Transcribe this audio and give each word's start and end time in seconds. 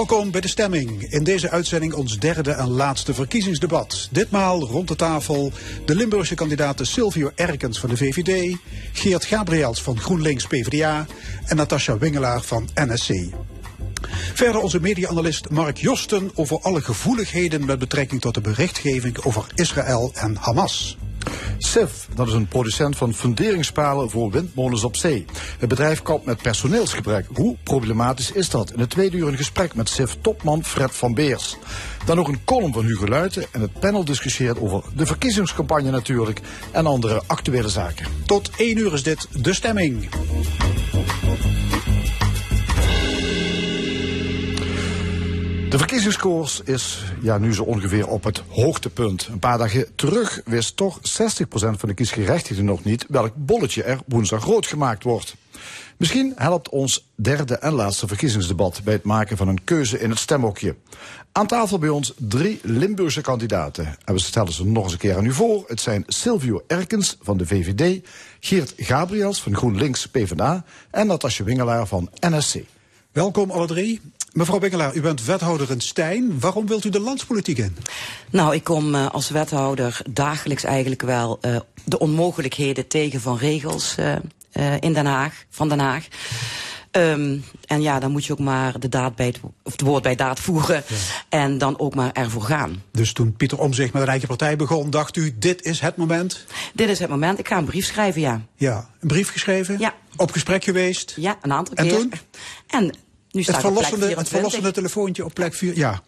Welkom 0.00 0.30
bij 0.30 0.40
de 0.40 0.48
stemming. 0.48 1.02
In 1.02 1.24
deze 1.24 1.50
uitzending 1.50 1.92
ons 1.94 2.18
derde 2.18 2.50
en 2.50 2.68
laatste 2.68 3.14
verkiezingsdebat. 3.14 4.08
Ditmaal 4.10 4.66
rond 4.66 4.88
de 4.88 4.96
tafel 4.96 5.52
de 5.84 5.94
Limburgse 5.94 6.34
kandidaten 6.34 6.86
Silvio 6.86 7.30
Erkens 7.34 7.80
van 7.80 7.88
de 7.88 7.96
VVD, 7.96 8.56
Geert 8.92 9.24
Gabriels 9.24 9.82
van 9.82 9.98
GroenLinks 9.98 10.46
PvdA 10.46 11.06
en 11.44 11.56
Natasja 11.56 11.98
Wingelaar 11.98 12.42
van 12.42 12.68
NSC. 12.74 13.10
Verder 14.34 14.60
onze 14.60 14.80
media-analyst 14.80 15.50
Mark 15.50 15.76
Josten 15.76 16.30
over 16.34 16.60
alle 16.60 16.80
gevoeligheden 16.80 17.64
met 17.64 17.78
betrekking 17.78 18.20
tot 18.20 18.34
de 18.34 18.40
berichtgeving 18.40 19.24
over 19.24 19.46
Israël 19.54 20.12
en 20.14 20.36
Hamas. 20.36 20.98
SIF, 21.58 22.08
dat 22.14 22.26
is 22.26 22.32
een 22.32 22.48
producent 22.48 22.96
van 22.96 23.14
funderingspalen 23.14 24.10
voor 24.10 24.30
windmolens 24.30 24.84
op 24.84 24.96
zee. 24.96 25.24
Het 25.58 25.68
bedrijf 25.68 26.02
kampt 26.02 26.24
met 26.24 26.42
personeelsgebrek. 26.42 27.26
Hoe 27.34 27.56
problematisch 27.62 28.32
is 28.32 28.50
dat? 28.50 28.72
In 28.72 28.80
het 28.80 28.90
tweede 28.90 29.16
uur 29.16 29.28
een 29.28 29.36
gesprek 29.36 29.74
met 29.74 29.88
SIF-topman 29.88 30.64
Fred 30.64 30.96
van 30.96 31.14
Beers. 31.14 31.56
Dan 32.04 32.16
nog 32.16 32.28
een 32.28 32.44
column 32.44 32.72
van 32.72 32.84
Hugo 32.84 33.06
Luiten 33.06 33.46
en 33.52 33.60
het 33.60 33.80
panel 33.80 34.04
discussieert 34.04 34.60
over 34.60 34.82
de 34.94 35.06
verkiezingscampagne 35.06 35.90
natuurlijk 35.90 36.40
en 36.72 36.86
andere 36.86 37.22
actuele 37.26 37.68
zaken. 37.68 38.06
Tot 38.26 38.50
één 38.56 38.78
uur 38.78 38.92
is 38.92 39.02
dit 39.02 39.28
de 39.42 39.54
stemming. 39.54 40.08
De 45.70 45.78
verkiezingskoers 45.78 46.60
is 46.64 47.04
ja, 47.20 47.38
nu 47.38 47.54
zo 47.54 47.62
ongeveer 47.62 48.08
op 48.08 48.24
het 48.24 48.42
hoogtepunt. 48.48 49.26
Een 49.26 49.38
paar 49.38 49.58
dagen 49.58 49.86
terug 49.94 50.40
wist 50.44 50.76
toch 50.76 50.98
60% 50.98 51.00
van 51.50 51.88
de 51.88 51.94
kiesgerechtigden 51.94 52.64
nog 52.64 52.84
niet 52.84 53.06
welk 53.08 53.32
bolletje 53.36 53.82
er 53.82 53.98
woensdag 54.06 54.42
groot 54.42 54.66
gemaakt 54.66 55.02
wordt. 55.02 55.34
Misschien 55.96 56.32
helpt 56.36 56.68
ons 56.68 57.10
derde 57.14 57.56
en 57.56 57.72
laatste 57.72 58.06
verkiezingsdebat 58.06 58.80
bij 58.84 58.94
het 58.94 59.04
maken 59.04 59.36
van 59.36 59.48
een 59.48 59.64
keuze 59.64 60.00
in 60.00 60.10
het 60.10 60.18
stemhokje. 60.18 60.74
Aan 61.32 61.46
tafel 61.46 61.78
bij 61.78 61.88
ons 61.88 62.14
drie 62.16 62.60
Limburgse 62.62 63.20
kandidaten. 63.20 63.96
En 64.04 64.14
we 64.14 64.20
stellen 64.20 64.52
ze 64.52 64.66
nog 64.66 64.84
eens 64.84 64.92
een 64.92 64.98
keer 64.98 65.16
aan 65.16 65.26
u 65.26 65.32
voor. 65.32 65.64
Het 65.66 65.80
zijn 65.80 66.04
Silvio 66.06 66.62
Erkens 66.66 67.16
van 67.22 67.36
de 67.36 67.46
VVD, 67.46 68.06
Geert 68.40 68.74
Gabriels 68.76 69.42
van 69.42 69.56
GroenLinks 69.56 70.06
PvdA 70.06 70.64
en 70.90 71.06
Natasja 71.06 71.44
Wingelaar 71.44 71.86
van 71.86 72.10
NSC. 72.20 72.56
Welkom 73.12 73.50
alle 73.50 73.66
drie. 73.66 74.00
Mevrouw 74.32 74.58
Bengelaar, 74.58 74.94
u 74.94 75.00
bent 75.00 75.24
wethouder 75.24 75.70
in 75.70 75.80
Stijn. 75.80 76.40
Waarom 76.40 76.66
wilt 76.66 76.84
u 76.84 76.88
de 76.88 77.00
landspolitiek 77.00 77.58
in? 77.58 77.76
Nou, 78.30 78.54
ik 78.54 78.64
kom 78.64 78.94
uh, 78.94 79.10
als 79.10 79.30
wethouder 79.30 80.00
dagelijks 80.10 80.64
eigenlijk 80.64 81.02
wel 81.02 81.38
uh, 81.42 81.56
de 81.84 81.98
onmogelijkheden 81.98 82.86
tegen 82.86 83.20
van 83.20 83.36
regels 83.36 83.94
uh, 83.98 84.16
in 84.80 84.92
Den 84.92 85.06
Haag, 85.06 85.44
van 85.50 85.68
Den 85.68 85.78
Haag. 85.78 86.06
Um, 86.92 87.44
en 87.66 87.82
ja, 87.82 87.98
dan 87.98 88.10
moet 88.10 88.24
je 88.24 88.32
ook 88.32 88.38
maar 88.38 88.80
de 88.80 88.88
daad 88.88 89.16
bij 89.16 89.26
het, 89.26 89.40
of 89.62 89.72
het 89.72 89.80
woord 89.80 90.02
bij 90.02 90.14
daad 90.14 90.40
voeren. 90.40 90.84
Ja. 90.86 90.96
En 91.28 91.58
dan 91.58 91.78
ook 91.78 91.94
maar 91.94 92.12
ervoor 92.12 92.42
gaan. 92.42 92.82
Dus 92.92 93.12
toen 93.12 93.32
Pieter 93.36 93.58
Omzicht 93.58 93.92
met 93.92 94.02
een 94.02 94.08
eigen 94.08 94.28
partij 94.28 94.56
begon, 94.56 94.90
dacht 94.90 95.16
u, 95.16 95.34
dit 95.38 95.62
is 95.62 95.80
het 95.80 95.96
moment? 95.96 96.46
Dit 96.74 96.88
is 96.88 96.98
het 96.98 97.08
moment. 97.08 97.38
Ik 97.38 97.48
ga 97.48 97.56
een 97.56 97.64
brief 97.64 97.86
schrijven, 97.86 98.20
ja. 98.20 98.40
Ja, 98.56 98.90
een 99.00 99.08
brief 99.08 99.30
geschreven? 99.30 99.78
Ja. 99.78 99.94
Op 100.16 100.32
gesprek 100.32 100.64
geweest? 100.64 101.14
Ja, 101.16 101.38
een 101.42 101.52
aantal 101.52 101.74
en 101.74 101.86
keer. 101.86 101.96
Toen? 101.96 102.12
En 102.66 102.94
nu 103.30 103.42
staat 103.42 103.54
het 103.54 103.64
verlossende, 103.64 104.14
het 104.14 104.28
verlossende 104.28 104.70
telefoontje 104.70 105.24
op 105.24 105.34
plek 105.34 105.54
4. 105.54 105.76
Ja. 105.76 106.02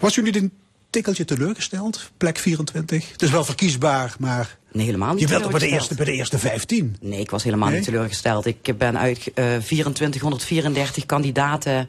Was 0.00 0.16
u 0.16 0.22
niet 0.22 0.36
een 0.36 0.52
tikkeltje 0.90 1.24
teleurgesteld? 1.24 2.10
Plek 2.16 2.38
24? 2.38 3.12
Het 3.12 3.22
is 3.22 3.30
wel 3.30 3.44
verkiesbaar, 3.44 4.14
maar. 4.18 4.58
Nee, 4.72 4.84
helemaal 4.84 5.12
niet. 5.12 5.20
Je 5.20 5.28
wilt 5.28 5.50
bij 5.50 5.60
de 5.60 5.68
eerste, 5.68 5.94
bij 5.94 6.04
de 6.04 6.12
eerste 6.12 6.38
15? 6.38 6.96
Nee, 7.00 7.20
ik 7.20 7.30
was 7.30 7.42
helemaal 7.42 7.68
nee? 7.68 7.76
niet 7.76 7.86
teleurgesteld. 7.86 8.46
Ik 8.46 8.78
ben 8.78 8.98
uit 8.98 9.18
uh, 9.34 9.56
2434 9.56 11.06
kandidaten 11.06 11.88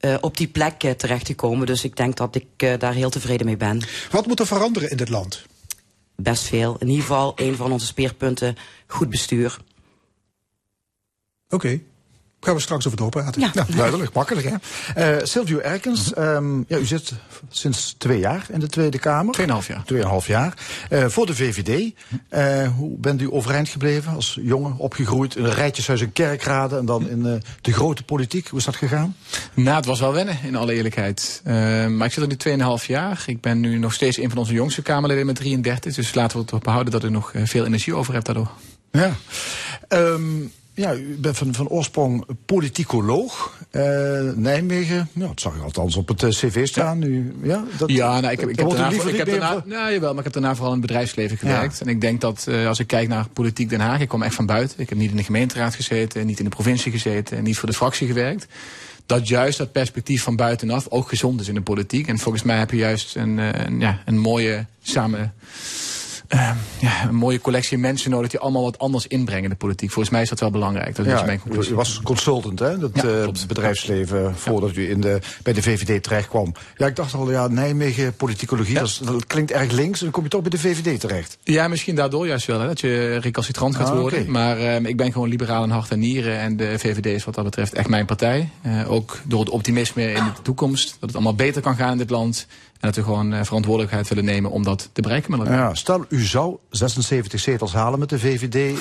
uh, 0.00 0.14
op 0.20 0.36
die 0.36 0.48
plek 0.48 0.84
uh, 0.84 0.90
terechtgekomen. 0.90 1.66
Dus 1.66 1.84
ik 1.84 1.96
denk 1.96 2.16
dat 2.16 2.34
ik 2.34 2.80
daar 2.80 2.94
heel 2.94 3.10
tevreden 3.10 3.46
mee 3.46 3.56
ben. 3.56 3.80
Wat 4.10 4.26
moet 4.26 4.40
er 4.40 4.46
veranderen 4.46 4.90
in 4.90 4.96
dit 4.96 5.08
land? 5.08 5.42
Best 6.16 6.42
veel. 6.42 6.76
In 6.78 6.88
ieder 6.88 7.02
geval 7.02 7.32
een 7.36 7.56
van 7.56 7.72
onze 7.72 7.86
speerpunten: 7.86 8.56
goed 8.86 9.10
bestuur. 9.10 9.58
Oké. 11.48 11.54
Okay. 11.54 11.82
Gaan 12.44 12.54
we 12.54 12.60
straks 12.60 12.86
over 12.86 12.98
doorpraten. 12.98 13.40
Ja. 13.40 13.50
ja 13.54 13.66
duidelijk, 13.76 14.12
makkelijk 14.12 14.46
hè. 14.46 15.16
Uh, 15.16 15.24
Silvio 15.24 15.58
Erkens, 15.58 16.16
um, 16.16 16.64
ja, 16.68 16.78
u 16.78 16.84
zit 16.84 17.12
sinds 17.48 17.94
twee 17.98 18.18
jaar 18.18 18.46
in 18.48 18.60
de 18.60 18.68
Tweede 18.68 18.98
Kamer. 18.98 19.34
Tweeënhalf 19.34 19.66
jaar. 19.66 19.84
Tweeënhalf 19.84 20.26
jaar. 20.26 20.54
Uh, 20.90 21.06
voor 21.06 21.26
de 21.26 21.34
VVD. 21.34 21.92
Uh, 22.30 22.68
hoe 22.76 22.98
bent 22.98 23.20
u 23.20 23.32
overeind 23.32 23.68
gebleven 23.68 24.14
als 24.14 24.38
jongen, 24.42 24.76
opgegroeid 24.76 25.36
in 25.36 25.44
een 25.44 25.54
rijtjeshuis 25.54 26.00
in 26.00 26.12
Kerkrade 26.12 26.76
en 26.76 26.86
dan 26.86 27.08
in 27.08 27.26
uh, 27.26 27.34
de 27.60 27.72
grote 27.72 28.02
politiek? 28.02 28.48
Hoe 28.48 28.58
is 28.58 28.64
dat 28.64 28.76
gegaan? 28.76 29.16
Nou, 29.54 29.76
het 29.76 29.86
was 29.86 30.00
wel 30.00 30.12
wennen, 30.12 30.38
in 30.42 30.56
alle 30.56 30.72
eerlijkheid. 30.72 31.40
maar 31.44 32.06
ik 32.06 32.12
zit 32.12 32.22
er 32.22 32.28
nu 32.28 32.36
tweeënhalf 32.36 32.86
jaar. 32.86 33.22
Ik 33.26 33.40
ben 33.40 33.60
nu 33.60 33.78
nog 33.78 33.92
steeds 33.92 34.16
een 34.16 34.28
van 34.28 34.38
onze 34.38 34.52
jongste 34.52 34.82
Kamerleden 34.82 35.26
met 35.26 35.36
33. 35.36 35.94
Dus 35.94 36.14
laten 36.14 36.36
we 36.36 36.42
het 36.42 36.50
erop 36.50 36.64
behouden 36.64 36.92
dat 36.92 37.04
ik 37.04 37.10
nog 37.10 37.32
veel 37.44 37.64
energie 37.64 37.94
over 37.94 38.14
heb 38.14 38.24
daardoor. 38.24 38.50
Ja. 38.90 39.12
Um, 39.88 40.52
ja, 40.74 40.94
u 40.94 41.16
bent 41.18 41.38
van, 41.38 41.54
van 41.54 41.68
oorsprong 41.68 42.26
politicoloog. 42.46 43.60
Uh, 43.72 43.82
Nijmegen, 44.34 45.08
nou, 45.12 45.28
dat 45.28 45.40
zag 45.40 45.54
ik 45.54 45.62
althans 45.62 45.96
op 45.96 46.08
het 46.08 46.22
uh, 46.22 46.30
cv 46.30 46.66
staan. 46.66 47.00
Ja, 47.00 47.06
nu, 47.06 47.34
ja, 47.42 47.64
dat, 47.76 47.90
ja 47.90 48.20
nou, 48.20 48.32
ik 48.32 48.40
heb, 48.40 48.48
ik 48.48 48.58
heb 48.58 48.68
daarna, 48.68 48.90
ik 48.90 49.16
heb 49.16 49.26
daarna, 49.26 49.62
nou, 49.66 49.92
jawel, 49.92 50.10
maar 50.10 50.18
ik 50.18 50.24
heb 50.24 50.32
daarna 50.32 50.54
vooral 50.54 50.72
in 50.72 50.78
het 50.78 50.86
bedrijfsleven 50.86 51.38
gewerkt. 51.38 51.78
Ja. 51.78 51.84
En 51.84 51.88
ik 51.88 52.00
denk 52.00 52.20
dat 52.20 52.46
uh, 52.48 52.66
als 52.66 52.78
ik 52.78 52.86
kijk 52.86 53.08
naar 53.08 53.28
politiek 53.28 53.68
Den 53.68 53.80
Haag, 53.80 54.00
ik 54.00 54.08
kom 54.08 54.22
echt 54.22 54.34
van 54.34 54.46
buiten. 54.46 54.80
Ik 54.80 54.88
heb 54.88 54.98
niet 54.98 55.10
in 55.10 55.16
de 55.16 55.24
gemeenteraad 55.24 55.74
gezeten, 55.74 56.26
niet 56.26 56.38
in 56.38 56.44
de 56.44 56.50
provincie 56.50 56.92
gezeten, 56.92 57.42
niet 57.42 57.58
voor 57.58 57.68
de 57.68 57.74
fractie 57.74 58.06
gewerkt. 58.06 58.46
Dat 59.06 59.28
juist 59.28 59.58
dat 59.58 59.72
perspectief 59.72 60.22
van 60.22 60.36
buitenaf 60.36 60.86
ook 60.88 61.08
gezond 61.08 61.40
is 61.40 61.48
in 61.48 61.54
de 61.54 61.62
politiek. 61.62 62.08
En 62.08 62.18
volgens 62.18 62.42
mij 62.42 62.58
heb 62.58 62.70
je 62.70 62.76
juist 62.76 63.16
een, 63.16 63.38
een, 63.38 63.80
ja, 63.80 64.02
een 64.04 64.18
mooie 64.18 64.66
samen 64.82 65.34
uh, 66.34 66.50
ja, 66.78 67.08
een 67.08 67.14
mooie 67.14 67.40
collectie 67.40 67.78
mensen 67.78 68.10
nodig 68.10 68.30
die 68.30 68.40
allemaal 68.40 68.62
wat 68.62 68.78
anders 68.78 69.06
inbrengen 69.06 69.44
in 69.44 69.50
de 69.50 69.56
politiek. 69.56 69.90
Volgens 69.90 70.14
mij 70.14 70.22
is 70.22 70.28
dat 70.28 70.40
wel 70.40 70.50
belangrijk. 70.50 70.96
Dat 70.96 71.06
ja, 71.06 71.18
is 71.18 71.24
mijn 71.24 71.40
conclusie. 71.40 71.72
U 71.72 71.76
was 71.76 72.00
consultant, 72.02 72.58
hè? 72.58 72.78
Dat 72.78 72.90
ja, 72.94 73.04
uh, 73.04 73.28
bedrijfsleven 73.46 74.36
voordat 74.36 74.76
u 74.76 74.90
in 74.90 75.00
de, 75.00 75.18
bij 75.42 75.52
de 75.52 75.62
VVD 75.62 76.02
terecht 76.02 76.28
kwam. 76.28 76.52
Ja, 76.76 76.86
ik 76.86 76.96
dacht 76.96 77.14
al, 77.14 77.30
ja, 77.30 77.48
Nijmegen, 77.48 78.14
politicologie, 78.14 78.74
dat, 78.74 78.86
is, 78.86 79.00
dat, 79.04 79.26
klinkt 79.26 79.50
erg 79.50 79.72
links. 79.72 79.98
En 79.98 80.04
dan 80.04 80.14
kom 80.14 80.22
je 80.22 80.28
toch 80.28 80.40
bij 80.40 80.50
de 80.50 80.58
VVD 80.58 81.00
terecht. 81.00 81.38
Ja, 81.42 81.68
misschien 81.68 81.94
daardoor 81.94 82.26
juist 82.26 82.46
wel, 82.46 82.60
hè, 82.60 82.66
dat 82.66 82.80
je 82.80 83.16
recalcitrant 83.16 83.76
gaat 83.76 83.88
ah, 83.88 83.98
worden. 83.98 84.18
Okay. 84.18 84.30
Maar 84.30 84.58
uh, 84.58 84.74
ik 84.74 84.96
ben 84.96 85.12
gewoon 85.12 85.28
liberaal 85.28 85.64
in 85.64 85.70
hart 85.70 85.90
en 85.90 85.98
nieren. 85.98 86.38
En 86.38 86.56
de 86.56 86.78
VVD 86.78 87.06
is 87.06 87.24
wat 87.24 87.34
dat 87.34 87.44
betreft 87.44 87.72
echt 87.72 87.88
mijn 87.88 88.06
partij. 88.06 88.48
Uh, 88.66 88.90
ook 88.90 89.20
door 89.24 89.40
het 89.40 89.48
optimisme 89.48 90.12
in 90.12 90.24
de 90.24 90.42
toekomst. 90.42 90.90
Dat 90.90 91.00
het 91.00 91.14
allemaal 91.14 91.34
beter 91.34 91.62
kan 91.62 91.76
gaan 91.76 91.92
in 91.92 91.98
dit 91.98 92.10
land. 92.10 92.46
En 92.82 92.88
dat 92.88 92.96
we 92.96 93.02
gewoon 93.02 93.34
uh, 93.34 93.42
verantwoordelijkheid 93.42 94.08
willen 94.08 94.24
nemen 94.24 94.50
om 94.50 94.62
dat 94.62 94.90
te 94.92 95.00
bereiken 95.00 95.30
met 95.30 95.40
elkaar. 95.40 95.58
Ja, 95.58 95.74
stel, 95.74 96.04
u 96.08 96.20
zou 96.20 96.56
76 96.70 97.40
zetels 97.40 97.72
halen 97.72 97.98
met 97.98 98.08
de 98.08 98.18
VVD. 98.18 98.78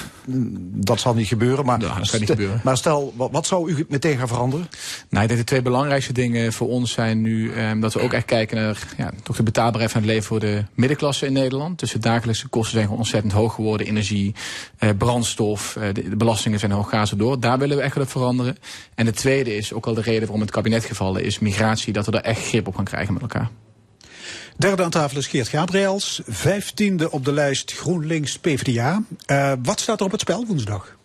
Dat 0.73 0.99
zal 0.99 1.13
niet 1.13 1.27
gebeuren. 1.27 1.65
Maar, 1.65 1.81
ja, 1.81 1.97
dat 1.97 2.09
gaat 2.09 2.19
niet 2.19 2.29
gebeuren. 2.29 2.61
maar 2.63 2.77
stel, 2.77 3.13
wat, 3.15 3.31
wat, 3.31 3.47
zou 3.47 3.71
u 3.71 3.85
meteen 3.89 4.17
gaan 4.17 4.27
veranderen? 4.27 4.67
Nou, 5.09 5.23
ik 5.23 5.29
denk 5.29 5.39
de 5.39 5.45
twee 5.45 5.61
belangrijkste 5.61 6.13
dingen 6.13 6.53
voor 6.53 6.67
ons 6.67 6.91
zijn 6.91 7.21
nu... 7.21 7.51
Um, 7.53 7.79
dat 7.79 7.93
we 7.93 8.01
ook 8.01 8.13
echt 8.13 8.25
kijken 8.25 8.57
naar 8.57 8.77
ja, 8.97 9.11
toch 9.23 9.35
de 9.35 9.43
betaalbaarheid 9.43 9.91
van 9.91 10.01
het 10.01 10.09
leven 10.09 10.25
voor 10.25 10.39
de 10.39 10.65
middenklasse 10.73 11.25
in 11.25 11.33
Nederland. 11.33 11.79
Dus 11.79 11.91
de 11.91 11.99
dagelijkse 11.99 12.47
kosten 12.47 12.71
zijn 12.71 12.83
gewoon 12.83 12.99
ontzettend 12.99 13.33
hoog 13.33 13.53
geworden. 13.55 13.87
Energie, 13.87 14.35
uh, 14.79 14.89
brandstof, 14.97 15.77
de, 15.93 16.09
de, 16.09 16.15
belastingen 16.15 16.59
zijn 16.59 16.71
hoog, 16.71 16.89
gaan 16.89 17.07
ze 17.07 17.15
door. 17.15 17.39
Daar 17.39 17.57
willen 17.57 17.77
we 17.77 17.83
echt 17.83 17.95
wat 17.95 18.09
veranderen. 18.09 18.57
En 18.95 19.05
de 19.05 19.13
tweede 19.13 19.55
is 19.55 19.73
ook 19.73 19.85
al 19.85 19.93
de 19.93 20.01
reden 20.01 20.21
waarom 20.21 20.41
het 20.41 20.51
kabinet 20.51 20.85
gevallen 20.85 21.23
is... 21.23 21.39
migratie, 21.39 21.93
dat 21.93 22.05
we 22.05 22.11
daar 22.11 22.21
echt 22.21 22.47
grip 22.47 22.67
op 22.67 22.75
gaan 22.75 22.85
krijgen 22.85 23.13
met 23.13 23.21
elkaar. 23.21 23.49
Derde 24.57 24.83
aan 24.83 24.89
tafel 24.89 25.17
is 25.17 25.27
Geert 25.27 25.47
Gabriels, 25.47 26.21
vijftiende 26.27 27.11
op 27.11 27.25
de 27.25 27.31
lijst 27.31 27.71
GroenLinks 27.71 28.39
PvdA. 28.39 29.03
Uh, 29.27 29.53
wat 29.63 29.79
staat 29.79 29.99
er 29.99 30.05
op 30.05 30.11
het 30.11 30.21
spel 30.21 30.45
woensdag? 30.45 30.95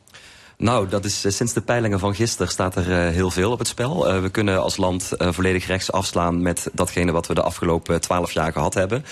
Nou, 0.58 0.88
dat 0.88 1.04
is 1.04 1.24
uh, 1.24 1.32
sinds 1.32 1.52
de 1.52 1.60
peilingen 1.60 1.98
van 1.98 2.14
gisteren 2.14 2.52
staat 2.52 2.76
er 2.76 2.88
uh, 2.88 3.14
heel 3.14 3.30
veel 3.30 3.50
op 3.50 3.58
het 3.58 3.68
spel. 3.68 4.20
We 4.20 4.28
kunnen 4.28 4.62
als 4.62 4.76
land 4.76 5.10
volledig 5.18 5.66
rechts 5.66 5.92
afslaan 5.92 6.42
met 6.42 6.68
datgene 6.72 7.12
wat 7.12 7.26
we 7.26 7.34
de 7.34 7.42
afgelopen 7.42 8.00
twaalf 8.00 8.32
jaar 8.32 8.52
gehad 8.52 8.74
hebben. 8.74 9.04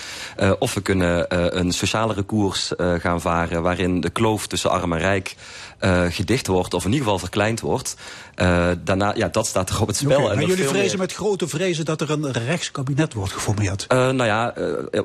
of 0.59 0.75
we 0.75 0.81
kunnen 0.81 1.27
een 1.59 1.73
socialere 1.73 2.23
koers 2.23 2.73
gaan 2.77 3.21
varen 3.21 3.63
waarin 3.63 4.01
de 4.01 4.11
kloof 4.11 4.47
tussen 4.47 4.71
arm 4.71 4.93
en 4.93 4.99
rijk 4.99 5.37
gedicht 6.09 6.47
wordt, 6.47 6.75
of 6.75 6.85
in 6.85 6.91
ieder 6.91 7.05
geval 7.05 7.19
verkleind 7.19 7.61
wordt. 7.61 7.97
daarna, 8.85 9.15
ja, 9.17 9.29
dat 9.29 9.47
staat 9.47 9.67
toch 9.67 9.81
op 9.81 9.87
het 9.87 9.97
spel. 9.97 10.32
en 10.32 10.47
jullie 10.47 10.65
vrezen 10.65 10.99
met 10.99 11.12
grote 11.12 11.49
vrezen 11.49 11.85
dat 11.85 12.00
er 12.00 12.11
een 12.11 12.32
rechtskabinet 12.32 13.12
wordt 13.12 13.32
geformeerd? 13.32 13.87
nou 13.88 14.25
ja, 14.25 14.55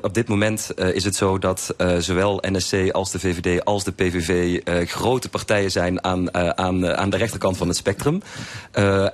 op 0.00 0.14
dit 0.14 0.28
moment 0.28 0.70
is 0.76 1.04
het 1.04 1.16
zo 1.16 1.38
dat 1.38 1.74
zowel 1.98 2.42
NSC 2.48 2.90
als 2.90 3.10
de 3.10 3.18
VVD 3.18 3.64
als 3.64 3.84
de 3.84 3.92
PVV 3.92 4.60
grote 4.88 5.28
partijen 5.28 5.70
zijn 5.70 6.04
aan, 6.04 6.34
aan, 6.34 6.96
aan 6.96 7.10
de 7.10 7.16
rechterkant 7.16 7.56
van 7.56 7.68
het 7.68 7.76
spectrum. 7.76 8.22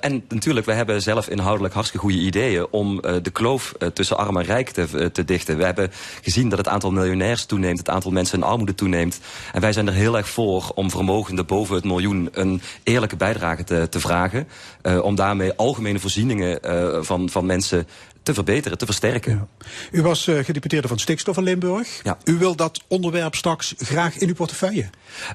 en 0.01 0.25
natuurlijk, 0.29 0.67
we 0.67 0.73
hebben 0.73 1.03
zelf 1.03 1.29
inhoudelijk 1.29 1.75
hartstikke 1.75 2.07
goede 2.07 2.23
ideeën 2.23 2.67
om 2.71 3.01
de 3.01 3.31
kloof 3.33 3.75
tussen 3.93 4.17
arm 4.17 4.37
en 4.37 4.45
rijk 4.45 4.71
te, 4.71 5.11
te 5.13 5.25
dichten. 5.25 5.57
We 5.57 5.65
hebben 5.65 5.91
gezien 6.23 6.49
dat 6.49 6.59
het 6.59 6.69
aantal 6.69 6.91
miljonairs 6.91 7.45
toeneemt, 7.45 7.79
het 7.79 7.89
aantal 7.89 8.11
mensen 8.11 8.39
in 8.39 8.45
armoede 8.45 8.75
toeneemt. 8.75 9.21
En 9.53 9.61
wij 9.61 9.73
zijn 9.73 9.87
er 9.87 9.93
heel 9.93 10.17
erg 10.17 10.29
voor 10.29 10.73
om 10.75 10.91
vermogenden 10.91 11.46
boven 11.47 11.75
het 11.75 11.85
miljoen 11.85 12.29
een 12.33 12.61
eerlijke 12.83 13.17
bijdrage 13.17 13.65
te, 13.65 13.89
te 13.89 14.01
vragen. 14.01 14.49
Uh, 14.83 15.03
om 15.03 15.15
daarmee 15.15 15.55
algemene 15.55 15.99
voorzieningen 15.99 16.59
uh, 16.65 17.03
van, 17.03 17.29
van 17.29 17.47
mensen 17.47 17.87
te 18.27 18.35
verbeteren, 18.35 18.79
te 18.79 18.85
versterken. 18.85 19.33
Ja. 19.33 19.67
U 19.91 20.03
was 20.03 20.27
uh, 20.27 20.45
gedeputeerde 20.45 20.89
van 20.89 20.99
stikstof 20.99 21.37
in 21.37 21.43
Limburg. 21.43 22.01
Ja. 22.03 22.19
U 22.25 22.39
wil 22.39 22.57
dat 22.57 22.83
onderwerp 22.89 23.35
straks 23.35 23.75
graag 23.79 24.17
in 24.17 24.29
uw 24.29 24.35
portefeuille? 24.35 24.87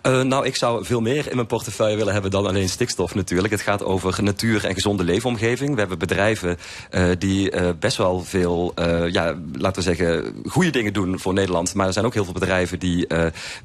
Uh, 0.03 0.21
nou, 0.21 0.45
ik 0.45 0.55
zou 0.55 0.85
veel 0.85 1.01
meer 1.01 1.29
in 1.29 1.35
mijn 1.35 1.47
portefeuille 1.47 1.97
willen 1.97 2.13
hebben 2.13 2.31
dan 2.31 2.45
alleen 2.45 2.69
stikstof 2.69 3.15
natuurlijk. 3.15 3.53
Het 3.53 3.61
gaat 3.61 3.83
over 3.83 4.23
natuur 4.23 4.65
en 4.65 4.73
gezonde 4.73 5.03
leefomgeving. 5.03 5.73
We 5.73 5.79
hebben 5.79 5.99
bedrijven 5.99 6.57
uh, 6.91 7.09
die 7.17 7.51
best 7.79 7.97
wel 7.97 8.23
veel, 8.23 8.73
ja, 9.11 9.35
laten 9.53 9.83
we 9.83 9.95
zeggen, 9.95 10.33
goede 10.45 10.69
dingen 10.69 10.93
doen 10.93 11.19
voor 11.19 11.33
Nederland. 11.33 11.73
Maar 11.73 11.88
er 11.88 11.93
zijn 11.93 12.05
ook 12.05 12.13
heel 12.13 12.23
veel 12.23 12.33
bedrijven 12.33 12.79
die 12.79 13.07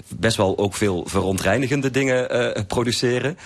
best 0.08 0.36
wel 0.36 0.58
ook 0.58 0.74
veel 0.74 1.04
verontreinigende 1.06 1.90
dingen 1.90 2.66
produceren. 2.66 3.38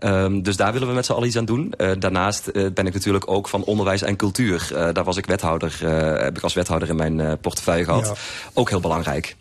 Um, 0.00 0.42
dus 0.42 0.56
daar 0.56 0.72
willen 0.72 0.88
we 0.88 0.94
met 0.94 1.06
z'n 1.06 1.12
allen 1.12 1.26
iets 1.26 1.36
aan 1.36 1.44
doen. 1.44 1.74
Uh, 1.76 1.90
daarnaast 1.98 2.48
uh, 2.52 2.70
ben 2.70 2.86
ik 2.86 2.92
natuurlijk 2.92 3.30
ook 3.30 3.48
van 3.48 3.64
onderwijs 3.64 4.02
en 4.02 4.16
cultuur. 4.16 4.68
Uh, 4.72 4.88
daar 4.92 5.04
was 5.04 5.16
ik 5.16 5.26
wethouder, 5.26 5.78
heb 6.22 6.36
ik 6.36 6.42
als 6.42 6.54
wethouder 6.54 6.88
in 6.88 6.96
mijn 6.96 7.38
portefeuille 7.40 7.84
gehad. 7.84 8.06
Ja. 8.06 8.14
Ook 8.54 8.68
heel 8.68 8.80
belangrijk. 8.80 9.36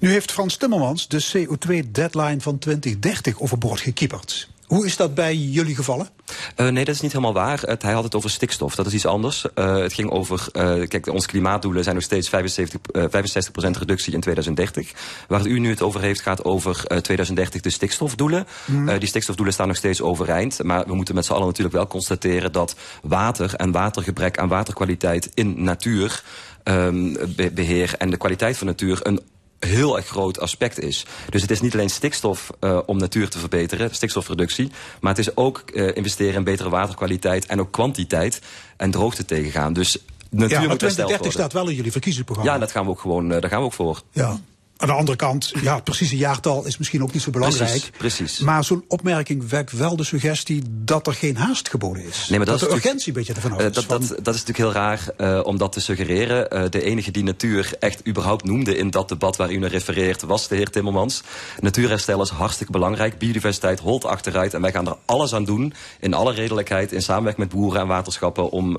Nu 0.00 0.10
heeft 0.10 0.32
Frans 0.32 0.56
Timmermans 0.56 1.08
de 1.08 1.24
CO2-deadline 1.24 2.40
van 2.40 2.58
2030 2.58 3.40
overboord 3.40 3.80
gekieperd. 3.80 4.48
Hoe 4.72 4.86
is 4.86 4.96
dat 4.96 5.14
bij 5.14 5.36
jullie 5.36 5.74
gevallen? 5.74 6.08
Uh, 6.56 6.68
nee, 6.68 6.84
dat 6.84 6.94
is 6.94 7.00
niet 7.00 7.12
helemaal 7.12 7.34
waar. 7.34 7.60
Het, 7.60 7.82
hij 7.82 7.92
had 7.92 8.04
het 8.04 8.14
over 8.14 8.30
stikstof. 8.30 8.74
Dat 8.74 8.86
is 8.86 8.94
iets 8.94 9.06
anders. 9.06 9.46
Uh, 9.54 9.76
het 9.76 9.92
ging 9.92 10.10
over... 10.10 10.46
Uh, 10.52 10.88
kijk, 10.88 11.06
onze 11.06 11.26
klimaatdoelen 11.26 11.82
zijn 11.82 11.94
nog 11.94 12.04
steeds 12.04 12.28
75, 12.28 12.80
65% 12.92 13.78
reductie 13.78 14.12
in 14.12 14.20
2030. 14.20 14.92
Waar 15.28 15.46
u 15.46 15.58
nu 15.58 15.70
het 15.70 15.82
over 15.82 16.00
heeft, 16.00 16.20
gaat 16.20 16.44
over 16.44 16.84
2030 17.02 17.60
de 17.60 17.70
stikstofdoelen. 17.70 18.46
Mm. 18.64 18.98
die 18.98 19.08
stikstofdoelen 19.08 19.54
staan 19.54 19.68
nog 19.68 19.76
steeds 19.76 20.02
overeind. 20.02 20.62
Maar 20.62 20.86
we 20.86 20.94
moeten 20.94 21.14
met 21.14 21.24
z'n 21.24 21.32
allen 21.32 21.46
natuurlijk 21.46 21.74
wel 21.74 21.86
constateren... 21.86 22.52
dat 22.52 22.76
water 23.02 23.54
en 23.54 23.72
watergebrek 23.72 24.38
aan 24.38 24.48
waterkwaliteit 24.48 25.30
in 25.34 25.62
natuur... 25.62 26.22
Um, 26.64 27.16
beheer 27.54 27.94
en 27.98 28.10
de 28.10 28.16
kwaliteit 28.16 28.56
van 28.56 28.66
natuur 28.66 28.98
een 29.02 29.20
heel 29.66 29.96
erg 29.96 30.06
groot 30.06 30.40
aspect 30.40 30.80
is. 30.80 31.06
Dus 31.30 31.42
het 31.42 31.50
is 31.50 31.60
niet 31.60 31.72
alleen 31.72 31.90
stikstof 31.90 32.50
uh, 32.60 32.78
om 32.86 32.98
natuur 32.98 33.28
te 33.28 33.38
verbeteren, 33.38 33.94
stikstofreductie, 33.94 34.70
maar 35.00 35.14
het 35.14 35.26
is 35.26 35.36
ook 35.36 35.62
uh, 35.72 35.96
investeren 35.96 36.34
in 36.34 36.44
betere 36.44 36.68
waterkwaliteit 36.68 37.46
en 37.46 37.60
ook 37.60 37.72
kwantiteit 37.72 38.40
en 38.76 38.90
droogte 38.90 39.24
tegengaan. 39.24 39.72
Dus 39.72 39.98
natuur 40.30 40.60
ja, 40.60 40.66
maar 40.66 40.76
2030 40.76 41.32
staat 41.32 41.52
wel 41.52 41.68
in 41.68 41.74
jullie 41.74 41.92
verkiezingsprogramma. 41.92 42.52
Ja, 42.52 42.58
dat 42.58 42.70
gaan 42.70 42.84
we 42.84 42.90
ook 42.90 43.00
gewoon, 43.00 43.32
uh, 43.32 43.40
daar 43.40 43.50
gaan 43.50 43.60
we 43.60 43.64
ook 43.64 43.72
voor. 43.72 44.02
Ja. 44.12 44.40
Aan 44.82 44.88
de 44.88 44.94
andere 44.94 45.16
kant, 45.16 45.52
ja, 45.60 45.74
het 45.74 45.84
precieze 45.84 46.16
jaartal 46.16 46.66
is 46.66 46.78
misschien 46.78 47.02
ook 47.02 47.12
niet 47.12 47.22
zo 47.22 47.30
belangrijk. 47.30 47.70
Precies, 47.70 47.90
precies. 47.90 48.38
Maar 48.38 48.64
zo'n 48.64 48.84
opmerking 48.88 49.48
wekt 49.48 49.72
wel 49.72 49.96
de 49.96 50.04
suggestie 50.04 50.62
dat 50.68 51.06
er 51.06 51.14
geen 51.14 51.36
haast 51.36 51.68
geboden 51.68 52.04
is. 52.04 52.26
Nee, 52.28 52.38
maar 52.38 52.46
dat, 52.46 52.60
dat 52.60 52.68
de 52.68 52.74
urgentie 52.74 53.08
een 53.08 53.14
beetje 53.14 53.34
ervan 53.34 53.52
uit 53.52 53.60
uh, 53.60 53.74
dat, 53.74 53.88
dat, 53.88 54.08
dat, 54.08 54.34
is 54.34 54.44
natuurlijk 54.44 54.58
heel 54.58 54.72
raar 54.72 55.08
uh, 55.18 55.40
om 55.44 55.58
dat 55.58 55.72
te 55.72 55.80
suggereren. 55.80 56.56
Uh, 56.56 56.70
de 56.70 56.82
enige 56.82 57.10
die 57.10 57.22
natuur 57.22 57.74
echt 57.78 58.06
überhaupt 58.08 58.44
noemde 58.44 58.76
in 58.76 58.90
dat 58.90 59.08
debat 59.08 59.36
waar 59.36 59.52
u 59.52 59.56
naar 59.56 59.70
refereert... 59.70 60.22
was 60.22 60.48
de 60.48 60.56
heer 60.56 60.70
Timmermans. 60.70 61.22
Natuurherstel 61.60 62.22
is 62.22 62.30
hartstikke 62.30 62.72
belangrijk. 62.72 63.18
Biodiversiteit 63.18 63.80
holt 63.80 64.04
achteruit. 64.04 64.54
En 64.54 64.60
wij 64.60 64.72
gaan 64.72 64.86
er 64.86 64.96
alles 65.04 65.34
aan 65.34 65.44
doen, 65.44 65.74
in 66.00 66.14
alle 66.14 66.32
redelijkheid... 66.32 66.92
in 66.92 67.02
samenwerking 67.02 67.48
met 67.48 67.58
boeren 67.58 67.80
en 67.80 67.86
waterschappen... 67.86 68.50
om 68.50 68.78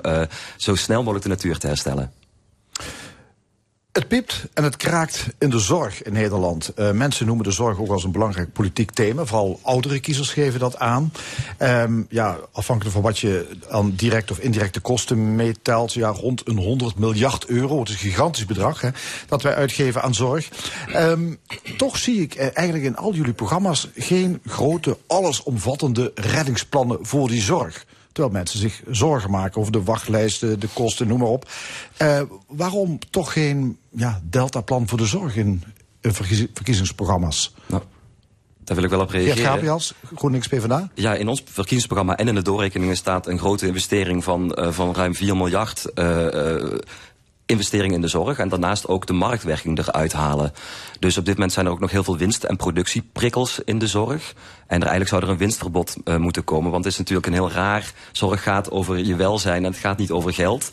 zo 0.57 0.75
snel 0.75 0.99
mogelijk 0.99 1.23
de 1.23 1.29
natuur 1.29 1.57
te 1.57 1.67
herstellen. 1.67 2.13
Het 3.93 4.07
piept 4.07 4.45
en 4.53 4.63
het 4.63 4.77
kraakt 4.77 5.25
in 5.39 5.49
de 5.49 5.59
zorg 5.59 6.03
in 6.03 6.13
Nederland. 6.13 6.71
Uh, 6.75 6.91
mensen 6.91 7.25
noemen 7.25 7.45
de 7.45 7.51
zorg 7.51 7.79
ook 7.79 7.89
als 7.89 8.03
een 8.03 8.11
belangrijk 8.11 8.53
politiek 8.53 8.91
thema. 8.91 9.25
Vooral 9.25 9.59
oudere 9.63 9.99
kiezers 9.99 10.29
geven 10.29 10.59
dat 10.59 10.79
aan. 10.79 11.11
Um, 11.59 12.05
ja, 12.09 12.37
afhankelijk 12.51 12.93
van 12.93 13.03
wat 13.03 13.19
je 13.19 13.57
aan 13.69 13.93
direct 13.95 14.31
of 14.31 14.39
indirecte 14.39 14.79
kosten 14.79 15.35
meetelt. 15.35 15.93
Ja, 15.93 16.09
rond 16.09 16.47
een 16.47 16.57
100 16.57 16.97
miljard 16.97 17.45
euro. 17.45 17.79
Het 17.79 17.89
is 17.89 17.93
een 17.93 18.09
gigantisch 18.09 18.45
bedrag 18.45 18.81
hè, 18.81 18.89
dat 19.27 19.41
wij 19.41 19.55
uitgeven 19.55 20.01
aan 20.01 20.13
zorg. 20.13 20.49
Um, 20.95 21.39
toch 21.77 21.97
zie 21.97 22.21
ik 22.21 22.35
eigenlijk 22.35 22.85
in 22.85 22.95
al 22.95 23.13
jullie 23.13 23.33
programma's 23.33 23.89
geen 23.95 24.41
grote, 24.45 24.97
allesomvattende 25.07 26.11
reddingsplannen 26.15 26.97
voor 27.01 27.27
die 27.27 27.41
zorg. 27.41 27.85
Terwijl 28.13 28.33
mensen 28.33 28.59
zich 28.59 28.81
zorgen 28.89 29.31
maken 29.31 29.59
over 29.59 29.71
de 29.71 29.83
wachtlijsten, 29.83 30.59
de 30.59 30.67
kosten, 30.73 31.07
noem 31.07 31.19
maar 31.19 31.27
op. 31.27 31.49
Uh, 32.01 32.21
waarom 32.47 32.99
toch 33.09 33.33
geen 33.33 33.77
ja, 33.89 34.21
deltaplan 34.23 34.87
voor 34.87 34.97
de 34.97 35.05
zorg 35.05 35.35
in, 35.35 35.63
in 36.01 36.13
verkiezingsprogramma's? 36.53 37.53
Nou. 37.65 37.83
Daar 38.63 38.75
wil 38.75 38.85
ik 38.85 38.91
wel 38.91 39.01
op 39.01 39.09
reageren. 39.09 39.37
Geert 39.37 39.47
Gabriels, 39.47 39.93
GroenLinks 40.15 40.47
PvdA? 40.47 40.89
Ja, 40.93 41.13
in 41.13 41.27
ons 41.27 41.43
verkiezingsprogramma 41.45 42.17
en 42.17 42.27
in 42.27 42.35
de 42.35 42.41
doorrekeningen 42.41 42.95
staat 42.95 43.27
een 43.27 43.39
grote 43.39 43.67
investering 43.67 44.23
van, 44.23 44.57
uh, 44.59 44.71
van 44.71 44.95
ruim 44.95 45.15
4 45.15 45.37
miljard 45.37 45.91
uh, 45.95 46.05
investeringen 47.45 47.95
in 47.95 48.01
de 48.01 48.07
zorg 48.07 48.39
en 48.39 48.49
daarnaast 48.49 48.87
ook 48.87 49.05
de 49.05 49.13
marktwerking 49.13 49.77
eruit 49.77 50.13
halen. 50.13 50.53
Dus 50.99 51.17
op 51.17 51.25
dit 51.25 51.33
moment 51.33 51.53
zijn 51.53 51.65
er 51.65 51.71
ook 51.71 51.79
nog 51.79 51.91
heel 51.91 52.03
veel 52.03 52.17
winst- 52.17 52.43
en 52.43 52.55
productieprikkels 52.55 53.59
in 53.65 53.79
de 53.79 53.87
zorg. 53.87 54.33
En 54.67 54.81
er 54.81 54.87
eigenlijk 54.87 55.09
zou 55.09 55.23
er 55.23 55.29
een 55.29 55.37
winstverbod 55.37 55.95
uh, 56.05 56.17
moeten 56.17 56.43
komen, 56.43 56.71
want 56.71 56.83
het 56.83 56.93
is 56.93 56.99
natuurlijk 56.99 57.27
een 57.27 57.33
heel 57.33 57.51
raar... 57.51 57.91
zorg 58.11 58.43
gaat 58.43 58.71
over 58.71 58.97
je 58.97 59.15
welzijn 59.15 59.65
en 59.65 59.71
het 59.71 59.81
gaat 59.81 59.97
niet 59.97 60.11
over 60.11 60.33
geld... 60.33 60.71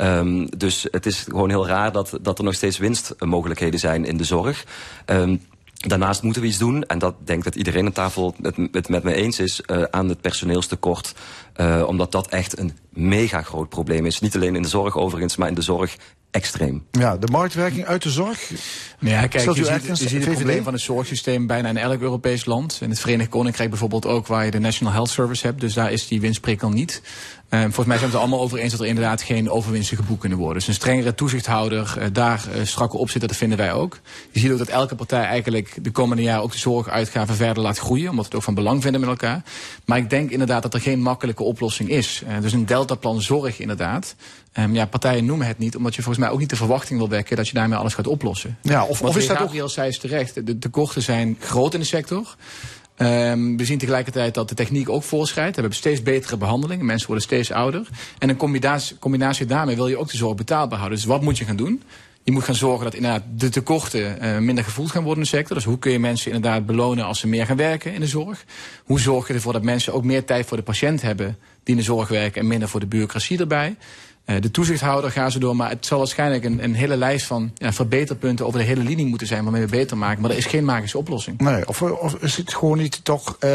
Um, 0.00 0.48
dus 0.56 0.86
het 0.90 1.06
is 1.06 1.24
gewoon 1.28 1.48
heel 1.48 1.66
raar 1.66 1.92
dat, 1.92 2.18
dat 2.22 2.38
er 2.38 2.44
nog 2.44 2.54
steeds 2.54 2.78
winstmogelijkheden 2.78 3.80
zijn 3.80 4.04
in 4.04 4.16
de 4.16 4.24
zorg. 4.24 4.64
Um, 5.06 5.40
Daarnaast 5.86 6.22
moeten 6.22 6.42
we 6.42 6.48
iets 6.48 6.58
doen, 6.58 6.84
en 6.84 6.98
dat 6.98 7.14
denk 7.24 7.44
dat 7.44 7.54
iedereen 7.54 7.86
aan 7.86 7.92
tafel 7.92 8.34
het, 8.42 8.56
het 8.72 8.88
met 8.88 9.02
me 9.02 9.14
eens 9.14 9.38
is, 9.38 9.62
uh, 9.66 9.82
aan 9.90 10.08
het 10.08 10.20
personeelstekort. 10.20 11.14
Uh, 11.60 11.84
omdat 11.86 12.12
dat 12.12 12.28
echt 12.28 12.58
een 12.58 12.76
mega 12.88 13.42
groot 13.42 13.68
probleem 13.68 14.06
is. 14.06 14.20
Niet 14.20 14.34
alleen 14.34 14.56
in 14.56 14.62
de 14.62 14.68
zorg 14.68 14.96
overigens, 14.96 15.36
maar 15.36 15.48
in 15.48 15.54
de 15.54 15.62
zorg 15.62 15.96
extreem. 16.30 16.84
Ja, 16.90 17.16
de 17.16 17.26
marktwerking 17.26 17.86
uit 17.86 18.02
de 18.02 18.10
zorg? 18.10 18.50
Nou 18.98 19.14
ja, 19.14 19.26
kijk, 19.26 19.54
je 19.54 19.64
ziet, 19.64 19.98
je 19.98 20.08
ziet 20.08 20.24
het 20.24 20.34
probleem 20.34 20.62
van 20.62 20.72
het 20.72 20.82
zorgsysteem 20.82 21.46
bijna 21.46 21.68
in 21.68 21.76
elk 21.76 22.00
Europees 22.00 22.44
land. 22.44 22.78
In 22.82 22.90
het 22.90 23.00
Verenigd 23.00 23.28
Koninkrijk 23.28 23.70
bijvoorbeeld 23.70 24.06
ook, 24.06 24.26
waar 24.26 24.44
je 24.44 24.50
de 24.50 24.58
National 24.58 24.92
Health 24.92 25.10
Service 25.10 25.46
hebt. 25.46 25.60
Dus 25.60 25.74
daar 25.74 25.92
is 25.92 26.08
die 26.08 26.20
winstprikkel 26.20 26.70
niet. 26.70 27.02
Um, 27.50 27.60
volgens 27.60 27.86
mij 27.86 27.98
zijn 27.98 27.98
we 27.98 28.04
het 28.04 28.14
er 28.14 28.20
allemaal 28.20 28.40
over 28.40 28.58
eens 28.58 28.70
dat 28.70 28.80
er 28.80 28.86
inderdaad 28.86 29.22
geen 29.22 29.50
overwinsten 29.50 29.96
geboekt 29.96 30.20
kunnen 30.20 30.38
worden. 30.38 30.58
Dus 30.58 30.68
een 30.68 30.74
strengere 30.74 31.14
toezichthouder, 31.14 31.94
uh, 31.98 32.04
daar 32.12 32.44
uh, 32.54 32.64
strakke 32.64 32.96
opzitten, 32.96 33.28
dat 33.28 33.38
vinden 33.38 33.58
wij 33.58 33.72
ook. 33.72 34.00
Je 34.30 34.40
ziet 34.40 34.52
ook 34.52 34.58
dat 34.58 34.68
elke 34.68 34.94
partij 34.94 35.24
eigenlijk 35.24 35.78
de 35.82 35.90
komende 35.90 36.22
jaren 36.22 36.42
ook 36.42 36.52
de 36.52 36.58
zorguitgaven 36.58 37.34
verder 37.34 37.62
laat 37.62 37.78
groeien. 37.78 38.10
Omdat 38.10 38.24
we 38.24 38.28
het 38.30 38.34
ook 38.34 38.42
van 38.42 38.54
belang 38.54 38.82
vinden 38.82 39.00
met 39.00 39.10
elkaar. 39.10 39.42
Maar 39.84 39.98
ik 39.98 40.10
denk 40.10 40.30
inderdaad 40.30 40.62
dat 40.62 40.74
er 40.74 40.80
geen 40.80 41.02
makkelijke 41.02 41.42
oplossing 41.42 41.88
is. 41.88 42.22
Uh, 42.28 42.40
dus 42.40 42.52
een 42.52 42.66
deltaplan 42.66 43.22
zorg 43.22 43.58
inderdaad. 43.58 44.14
Um, 44.58 44.74
ja, 44.74 44.86
partijen 44.86 45.24
noemen 45.24 45.46
het 45.46 45.58
niet, 45.58 45.76
omdat 45.76 45.94
je 45.94 46.02
volgens 46.02 46.24
mij 46.24 46.34
ook 46.34 46.40
niet 46.40 46.50
de 46.50 46.56
verwachting 46.56 46.98
wil 46.98 47.08
wekken 47.08 47.36
dat 47.36 47.48
je 47.48 47.54
daarmee 47.54 47.78
alles 47.78 47.94
gaat 47.94 48.06
oplossen. 48.06 48.58
Ja, 48.62 48.84
of, 48.84 49.02
of 49.02 49.16
is 49.16 49.26
dat 49.26 49.40
ook... 49.40 49.54
is 49.76 49.98
terecht, 49.98 50.46
de 50.46 50.58
tekorten 50.58 51.02
zijn 51.02 51.36
groot 51.40 51.74
in 51.74 51.80
de 51.80 51.86
sector. 51.86 52.36
Um, 53.00 53.56
we 53.56 53.64
zien 53.64 53.78
tegelijkertijd 53.78 54.34
dat 54.34 54.48
de 54.48 54.54
techniek 54.54 54.88
ook 54.88 55.02
voorschrijdt. 55.02 55.54
We 55.54 55.60
hebben 55.60 55.78
steeds 55.78 56.02
betere 56.02 56.36
behandelingen. 56.36 56.86
Mensen 56.86 57.06
worden 57.06 57.24
steeds 57.24 57.52
ouder. 57.52 57.88
En 58.18 58.28
in 58.28 58.36
combinatie, 58.36 58.98
combinatie 58.98 59.46
daarmee 59.46 59.76
wil 59.76 59.88
je 59.88 59.96
ook 59.96 60.10
de 60.10 60.16
zorg 60.16 60.34
betaalbaar 60.34 60.78
houden. 60.78 60.98
Dus 60.98 61.06
wat 61.06 61.22
moet 61.22 61.38
je 61.38 61.44
gaan 61.44 61.56
doen? 61.56 61.82
Je 62.22 62.32
moet 62.32 62.44
gaan 62.44 62.54
zorgen 62.54 62.84
dat 62.84 62.94
inderdaad 62.94 63.22
de 63.36 63.48
tekorten 63.48 64.18
uh, 64.22 64.38
minder 64.38 64.64
gevoeld 64.64 64.90
gaan 64.90 65.02
worden 65.02 65.22
in 65.24 65.30
de 65.30 65.36
sector. 65.36 65.56
Dus 65.56 65.64
hoe 65.64 65.78
kun 65.78 65.92
je 65.92 65.98
mensen 65.98 66.32
inderdaad 66.32 66.66
belonen 66.66 67.04
als 67.04 67.18
ze 67.18 67.28
meer 67.28 67.46
gaan 67.46 67.56
werken 67.56 67.92
in 67.94 68.00
de 68.00 68.06
zorg? 68.06 68.44
Hoe 68.84 69.00
zorg 69.00 69.28
je 69.28 69.34
ervoor 69.34 69.52
dat 69.52 69.62
mensen 69.62 69.92
ook 69.92 70.04
meer 70.04 70.24
tijd 70.24 70.46
voor 70.46 70.56
de 70.56 70.62
patiënt 70.62 71.02
hebben 71.02 71.38
die 71.62 71.74
in 71.74 71.80
de 71.80 71.86
zorg 71.86 72.08
werken 72.08 72.40
en 72.40 72.46
minder 72.46 72.68
voor 72.68 72.80
de 72.80 72.86
bureaucratie 72.86 73.38
erbij? 73.38 73.76
Uh, 74.30 74.36
de 74.40 74.50
toezichthouder 74.50 75.10
gaan 75.10 75.30
ze 75.30 75.38
door, 75.38 75.56
maar 75.56 75.70
het 75.70 75.86
zal 75.86 75.98
waarschijnlijk 75.98 76.44
een, 76.44 76.64
een 76.64 76.74
hele 76.74 76.96
lijst 76.96 77.26
van 77.26 77.50
ja, 77.54 77.72
verbeterpunten 77.72 78.46
over 78.46 78.58
de 78.58 78.64
hele 78.64 78.82
linie 78.82 79.06
moeten 79.06 79.26
zijn 79.26 79.42
waarmee 79.42 79.62
we 79.62 79.68
beter 79.68 79.96
maken. 79.96 80.20
Maar 80.22 80.30
er 80.30 80.36
is 80.36 80.46
geen 80.46 80.64
magische 80.64 80.98
oplossing. 80.98 81.40
Nee, 81.40 81.68
of, 81.68 81.82
of 81.82 82.14
is 82.14 82.36
het 82.36 82.54
gewoon 82.54 82.78
niet 82.78 83.04
toch 83.04 83.36
uh, 83.40 83.50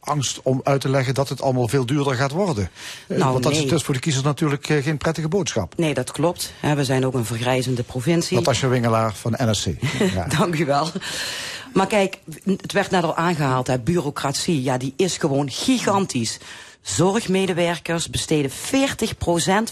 angst 0.00 0.40
om 0.42 0.60
uit 0.64 0.80
te 0.80 0.88
leggen 0.88 1.14
dat 1.14 1.28
het 1.28 1.42
allemaal 1.42 1.68
veel 1.68 1.86
duurder 1.86 2.14
gaat 2.14 2.30
worden? 2.30 2.70
Uh, 3.08 3.18
nou, 3.18 3.30
Want 3.32 3.42
dat 3.42 3.52
nee. 3.52 3.64
is 3.64 3.70
dus 3.70 3.82
voor 3.82 3.94
de 3.94 4.00
kiezers 4.00 4.24
natuurlijk 4.24 4.68
uh, 4.68 4.82
geen 4.82 4.96
prettige 4.96 5.28
boodschap. 5.28 5.74
Nee, 5.76 5.94
dat 5.94 6.12
klopt. 6.12 6.52
we 6.74 6.84
zijn 6.84 7.06
ook 7.06 7.14
een 7.14 7.24
vergrijzende 7.24 7.82
provincie. 7.82 8.36
Natasja 8.36 8.68
Wingelaar 8.68 9.14
van 9.14 9.34
NSC. 9.36 9.66
ja. 10.14 10.26
Dank 10.38 10.58
u 10.58 10.64
wel. 10.64 10.88
Maar 11.72 11.86
kijk, 11.86 12.18
het 12.44 12.72
werd 12.72 12.90
net 12.90 13.04
al 13.04 13.16
aangehaald, 13.16 13.66
hè, 13.66 13.78
bureaucratie, 13.78 14.62
ja, 14.62 14.78
die 14.78 14.94
is 14.96 15.16
gewoon 15.16 15.50
gigantisch. 15.50 16.38
Zorgmedewerkers 16.86 18.10
besteden 18.10 18.50
40% 18.50 18.54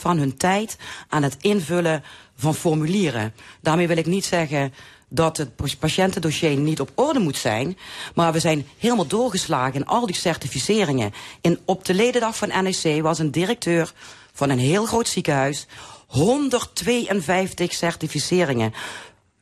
van 0.00 0.18
hun 0.18 0.36
tijd 0.36 0.76
aan 1.08 1.22
het 1.22 1.36
invullen 1.40 2.02
van 2.36 2.54
formulieren. 2.54 3.34
Daarmee 3.60 3.86
wil 3.86 3.96
ik 3.96 4.06
niet 4.06 4.24
zeggen 4.24 4.74
dat 5.08 5.36
het 5.36 5.78
patiëntendossier 5.78 6.56
niet 6.56 6.80
op 6.80 6.90
orde 6.94 7.18
moet 7.18 7.36
zijn. 7.36 7.78
Maar 8.14 8.32
we 8.32 8.40
zijn 8.40 8.66
helemaal 8.78 9.06
doorgeslagen 9.06 9.74
in 9.74 9.86
al 9.86 10.06
die 10.06 10.16
certificeringen. 10.16 11.12
In, 11.40 11.58
op 11.64 11.84
de 11.84 11.94
ledendag 11.94 12.36
van 12.36 12.48
NEC 12.62 13.02
was 13.02 13.18
een 13.18 13.30
directeur 13.30 13.92
van 14.32 14.50
een 14.50 14.58
heel 14.58 14.84
groot 14.84 15.08
ziekenhuis 15.08 15.66
152 16.06 17.72
certificeringen. 17.72 18.74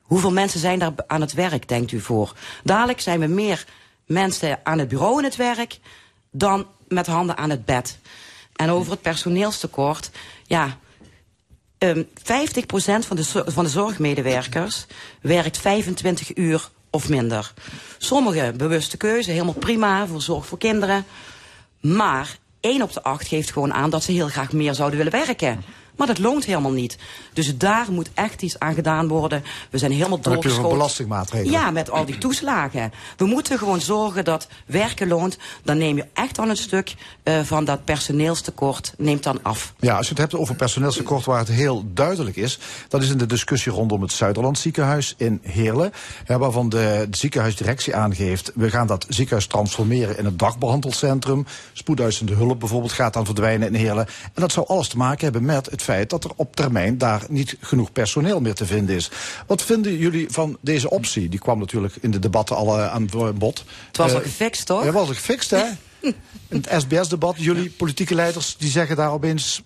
Hoeveel 0.03 0.33
mensen 0.33 0.61
zijn 0.61 0.79
daar 0.79 0.93
aan 1.07 1.21
het 1.21 1.33
werk, 1.33 1.69
denkt 1.69 1.93
u 1.93 2.01
voor? 2.01 2.37
Dadelijk 2.65 3.01
zijn 3.01 3.21
we 3.21 3.27
meer 3.27 3.65
mensen 4.07 4.61
aan 4.63 4.79
het 4.79 4.89
bureau 4.89 5.19
in 5.19 5.25
het 5.25 5.37
werk 5.37 5.79
dan 6.31 6.67
met 6.93 7.07
handen 7.07 7.37
aan 7.37 7.51
het 7.51 7.65
bed. 7.65 7.99
En 8.57 8.71
over 8.71 8.93
het 8.93 9.03
personeelstekort, 9.03 10.11
ja, 10.47 10.79
um, 11.79 12.05
50% 12.05 12.15
van 13.07 13.17
de, 13.17 13.43
van 13.47 13.65
de 13.65 13.71
zorgmedewerkers 13.71 14.87
werkt 15.21 15.59
25 15.59 16.37
uur 16.37 16.71
of 16.91 17.09
minder. 17.09 17.53
Sommige 17.99 18.53
bewuste 18.57 18.97
keuze, 18.97 19.31
helemaal 19.31 19.53
prima, 19.55 20.07
voor 20.07 20.23
zorg 20.23 20.47
voor 20.47 20.59
kinderen. 20.59 21.05
Maar 21.81 22.39
1 22.61 22.83
op 22.83 22.93
de 22.93 23.03
8 23.03 23.29
geeft 23.29 23.53
gewoon 23.53 23.75
aan 23.75 23.91
dat 23.91 24.03
ze 24.03 24.13
heel 24.13 24.29
graag 24.29 24.53
meer 24.53 24.75
zouden 24.75 24.99
willen 24.99 25.27
werken. 25.27 25.65
Maar 25.97 26.07
dat 26.07 26.19
loont 26.19 26.45
helemaal 26.45 26.73
niet. 26.73 26.99
Dus 27.33 27.57
daar 27.59 27.87
moet 27.91 28.11
echt 28.15 28.43
iets 28.43 28.59
aan 28.59 28.75
gedaan 28.75 29.09
worden. 29.09 29.45
We 29.71 29.79
zijn 29.79 29.93
helemaal 29.93 30.21
doorgeschoten. 30.21 30.71
belastingmaatregelen? 30.71 31.53
Ja, 31.53 31.71
met 31.71 31.91
al 31.91 32.05
die 32.05 32.19
toeslagen. 32.19 32.93
We 33.17 33.25
moeten 33.25 33.59
gewoon 33.59 33.81
zorgen 33.81 34.25
dat 34.25 34.49
werken 34.67 35.09
loont. 35.09 35.39
Dan 35.65 35.79
neem 35.79 35.97
je 35.97 36.07
echt 36.13 36.39
al 36.39 36.49
een 36.49 36.57
stuk 36.57 36.95
uh, 37.25 37.41
van 37.41 37.65
dat 37.65 37.85
personeelstekort 37.85 38.95
neemt 38.99 39.23
dan 39.23 39.39
af. 39.43 39.73
Ja, 39.79 39.97
als 39.97 40.05
je 40.07 40.13
het 40.13 40.21
hebt 40.21 40.35
over 40.35 40.55
personeelstekort 40.55 41.25
waar 41.25 41.39
het 41.39 41.49
heel 41.49 41.85
duidelijk 41.95 42.37
is... 42.37 42.59
dat 42.89 43.03
is 43.03 43.11
in 43.11 43.19
de 43.19 43.27
discussie 43.27 43.73
rondom 43.73 44.03
het 44.03 44.13
Zuiderland 44.13 44.59
ziekenhuis 44.59 45.15
in 45.17 45.41
Heerlen... 45.43 45.93
Ja, 46.27 46.39
waarvan 46.39 46.69
de, 46.69 47.07
ziekenhuisdirectie 47.11 47.97
aangeeft... 47.97 48.53
we 48.55 48.71
gaan 48.71 48.87
dat 48.87 49.07
ziekenhuis 49.09 49.47
transformeren 49.47 50.19
in 50.19 50.25
een 50.25 50.37
dagbehandelcentrum. 50.37 51.47
Spoeduisende 51.73 52.35
hulp 52.35 52.59
bijvoorbeeld 52.59 52.93
gaat 52.93 53.13
dan 53.13 53.25
verdwijnen 53.25 53.69
in 53.69 53.75
Heerlen. 53.75 54.07
En 54.07 54.41
dat 54.41 54.53
zou 54.53 54.67
alles 54.67 54.89
te 54.89 54.97
maken 54.97 55.25
hebben 55.25 55.45
met 55.45 55.71
het 55.71 55.82
feit 55.83 56.11
dat 56.11 56.25
er 56.25 56.31
op 56.37 56.57
termijn 56.57 56.99
daar 56.99 57.25
niet 57.29 57.57
genoeg 57.61 57.93
personeel 57.93 58.41
meer 58.41 58.55
te 58.55 58.67
vinden 58.67 58.97
is. 58.97 59.11
Wat 59.47 59.63
vinden 59.63 59.97
jullie 59.97 60.31
van 60.31 60.59
deze 60.61 60.91
optie? 60.91 61.29
Die 61.29 61.39
kwam 61.39 61.59
natuurlijk 61.59 61.97
in 62.01 62.11
de 62.11 62.19
debatten 62.19 62.57
al 62.57 62.79
uh, 62.79 62.93
aan 62.93 63.09
bod. 63.35 63.65
Het 63.87 63.97
was 63.97 64.11
uh, 64.11 64.15
al 64.15 64.23
gefixt, 64.23 64.67
toch? 64.67 64.85
Het 64.85 64.93
was 64.93 65.09
al 65.09 65.15
gefixt, 65.15 65.51
hè? 65.51 65.65
in 66.49 66.65
het 66.67 66.83
SBS-debat, 66.83 67.35
jullie 67.39 67.71
politieke 67.71 68.15
leiders, 68.15 68.57
die 68.57 68.71
zeggen 68.71 68.97
daar 68.97 69.13
opeens... 69.13 69.63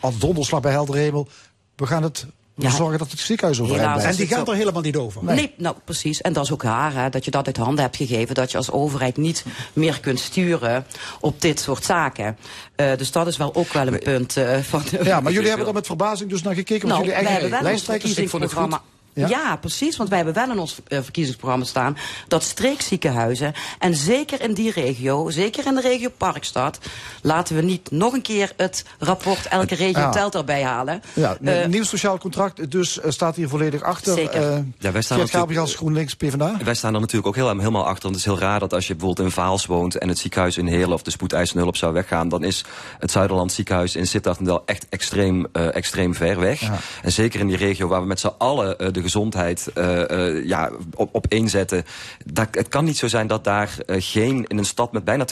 als 0.00 0.18
donderslag 0.18 0.60
bij 0.60 0.72
helder 0.72 0.96
hemel, 0.96 1.28
we 1.76 1.86
gaan 1.86 2.02
het 2.02 2.26
we 2.56 2.70
zorgen 2.70 2.98
dat 2.98 3.10
het 3.10 3.20
ziekenhuis 3.20 3.60
overeind 3.60 3.92
blijft. 3.92 4.10
En 4.10 4.16
die 4.16 4.36
gaat 4.36 4.48
er 4.48 4.54
helemaal 4.54 4.82
niet 4.82 4.96
over. 4.96 5.24
Nee. 5.24 5.54
nou 5.56 5.76
precies. 5.84 6.20
En 6.20 6.32
dat 6.32 6.44
is 6.44 6.52
ook 6.52 6.62
raar, 6.62 6.92
hè, 6.94 7.08
dat 7.08 7.24
je 7.24 7.30
dat 7.30 7.46
uit 7.46 7.56
handen 7.56 7.84
hebt 7.84 7.96
gegeven. 7.96 8.34
Dat 8.34 8.50
je 8.50 8.56
als 8.56 8.70
overheid 8.70 9.16
niet 9.16 9.44
meer 9.72 10.00
kunt 10.00 10.20
sturen 10.20 10.86
op 11.20 11.40
dit 11.40 11.60
soort 11.60 11.84
zaken. 11.84 12.36
Uh, 12.76 12.96
dus 12.96 13.10
dat 13.10 13.26
is 13.26 13.36
wel 13.36 13.54
ook 13.54 13.72
wel 13.72 13.86
een 13.86 13.98
punt 13.98 14.36
uh, 14.36 14.56
van... 14.58 14.82
Ja, 15.02 15.20
maar 15.20 15.32
jullie 15.32 15.48
hebben 15.52 15.66
er 15.66 15.72
met 15.72 15.86
verbazing 15.86 16.30
dus 16.30 16.42
naar 16.42 16.54
gekeken. 16.54 16.88
Nou, 16.88 17.00
jullie 17.00 17.14
eigen 17.14 17.62
lijsttrekkers... 17.62 18.14
Ik 18.14 18.28
vond 18.28 18.42
het 18.42 18.52
goed. 18.52 18.78
Ja? 19.16 19.56
precies. 19.56 19.96
Want 19.96 20.08
wij 20.08 20.18
hebben 20.18 20.34
wel 20.34 20.50
in 20.50 20.58
ons 20.58 20.80
uh, 20.88 20.98
verkiezingsprogramma 21.02 21.64
staan 21.64 21.96
dat 22.28 22.42
streekziekenhuizen, 22.42 23.52
en 23.78 23.94
zeker 23.94 24.42
in 24.42 24.54
die 24.54 24.70
regio, 24.70 25.30
zeker 25.30 25.66
in 25.66 25.74
de 25.74 25.80
regio 25.80 26.08
Parkstad, 26.16 26.78
laten 27.22 27.56
we 27.56 27.62
niet 27.62 27.90
nog 27.90 28.12
een 28.12 28.22
keer 28.22 28.52
het 28.56 28.84
rapport 28.98 29.46
elke 29.46 29.74
regio 29.74 30.00
ja. 30.00 30.10
telt 30.10 30.34
erbij 30.34 30.62
halen. 30.62 31.02
Ja, 31.12 31.36
uh, 31.40 31.66
nieuw 31.66 31.84
sociaal 31.84 32.18
contract, 32.18 32.70
dus 32.70 32.98
uh, 32.98 33.04
staat 33.08 33.36
hier 33.36 33.48
volledig 33.48 33.82
achter. 33.82 34.14
Zeker. 34.14 34.52
Uh, 34.52 34.58
ja, 34.78 34.92
wij 34.92 35.02
staan 35.02 35.20
als 35.58 35.74
GroenLinks 35.74 36.14
PvdA? 36.14 36.56
Wij 36.64 36.74
staan 36.74 36.94
er 36.94 37.00
natuurlijk 37.00 37.26
ook 37.26 37.34
heel, 37.34 37.58
helemaal 37.58 37.86
achter. 37.86 38.02
Want 38.02 38.14
het 38.14 38.24
is 38.24 38.32
heel 38.32 38.48
raar 38.48 38.60
dat 38.60 38.74
als 38.74 38.86
je 38.86 38.94
bijvoorbeeld 38.94 39.26
in 39.28 39.34
Vaals 39.34 39.66
woont 39.66 39.98
en 39.98 40.08
het 40.08 40.18
ziekenhuis 40.18 40.56
in 40.56 40.66
Heerlen 40.66 40.92
of 40.92 41.02
de 41.02 41.10
spoedeisende 41.10 41.62
hulp 41.62 41.76
zou 41.76 41.92
weggaan, 41.92 42.28
dan 42.28 42.44
is 42.44 42.64
het 42.98 43.10
Zuiderland 43.10 43.52
ziekenhuis 43.52 43.96
in 43.96 44.06
Sittard 44.06 44.38
echt 44.64 44.86
extreem, 44.88 45.46
extreem 45.52 46.14
ver 46.14 46.40
weg. 46.40 46.60
Ja. 46.60 46.78
En 47.02 47.12
zeker 47.12 47.40
in 47.40 47.46
die 47.46 47.56
regio 47.56 47.88
waar 47.88 48.00
we 48.00 48.06
met 48.06 48.20
z'n 48.20 48.32
allen 48.38 48.92
de 48.92 49.00
gezondheid 49.06 49.70
uh, 49.74 50.02
uh, 50.10 50.44
ja, 50.44 50.70
op, 50.94 51.14
op 51.14 51.26
inzetten. 51.28 51.84
Dat, 52.24 52.48
het 52.50 52.68
kan 52.68 52.84
niet 52.84 52.96
zo 52.96 53.08
zijn 53.08 53.26
dat 53.26 53.44
daar 53.44 53.76
uh, 53.86 53.96
geen, 53.98 54.44
in 54.46 54.58
een 54.58 54.64
stad 54.64 54.92
met 54.92 55.04
bijna 55.04 55.26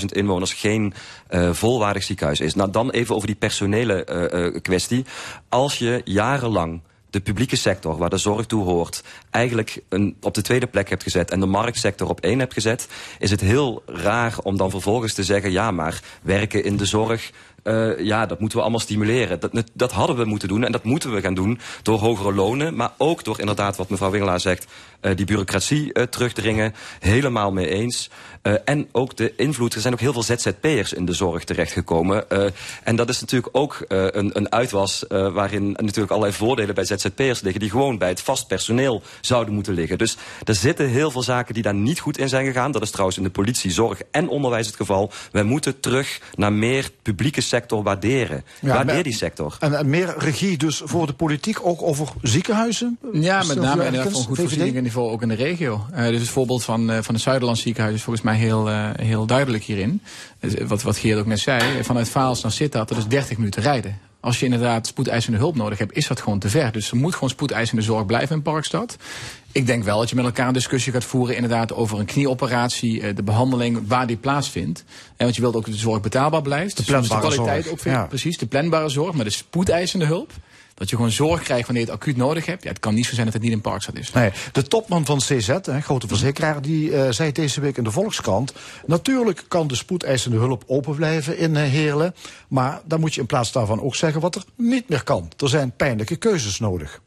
250.000 0.00 0.04
inwoners, 0.06 0.52
geen 0.52 0.94
volwaardig 1.50 2.02
ziekenhuis 2.02 2.40
is. 2.40 2.54
Nou, 2.54 2.70
dan 2.70 2.90
even 2.90 3.14
over 3.14 3.26
die 3.26 3.36
personele 3.36 4.60
kwestie. 4.62 5.04
Als 5.48 5.78
je 5.78 6.00
jarenlang 6.04 6.80
de 7.12 7.20
publieke 7.20 7.56
sector, 7.56 7.96
waar 7.96 8.10
de 8.10 8.16
zorg 8.16 8.46
toe 8.46 8.64
hoort, 8.64 9.02
eigenlijk 9.30 9.82
een, 9.88 10.16
op 10.20 10.34
de 10.34 10.42
tweede 10.42 10.66
plek 10.66 10.88
hebt 10.88 11.02
gezet 11.02 11.30
en 11.30 11.40
de 11.40 11.46
marktsector 11.46 12.08
op 12.08 12.20
één 12.20 12.38
hebt 12.38 12.52
gezet, 12.52 12.88
is 13.18 13.30
het 13.30 13.40
heel 13.40 13.82
raar 13.86 14.34
om 14.42 14.56
dan 14.56 14.70
vervolgens 14.70 15.14
te 15.14 15.24
zeggen, 15.24 15.52
ja, 15.52 15.70
maar 15.70 16.02
werken 16.22 16.64
in 16.64 16.76
de 16.76 16.84
zorg, 16.86 17.30
uh, 17.64 17.98
ja, 17.98 18.26
dat 18.26 18.40
moeten 18.40 18.58
we 18.58 18.62
allemaal 18.62 18.80
stimuleren. 18.80 19.40
Dat, 19.40 19.64
dat 19.72 19.92
hadden 19.92 20.16
we 20.16 20.24
moeten 20.24 20.48
doen 20.48 20.64
en 20.64 20.72
dat 20.72 20.84
moeten 20.84 21.14
we 21.14 21.20
gaan 21.20 21.34
doen 21.34 21.58
door 21.82 21.98
hogere 21.98 22.34
lonen, 22.34 22.76
maar 22.76 22.92
ook 22.98 23.24
door 23.24 23.40
inderdaad 23.40 23.76
wat 23.76 23.88
mevrouw 23.88 24.10
Wingelaar 24.10 24.40
zegt, 24.40 24.66
uh, 25.00 25.16
die 25.16 25.26
bureaucratie 25.26 25.90
uh, 25.92 26.02
terugdringen. 26.02 26.74
Helemaal 26.98 27.52
mee 27.52 27.68
eens. 27.68 28.10
Uh, 28.42 28.54
en 28.64 28.88
ook 28.92 29.16
de 29.16 29.32
invloed. 29.36 29.74
Er 29.74 29.80
zijn 29.80 29.92
ook 29.92 30.00
heel 30.00 30.12
veel 30.12 30.22
ZZP'ers 30.22 30.92
in 30.92 31.04
de 31.04 31.12
zorg 31.12 31.44
terechtgekomen. 31.44 32.24
Uh, 32.32 32.44
en 32.82 32.96
dat 32.96 33.08
is 33.08 33.20
natuurlijk 33.20 33.56
ook 33.56 33.84
uh, 33.88 34.06
een, 34.10 34.30
een 34.32 34.52
uitwas 34.52 35.04
uh, 35.08 35.32
waarin 35.32 35.70
natuurlijk 35.70 36.10
allerlei 36.10 36.32
voordelen 36.36 36.74
bij 36.74 36.84
ZZP'ers 36.84 37.40
liggen... 37.40 37.60
die 37.60 37.70
gewoon 37.70 37.98
bij 37.98 38.08
het 38.08 38.20
vast 38.20 38.46
personeel 38.46 39.02
zouden 39.20 39.54
moeten 39.54 39.74
liggen. 39.74 39.98
Dus 39.98 40.16
er 40.44 40.54
zitten 40.54 40.88
heel 40.88 41.10
veel 41.10 41.22
zaken 41.22 41.54
die 41.54 41.62
daar 41.62 41.74
niet 41.74 42.00
goed 42.00 42.18
in 42.18 42.28
zijn 42.28 42.46
gegaan. 42.46 42.72
Dat 42.72 42.82
is 42.82 42.90
trouwens 42.90 43.16
in 43.16 43.24
de 43.24 43.30
politie, 43.30 43.70
zorg 43.70 44.00
en 44.10 44.28
onderwijs 44.28 44.66
het 44.66 44.76
geval. 44.76 45.10
Wij 45.32 45.42
moeten 45.42 45.80
terug 45.80 46.20
naar 46.34 46.52
meer 46.52 46.90
publieke 47.02 47.40
sector 47.40 47.82
waarderen. 47.82 48.44
Ja, 48.60 48.74
Waardeer 48.74 49.02
die 49.02 49.14
sector. 49.14 49.56
En, 49.60 49.78
en, 49.78 49.88
meer 49.88 50.14
regie 50.18 50.56
dus 50.56 50.82
voor 50.84 51.06
de 51.06 51.12
politiek, 51.12 51.66
ook 51.66 51.82
over 51.82 52.08
ziekenhuizen? 52.22 52.98
Ja, 53.12 53.42
met 53.42 53.60
name 53.60 53.82
en 53.82 53.94
voor 53.94 54.04
een 54.04 54.26
goed 54.26 54.38
voorzieningenniveau 54.38 55.10
ook 55.10 55.22
in 55.22 55.28
de 55.28 55.34
regio. 55.34 55.86
Uh, 55.94 56.06
dus 56.06 56.20
het 56.20 56.28
voorbeeld 56.28 56.64
van, 56.64 56.90
uh, 56.90 56.98
van 57.00 57.14
het 57.14 57.22
Zuiderlands 57.22 57.62
ziekenhuis 57.62 57.94
is 57.94 58.02
volgens 58.02 58.24
mij 58.24 58.31
heel, 58.34 58.68
uh, 58.68 58.90
heel 58.92 59.26
duidelijk 59.26 59.64
hierin. 59.64 60.02
wat, 60.66 60.82
wat 60.82 60.96
Geert 60.96 61.18
ook 61.18 61.26
net 61.26 61.38
zei, 61.38 61.84
vanuit 61.84 62.08
Vaals 62.08 62.42
naar 62.42 62.52
Sittard, 62.52 62.88
dat 62.88 62.98
is 62.98 63.06
30 63.06 63.36
minuten 63.36 63.62
rijden. 63.62 63.98
Als 64.20 64.38
je 64.38 64.44
inderdaad 64.44 64.86
spoedeisende 64.86 65.38
hulp 65.38 65.56
nodig 65.56 65.78
hebt, 65.78 65.96
is 65.96 66.06
dat 66.06 66.20
gewoon 66.20 66.38
te 66.38 66.48
ver. 66.48 66.72
Dus 66.72 66.90
er 66.90 66.96
moet 66.96 67.14
gewoon 67.14 67.28
spoedeisende 67.28 67.82
zorg 67.82 68.06
blijven 68.06 68.36
in 68.36 68.42
Parkstad. 68.42 68.96
Ik 69.52 69.66
denk 69.66 69.84
wel 69.84 69.98
dat 69.98 70.08
je 70.08 70.16
met 70.16 70.24
elkaar 70.24 70.46
een 70.46 70.52
discussie 70.52 70.92
gaat 70.92 71.04
voeren 71.04 71.34
inderdaad 71.34 71.72
over 71.72 71.98
een 71.98 72.04
knieoperatie, 72.04 73.14
de 73.14 73.22
behandeling, 73.22 73.82
waar 73.86 74.06
die 74.06 74.16
plaatsvindt. 74.16 74.84
En 75.16 75.24
want 75.24 75.34
je 75.34 75.40
wilt 75.40 75.56
ook 75.56 75.64
dat 75.64 75.74
de 75.74 75.80
zorg 75.80 76.00
betaalbaar 76.00 76.42
blijft. 76.42 76.76
De 76.76 76.82
planbare 76.82 77.20
dus 77.20 77.30
de 77.30 77.34
kwaliteit 77.34 77.62
zorg. 77.64 77.74
ook 77.74 77.80
vindt, 77.80 77.98
ja. 77.98 78.06
Precies, 78.06 78.38
de 78.38 78.46
planbare 78.46 78.88
zorg, 78.88 79.14
maar 79.14 79.24
de 79.24 79.30
spoedeisende 79.30 80.04
hulp. 80.04 80.32
Dat 80.74 80.90
je 80.90 80.96
gewoon 80.96 81.10
zorg 81.10 81.42
krijgt 81.42 81.66
wanneer 81.66 81.84
je 81.84 81.90
het 81.90 82.00
acuut 82.00 82.16
nodig 82.16 82.46
hebt. 82.46 82.62
Ja, 82.62 82.68
het 82.68 82.78
kan 82.78 82.94
niet 82.94 83.06
zo 83.06 83.14
zijn 83.14 83.24
dat 83.24 83.34
het 83.34 83.42
niet 83.42 83.52
in 83.52 83.60
Parkstad 83.60 83.98
is. 83.98 84.12
Nee, 84.12 84.32
de 84.52 84.62
topman 84.62 85.04
van 85.04 85.18
CZ, 85.18 85.46
hè, 85.62 85.80
grote 85.80 86.08
verzekeraar, 86.08 86.62
die 86.62 86.90
uh, 86.90 87.10
zei 87.10 87.32
deze 87.32 87.60
week 87.60 87.76
in 87.76 87.84
de 87.84 87.90
Volkskrant... 87.90 88.52
natuurlijk 88.86 89.44
kan 89.48 89.66
de 89.66 89.74
spoedeisende 89.74 90.36
hulp 90.36 90.64
open 90.66 90.96
blijven 90.96 91.38
in 91.38 91.54
uh, 91.54 91.62
Heerlen... 91.62 92.14
maar 92.48 92.80
dan 92.84 93.00
moet 93.00 93.14
je 93.14 93.20
in 93.20 93.26
plaats 93.26 93.52
daarvan 93.52 93.80
ook 93.80 93.94
zeggen 93.94 94.20
wat 94.20 94.34
er 94.34 94.44
niet 94.56 94.88
meer 94.88 95.02
kan. 95.02 95.30
Er 95.36 95.48
zijn 95.48 95.72
pijnlijke 95.76 96.16
keuzes 96.16 96.58
nodig. 96.58 97.00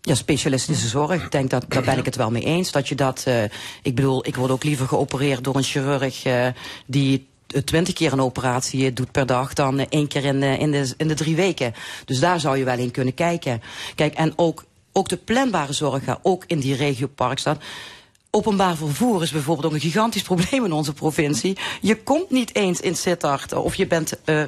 Ja, 0.00 0.14
specialistische 0.14 0.88
zorg. 0.88 1.24
Ik 1.24 1.30
denk 1.30 1.50
dat 1.50 1.64
daar 1.68 1.82
ben 1.82 1.98
ik 1.98 2.04
het 2.04 2.16
wel 2.16 2.30
mee 2.30 2.44
eens. 2.44 2.72
Dat 2.72 2.88
je 2.88 2.94
dat, 2.94 3.24
uh, 3.28 3.42
ik 3.82 3.94
bedoel, 3.94 4.26
ik 4.26 4.36
word 4.36 4.50
ook 4.50 4.64
liever 4.64 4.88
geopereerd 4.88 5.44
door 5.44 5.56
een 5.56 5.62
chirurg 5.62 6.26
uh, 6.26 6.46
die 6.86 7.28
twintig 7.64 7.94
keer 7.94 8.12
een 8.12 8.20
operatie 8.20 8.92
doet 8.92 9.12
per 9.12 9.26
dag 9.26 9.52
dan 9.52 9.78
één 9.78 10.08
keer 10.08 10.24
in 10.24 10.40
de, 10.40 10.58
in, 10.58 10.70
de, 10.70 10.94
in 10.96 11.08
de 11.08 11.14
drie 11.14 11.36
weken. 11.36 11.74
Dus 12.04 12.20
daar 12.20 12.40
zou 12.40 12.58
je 12.58 12.64
wel 12.64 12.78
in 12.78 12.90
kunnen 12.90 13.14
kijken. 13.14 13.62
Kijk, 13.94 14.14
en 14.14 14.32
ook, 14.36 14.64
ook 14.92 15.08
de 15.08 15.16
planbare 15.16 15.72
zorg, 15.72 16.02
ook 16.22 16.44
in 16.46 16.58
die 16.58 16.74
regio 16.74 17.06
Parkstad. 17.06 17.62
Openbaar 18.30 18.76
vervoer 18.76 19.22
is 19.22 19.30
bijvoorbeeld 19.30 19.66
ook 19.66 19.72
een 19.72 19.80
gigantisch 19.80 20.22
probleem 20.32 20.64
in 20.64 20.72
onze 20.72 20.92
provincie. 20.92 21.56
Je 21.80 22.02
komt 22.02 22.30
niet 22.30 22.54
eens 22.54 22.80
in 22.80 22.96
Sittard 22.96 23.52
of 23.52 23.74
je 23.74 23.86
bent 23.86 24.12
uh, 24.24 24.42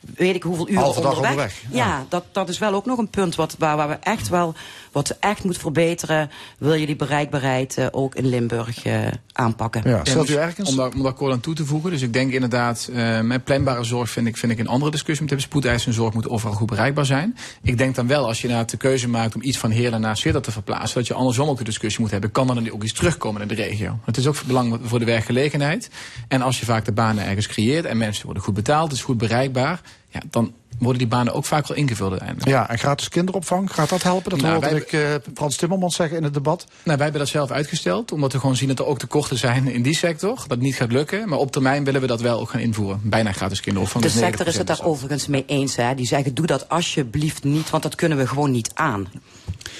weet 0.00 0.34
ik 0.34 0.42
hoeveel 0.42 0.68
uren 0.68 0.86
onderweg. 0.86 1.16
onderweg. 1.16 1.62
Ja, 1.70 2.06
dat, 2.08 2.24
dat 2.32 2.48
is 2.48 2.58
wel 2.58 2.74
ook 2.74 2.86
nog 2.86 2.98
een 2.98 3.08
punt 3.08 3.34
wat, 3.34 3.56
waar, 3.58 3.76
waar 3.76 3.88
we 3.88 3.94
echt 4.00 4.28
wel 4.28 4.54
wat 4.92 5.16
echt 5.20 5.44
moet 5.44 5.58
verbeteren, 5.58 6.30
wil 6.58 6.74
je 6.74 6.86
die 6.86 6.96
bereikbaarheid 6.96 7.76
uh, 7.78 7.86
ook 7.90 8.14
in 8.14 8.26
Limburg 8.26 8.86
uh, 8.86 9.06
aanpakken. 9.32 9.82
Ja, 9.84 10.00
stelt 10.04 10.28
u 10.28 10.34
ergens? 10.34 10.70
Om 10.70 10.76
daar, 10.76 10.92
om 10.92 11.02
daar 11.02 11.12
kort 11.12 11.32
aan 11.32 11.40
toe 11.40 11.54
te 11.54 11.64
voegen. 11.64 11.90
Dus 11.90 12.02
ik 12.02 12.12
denk 12.12 12.32
inderdaad, 12.32 12.88
uh, 12.92 13.20
met 13.20 13.44
planbare 13.44 13.84
zorg 13.84 14.10
vind 14.10 14.26
ik, 14.26 14.36
vind 14.36 14.52
ik 14.52 14.58
een 14.58 14.68
andere 14.68 14.90
discussie 14.90 15.20
met 15.20 15.30
hebben. 15.30 15.48
Spoedeisende 15.48 15.96
zorg 15.96 16.14
moet 16.14 16.28
overal 16.28 16.54
goed 16.54 16.68
bereikbaar 16.68 17.06
zijn. 17.06 17.36
Ik 17.62 17.78
denk 17.78 17.94
dan 17.94 18.06
wel, 18.06 18.26
als 18.26 18.40
je 18.40 18.48
nou 18.48 18.64
de 18.64 18.76
keuze 18.76 19.08
maakt 19.08 19.34
om 19.34 19.42
iets 19.42 19.58
van 19.58 19.70
Heerlen 19.70 20.00
naar 20.00 20.16
Zwitser 20.16 20.42
te 20.42 20.52
verplaatsen, 20.52 20.98
dat 20.98 21.06
je 21.06 21.14
andersom 21.14 21.48
ook 21.48 21.58
de 21.58 21.64
discussie 21.64 22.00
moet 22.00 22.10
hebben. 22.10 22.30
Kan 22.30 22.48
er 22.48 22.54
dan 22.54 22.70
ook 22.70 22.82
iets 22.82 22.92
terugkomen 22.92 23.42
in 23.42 23.48
de 23.48 23.54
regio? 23.54 23.98
Het 24.04 24.16
is 24.16 24.26
ook 24.26 24.36
belangrijk 24.46 24.82
voor 24.84 24.98
de 24.98 25.04
werkgelegenheid. 25.04 25.90
En 26.28 26.42
als 26.42 26.60
je 26.60 26.64
vaak 26.64 26.84
de 26.84 26.92
banen 26.92 27.24
ergens 27.24 27.46
creëert 27.46 27.84
en 27.84 27.96
mensen 27.96 28.24
worden 28.24 28.42
goed 28.42 28.54
betaald, 28.54 28.88
het 28.88 28.98
is 28.98 29.04
goed 29.04 29.18
bereikbaar, 29.18 29.80
ja, 30.14 30.20
dan 30.30 30.52
worden 30.80 30.98
die 30.98 31.08
banen 31.08 31.32
ook 31.32 31.44
vaak 31.44 31.66
wel 31.66 31.76
ingevuld 31.76 32.10
uiteindelijk. 32.10 32.48
Ja, 32.48 32.70
en 32.70 32.78
gratis 32.78 33.08
kinderopvang, 33.08 33.74
gaat 33.74 33.88
dat 33.88 34.02
helpen? 34.02 34.30
Dat 34.30 34.40
nou, 34.40 34.52
hoorde 34.52 34.76
ik 34.76 34.92
uh, 34.92 35.00
Frans 35.34 35.56
Timmermans 35.56 35.94
zeggen 35.94 36.16
in 36.16 36.24
het 36.24 36.34
debat. 36.34 36.66
Nou, 36.68 36.96
wij 36.96 37.04
hebben 37.04 37.20
dat 37.20 37.30
zelf 37.30 37.50
uitgesteld, 37.50 38.12
omdat 38.12 38.32
we 38.32 38.38
gewoon 38.38 38.56
zien 38.56 38.68
dat 38.68 38.78
er 38.78 38.86
ook 38.86 38.98
tekorten 38.98 39.38
zijn 39.38 39.68
in 39.68 39.82
die 39.82 39.96
sector. 39.96 40.44
Dat 40.46 40.58
niet 40.58 40.74
gaat 40.74 40.92
lukken, 40.92 41.28
maar 41.28 41.38
op 41.38 41.52
termijn 41.52 41.84
willen 41.84 42.00
we 42.00 42.06
dat 42.06 42.20
wel 42.20 42.40
ook 42.40 42.50
gaan 42.50 42.60
invoeren. 42.60 43.00
Bijna 43.02 43.32
gratis 43.32 43.60
kinderopvang. 43.60 44.04
De 44.04 44.10
sector 44.10 44.46
is 44.46 44.56
het 44.56 44.66
daar 44.66 44.84
overigens 44.84 45.26
mee 45.26 45.44
eens. 45.46 45.76
Hè? 45.76 45.94
Die 45.94 46.06
zeggen, 46.06 46.34
doe 46.34 46.46
dat 46.46 46.68
alsjeblieft 46.68 47.44
niet, 47.44 47.70
want 47.70 47.82
dat 47.82 47.94
kunnen 47.94 48.18
we 48.18 48.26
gewoon 48.26 48.50
niet 48.50 48.70
aan. 48.74 49.08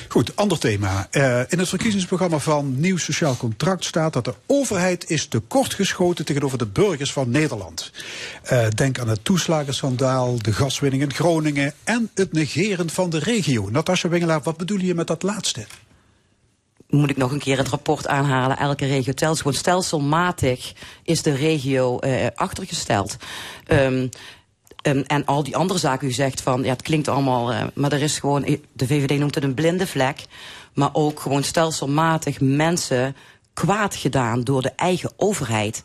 Goed, 0.08 0.36
ander 0.36 0.58
thema. 0.58 1.08
Uh, 1.10 1.40
in 1.48 1.58
het 1.58 1.68
verkiezingsprogramma 1.68 2.38
van 2.38 2.80
Nieuw 2.80 2.96
Sociaal 2.96 3.36
Contract 3.36 3.84
staat 3.84 4.12
dat 4.12 4.24
de 4.24 4.34
overheid 4.46 5.10
is 5.10 5.26
tekortgeschoten 5.26 6.24
tegenover 6.24 6.58
de 6.58 6.66
burgers 6.66 7.12
van 7.12 7.30
Nederland. 7.30 7.90
Uh, 8.52 8.66
denk 8.68 8.98
aan 8.98 9.08
het 9.08 9.24
toeslagenschandaal, 9.24 10.38
de 10.38 10.52
gaswinning 10.52 10.89
in 10.92 11.12
Groningen 11.12 11.72
en 11.84 12.10
het 12.14 12.32
negeren 12.32 12.90
van 12.90 13.10
de 13.10 13.18
regio. 13.18 13.68
Natasja 13.70 14.08
Wingelaar, 14.08 14.42
wat 14.42 14.56
bedoel 14.56 14.78
je 14.78 14.94
met 14.94 15.06
dat 15.06 15.22
laatste? 15.22 15.66
moet 16.90 17.10
ik 17.10 17.16
nog 17.16 17.32
een 17.32 17.38
keer 17.38 17.58
het 17.58 17.68
rapport 17.68 18.06
aanhalen. 18.06 18.56
Elke 18.56 18.86
regio 18.86 19.12
telt. 19.12 19.36
Gewoon 19.36 19.54
stelselmatig 19.54 20.72
is 21.02 21.22
de 21.22 21.34
regio 21.34 21.98
uh, 22.00 22.26
achtergesteld. 22.34 23.16
Um, 23.68 24.08
Um, 24.82 25.02
en 25.06 25.24
al 25.24 25.42
die 25.42 25.56
andere 25.56 25.78
zaken, 25.78 26.08
u 26.08 26.12
zegt 26.12 26.40
van, 26.40 26.62
ja, 26.62 26.70
het 26.70 26.82
klinkt 26.82 27.08
allemaal, 27.08 27.52
uh, 27.52 27.62
maar 27.74 27.92
er 27.92 28.02
is 28.02 28.18
gewoon, 28.18 28.58
de 28.72 28.86
VVD 28.86 29.18
noemt 29.18 29.34
het 29.34 29.44
een 29.44 29.54
blinde 29.54 29.86
vlek, 29.86 30.24
maar 30.74 30.90
ook 30.92 31.20
gewoon 31.20 31.42
stelselmatig 31.42 32.40
mensen 32.40 33.16
kwaad 33.54 33.94
gedaan 33.94 34.44
door 34.44 34.62
de 34.62 34.72
eigen 34.76 35.12
overheid. 35.16 35.82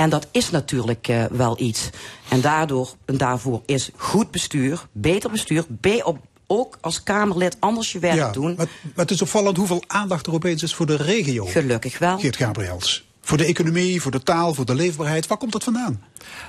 En 0.00 0.10
dat 0.10 0.26
is 0.30 0.50
natuurlijk 0.50 1.08
uh, 1.08 1.24
wel 1.24 1.60
iets. 1.60 1.90
En 2.28 2.40
daardoor 2.40 2.94
en 3.04 3.16
daarvoor 3.16 3.62
is 3.66 3.90
goed 3.96 4.30
bestuur, 4.30 4.86
beter 4.92 5.30
bestuur, 5.30 5.64
B 5.80 5.86
op, 6.02 6.18
ook 6.46 6.78
als 6.80 7.02
Kamerlid 7.02 7.56
anders 7.58 7.92
je 7.92 7.98
werk 7.98 8.14
ja, 8.14 8.30
doen. 8.30 8.54
Maar, 8.56 8.68
maar 8.82 9.04
het 9.04 9.10
is 9.10 9.22
opvallend 9.22 9.56
hoeveel 9.56 9.82
aandacht 9.86 10.26
er 10.26 10.32
opeens 10.32 10.62
is 10.62 10.74
voor 10.74 10.86
de 10.86 10.96
regio. 10.96 11.44
Gelukkig 11.44 11.98
wel. 11.98 12.18
Geert 12.18 12.36
Gabriels. 12.36 13.09
Voor 13.30 13.38
de 13.38 13.44
economie, 13.44 14.00
voor 14.00 14.10
de 14.10 14.22
taal, 14.22 14.54
voor 14.54 14.64
de 14.64 14.74
leefbaarheid. 14.74 15.26
Waar 15.26 15.38
komt 15.38 15.52
dat 15.52 15.64
vandaan? 15.64 16.00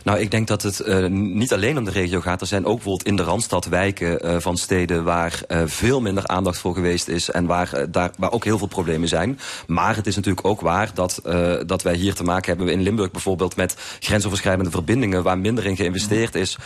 Nou, 0.03 0.19
ik 0.19 0.31
denk 0.31 0.47
dat 0.47 0.61
het 0.61 0.79
uh, 0.85 1.07
niet 1.07 1.53
alleen 1.53 1.77
om 1.77 1.85
de 1.85 1.91
regio 1.91 2.21
gaat. 2.21 2.41
Er 2.41 2.47
zijn 2.47 2.65
ook 2.65 2.75
bijvoorbeeld 2.75 3.07
in 3.07 3.15
de 3.15 3.23
Randstad 3.23 3.65
wijken 3.65 4.25
uh, 4.25 4.35
van 4.39 4.57
steden 4.57 5.03
waar 5.03 5.41
uh, 5.47 5.61
veel 5.65 6.01
minder 6.01 6.27
aandacht 6.27 6.57
voor 6.57 6.73
geweest 6.73 7.07
is 7.07 7.29
en 7.29 7.45
waar, 7.45 7.91
daar, 7.91 8.11
waar 8.17 8.31
ook 8.31 8.43
heel 8.43 8.57
veel 8.57 8.67
problemen 8.67 9.07
zijn. 9.07 9.39
Maar 9.67 9.95
het 9.95 10.07
is 10.07 10.15
natuurlijk 10.15 10.47
ook 10.47 10.61
waar 10.61 10.91
dat, 10.93 11.21
dat 11.65 11.81
wij 11.81 11.95
hier 11.95 12.13
te 12.13 12.23
maken 12.23 12.55
hebben 12.55 12.73
in 12.73 12.81
Limburg 12.81 13.11
bijvoorbeeld 13.11 13.55
met 13.55 13.75
grensoverschrijdende 13.99 14.71
verbindingen 14.71 15.23
waar 15.23 15.37
minder 15.37 15.65
in 15.65 15.75
geïnvesteerd 15.75 16.35
is. 16.35 16.57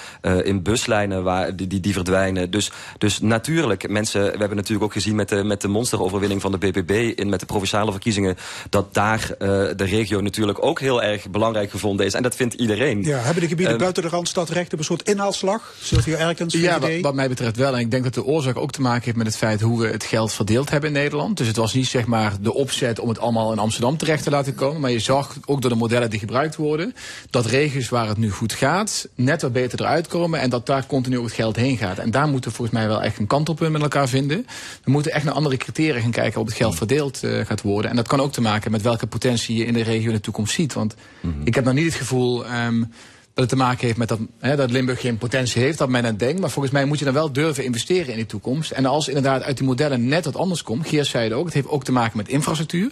in 0.44 0.64
buslijnen 0.64 1.24
waar 1.24 1.56
die, 1.56 1.68
die, 1.68 1.80
die 1.80 1.94
verdwijnen. 1.94 2.52
Dus, 2.52 2.72
dus 2.98 3.20
natuurlijk, 3.20 3.90
mensen, 3.90 4.24
we 4.24 4.38
hebben 4.38 4.58
natuurlijk 4.58 4.86
ook 4.86 4.94
gezien 4.94 5.16
met 5.16 5.30
de, 5.30 5.44
met 5.44 5.62
de 5.62 5.68
monsteroverwinning 5.68 6.42
van 6.42 6.52
de 6.52 6.58
BBB 6.58 7.14
in, 7.16 7.30
met 7.30 7.40
de 7.40 7.46
provinciale 7.46 7.92
verkiezingen, 7.92 8.36
dat 8.70 8.94
daar 8.94 9.36
de 9.38 9.74
regio 9.76 10.05
natuurlijk 10.10 10.64
ook 10.64 10.80
heel 10.80 11.04
erg 11.04 11.30
belangrijk 11.30 11.72
gevonden 11.72 12.06
is. 12.06 12.14
En 12.14 12.24
dat 12.24 12.36
vindt 12.36 12.54
iedereen. 12.54 13.04
Ja, 13.04 13.18
hebben 13.18 13.42
de 13.44 13.48
gebieden 13.48 13.74
uh, 13.74 13.80
buiten 13.80 14.04
de 14.04 14.10
Randstad 14.10 14.50
recht 14.50 14.74
op 14.74 14.80
een 14.80 14.86
soort 14.86 15.10
inhaalslag? 15.10 15.74
Sylvia 15.82 16.18
Erkens, 16.18 16.54
VVD? 16.54 16.64
Ja, 16.64 16.80
wat, 16.80 16.92
wat, 17.02 17.14
mij 17.14 17.30
betreft 17.30 17.58
wel. 17.58 17.74
En 17.74 17.80
ik 17.80 17.92
denk 17.92 18.04
dat 18.04 18.14
de 18.14 18.24
oorzaak 18.24 18.58
ook 18.58 18.72
te 18.72 18.82
maken 18.82 19.04
heeft 19.04 19.18
met 19.18 19.26
het 19.26 19.38
feit 19.38 19.62
hoe 19.62 19.82
we 19.82 19.88
het 19.88 20.04
geld 20.04 20.34
verdeeld 20.34 20.70
hebben 20.70 20.90
in 20.90 20.96
Nederland. 20.96 21.38
Dus 21.38 21.48
het 21.48 21.56
was 21.56 21.74
niet 21.74 21.88
zeg 21.88 22.06
maar 22.06 22.34
de 22.42 22.54
opzet 22.54 23.00
om 23.00 23.10
het 23.10 23.20
allemaal 23.20 23.52
in 23.52 23.60
Amsterdam 23.60 23.98
terecht 23.98 24.24
te 24.24 24.30
laten 24.30 24.56
komen. 24.56 24.82
Maar 24.82 24.92
je 24.92 25.00
zag 25.00 25.38
ook 25.46 25.62
door 25.62 25.70
de 25.70 25.78
modellen 25.78 26.10
die 26.10 26.20
gebruikt 26.20 26.56
worden, 26.56 26.96
dat 27.30 27.46
regio's 27.46 27.90
waar 27.90 28.08
het 28.08 28.18
nu 28.18 28.32
goed 28.32 28.54
gaat, 28.54 29.08
net 29.16 29.42
wat 29.42 29.54
beter 29.54 29.82
eruit 29.82 30.08
komen. 30.08 30.40
En 30.40 30.50
dat 30.50 30.66
daar 30.66 30.86
continu 30.86 31.22
het 31.22 31.32
geld 31.32 31.56
heen 31.56 31.78
gaat. 31.78 31.98
En 31.98 32.12
daar 32.12 32.28
moeten 32.28 32.50
we 32.50 32.56
volgens 32.56 32.78
mij 32.78 32.88
wel 32.88 33.02
echt 33.02 33.20
een 33.20 33.28
kantelpunt 33.28 33.72
met 33.72 33.82
elkaar 33.82 34.08
vinden. 34.08 34.48
We 34.84 34.92
moeten 34.92 35.12
echt 35.12 35.26
naar 35.26 35.34
andere 35.34 35.58
criteria 35.58 36.02
gaan 36.02 36.12
kijken 36.12 36.42
op 36.42 36.48
het 36.48 36.56
geld 36.56 36.76
verdeeld 36.76 37.24
uh, 37.24 37.46
gaat 37.46 37.62
worden. 37.62 37.90
En 37.90 37.96
dat 37.96 38.08
kan 38.08 38.20
ook 38.20 38.32
te 38.32 38.42
maken 38.42 38.72
met 38.72 38.82
welke 38.82 39.08
potentie 39.08 39.58
je 39.58 39.66
in 39.66 39.74
de 39.74 39.84
regio 39.86 40.08
in 40.08 40.16
de 40.16 40.22
toekomst 40.22 40.54
ziet. 40.54 40.74
Want 40.74 40.96
mm 41.22 41.32
-hmm. 41.32 41.42
ik 41.44 41.56
heb 41.56 41.64
nog 41.64 41.74
niet 41.74 41.86
het 41.86 41.96
gevoel 41.96 42.46
um, 42.46 42.80
dat 42.80 43.44
het 43.44 43.50
te 43.50 43.56
maken 43.56 43.86
heeft 43.86 43.98
met 43.98 44.08
dat, 44.08 44.20
hè, 44.40 44.56
dat 44.56 44.72
Limburg 44.72 45.02
geen 45.02 45.18
potentie 45.18 45.62
heeft, 45.62 45.78
dat 45.78 45.90
men 45.90 46.06
het 46.06 46.20
denkt. 46.20 46.40
Maar 46.40 46.50
volgens 46.50 46.74
mij 46.74 46.86
moet 46.86 47.00
je 47.00 47.06
dan 47.06 47.14
wel 47.14 47.32
durven 47.32 47.64
investeren 47.64 48.14
in 48.14 48.20
de 48.20 48.26
toekomst. 48.26 48.72
En 48.72 48.86
als 48.86 49.08
inderdaad 49.08 49.44
uit 49.44 49.58
die 49.58 49.66
modellen 49.66 50.08
net 50.08 50.26
wat 50.26 50.36
anders 50.36 50.64
komt, 50.64 50.88
Geert 50.88 51.08
zei 51.08 51.24
het 51.24 51.34
ook, 51.34 51.46
het 51.46 51.54
heeft 51.54 51.68
ook 51.68 51.84
te 51.84 51.92
maken 51.92 52.18
met 52.18 52.28
infrastructuur 52.28 52.92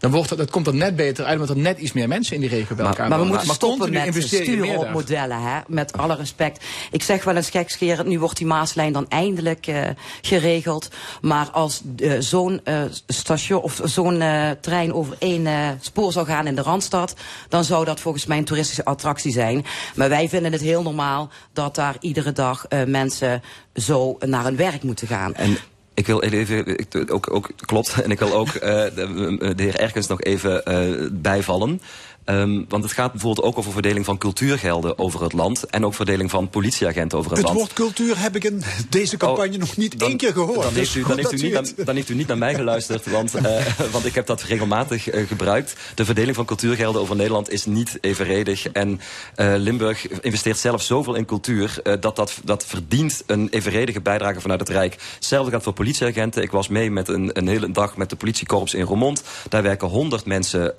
dan 0.00 0.10
wordt 0.10 0.28
dat, 0.28 0.38
dat 0.38 0.50
komt 0.50 0.66
er 0.66 0.74
net 0.74 0.96
beter 0.96 1.24
uit, 1.24 1.40
omdat 1.40 1.56
er 1.56 1.62
net 1.62 1.78
iets 1.78 1.92
meer 1.92 2.08
mensen 2.08 2.34
in 2.34 2.40
die 2.40 2.50
regio 2.50 2.76
bij 2.76 2.86
elkaar 2.86 3.08
Maar, 3.08 3.08
maar 3.08 3.18
we 3.18 3.24
moeten 3.24 3.46
maar 3.46 3.56
stoppen 3.56 3.92
met 3.92 4.76
op 4.76 4.90
modellen, 4.90 5.42
hè? 5.42 5.60
met 5.66 5.92
alle 5.92 6.16
respect. 6.16 6.64
Ik 6.90 7.02
zeg 7.02 7.24
wel 7.24 7.36
eens 7.36 7.50
gekscherend, 7.50 8.08
nu 8.08 8.18
wordt 8.18 8.36
die 8.36 8.46
Maaslijn 8.46 8.92
dan 8.92 9.08
eindelijk 9.08 9.66
uh, 9.66 9.88
geregeld. 10.20 10.88
Maar 11.20 11.50
als 11.50 11.82
uh, 11.96 12.12
zo'n 12.18 12.60
uh, 12.64 12.82
station 13.06 13.62
of 13.62 13.80
zo'n 13.84 14.22
trein 14.60 14.92
over 14.92 15.16
één 15.18 15.48
spoor 15.80 16.12
zou 16.12 16.26
gaan 16.26 16.46
in 16.46 16.54
de 16.54 16.62
Randstad, 16.62 17.14
dan 17.48 17.64
zou 17.64 17.84
dat 17.84 18.00
volgens 18.00 18.26
mij 18.26 18.38
een 18.38 18.44
toeristische 18.44 18.84
attractie 18.84 19.32
zijn. 19.32 19.64
Maar 19.94 20.08
wij 20.08 20.28
vinden 20.28 20.52
het 20.52 20.60
heel 20.60 20.82
normaal 20.82 21.30
dat 21.52 21.74
daar 21.74 21.96
iedere 22.00 22.32
dag 22.32 22.66
mensen 22.86 23.42
zo 23.74 24.16
naar 24.20 24.44
hun 24.44 24.56
werk 24.56 24.82
moeten 24.82 25.06
gaan. 25.06 25.34
En 25.34 25.58
ik 25.94 26.06
wil 26.06 26.22
even, 26.22 26.78
ik, 26.78 27.12
ook, 27.12 27.34
ook 27.34 27.50
klopt, 27.56 27.94
en 28.02 28.10
ik 28.10 28.18
wil 28.18 28.34
ook 28.34 28.48
uh, 28.48 28.60
de, 28.60 29.52
de, 29.56 29.62
heer 29.62 29.80
Erkens 29.80 30.06
nog 30.06 30.22
even 30.22 30.62
uh, 30.68 31.08
bijvallen. 31.12 31.80
Um, 32.24 32.64
want 32.68 32.82
het 32.82 32.92
gaat 32.92 33.12
bijvoorbeeld 33.12 33.46
ook 33.46 33.58
over 33.58 33.72
verdeling 33.72 34.04
van 34.04 34.18
cultuurgelden 34.18 34.98
over 34.98 35.22
het 35.22 35.32
land. 35.32 35.64
En 35.64 35.84
ook 35.84 35.94
verdeling 35.94 36.30
van 36.30 36.48
politieagenten 36.48 37.18
over 37.18 37.30
het, 37.30 37.40
het 37.40 37.48
land. 37.48 37.60
Het 37.60 37.78
woord 37.78 37.88
cultuur 37.88 38.22
heb 38.22 38.36
ik 38.36 38.44
in 38.44 38.62
deze 38.88 39.16
campagne 39.16 39.52
oh, 39.52 39.58
nog 39.58 39.76
niet 39.76 39.98
dan, 39.98 40.08
één 40.08 40.16
keer 40.16 40.32
gehoord. 40.32 40.62
Dan 40.62 40.74
heeft, 40.74 40.94
u, 40.94 41.02
dan, 41.02 41.16
heeft 41.16 41.32
u 41.32 41.36
niet, 41.36 41.52
dan, 41.52 41.84
dan 41.84 41.94
heeft 41.94 42.08
u 42.08 42.14
niet 42.14 42.26
naar 42.26 42.38
mij 42.38 42.54
geluisterd. 42.54 43.06
want, 43.06 43.36
uh, 43.36 43.66
want 43.92 44.06
ik 44.06 44.14
heb 44.14 44.26
dat 44.26 44.42
regelmatig 44.42 45.14
uh, 45.14 45.26
gebruikt. 45.26 45.76
De 45.94 46.04
verdeling 46.04 46.36
van 46.36 46.44
cultuurgelden 46.44 47.00
over 47.00 47.16
Nederland 47.16 47.50
is 47.50 47.64
niet 47.64 47.98
evenredig. 48.00 48.66
En 48.66 49.00
uh, 49.36 49.52
Limburg 49.56 50.08
investeert 50.08 50.58
zelf 50.58 50.82
zoveel 50.82 51.14
in 51.14 51.24
cultuur. 51.24 51.80
dat, 52.00 52.16
dat 52.16 52.40
dat 52.44 52.66
verdient 52.66 53.22
een 53.26 53.48
evenredige 53.48 54.00
bijdrage 54.00 54.40
vanuit 54.40 54.60
het 54.60 54.68
Rijk. 54.68 54.96
Hetzelfde 55.14 55.50
gaat 55.50 55.62
voor 55.62 55.72
politieagenten. 55.72 56.42
Ik 56.42 56.50
was 56.50 56.68
mee 56.68 56.90
met 56.90 57.08
een, 57.08 57.30
een 57.32 57.48
hele 57.48 57.70
dag 57.70 57.96
met 57.96 58.10
de 58.10 58.16
politiekorps 58.16 58.74
in 58.74 58.84
Roermond. 58.84 59.22
Daar 59.48 59.62
werken 59.62 59.88
100 59.88 60.24
mensen 60.24 60.76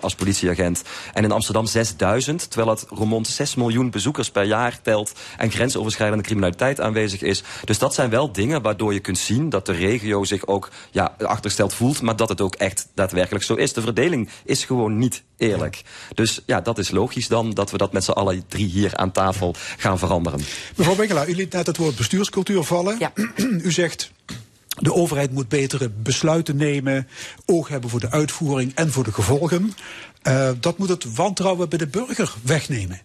als 0.00 0.14
politieagent. 0.14 0.73
En 1.12 1.24
in 1.24 1.32
Amsterdam 1.32 1.66
6000, 1.66 2.50
terwijl 2.50 2.70
het 2.70 2.86
Roermond 2.88 3.26
6 3.26 3.54
miljoen 3.54 3.90
bezoekers 3.90 4.30
per 4.30 4.44
jaar 4.44 4.82
telt... 4.82 5.12
en 5.36 5.50
grensoverschrijdende 5.50 6.24
criminaliteit 6.24 6.80
aanwezig 6.80 7.22
is. 7.22 7.42
Dus 7.64 7.78
dat 7.78 7.94
zijn 7.94 8.10
wel 8.10 8.32
dingen 8.32 8.62
waardoor 8.62 8.92
je 8.92 9.00
kunt 9.00 9.18
zien 9.18 9.48
dat 9.48 9.66
de 9.66 9.72
regio 9.72 10.24
zich 10.24 10.46
ook 10.46 10.70
ja, 10.90 11.14
achtergesteld 11.18 11.74
voelt... 11.74 12.02
maar 12.02 12.16
dat 12.16 12.28
het 12.28 12.40
ook 12.40 12.54
echt 12.54 12.88
daadwerkelijk 12.94 13.44
zo 13.44 13.54
is. 13.54 13.72
De 13.72 13.80
verdeling 13.80 14.28
is 14.44 14.64
gewoon 14.64 14.98
niet 14.98 15.22
eerlijk. 15.36 15.82
Dus 16.14 16.40
ja, 16.46 16.60
dat 16.60 16.78
is 16.78 16.90
logisch 16.90 17.28
dan 17.28 17.50
dat 17.50 17.70
we 17.70 17.78
dat 17.78 17.92
met 17.92 18.04
z'n 18.04 18.10
allen 18.10 18.44
drie 18.48 18.66
hier 18.66 18.96
aan 18.96 19.12
tafel 19.12 19.54
gaan 19.76 19.98
veranderen. 19.98 20.40
Mevrouw 20.76 20.94
Benkelaar, 20.96 21.28
u 21.28 21.34
liet 21.34 21.52
net 21.52 21.66
het 21.66 21.76
woord 21.76 21.96
bestuurscultuur 21.96 22.62
vallen. 22.62 22.96
Ja. 22.98 23.12
u 23.68 23.72
zegt 23.72 24.12
de 24.68 24.92
overheid 24.92 25.32
moet 25.32 25.48
betere 25.48 25.90
besluiten 25.90 26.56
nemen, 26.56 27.08
oog 27.46 27.68
hebben 27.68 27.90
voor 27.90 28.00
de 28.00 28.10
uitvoering 28.10 28.72
en 28.74 28.92
voor 28.92 29.04
de 29.04 29.12
gevolgen. 29.12 29.74
Uh, 30.28 30.50
dat 30.60 30.78
moet 30.78 30.88
het 30.88 31.14
wantrouwen 31.14 31.68
bij 31.68 31.78
de 31.78 31.86
burger 31.86 32.34
wegnemen. 32.42 33.00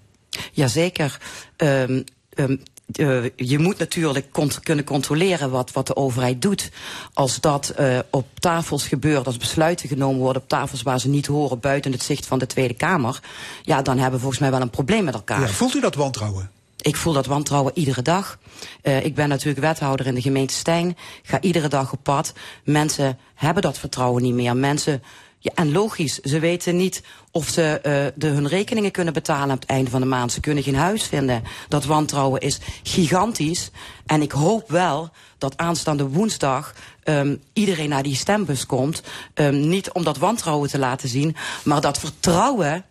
Jazeker. 0.51 1.19
Um, 1.57 2.03
um, 2.35 2.61
uh, 2.95 3.23
je 3.35 3.59
moet 3.59 3.77
natuurlijk 3.77 4.25
kunnen 4.63 4.85
controleren 4.85 5.49
wat, 5.49 5.71
wat 5.71 5.87
de 5.87 5.95
overheid 5.95 6.41
doet. 6.41 6.69
Als 7.13 7.39
dat 7.39 7.73
uh, 7.79 7.99
op 8.09 8.27
tafels 8.39 8.87
gebeurt, 8.87 9.25
als 9.25 9.37
besluiten 9.37 9.87
genomen 9.87 10.19
worden 10.19 10.41
op 10.41 10.47
tafels 10.47 10.81
waar 10.81 10.99
ze 10.99 11.09
niet 11.09 11.25
horen 11.25 11.59
buiten 11.59 11.91
het 11.91 12.03
zicht 12.03 12.25
van 12.25 12.39
de 12.39 12.45
Tweede 12.45 12.73
Kamer, 12.73 13.19
ja, 13.61 13.81
dan 13.81 13.95
hebben 13.95 14.13
we 14.13 14.19
volgens 14.19 14.41
mij 14.41 14.51
wel 14.51 14.61
een 14.61 14.69
probleem 14.69 15.03
met 15.03 15.13
elkaar. 15.13 15.41
Ja, 15.41 15.47
voelt 15.47 15.75
u 15.75 15.79
dat 15.79 15.95
wantrouwen? 15.95 16.51
Ik 16.81 16.95
voel 16.95 17.13
dat 17.13 17.25
wantrouwen 17.25 17.71
iedere 17.75 18.01
dag. 18.01 18.37
Uh, 18.83 19.05
ik 19.05 19.15
ben 19.15 19.29
natuurlijk 19.29 19.59
wethouder 19.59 20.05
in 20.05 20.15
de 20.15 20.21
gemeente 20.21 20.53
Stijn. 20.53 20.97
Ga 21.23 21.41
iedere 21.41 21.67
dag 21.67 21.91
op 21.91 21.99
pad. 22.03 22.33
Mensen 22.63 23.17
hebben 23.35 23.63
dat 23.63 23.77
vertrouwen 23.77 24.23
niet 24.23 24.33
meer. 24.33 24.57
Mensen 24.57 25.03
Ja, 25.41 25.51
en 25.55 25.71
logisch, 25.71 26.19
ze 26.19 26.39
weten 26.39 26.75
niet 26.75 27.03
of 27.31 27.47
ze 27.47 27.79
uh, 27.83 28.05
de, 28.15 28.27
hun 28.27 28.47
rekeningen 28.47 28.91
kunnen 28.91 29.13
betalen 29.13 29.55
op 29.55 29.61
het 29.61 29.69
einde 29.69 29.89
van 29.89 30.01
de 30.01 30.07
maand. 30.07 30.31
Ze 30.31 30.39
kunnen 30.39 30.63
geen 30.63 30.75
huis 30.75 31.03
vinden. 31.03 31.43
Dat 31.67 31.85
wantrouwen 31.85 32.41
is 32.41 32.59
gigantisch. 32.83 33.71
En 34.05 34.21
ik 34.21 34.31
hoop 34.31 34.69
wel 34.69 35.09
dat 35.37 35.57
aanstaande 35.57 36.07
woensdag 36.07 36.73
um, 37.03 37.41
iedereen 37.53 37.89
naar 37.89 38.03
die 38.03 38.15
stembus 38.15 38.65
komt. 38.65 39.01
Um, 39.33 39.67
niet 39.67 39.91
om 39.91 40.03
dat 40.03 40.17
wantrouwen 40.17 40.69
te 40.69 40.79
laten 40.79 41.09
zien, 41.09 41.35
maar 41.63 41.81
dat 41.81 41.99
vertrouwen 41.99 42.85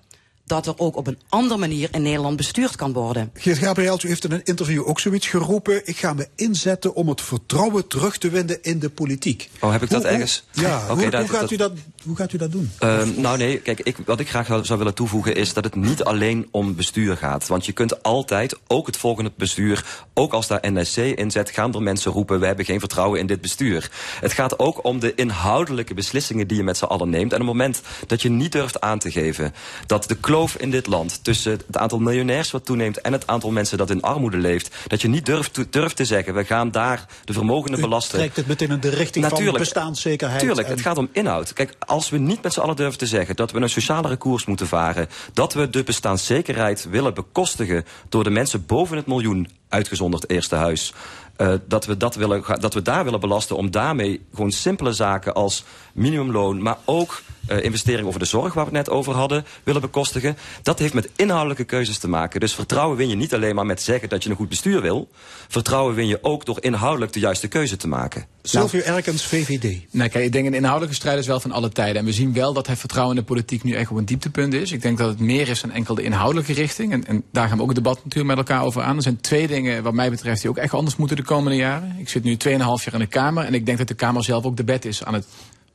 dat 0.48 0.66
er 0.66 0.74
ook 0.76 0.96
op 0.96 1.06
een 1.06 1.18
andere 1.28 1.60
manier 1.60 1.88
in 1.92 2.02
Nederland 2.02 2.36
bestuurd 2.36 2.76
kan 2.76 2.92
worden. 2.92 3.30
Geert 3.34 3.58
Gabriel, 3.58 3.98
u 4.04 4.08
heeft 4.08 4.24
in 4.24 4.32
een 4.32 4.44
interview 4.44 4.88
ook 4.88 5.00
zoiets 5.00 5.26
geroepen. 5.26 5.86
Ik 5.86 5.96
ga 5.96 6.12
me 6.12 6.28
inzetten 6.34 6.94
om 6.94 7.08
het 7.08 7.20
vertrouwen 7.20 7.86
terug 7.86 8.18
te 8.18 8.30
winnen 8.30 8.62
in 8.62 8.78
de 8.78 8.90
politiek. 8.90 9.50
Oh, 9.60 9.72
heb 9.72 9.82
ik 9.82 9.90
dat 9.90 10.04
ergens? 10.04 10.44
Ja, 10.52 10.86
hoe, 10.86 11.16
hoe, 11.16 11.28
gaat 11.28 11.50
u 11.50 11.56
dat, 11.56 11.72
hoe 12.04 12.16
gaat 12.16 12.32
u 12.32 12.38
dat 12.38 12.52
doen? 12.52 12.70
Uh, 12.80 13.02
nou 13.16 13.38
nee, 13.38 13.58
kijk, 13.58 13.80
ik, 13.80 13.96
wat 14.04 14.20
ik 14.20 14.28
graag 14.28 14.46
zou 14.46 14.78
willen 14.78 14.94
toevoegen 14.94 15.34
is 15.34 15.52
dat 15.52 15.64
het 15.64 15.74
niet 15.74 16.04
alleen 16.04 16.48
om 16.50 16.74
bestuur 16.74 17.16
gaat. 17.16 17.46
Want 17.46 17.66
je 17.66 17.72
kunt 17.72 18.02
altijd, 18.02 18.56
ook 18.66 18.86
het 18.86 18.96
volgende 18.96 19.32
bestuur, 19.36 19.84
ook 20.14 20.32
als 20.32 20.46
daar 20.46 20.64
NSC 20.72 20.96
in 20.96 21.30
zet, 21.30 21.50
gaan 21.50 21.74
er 21.74 21.82
mensen 21.82 22.12
roepen, 22.12 22.40
we 22.40 22.46
hebben 22.46 22.64
geen 22.64 22.80
vertrouwen 22.80 23.20
in 23.20 23.26
dit 23.26 23.40
bestuur. 23.40 23.90
Het 24.20 24.32
gaat 24.32 24.58
ook 24.58 24.84
om 24.84 25.00
de 25.00 25.14
inhoudelijke 25.14 25.94
beslissingen 25.94 26.48
die 26.48 26.56
je 26.56 26.62
met 26.62 26.76
z'n 26.76 26.84
allen 26.84 27.10
neemt. 27.10 27.32
En 27.32 27.40
op 27.40 27.46
het 27.46 27.56
moment 27.56 27.80
dat 28.06 28.22
je 28.22 28.28
niet 28.28 28.52
durft 28.52 28.80
aan 28.80 28.98
te 28.98 29.10
geven 29.10 29.54
dat 29.86 30.04
de 30.08 30.16
in 30.56 30.70
dit 30.70 30.86
land 30.86 31.24
tussen 31.24 31.52
het 31.52 31.76
aantal 31.76 31.98
miljonairs 31.98 32.50
wat 32.50 32.64
toeneemt 32.64 33.00
en 33.00 33.12
het 33.12 33.26
aantal 33.26 33.50
mensen 33.50 33.78
dat 33.78 33.90
in 33.90 34.02
armoede 34.02 34.36
leeft, 34.36 34.76
dat 34.86 35.00
je 35.00 35.08
niet 35.08 35.26
durft, 35.26 35.72
durft 35.72 35.96
te 35.96 36.04
zeggen, 36.04 36.34
we 36.34 36.44
gaan 36.44 36.70
daar 36.70 37.06
de 37.24 37.32
vermogenden 37.32 37.80
belasten. 37.80 38.18
trekt 38.18 38.36
het 38.36 38.46
meteen 38.46 38.70
in 38.70 38.80
de 38.80 38.88
richting 38.88 39.24
Natuurlijk, 39.24 39.50
van 39.50 39.58
bestaanszekerheid. 39.58 40.40
Tuurlijk, 40.40 40.68
het 40.68 40.80
gaat 40.80 40.98
om 40.98 41.08
inhoud. 41.12 41.52
Kijk, 41.52 41.74
als 41.78 42.10
we 42.10 42.18
niet 42.18 42.42
met 42.42 42.52
z'n 42.52 42.60
allen 42.60 42.76
durven 42.76 42.98
te 42.98 43.06
zeggen 43.06 43.36
dat 43.36 43.50
we 43.50 43.60
een 43.60 43.70
socialere 43.70 44.16
koers 44.16 44.44
moeten 44.44 44.66
varen, 44.66 45.08
dat 45.32 45.54
we 45.54 45.70
de 45.70 45.82
bestaanszekerheid 45.82 46.86
willen 46.90 47.14
bekostigen 47.14 47.84
door 48.08 48.24
de 48.24 48.30
mensen 48.30 48.66
boven 48.66 48.96
het 48.96 49.06
miljoen 49.06 49.48
uitgezonderd 49.68 50.30
eerste 50.30 50.54
huis. 50.54 50.92
Uh, 51.36 51.52
dat, 51.68 51.86
we 51.86 51.96
dat, 51.96 52.14
willen, 52.14 52.42
dat 52.60 52.74
we 52.74 52.82
daar 52.82 53.04
willen 53.04 53.20
belasten 53.20 53.56
om 53.56 53.70
daarmee 53.70 54.26
gewoon 54.34 54.50
simpele 54.50 54.92
zaken 54.92 55.34
als 55.34 55.64
minimumloon, 55.92 56.62
maar 56.62 56.76
ook 56.84 57.22
uh, 57.50 57.64
investering 57.64 58.06
over 58.06 58.20
de 58.20 58.26
zorg, 58.26 58.54
waar 58.54 58.64
we 58.64 58.76
het 58.76 58.86
net 58.86 58.96
over 58.96 59.14
hadden, 59.14 59.44
willen 59.64 59.80
bekostigen. 59.80 60.36
Dat 60.62 60.78
heeft 60.78 60.94
met 60.94 61.10
inhoudelijke 61.16 61.64
keuzes 61.64 61.98
te 61.98 62.08
maken. 62.08 62.40
Dus 62.40 62.54
vertrouwen 62.54 62.96
win 62.96 63.08
je 63.08 63.16
niet 63.16 63.34
alleen 63.34 63.54
maar 63.54 63.66
met 63.66 63.82
zeggen 63.82 64.08
dat 64.08 64.22
je 64.22 64.30
een 64.30 64.36
goed 64.36 64.48
bestuur 64.48 64.82
wil. 64.82 65.08
Vertrouwen 65.48 65.94
win 65.94 66.06
je 66.06 66.18
ook 66.22 66.44
door 66.44 66.58
inhoudelijk 66.60 67.12
de 67.12 67.20
juiste 67.20 67.48
keuze 67.48 67.76
te 67.76 67.88
maken. 67.88 68.26
Sylvie 68.42 68.82
nou, 68.84 68.96
Erkens, 68.96 69.24
VVD. 69.24 69.80
Nou, 69.90 70.10
kijk, 70.10 70.24
ik 70.24 70.32
denk 70.32 70.46
een 70.46 70.54
inhoudelijke 70.54 70.94
strijd 70.96 71.18
is 71.18 71.26
wel 71.26 71.40
van 71.40 71.52
alle 71.52 71.68
tijden. 71.68 71.96
En 71.96 72.04
we 72.04 72.12
zien 72.12 72.32
wel 72.32 72.52
dat 72.52 72.66
het 72.66 72.78
vertrouwen 72.78 73.16
in 73.16 73.20
de 73.22 73.28
politiek 73.28 73.62
nu 73.62 73.72
echt 73.72 73.90
op 73.90 73.96
een 73.96 74.04
dieptepunt 74.04 74.54
is. 74.54 74.72
Ik 74.72 74.82
denk 74.82 74.98
dat 74.98 75.08
het 75.08 75.18
meer 75.18 75.48
is 75.48 75.60
dan 75.60 75.70
enkel 75.70 75.94
de 75.94 76.02
inhoudelijke 76.02 76.52
richting. 76.52 76.92
En, 76.92 77.06
en 77.06 77.22
daar 77.32 77.48
gaan 77.48 77.56
we 77.56 77.62
ook 77.62 77.68
het 77.68 77.76
debat 77.76 78.04
natuurlijk 78.04 78.36
met 78.36 78.48
elkaar 78.48 78.64
over 78.64 78.82
aan. 78.82 78.96
Er 78.96 79.02
zijn 79.02 79.20
twee 79.20 79.46
dingen, 79.46 79.82
wat 79.82 79.92
mij 79.92 80.10
betreft, 80.10 80.40
die 80.40 80.50
ook 80.50 80.56
echt 80.56 80.74
anders 80.74 80.96
moeten 80.96 81.16
de 81.16 81.22
komende 81.22 81.56
jaren. 81.56 81.96
Ik 81.98 82.08
zit 82.08 82.24
nu 82.24 82.36
2,5 82.48 82.48
jaar 82.48 82.92
in 82.92 82.98
de 82.98 83.06
Kamer. 83.06 83.44
En 83.44 83.54
ik 83.54 83.66
denk 83.66 83.78
dat 83.78 83.88
de 83.88 83.94
Kamer 83.94 84.24
zelf 84.24 84.44
ook 84.44 84.56
de 84.56 84.64
bed 84.64 84.84
is 84.84 85.04
aan 85.04 85.14
het 85.14 85.26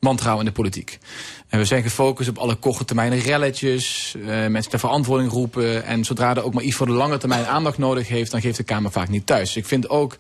wantrouwen 0.04 0.46
in 0.46 0.52
de 0.52 0.62
politiek. 0.62 1.00
En 1.48 1.60
we 1.60 1.66
zijn 1.66 1.84
gefocust 1.84 2.30
op 2.30 2.38
alle 2.38 2.56
korte 2.56 2.86
termijn 2.86 3.20
relletjes, 3.20 4.16
uh, 4.18 4.26
mensen 4.26 4.72
ter 4.72 4.80
verantwoording 4.80 5.32
roepen. 5.32 5.86
En 5.86 6.04
zodra 6.04 6.36
er 6.36 6.44
ook 6.44 6.54
maar 6.54 6.64
iets 6.64 6.76
voor 6.76 6.86
de 6.86 6.92
lange 6.92 7.18
termijn 7.18 7.46
aandacht 7.46 7.78
nodig 7.78 8.08
heeft, 8.08 8.32
dan 8.32 8.42
geeft 8.42 8.58
de 8.58 8.64
Kamer 8.64 8.92
vaak 8.92 9.10
niet 9.10 9.26
thuis. 9.26 9.56
Ik 9.56 9.66
vind 9.66 9.90
ook 9.90 10.18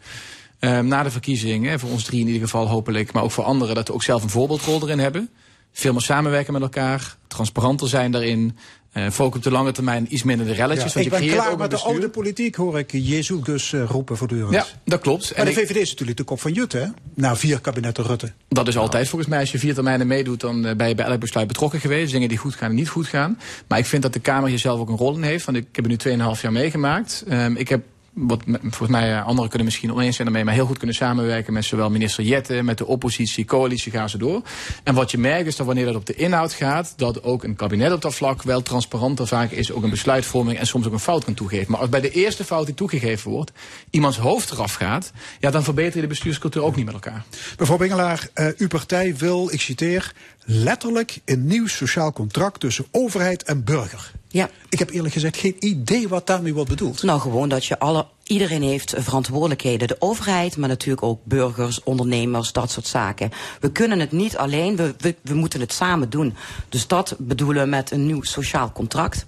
uh, 0.59 0.79
na 0.79 1.03
de 1.03 1.11
verkiezingen, 1.11 1.79
voor 1.79 1.89
ons 1.89 2.03
drie 2.03 2.19
in 2.19 2.27
ieder 2.27 2.41
geval 2.41 2.67
hopelijk, 2.67 3.11
maar 3.11 3.23
ook 3.23 3.31
voor 3.31 3.43
anderen, 3.43 3.75
dat 3.75 3.87
we 3.87 3.93
ook 3.93 4.03
zelf 4.03 4.23
een 4.23 4.29
voorbeeldrol 4.29 4.81
erin 4.81 4.99
hebben. 4.99 5.29
Veel 5.71 5.91
meer 5.91 6.01
samenwerken 6.01 6.53
met 6.53 6.61
elkaar, 6.61 7.17
transparanter 7.27 7.87
zijn 7.87 8.11
daarin. 8.11 8.57
Uh, 8.93 9.09
focus 9.09 9.37
op 9.37 9.43
de 9.43 9.51
lange 9.51 9.71
termijn 9.71 10.05
iets 10.09 10.23
minder 10.23 10.45
de 10.45 10.53
relletjes. 10.53 10.93
Ja, 10.93 11.01
ik 11.01 11.09
ben 11.09 11.27
klaar 11.27 11.57
met 11.57 11.71
de 11.71 11.77
oude 11.77 12.09
politiek, 12.09 12.55
hoor 12.55 12.79
ik 12.79 12.91
Jezus 12.91 13.71
uh, 13.71 13.83
roepen 13.83 14.17
voortdurend. 14.17 14.53
Ja, 14.53 14.65
dat 14.85 15.01
klopt. 15.01 15.31
En, 15.31 15.45
de 15.45 15.53
VVD 15.53 15.75
is 15.75 15.89
natuurlijk 15.89 16.17
de 16.17 16.23
kop 16.23 16.41
van 16.41 16.51
Jut, 16.53 16.71
hè? 16.71 16.85
Na 17.13 17.35
vier 17.35 17.59
kabinetten 17.59 18.03
Rutte. 18.03 18.31
Dat 18.47 18.67
is 18.67 18.77
altijd 18.77 19.09
volgens 19.09 19.29
mij. 19.29 19.39
Als 19.39 19.51
je 19.51 19.59
vier 19.59 19.73
termijnen 19.73 20.07
meedoet, 20.07 20.39
dan 20.39 20.65
uh, 20.65 20.75
ben 20.75 20.87
je 20.87 20.95
bij 20.95 21.05
elk 21.05 21.19
besluit 21.19 21.47
betrokken 21.47 21.79
geweest. 21.79 22.11
Dingen 22.11 22.29
die 22.29 22.37
goed 22.37 22.55
gaan 22.55 22.69
en 22.69 22.75
niet 22.75 22.89
goed 22.89 23.07
gaan. 23.07 23.39
Maar 23.67 23.79
ik 23.79 23.85
vind 23.85 24.01
dat 24.01 24.13
de 24.13 24.19
Kamer 24.19 24.49
hier 24.49 24.59
zelf 24.59 24.79
ook 24.79 24.89
een 24.89 24.97
rol 24.97 25.15
in 25.15 25.23
heeft. 25.23 25.45
Want 25.45 25.57
ik 25.57 25.67
heb 25.71 25.85
er 25.85 26.15
nu 26.15 26.17
2,5 26.35 26.41
jaar 26.41 26.51
meegemaakt. 26.51 27.23
Um, 27.29 27.55
ik 27.55 27.69
heb 27.69 27.83
wat 28.13 28.43
volgens 28.61 28.89
mij 28.89 29.13
eh, 29.13 29.25
anderen 29.25 29.49
kunnen 29.49 29.67
misschien 29.67 29.91
oneens 29.91 30.15
zijn 30.15 30.27
ermee, 30.27 30.43
maar 30.43 30.53
heel 30.53 30.65
goed 30.65 30.77
kunnen 30.77 30.95
samenwerken 30.95 31.53
met 31.53 31.65
zowel 31.65 31.89
minister 31.89 32.23
Jette, 32.23 32.61
met 32.63 32.77
de 32.77 32.85
oppositie, 32.85 33.45
coalitie, 33.45 33.91
gaan 33.91 34.09
ze 34.09 34.17
door. 34.17 34.41
En 34.83 34.93
wat 34.95 35.11
je 35.11 35.17
merkt 35.17 35.47
is 35.47 35.55
dat 35.55 35.65
wanneer 35.65 35.85
dat 35.85 35.95
op 35.95 36.05
de 36.05 36.15
inhoud 36.15 36.53
gaat, 36.53 36.93
dat 36.97 37.23
ook 37.23 37.43
een 37.43 37.55
kabinet 37.55 37.91
op 37.91 38.01
dat 38.01 38.15
vlak 38.15 38.43
wel 38.43 38.61
transparanter 38.61 39.27
vaak 39.27 39.51
is, 39.51 39.71
ook 39.71 39.83
een 39.83 39.89
besluitvorming 39.89 40.59
en 40.59 40.67
soms 40.67 40.85
ook 40.85 40.93
een 40.93 40.99
fout 40.99 41.23
kan 41.23 41.33
toegeven. 41.33 41.71
Maar 41.71 41.79
als 41.79 41.89
bij 41.89 42.01
de 42.01 42.11
eerste 42.11 42.43
fout 42.43 42.65
die 42.65 42.75
toegegeven 42.75 43.31
wordt, 43.31 43.51
iemands 43.89 44.17
hoofd 44.17 44.51
eraf 44.51 44.73
gaat, 44.73 45.11
ja, 45.39 45.51
dan 45.51 45.63
verbeter 45.63 45.95
je 45.95 46.01
de 46.01 46.07
bestuurscultuur 46.07 46.63
ook 46.63 46.75
niet 46.75 46.85
met 46.85 46.93
elkaar. 46.93 47.23
Mevrouw 47.57 47.77
Bingelaar, 47.77 48.27
uh, 48.35 48.47
uw 48.57 48.67
partij 48.67 49.15
wil, 49.15 49.49
ik 49.51 49.61
citeer, 49.61 50.13
letterlijk 50.45 51.19
een 51.25 51.45
nieuw 51.45 51.67
sociaal 51.67 52.13
contract 52.13 52.59
tussen 52.59 52.85
overheid 52.91 53.43
en 53.43 53.63
burger. 53.63 54.11
Ja. 54.27 54.49
Ik 54.69 54.79
heb 54.79 54.89
eerlijk 54.89 55.13
gezegd 55.13 55.37
geen 55.37 55.55
idee 55.59 56.07
wat 56.07 56.27
daarmee 56.27 56.53
wordt 56.53 56.69
bedoeld. 56.69 57.03
Nou, 57.03 57.19
gewoon 57.19 57.49
dat 57.49 57.65
je 57.65 57.79
alle, 57.79 58.05
iedereen 58.23 58.61
heeft 58.61 58.93
verantwoordelijkheden. 58.97 59.87
De 59.87 59.95
overheid, 59.99 60.57
maar 60.57 60.69
natuurlijk 60.69 61.03
ook 61.03 61.19
burgers, 61.23 61.83
ondernemers, 61.83 62.51
dat 62.51 62.71
soort 62.71 62.87
zaken. 62.87 63.31
We 63.59 63.71
kunnen 63.71 63.99
het 63.99 64.11
niet 64.11 64.37
alleen, 64.37 64.75
we, 64.75 64.95
we, 64.97 65.15
we 65.21 65.33
moeten 65.33 65.59
het 65.59 65.73
samen 65.73 66.09
doen. 66.09 66.35
Dus 66.69 66.87
dat 66.87 67.15
bedoelen 67.17 67.63
we 67.63 67.69
met 67.69 67.91
een 67.91 68.05
nieuw 68.05 68.23
sociaal 68.23 68.71
contract. 68.71 69.25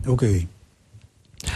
Oké. 0.00 0.10
Okay. 0.10 0.48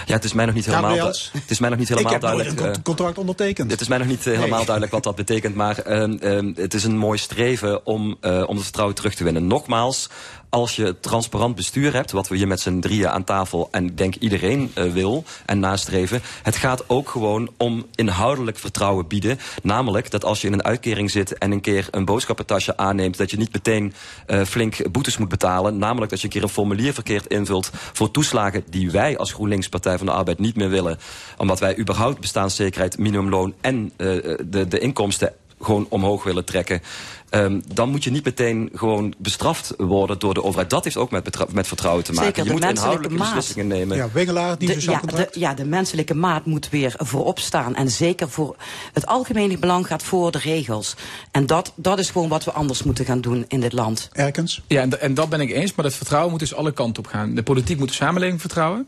Ja, 0.07 0.15
het 0.15 0.25
is 0.25 0.33
mij 0.33 0.45
nog 0.45 0.55
niet 0.55 0.67
helemaal, 0.67 1.07
het 1.07 1.31
is 1.47 1.59
mij 1.59 1.71
nog 1.71 1.79
niet 1.79 1.89
helemaal 1.89 2.13
ik 2.15 2.21
heb 2.23 2.31
duidelijk. 2.31 2.77
een 2.77 2.83
contract 2.83 3.19
ondertekend. 3.19 3.71
Het 3.71 3.81
is 3.81 3.89
mij 3.89 3.99
nog 3.99 4.07
niet 4.07 4.27
uh, 4.27 4.35
helemaal 4.35 4.65
duidelijk 4.65 4.93
wat 4.93 5.03
dat 5.03 5.15
betekent. 5.17 5.55
Maar 5.55 5.77
uh, 5.87 6.43
uh, 6.43 6.57
het 6.57 6.75
is 6.75 6.85
een 6.85 6.97
mooi 6.97 7.19
streven 7.19 7.87
om, 7.87 8.17
uh, 8.21 8.49
om 8.49 8.55
het 8.55 8.63
vertrouwen 8.65 8.97
terug 8.97 9.15
te 9.15 9.25
winnen. 9.25 9.47
Nogmaals, 9.47 10.09
als 10.51 10.77
je 10.77 11.01
transparant 11.01 11.55
bestuur 11.55 11.93
hebt, 11.93 12.11
wat 12.11 12.29
we 12.29 12.37
hier 12.37 12.47
met 12.47 12.61
z'n 12.61 12.81
drieën 12.81 13.09
aan 13.09 13.25
tafel 13.25 13.69
en 13.71 13.85
ik 13.85 13.97
denk 13.97 14.15
iedereen 14.15 14.73
uh, 14.75 14.93
wil 14.93 15.25
en 15.47 15.59
nastreven. 15.59 16.23
Het 16.43 16.57
gaat 16.57 16.89
ook 16.89 17.09
gewoon 17.09 17.51
om 17.57 17.87
inhoudelijk 17.95 18.59
vertrouwen 18.59 19.07
bieden. 19.07 19.39
Namelijk 19.63 20.11
dat 20.11 20.25
als 20.25 20.41
je 20.41 20.47
in 20.47 20.53
een 20.53 20.65
uitkering 20.65 21.11
zit 21.11 21.39
en 21.39 21.53
een 21.53 21.61
keer 21.61 21.89
een 21.91 22.05
boodschappentasje 22.05 22.77
aanneemt, 22.77 23.17
dat 23.17 23.31
je 23.31 23.37
niet 23.37 23.53
meteen 23.53 23.95
uh, 24.27 24.43
flink 24.45 24.93
boetes 24.93 25.17
moet 25.17 25.29
betalen. 25.29 25.79
Namelijk 25.79 26.11
dat 26.11 26.21
je 26.21 26.27
een 26.27 26.33
keer 26.33 26.43
een 26.43 26.49
formulier 26.49 26.93
verkeerd 26.93 27.27
invult 27.27 27.71
voor 27.93 28.11
toeslagen 28.11 28.65
die 28.71 28.91
wij 28.91 29.19
als 29.19 29.33
GroenLinks 29.33 29.69
Partij 29.69 29.99
van 29.99 30.07
de 30.07 30.13
Arbeid 30.13 30.39
niet 30.39 30.57
meer 30.57 30.71
willen. 30.71 30.99
Omdat 31.37 31.61
wij 31.61 31.79
überhaupt 31.79 32.21
bestaanszekerheid, 32.21 32.99
minimumloon 32.99 33.55
en 33.61 33.93
uh, 33.97 34.37
de, 34.47 34.69
de 34.69 34.79
inkomsten 34.79 35.33
gewoon 35.61 35.87
omhoog 35.89 36.25
willen 36.25 36.45
trekken. 36.45 36.83
Um, 37.31 37.63
dan 37.75 37.89
moet 37.91 38.05
je 38.05 38.11
niet 38.11 38.25
meteen 38.25 38.71
gewoon 38.75 39.15
bestraft 39.19 39.75
worden 39.77 40.19
door 40.19 40.35
de 40.35 40.43
overheid. 40.43 40.71
Dat 40.71 40.85
heeft 40.85 40.97
ook 40.97 41.11
met, 41.11 41.53
met 41.53 41.67
vertrouwen 41.67 42.05
te 42.05 42.13
maken. 42.13 42.35
Zeker, 42.35 42.45
je 42.45 42.53
moet 42.53 42.71
inhoudelijke 42.71 43.17
beslissingen 43.17 43.67
nemen. 43.67 43.97
Ja, 43.97 44.09
Wegelaar, 44.13 44.59
die 44.59 44.69
de, 44.69 44.91
ja, 44.91 45.01
de, 45.01 45.29
ja, 45.33 45.55
de 45.55 45.65
menselijke 45.65 46.15
maat 46.15 46.47
moet 46.47 46.69
weer 46.69 46.95
voorop 46.97 47.39
staan. 47.39 47.75
En 47.75 47.91
zeker 47.91 48.31
voor 48.31 48.57
het 48.93 49.07
algemene 49.07 49.59
belang 49.59 49.87
gaat 49.87 50.03
voor 50.03 50.31
de 50.31 50.39
regels. 50.39 50.95
En 51.31 51.47
dat, 51.47 51.73
dat 51.77 51.99
is 51.99 52.11
gewoon 52.11 52.29
wat 52.29 52.45
we 52.45 52.53
anders 52.53 52.83
moeten 52.83 53.05
gaan 53.05 53.21
doen 53.21 53.45
in 53.49 53.61
dit 53.61 53.73
land. 53.73 54.09
Erkens? 54.13 54.63
Ja, 54.67 54.81
en, 54.81 55.01
en 55.01 55.15
dat 55.15 55.29
ben 55.29 55.41
ik 55.41 55.51
eens. 55.51 55.75
Maar 55.75 55.85
dat 55.85 55.95
vertrouwen 55.95 56.31
moet 56.31 56.41
dus 56.41 56.55
alle 56.55 56.73
kanten 56.73 57.05
op 57.05 57.11
gaan. 57.11 57.35
De 57.35 57.43
politiek 57.43 57.79
moet 57.79 57.89
de 57.89 57.95
samenleving 57.95 58.41
vertrouwen. 58.41 58.87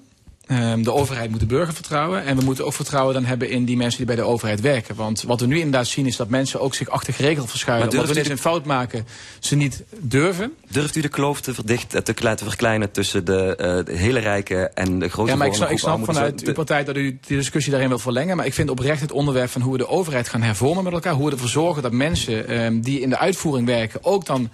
Um, 0.52 0.82
de 0.82 0.92
overheid 0.92 1.30
moet 1.30 1.40
de 1.40 1.46
burger 1.46 1.74
vertrouwen. 1.74 2.24
En 2.24 2.36
we 2.36 2.44
moeten 2.44 2.66
ook 2.66 2.72
vertrouwen 2.72 3.14
dan 3.14 3.24
hebben 3.24 3.50
in 3.50 3.64
die 3.64 3.76
mensen 3.76 3.96
die 3.96 4.06
bij 4.06 4.16
de 4.16 4.22
overheid 4.22 4.60
werken. 4.60 4.94
Want 4.94 5.22
wat 5.22 5.40
we 5.40 5.46
nu 5.46 5.56
inderdaad 5.56 5.86
zien 5.86 6.06
is 6.06 6.16
dat 6.16 6.28
mensen 6.28 6.60
ook 6.60 6.74
zich 6.74 6.88
achter 6.88 7.14
geregeld 7.14 7.50
verschuilen. 7.50 7.90
Want 7.90 8.06
wanneer 8.06 8.24
ze 8.24 8.30
een 8.30 8.38
fout 8.38 8.64
maken, 8.64 9.06
ze 9.38 9.56
niet 9.56 9.84
durven. 9.98 10.52
Durft 10.68 10.96
u 10.96 11.00
de 11.00 11.08
kloof 11.08 11.40
te, 11.40 11.54
verdichten, 11.54 12.04
te, 12.04 12.14
te 12.14 12.44
verkleinen 12.44 12.90
tussen 12.90 13.24
de, 13.24 13.58
uh, 13.60 13.94
de 13.94 14.00
hele 14.00 14.18
rijke 14.18 14.70
en 14.74 14.98
de 14.98 15.08
grote 15.08 15.30
Ja, 15.30 15.36
maar 15.36 15.46
ik 15.46 15.54
snap, 15.54 15.70
ik 15.70 15.78
snap 15.78 16.04
vanuit 16.04 16.46
uw 16.46 16.52
partij 16.52 16.84
dat 16.84 16.96
u 16.96 17.18
die 17.26 17.36
discussie 17.36 17.70
daarin 17.70 17.88
wil 17.88 17.98
verlengen. 17.98 18.36
Maar 18.36 18.46
ik 18.46 18.54
vind 18.54 18.70
oprecht 18.70 19.00
het 19.00 19.12
onderwerp 19.12 19.50
van 19.50 19.60
hoe 19.60 19.72
we 19.72 19.78
de 19.78 19.88
overheid 19.88 20.28
gaan 20.28 20.42
hervormen 20.42 20.84
met 20.84 20.92
elkaar. 20.92 21.14
Hoe 21.14 21.26
we 21.26 21.32
ervoor 21.32 21.48
zorgen 21.48 21.82
dat 21.82 21.92
mensen 21.92 22.62
um, 22.64 22.80
die 22.80 23.00
in 23.00 23.08
de 23.08 23.18
uitvoering 23.18 23.66
werken 23.66 24.04
ook 24.04 24.26
dan 24.26 24.50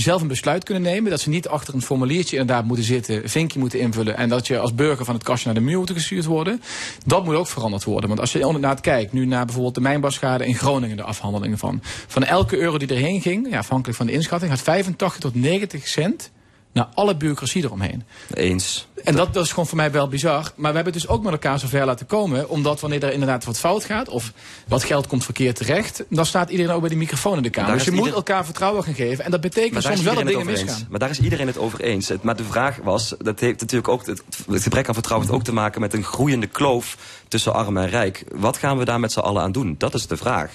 zelf 0.00 0.20
een 0.22 0.28
besluit 0.28 0.64
kunnen 0.64 0.82
nemen. 0.82 1.10
Dat 1.10 1.20
ze 1.20 1.28
niet 1.28 1.48
achter 1.48 1.74
een 1.74 1.82
formuliertje 1.82 2.36
inderdaad 2.36 2.64
moeten 2.64 2.84
zitten, 2.84 3.28
vinkje 3.28 3.58
moeten 3.58 3.78
invullen. 3.78 4.16
En 4.16 4.28
dat 4.28 4.46
je 4.46 4.58
als 4.58 4.74
burger 4.74 5.04
van 5.04 5.14
het 5.14 5.24
kastje 5.24 5.46
naar 5.46 5.54
de 5.54 5.64
muur 5.64 5.78
moet 5.78 5.90
gestuurd 5.90 6.24
worden. 6.24 6.62
Dat 7.06 7.24
moet 7.24 7.34
ook 7.34 7.46
veranderd 7.46 7.84
worden. 7.84 8.08
Want 8.08 8.20
als 8.20 8.32
je 8.32 8.40
inderdaad 8.40 8.80
kijkt, 8.80 9.12
nu 9.12 9.26
naar 9.26 9.44
bijvoorbeeld 9.44 9.74
de 9.74 9.80
mijnbouwschade 9.80 10.46
in 10.46 10.54
Groningen, 10.54 10.96
de 10.96 11.02
afhandelingen 11.02 11.58
van. 11.58 11.80
Van 12.06 12.24
elke 12.24 12.58
euro 12.58 12.78
die 12.78 12.88
erheen 12.88 13.20
ging, 13.20 13.50
ja, 13.50 13.58
afhankelijk 13.58 13.98
van 13.98 14.06
de 14.06 14.12
inschatting, 14.12 14.50
had 14.50 14.60
85 14.60 15.20
tot 15.20 15.34
90 15.34 15.88
cent 15.88 16.30
naar 16.72 16.88
alle 16.94 17.16
bureaucratie 17.16 17.64
eromheen. 17.64 18.04
Eens. 18.34 18.86
En 19.04 19.16
dat, 19.16 19.34
dat 19.34 19.44
is 19.44 19.50
gewoon 19.50 19.66
voor 19.66 19.76
mij 19.76 19.90
wel 19.90 20.08
bizar. 20.08 20.52
Maar 20.56 20.70
we 20.70 20.76
hebben 20.76 20.92
het 20.92 21.02
dus 21.02 21.08
ook 21.08 21.22
met 21.22 21.32
elkaar 21.32 21.58
zover 21.58 21.84
laten 21.84 22.06
komen. 22.06 22.48
Omdat 22.48 22.80
wanneer 22.80 23.04
er 23.04 23.12
inderdaad 23.12 23.44
wat 23.44 23.58
fout 23.58 23.84
gaat. 23.84 24.08
Of 24.08 24.32
wat 24.68 24.84
geld 24.84 25.06
komt 25.06 25.24
verkeerd 25.24 25.56
terecht. 25.56 26.04
Dan 26.08 26.26
staat 26.26 26.50
iedereen 26.50 26.72
ook 26.72 26.80
bij 26.80 26.88
die 26.88 26.98
microfoon 26.98 27.36
in 27.36 27.42
de 27.42 27.50
kamer. 27.50 27.72
Dus 27.72 27.84
je 27.84 27.90
moet 27.90 28.12
elkaar 28.12 28.44
vertrouwen 28.44 28.84
gaan 28.84 28.94
geven. 28.94 29.24
En 29.24 29.30
dat 29.30 29.40
betekent 29.40 29.82
soms 29.82 30.02
wel 30.02 30.14
dat 30.14 30.26
dingen 30.26 30.46
misgaan. 30.46 30.86
Maar 30.90 30.98
daar 30.98 31.10
is 31.10 31.20
iedereen 31.20 31.46
het 31.46 31.58
over 31.58 31.80
eens. 31.80 32.10
Maar 32.22 32.36
de 32.36 32.44
vraag 32.44 32.76
was. 32.76 33.14
Dat 33.18 33.40
heeft 33.40 33.60
natuurlijk 33.60 33.88
ook. 33.88 34.06
Het, 34.06 34.22
het 34.50 34.62
gebrek 34.62 34.88
aan 34.88 34.94
vertrouwen 34.94 35.28
heeft 35.28 35.38
ook 35.40 35.46
te 35.46 35.52
maken 35.52 35.80
met 35.80 35.94
een 35.94 36.04
groeiende 36.04 36.46
kloof 36.46 36.96
tussen 37.28 37.54
arm 37.54 37.76
en 37.76 37.88
rijk. 37.88 38.24
Wat 38.34 38.56
gaan 38.56 38.78
we 38.78 38.84
daar 38.84 39.00
met 39.00 39.12
z'n 39.12 39.20
allen 39.20 39.42
aan 39.42 39.52
doen? 39.52 39.74
Dat 39.78 39.94
is 39.94 40.06
de 40.06 40.16
vraag. 40.16 40.50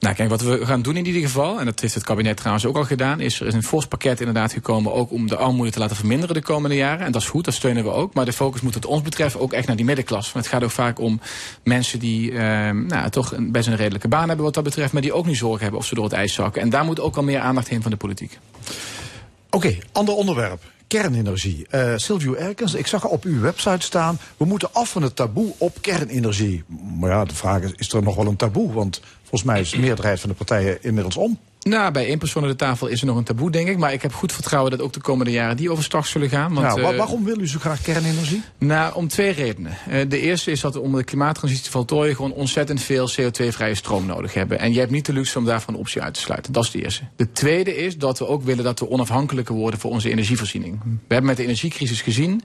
Nou, 0.00 0.14
kijk, 0.14 0.28
wat 0.28 0.40
we 0.40 0.66
gaan 0.66 0.82
doen 0.82 0.96
in 0.96 1.06
ieder 1.06 1.22
geval, 1.22 1.58
en 1.58 1.64
dat 1.64 1.80
heeft 1.80 1.94
het 1.94 2.04
kabinet 2.04 2.36
trouwens 2.36 2.66
ook 2.66 2.76
al 2.76 2.84
gedaan, 2.84 3.20
is 3.20 3.40
er 3.40 3.46
is 3.46 3.54
een 3.54 3.62
fors 3.62 3.86
pakket 3.86 4.18
inderdaad 4.18 4.52
gekomen, 4.52 4.92
ook 4.92 5.10
om 5.10 5.26
de 5.26 5.36
armoede 5.36 5.70
te 5.70 5.78
laten 5.78 5.96
verminderen 5.96 6.34
de 6.34 6.42
komende 6.42 6.76
jaren. 6.76 7.06
En 7.06 7.12
dat 7.12 7.22
is 7.22 7.28
goed, 7.28 7.44
dat 7.44 7.54
steunen 7.54 7.84
we 7.84 7.90
ook. 7.90 8.14
Maar 8.14 8.24
de 8.24 8.32
focus 8.32 8.60
moet 8.60 8.74
wat 8.74 8.86
ons 8.86 9.02
betreft 9.02 9.38
ook 9.38 9.52
echt 9.52 9.66
naar 9.66 9.76
die 9.76 9.84
middenklasse. 9.84 10.32
Want 10.32 10.44
het 10.44 10.54
gaat 10.54 10.64
ook 10.64 10.70
vaak 10.70 10.98
om 10.98 11.20
mensen 11.62 11.98
die 11.98 12.32
eh, 12.32 12.38
nou, 12.70 13.10
toch 13.10 13.32
een, 13.32 13.52
best 13.52 13.68
een 13.68 13.76
redelijke 13.76 14.08
baan 14.08 14.26
hebben 14.26 14.44
wat 14.44 14.54
dat 14.54 14.64
betreft, 14.64 14.92
maar 14.92 15.02
die 15.02 15.12
ook 15.12 15.26
niet 15.26 15.36
zorgen 15.36 15.62
hebben 15.62 15.80
of 15.80 15.86
ze 15.86 15.94
door 15.94 16.04
het 16.04 16.12
ijs 16.12 16.34
zakken. 16.34 16.62
En 16.62 16.70
daar 16.70 16.84
moet 16.84 17.00
ook 17.00 17.16
al 17.16 17.22
meer 17.22 17.40
aandacht 17.40 17.68
heen 17.68 17.82
van 17.82 17.90
de 17.90 17.96
politiek. 17.96 18.38
Oké, 19.50 19.78
ander 19.92 20.14
onderwerp 20.14 20.62
kernenergie. 20.88 21.66
Uh, 21.70 21.92
Silvio 21.96 22.34
Erkens, 22.34 22.74
ik 22.74 22.86
zag 22.86 23.04
op 23.04 23.24
uw 23.24 23.40
website 23.40 23.86
staan... 23.86 24.18
we 24.36 24.44
moeten 24.44 24.72
af 24.72 24.90
van 24.90 25.02
het 25.02 25.16
taboe 25.16 25.52
op 25.58 25.76
kernenergie. 25.80 26.64
Maar 26.98 27.10
ja, 27.10 27.24
de 27.24 27.34
vraag 27.34 27.62
is, 27.62 27.72
is 27.76 27.92
er 27.92 28.02
nog 28.02 28.16
wel 28.16 28.26
een 28.26 28.36
taboe? 28.36 28.72
Want 28.72 29.00
volgens 29.20 29.42
mij 29.42 29.60
is 29.60 29.70
de 29.70 29.78
meerderheid 29.78 30.20
van 30.20 30.28
de 30.28 30.36
partijen 30.36 30.82
inmiddels 30.82 31.16
om. 31.16 31.38
Nou, 31.62 31.92
bij 31.92 32.06
één 32.06 32.18
persoon 32.18 32.42
aan 32.42 32.48
de 32.48 32.56
tafel 32.56 32.86
is 32.86 33.00
er 33.00 33.06
nog 33.06 33.16
een 33.16 33.24
taboe, 33.24 33.50
denk 33.50 33.68
ik. 33.68 33.78
Maar 33.78 33.92
ik 33.92 34.02
heb 34.02 34.12
goed 34.12 34.32
vertrouwen 34.32 34.70
dat 34.70 34.80
ook 34.80 34.92
de 34.92 35.00
komende 35.00 35.30
jaren 35.30 35.56
die 35.56 35.70
overstag 35.70 36.06
zullen 36.06 36.28
gaan. 36.28 36.54
Want, 36.54 36.76
nou, 36.76 36.96
waarom 36.96 37.24
wil 37.24 37.40
u 37.40 37.48
zo 37.48 37.58
graag 37.58 37.82
kernenergie? 37.82 38.42
Nou, 38.58 38.94
om 38.94 39.08
twee 39.08 39.32
redenen. 39.32 39.76
Uh, 39.90 40.00
de 40.08 40.20
eerste 40.20 40.50
is 40.50 40.60
dat 40.60 40.74
we 40.74 40.80
om 40.80 40.96
de 40.96 41.04
klimaattransitie 41.04 41.64
te 41.64 41.70
voltooien... 41.70 42.14
gewoon 42.14 42.32
ontzettend 42.32 42.82
veel 42.82 43.10
CO2-vrije 43.10 43.74
stroom 43.74 44.06
nodig 44.06 44.34
hebben. 44.34 44.58
En 44.58 44.72
je 44.72 44.78
hebt 44.78 44.90
niet 44.90 45.06
de 45.06 45.12
luxe 45.12 45.38
om 45.38 45.44
daarvan 45.44 45.74
een 45.74 45.80
optie 45.80 46.02
uit 46.02 46.14
te 46.14 46.20
sluiten. 46.20 46.52
Dat 46.52 46.64
is 46.64 46.70
de 46.70 46.82
eerste. 46.82 47.02
De 47.16 47.32
tweede 47.32 47.76
is 47.76 47.96
dat 47.96 48.18
we 48.18 48.26
ook 48.26 48.42
willen 48.42 48.64
dat 48.64 48.78
we 48.78 48.90
onafhankelijker 48.90 49.54
worden... 49.54 49.80
voor 49.80 49.90
onze 49.90 50.10
energievoorziening. 50.10 50.80
We 50.82 51.14
hebben 51.14 51.26
met 51.26 51.36
de 51.36 51.42
energiecrisis 51.42 52.02
gezien 52.02 52.42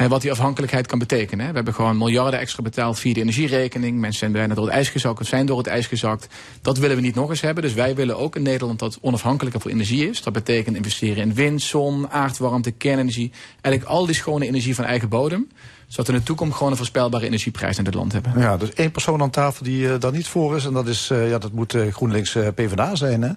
uh, 0.00 0.06
wat 0.06 0.22
die 0.22 0.30
afhankelijkheid 0.30 0.86
kan 0.86 0.98
betekenen. 0.98 1.48
We 1.48 1.54
hebben 1.54 1.74
gewoon 1.74 1.98
miljarden 1.98 2.40
extra 2.40 2.62
betaald 2.62 2.98
via 2.98 3.14
de 3.14 3.20
energierekening. 3.20 3.98
Mensen 3.98 4.18
zijn 4.18 4.32
bijna 4.32 4.54
door 4.54 4.64
het 4.64 4.74
ijs 4.74 4.88
gezakt 4.88 5.12
zijn 5.26 5.46
door 5.46 5.58
het 5.58 5.66
ijs 5.66 5.86
gezakt. 5.86 6.28
Dat 6.62 6.78
willen 6.78 6.96
we 6.96 7.02
niet 7.02 7.14
nog 7.14 7.30
eens 7.30 7.40
hebben. 7.40 7.62
Dus 7.62 7.74
wij 7.74 7.94
willen 7.94 8.18
ook 8.18 8.36
in 8.36 8.42
Nederland 8.54 8.78
dat 8.78 8.98
onafhankelijker 9.00 9.60
voor 9.60 9.70
energie 9.70 10.08
is. 10.08 10.22
Dat 10.22 10.32
betekent 10.32 10.76
investeren 10.76 11.22
in 11.22 11.34
wind, 11.34 11.62
zon, 11.62 12.10
aardwarmte, 12.10 12.70
kernenergie. 12.70 13.32
Eigenlijk 13.60 13.84
al 13.94 14.06
die 14.06 14.14
schone 14.14 14.46
energie 14.46 14.74
van 14.74 14.84
eigen 14.84 15.08
bodem 15.08 15.48
zodat 15.86 16.06
we 16.06 16.12
in 16.12 16.18
de 16.18 16.24
toekomst 16.24 16.56
gewoon 16.56 16.70
een 16.70 16.78
voorspelbare 16.78 17.26
energieprijs 17.26 17.78
in 17.78 17.84
dit 17.84 17.94
land 17.94 18.12
hebben. 18.12 18.32
Ja, 18.36 18.56
dus 18.56 18.72
één 18.72 18.90
persoon 18.90 19.22
aan 19.22 19.30
tafel 19.30 19.64
die 19.64 19.86
uh, 19.86 19.94
daar 19.98 20.12
niet 20.12 20.26
voor 20.26 20.56
is. 20.56 20.64
En 20.64 20.72
dat, 20.72 20.88
is, 20.88 21.10
uh, 21.12 21.28
ja, 21.28 21.38
dat 21.38 21.52
moet 21.52 21.74
uh, 21.74 21.92
GroenLinks 21.92 22.36
PvdA 22.54 22.94
zijn. 22.94 23.22
Hè? 23.22 23.32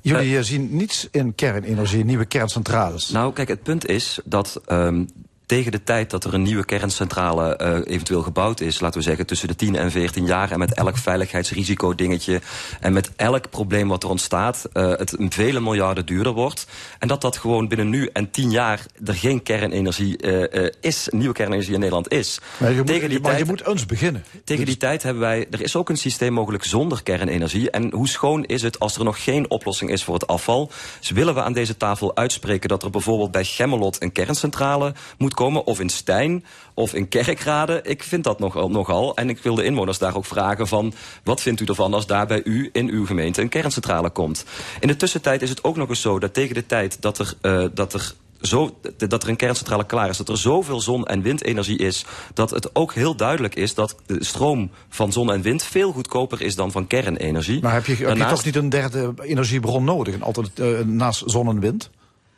Jullie 0.00 0.42
zien 0.42 0.76
niets 0.76 1.08
in 1.10 1.34
kernenergie, 1.34 2.04
nieuwe 2.04 2.24
kerncentrales. 2.24 3.08
Nou, 3.08 3.32
kijk, 3.32 3.48
het 3.48 3.62
punt 3.62 3.86
is 3.86 4.20
dat 4.24 4.60
um, 4.68 5.08
tegen 5.50 5.72
de 5.72 5.82
tijd 5.82 6.10
dat 6.10 6.24
er 6.24 6.34
een 6.34 6.42
nieuwe 6.42 6.64
kerncentrale 6.64 7.60
uh, 7.62 7.92
eventueel 7.94 8.22
gebouwd 8.22 8.60
is... 8.60 8.80
laten 8.80 8.98
we 8.98 9.04
zeggen 9.04 9.26
tussen 9.26 9.48
de 9.48 9.54
10 9.54 9.76
en 9.76 9.90
14 9.90 10.26
jaar... 10.26 10.50
en 10.50 10.58
met 10.58 10.74
elk 10.74 10.96
veiligheidsrisico 10.96 11.94
dingetje... 11.94 12.40
en 12.80 12.92
met 12.92 13.10
elk 13.16 13.50
probleem 13.50 13.88
wat 13.88 14.02
er 14.02 14.08
ontstaat... 14.08 14.68
Uh, 14.72 14.88
het 14.88 15.16
vele 15.28 15.60
miljarden 15.60 16.06
duurder 16.06 16.32
wordt. 16.32 16.66
En 16.98 17.08
dat 17.08 17.20
dat 17.20 17.36
gewoon 17.36 17.68
binnen 17.68 17.88
nu 17.88 18.08
en 18.12 18.30
10 18.30 18.50
jaar... 18.50 18.86
er 19.04 19.14
geen 19.14 19.42
kernenergie 19.42 20.22
uh, 20.22 20.68
is, 20.80 21.08
nieuwe 21.10 21.34
kernenergie 21.34 21.72
in 21.72 21.78
Nederland 21.78 22.12
is. 22.12 22.40
Maar 22.56 22.72
je, 22.72 22.82
tegen 22.82 23.00
moet, 23.00 23.10
die 23.10 23.20
maar 23.20 23.30
tijd, 23.30 23.44
je 23.44 23.50
moet 23.50 23.66
eens 23.66 23.86
beginnen. 23.86 24.24
Tegen 24.44 24.64
dus... 24.64 24.74
die 24.74 24.76
tijd 24.82 25.02
hebben 25.02 25.22
wij... 25.22 25.46
Er 25.50 25.62
is 25.62 25.76
ook 25.76 25.88
een 25.88 25.96
systeem 25.96 26.32
mogelijk 26.32 26.64
zonder 26.64 27.02
kernenergie. 27.02 27.70
En 27.70 27.92
hoe 27.92 28.08
schoon 28.08 28.44
is 28.44 28.62
het 28.62 28.78
als 28.78 28.96
er 28.96 29.04
nog 29.04 29.24
geen 29.24 29.50
oplossing 29.50 29.90
is 29.90 30.04
voor 30.04 30.14
het 30.14 30.26
afval? 30.26 30.70
Dus 30.98 31.10
willen 31.10 31.34
we 31.34 31.42
aan 31.42 31.52
deze 31.52 31.76
tafel 31.76 32.16
uitspreken... 32.16 32.68
dat 32.68 32.82
er 32.82 32.90
bijvoorbeeld 32.90 33.30
bij 33.30 33.44
Gemmelot 33.44 34.02
een 34.02 34.12
kerncentrale 34.12 34.94
moet 35.18 35.38
komen, 35.40 35.66
of 35.66 35.80
in 35.80 35.88
Stijn, 35.88 36.44
of 36.74 36.94
in 36.94 37.08
Kerkrade. 37.08 37.80
Ik 37.82 38.02
vind 38.02 38.24
dat 38.24 38.38
nogal, 38.38 38.70
nogal. 38.70 39.16
En 39.16 39.28
ik 39.28 39.38
wil 39.38 39.54
de 39.54 39.64
inwoners 39.64 39.98
daar 39.98 40.16
ook 40.16 40.24
vragen 40.24 40.68
van... 40.68 40.92
wat 41.24 41.40
vindt 41.40 41.60
u 41.60 41.64
ervan 41.64 41.94
als 41.94 42.06
daar 42.06 42.26
bij 42.26 42.40
u 42.44 42.70
in 42.72 42.88
uw 42.88 43.06
gemeente 43.06 43.40
een 43.40 43.48
kerncentrale 43.48 44.10
komt? 44.10 44.44
In 44.80 44.88
de 44.88 44.96
tussentijd 44.96 45.42
is 45.42 45.50
het 45.50 45.64
ook 45.64 45.76
nog 45.76 45.88
eens 45.88 46.00
zo 46.00 46.18
dat 46.18 46.34
tegen 46.34 46.54
de 46.54 46.66
tijd 46.66 47.02
dat 47.02 47.18
er, 47.18 47.34
uh, 47.42 47.64
dat 47.74 47.94
er 47.94 48.14
zo, 48.40 48.78
dat 48.96 49.22
er 49.22 49.28
een 49.28 49.36
kerncentrale 49.36 49.86
klaar 49.86 50.08
is, 50.08 50.16
dat 50.16 50.28
er 50.28 50.38
zoveel 50.38 50.80
zon- 50.80 51.06
en 51.06 51.22
windenergie 51.22 51.78
is, 51.78 52.04
dat 52.34 52.50
het 52.50 52.74
ook 52.74 52.94
heel 52.94 53.16
duidelijk 53.16 53.54
is 53.54 53.74
dat 53.74 53.96
de 54.06 54.24
stroom 54.24 54.70
van 54.88 55.12
zon 55.12 55.32
en 55.32 55.42
wind 55.42 55.62
veel 55.62 55.92
goedkoper 55.92 56.42
is 56.42 56.54
dan 56.54 56.70
van 56.70 56.86
kernenergie. 56.86 57.62
Maar 57.62 57.72
heb 57.72 57.86
je, 57.86 58.06
heb 58.06 58.16
je 58.16 58.26
toch 58.26 58.44
niet 58.44 58.56
een 58.56 58.68
derde 58.68 59.14
energiebron 59.22 59.84
nodig, 59.84 60.20
altijd 60.20 60.50
uh, 60.58 60.78
naast 60.80 61.22
zon 61.26 61.48
en 61.48 61.60
wind? 61.60 61.90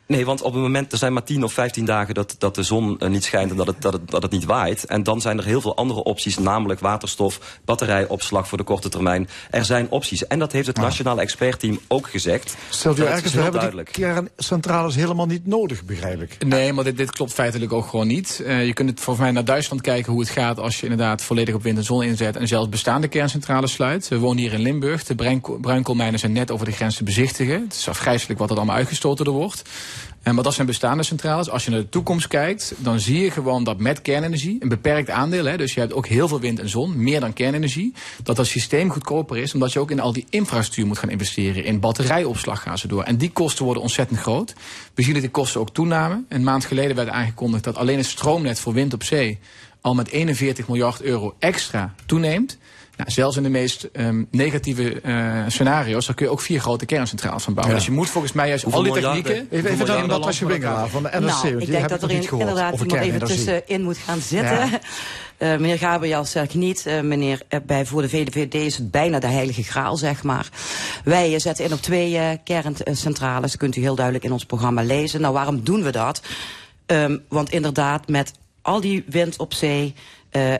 Nee, 0.07 0.25
want 0.25 0.41
op 0.41 0.53
het 0.53 0.61
moment, 0.61 0.91
er 0.91 0.97
zijn 0.97 1.13
maar 1.13 1.23
10 1.23 1.43
of 1.43 1.53
15 1.53 1.85
dagen 1.85 2.13
dat, 2.13 2.35
dat 2.37 2.55
de 2.55 2.63
zon 2.63 2.97
uh, 2.99 3.09
niet 3.09 3.23
schijnt 3.23 3.51
en 3.51 3.57
dat 3.57 3.67
het, 3.67 3.81
dat, 3.81 3.93
het, 3.93 4.11
dat 4.11 4.21
het 4.21 4.31
niet 4.31 4.45
waait. 4.45 4.85
En 4.85 5.03
dan 5.03 5.21
zijn 5.21 5.37
er 5.37 5.45
heel 5.45 5.61
veel 5.61 5.75
andere 5.75 6.03
opties, 6.03 6.37
namelijk 6.37 6.79
waterstof, 6.79 7.59
batterijopslag 7.65 8.47
voor 8.47 8.57
de 8.57 8.63
korte 8.63 8.89
termijn. 8.89 9.27
Er 9.49 9.65
zijn 9.65 9.89
opties. 9.89 10.27
En 10.27 10.39
dat 10.39 10.51
heeft 10.51 10.67
het 10.67 10.77
nationale 10.77 11.21
expertteam 11.21 11.79
ook 11.87 12.09
gezegd. 12.09 12.55
Stel 12.69 12.95
je 12.95 13.05
ergens, 13.05 13.33
we 13.33 13.41
hebben 13.41 13.59
duidelijk. 13.59 13.93
die 13.93 14.05
kerncentrales 14.05 14.95
helemaal 14.95 15.25
niet 15.25 15.47
nodig, 15.47 15.83
begrijp 15.83 16.21
ik. 16.21 16.45
Nee, 16.45 16.73
maar 16.73 16.83
dit, 16.83 16.97
dit 16.97 17.11
klopt 17.11 17.33
feitelijk 17.33 17.73
ook 17.73 17.87
gewoon 17.87 18.07
niet. 18.07 18.41
Uh, 18.45 18.65
je 18.65 18.73
kunt 18.73 18.89
het 18.89 18.99
volgens 18.99 19.25
mij 19.25 19.33
naar 19.33 19.45
Duitsland 19.45 19.81
kijken 19.81 20.11
hoe 20.11 20.21
het 20.21 20.29
gaat 20.29 20.59
als 20.59 20.79
je 20.79 20.83
inderdaad 20.83 21.21
volledig 21.21 21.55
op 21.55 21.63
wind 21.63 21.77
en 21.77 21.83
zon 21.83 22.03
inzet 22.03 22.35
en 22.35 22.47
zelfs 22.47 22.69
bestaande 22.69 23.07
kerncentrales 23.07 23.71
sluit. 23.71 24.07
We 24.07 24.17
wonen 24.17 24.37
hier 24.37 24.53
in 24.53 24.61
Limburg. 24.61 25.03
De 25.03 25.15
bruinkoolmijnen 25.61 26.19
zijn 26.19 26.31
net 26.31 26.51
over 26.51 26.65
de 26.65 26.71
grens 26.71 26.95
te 26.95 27.03
bezichtigen. 27.03 27.61
Het 27.61 27.73
is 27.73 27.89
afgrijzelijk 27.89 28.39
wat 28.39 28.49
er 28.49 28.55
allemaal 28.55 28.75
uitgestoten 28.75 29.25
er 29.25 29.31
wordt. 29.31 29.61
En 30.23 30.35
maar 30.35 30.43
dat 30.43 30.53
zijn 30.53 30.67
bestaande 30.67 31.03
centrales. 31.03 31.49
Als 31.49 31.65
je 31.65 31.71
naar 31.71 31.79
de 31.79 31.89
toekomst 31.89 32.27
kijkt, 32.27 32.73
dan 32.77 32.99
zie 32.99 33.19
je 33.19 33.31
gewoon 33.31 33.63
dat 33.63 33.77
met 33.77 34.01
kernenergie, 34.01 34.57
een 34.59 34.69
beperkt 34.69 35.09
aandeel, 35.09 35.45
hè, 35.45 35.57
dus 35.57 35.73
je 35.73 35.79
hebt 35.79 35.93
ook 35.93 36.07
heel 36.07 36.27
veel 36.27 36.39
wind 36.39 36.59
en 36.59 36.69
zon, 36.69 37.03
meer 37.03 37.19
dan 37.19 37.33
kernenergie, 37.33 37.93
dat 38.23 38.35
dat 38.35 38.47
systeem 38.47 38.91
goedkoper 38.91 39.37
is, 39.37 39.53
omdat 39.53 39.73
je 39.73 39.79
ook 39.79 39.91
in 39.91 39.99
al 39.99 40.13
die 40.13 40.25
infrastructuur 40.29 40.87
moet 40.87 40.97
gaan 40.97 41.09
investeren. 41.09 41.63
In 41.63 41.79
batterijopslag 41.79 42.61
gaan 42.61 42.77
ze 42.77 42.87
door. 42.87 43.03
En 43.03 43.17
die 43.17 43.31
kosten 43.31 43.65
worden 43.65 43.83
ontzettend 43.83 44.19
groot. 44.19 44.53
We 44.93 45.03
zien 45.03 45.13
dat 45.13 45.21
die 45.21 45.31
kosten 45.31 45.59
ook 45.59 45.73
toenamen. 45.73 46.25
Een 46.29 46.43
maand 46.43 46.65
geleden 46.65 46.95
werd 46.95 47.09
aangekondigd 47.09 47.63
dat 47.63 47.77
alleen 47.77 47.97
het 47.97 48.05
stroomnet 48.05 48.59
voor 48.59 48.73
wind 48.73 48.93
op 48.93 49.03
zee 49.03 49.39
al 49.81 49.93
met 49.93 50.09
41 50.09 50.67
miljard 50.67 51.01
euro 51.01 51.35
extra 51.39 51.93
toeneemt. 52.05 52.57
Nou, 52.97 53.11
zelfs 53.11 53.37
in 53.37 53.43
de 53.43 53.49
meest 53.49 53.89
um, 53.93 54.27
negatieve 54.31 55.01
uh, 55.05 55.43
scenario's, 55.47 56.05
daar 56.05 56.15
kun 56.15 56.25
je 56.25 56.31
ook 56.31 56.41
vier 56.41 56.59
grote 56.59 56.85
kerncentrales 56.85 57.43
van 57.43 57.53
bouwen. 57.53 57.75
Ja. 57.75 57.81
Dus 57.81 57.89
je 57.89 57.95
moet 57.97 58.09
volgens 58.09 58.33
mij 58.33 58.47
juist 58.47 58.63
Hoeveel 58.63 58.85
al 58.85 58.93
die 58.93 59.01
technieken... 59.01 59.47
Even, 59.51 59.71
even 59.71 59.85
dan 59.85 60.07
dat 60.07 60.25
was 60.25 60.39
je 60.39 60.45
Wingelaar 60.45 60.89
van 60.89 61.03
de 61.03 61.09
NRC. 61.09 61.21
Nou, 61.21 61.57
ik 61.57 61.67
denk 61.67 61.89
dat 61.89 62.03
er 62.03 62.11
in, 62.11 62.29
inderdaad 62.31 62.79
iemand 62.79 63.01
even 63.01 63.19
tussenin 63.19 63.83
moet 63.83 63.97
gaan 63.97 64.19
zitten. 64.19 64.57
Ja. 64.57 64.79
Uh, 65.37 65.49
meneer 65.49 65.77
Gabriel 65.77 66.25
zegt 66.25 66.53
niet. 66.53 66.85
Uh, 66.87 67.01
meneer, 67.01 67.41
uh, 67.49 67.59
bij, 67.65 67.85
voor 67.85 68.01
de 68.01 68.09
VVD 68.09 68.53
is 68.53 68.77
het 68.77 68.91
bijna 68.91 69.19
de 69.19 69.27
heilige 69.27 69.63
graal, 69.63 69.97
zeg 69.97 70.23
maar. 70.23 70.49
Wij 71.03 71.39
zetten 71.39 71.65
in 71.65 71.73
op 71.73 71.81
twee 71.81 72.39
kerncentrales. 72.43 73.51
Dat 73.51 73.59
kunt 73.59 73.75
u 73.75 73.81
heel 73.81 73.95
duidelijk 73.95 74.25
in 74.25 74.31
ons 74.31 74.45
programma 74.45 74.83
lezen. 74.83 75.21
Nou, 75.21 75.33
waarom 75.33 75.63
doen 75.63 75.83
we 75.83 75.91
dat? 75.91 76.21
Um, 76.85 77.23
want 77.29 77.51
inderdaad, 77.51 78.07
met 78.07 78.31
al 78.61 78.81
die 78.81 79.03
wind 79.07 79.37
op 79.37 79.53
zee 79.53 79.93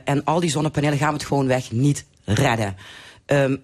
en 0.03 0.23
al 0.23 0.39
die 0.39 0.49
zonnepanelen 0.49 0.97
gaan 0.97 1.07
we 1.07 1.13
het 1.13 1.25
gewoon 1.25 1.47
weg 1.47 1.71
niet 1.71 2.05
redden. 2.25 2.75
Um, 3.25 3.63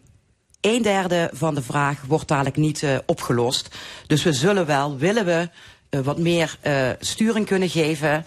een 0.62 0.82
derde 0.82 1.30
van 1.34 1.56
de 1.56 1.62
vraag 1.62 2.02
wordt 2.08 2.28
dadelijk 2.28 2.56
niet 2.56 2.82
uh, 2.82 2.98
opgelost. 3.06 3.76
Dus 4.08 4.24
we 4.24 4.34
zullen 4.34 4.65
wel, 4.65 4.98
willen 4.98 5.26
we 5.26 5.50
uh, 5.89 6.02
wat 6.02 6.17
meer 6.17 6.58
uh, 6.63 6.89
sturing 7.00 7.45
kunnen 7.45 7.69
geven, 7.69 8.26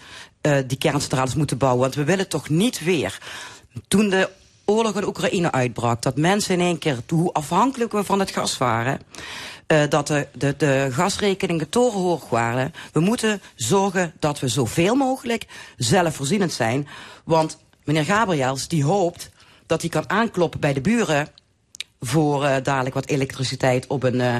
die 0.67 0.77
kerncentrales 0.77 1.35
moeten 1.35 1.57
bouwen. 1.57 1.81
Want 1.81 1.95
we 1.95 2.03
willen 2.03 2.27
toch 2.27 2.49
niet 2.49 2.83
weer, 2.83 3.19
toen 3.87 4.09
de 4.09 4.29
oorlog 4.65 4.95
in 4.95 5.05
Oekraïne 5.05 5.51
uitbrak, 5.51 6.01
dat 6.01 6.17
mensen 6.17 6.53
in 6.53 6.65
één 6.65 6.77
keer, 6.77 6.97
hoe 7.07 7.33
afhankelijk 7.33 7.91
we 7.91 8.03
van 8.03 8.19
het 8.19 8.31
gas 8.31 8.57
waren, 8.57 8.99
dat 9.89 10.07
de, 10.07 10.27
de, 10.33 10.55
de 10.57 10.87
gasrekeningen 10.91 11.69
torenhoog 11.69 12.29
waren. 12.29 12.73
We 12.91 12.99
moeten 12.99 13.41
zorgen 13.55 14.13
dat 14.19 14.39
we 14.39 14.47
zoveel 14.47 14.95
mogelijk 14.95 15.45
zelfvoorzienend 15.77 16.53
zijn. 16.53 16.87
Want 17.23 17.57
meneer 17.83 18.05
Gabriels, 18.05 18.67
die 18.67 18.83
hoopt 18.83 19.29
dat 19.65 19.81
hij 19.81 19.89
kan 19.89 20.09
aankloppen 20.09 20.59
bij 20.59 20.73
de 20.73 20.81
buren 20.81 21.27
voor 21.99 22.43
uh, 22.43 22.55
dadelijk 22.63 22.95
wat 22.95 23.05
elektriciteit 23.05 23.87
op 23.87 24.03
een 24.03 24.19
uh, 24.19 24.37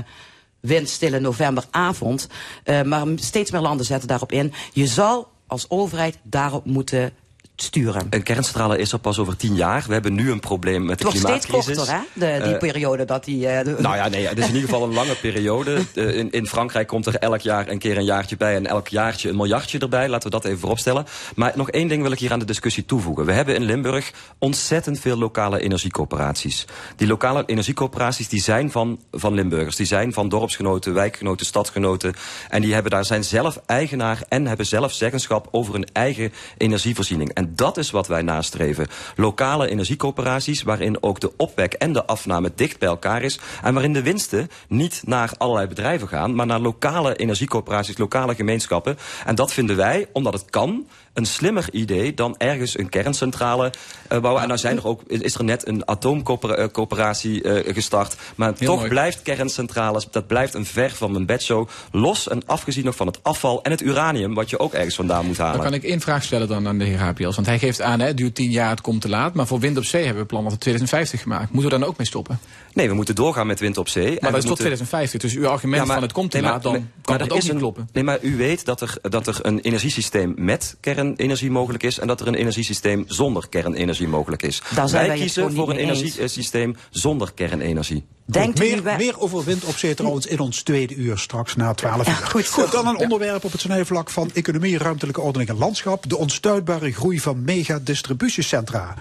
windstille 0.60 1.20
novemberavond. 1.20 2.28
Uh, 2.66 2.82
maar 2.82 3.08
steeds 3.16 3.52
meer 3.52 3.62
landen 3.62 3.86
zetten 3.86 4.08
daarop 4.08 4.32
in. 4.32 4.54
Je 4.74 4.88
zal 4.88 5.32
als 5.48 5.70
overheid 5.70 6.18
daarop 6.24 6.66
moeten 6.66 7.14
sturen. 7.56 8.08
Een 8.10 8.24
kerncentrale 8.24 8.78
is 8.78 8.92
er 8.92 9.00
pas 9.00 9.20
over 9.20 9.38
tien 9.38 9.56
jaar. 9.56 9.84
We 9.88 9.94
hebben 9.94 10.14
nu 10.14 10.32
een 10.32 10.40
probleem 10.40 10.86
met 10.86 11.00
de 11.00 11.06
klimaatcrisis. 11.06 11.44
Het 11.44 11.52
wordt 11.52 11.64
steeds 11.64 11.78
korter, 11.78 12.30
hè? 12.30 12.38
De, 12.38 12.44
die 12.44 12.54
uh, 12.54 12.60
periode 12.60 13.06
dat 13.06 13.26
die... 13.26 13.46
Uh, 13.46 13.78
nou 13.78 13.96
ja, 13.96 14.08
nee, 14.08 14.28
het 14.28 14.38
is 14.38 14.48
in 14.48 14.54
ieder 14.54 14.70
geval 14.70 14.84
een 14.84 14.94
lange 14.94 15.16
periode. 15.16 15.82
Uh, 15.94 16.18
in, 16.20 16.32
in, 16.32 16.48
Frankrijk 16.48 16.88
komt 16.88 17.06
er 17.06 17.16
elk 17.16 17.42
jaar 17.42 17.68
een 17.68 17.80
keer 17.80 17.98
een 17.98 18.06
jaartje 18.06 18.38
bij... 18.38 18.56
en 18.56 18.68
elk 18.68 18.88
jaartje 18.88 19.30
een 19.30 19.36
miljardje 19.36 19.80
erbij. 19.80 20.10
Laten 20.10 20.30
we 20.30 20.36
dat 20.36 20.46
even 20.46 20.60
vooropstellen. 20.60 21.06
Maar 21.36 21.52
nog 21.56 21.70
één 21.70 21.88
ding 21.88 22.02
wil 22.02 22.12
ik 22.12 22.20
hier 22.20 22.32
aan 22.32 22.40
de 22.40 22.46
discussie 22.46 22.86
toevoegen. 22.86 23.26
We 23.26 23.32
hebben 23.32 23.56
in 23.56 23.64
Limburg 23.64 24.12
ontzettend 24.38 25.00
veel 25.00 25.18
lokale 25.18 25.60
energiecoöperaties. 25.60 26.66
Die 26.96 27.08
lokale 27.08 27.44
energiecoöperaties 27.46 28.30
die 28.30 28.42
zijn 28.42 28.72
van, 28.72 29.00
van 29.12 29.34
Limburgers. 29.34 29.76
Die 29.76 29.86
zijn 29.86 30.14
van 30.14 30.30
dorpsgenoten, 30.30 30.94
wijkgenoten, 30.94 31.46
stadsgenoten. 31.46 32.14
En 32.50 32.62
die 32.62 32.74
hebben 32.74 32.92
daar 32.92 33.06
zijn 33.06 33.24
zelf 33.24 33.60
eigenaar 33.66 34.24
en 34.30 34.48
hebben 34.48 34.66
zelf 34.66 34.94
zeggenschap 34.94 35.48
over 35.52 35.74
hun 35.74 35.88
eigen 35.94 36.34
energievoorziening. 36.58 37.34
En 37.34 37.43
dat 37.50 37.78
is 37.78 37.92
wat 37.92 38.08
wij 38.08 38.22
nastreven. 38.22 38.88
Lokale 39.16 39.70
energiecoöperaties 39.70 40.64
waarin 40.64 41.04
ook 41.04 41.20
de 41.20 41.32
opwek 41.38 41.74
en 41.74 41.94
de 41.94 42.06
afname 42.06 42.52
dicht 42.56 42.80
bij 42.80 42.90
elkaar 42.90 43.22
is. 43.22 43.40
En 43.64 43.74
waarin 43.74 43.94
de 43.94 44.04
winsten 44.04 44.50
niet 44.68 45.02
naar 45.06 45.32
allerlei 45.38 45.68
bedrijven 45.68 46.08
gaan, 46.08 46.36
maar 46.36 46.46
naar 46.46 46.60
lokale 46.60 47.16
energiecoöperaties, 47.16 47.98
lokale 47.98 48.36
gemeenschappen. 48.36 48.98
En 49.26 49.36
dat 49.36 49.54
vinden 49.54 49.76
wij, 49.76 50.08
omdat 50.14 50.34
het 50.34 50.50
kan, 50.50 50.88
een 51.14 51.26
slimmer 51.26 51.66
idee 51.72 52.14
dan 52.14 52.36
ergens 52.38 52.78
een 52.78 52.90
kerncentrale 52.90 53.74
uh, 54.12 54.20
bouwen. 54.20 54.42
En 54.42 54.48
nou 54.48 54.60
zijn 54.60 54.78
er 54.78 54.88
ook, 54.88 55.02
is 55.08 55.36
er 55.36 55.44
net 55.44 55.68
een 55.68 55.88
atoomcoöperatie 55.88 57.44
uh, 57.44 57.74
gestart. 57.74 58.16
Maar 58.36 58.54
Heel 58.58 58.68
toch 58.68 58.78
mooi. 58.78 58.90
blijft 58.90 59.22
kerncentrales, 59.22 60.08
dat 60.12 60.28
blijft 60.28 60.54
een 60.54 60.66
ver 60.66 60.92
van 60.92 61.12
mijn 61.12 61.26
bedshow. 61.26 61.68
Los 61.92 62.28
en 62.28 62.42
afgezien 62.46 62.86
nog 62.86 62.96
van 62.96 63.08
het 63.08 63.20
afval 63.24 63.64
en 63.64 63.72
het 63.72 63.82
uranium, 63.82 64.34
wat 64.34 64.50
je 64.50 64.60
ook 64.60 64.74
ergens 64.74 64.96
vandaan 64.96 65.26
moet 65.26 65.38
halen. 65.38 65.54
Dan 65.54 65.66
kan 65.66 65.74
ik 65.74 65.84
één 65.84 66.02
vraag 66.02 66.24
stellen 66.24 66.48
dan 66.48 66.68
aan 66.68 66.78
de 66.78 66.86
heer 66.86 67.00
Hapiels. 67.00 67.36
Want 67.36 67.48
hij 67.48 67.60
geeft 67.60 67.82
aan, 67.82 68.00
hè, 68.00 68.08
het 68.08 68.18
duurt 68.18 68.36
tien 68.36 68.52
jaar, 68.52 68.70
het 68.70 68.82
komt 68.82 69.02
te 69.02 69.10
laat. 69.10 69.34
Maar 69.34 69.48
voor 69.48 69.60
wind 69.60 69.78
op 69.78 69.86
zee 69.86 70.04
hebben 70.04 70.22
we 70.22 70.28
plannen 70.28 70.52
tot 70.52 70.60
2050 70.60 71.22
gemaakt. 71.22 71.52
Moeten 71.52 71.72
we 71.72 71.78
dan 71.80 71.88
ook 71.88 71.98
mee 71.98 72.08
stoppen? 72.08 72.40
Nee, 72.74 72.88
we 72.88 72.94
moeten 72.94 73.16
doorgaan 73.16 73.48
met 73.48 73.60
wind 73.60 73.78
op 73.78 73.88
zee. 73.88 74.18
Maar 74.20 74.32
dat 74.32 74.44
is 74.44 74.50
tot 74.50 74.58
2050. 74.58 75.22
Dus 75.22 75.36
uw 75.36 75.48
argument 75.48 75.82
ja, 75.82 75.86
maar, 75.86 75.94
van 75.94 76.04
het 76.04 76.14
komt 76.14 76.32
te 76.32 76.38
nee, 76.38 76.50
laat, 76.50 76.64
dan 76.64 76.74
nee, 76.74 76.86
kan 77.02 77.18
dat 77.18 77.32
ook 77.32 77.42
niet 77.42 77.52
een, 77.52 77.58
kloppen. 77.58 77.90
Nee, 77.94 78.04
maar 78.04 78.18
u 78.22 78.38
weet 78.38 78.66
dat 78.66 78.82
er, 78.82 78.98
dat 79.02 79.28
er 79.28 79.40
een 79.42 79.60
energiesysteem 79.60 80.34
met 80.38 80.78
kernenergie 80.80 81.52
mogelijk 81.52 81.84
is... 81.84 82.00
en 82.00 82.08
dat 82.08 82.22
er 82.22 82.28
een 82.28 82.36
energiesysteem 82.36 83.04
zonder 83.08 83.50
kernenergie 83.50 84.08
mogelijk 84.08 84.42
is. 84.42 84.62
Wij 84.92 85.10
kiezen 85.10 85.54
voor 85.54 85.70
een 85.70 85.78
energiesysteem 85.78 86.76
zonder 86.90 87.34
kernenergie. 87.34 88.06
Denkt 88.26 88.60
goed, 88.60 88.84
meer, 88.84 88.98
meer, 88.98 89.20
over 89.20 89.44
wind 89.44 89.64
op 89.64 89.78
zee 89.78 89.94
trouwens 89.94 90.26
in 90.26 90.40
ons 90.40 90.62
tweede 90.62 90.96
uur 90.96 91.18
straks 91.18 91.56
na 91.56 91.74
12 91.74 91.98
uur. 91.98 92.06
Ja, 92.06 92.14
goed, 92.14 92.48
goed, 92.48 92.72
dan 92.72 92.88
een 92.88 92.98
onderwerp 92.98 93.44
op 93.44 93.52
het 93.52 93.62
snijvlak 93.62 94.10
van 94.10 94.32
economie, 94.34 94.78
ruimtelijke 94.78 95.22
ordening 95.22 95.50
en 95.50 95.58
landschap. 95.58 96.10
De 96.10 96.18
onstuitbare 96.18 96.92
groei 96.92 97.20
van 97.20 97.44
mega-distributiecentra. 97.44 98.96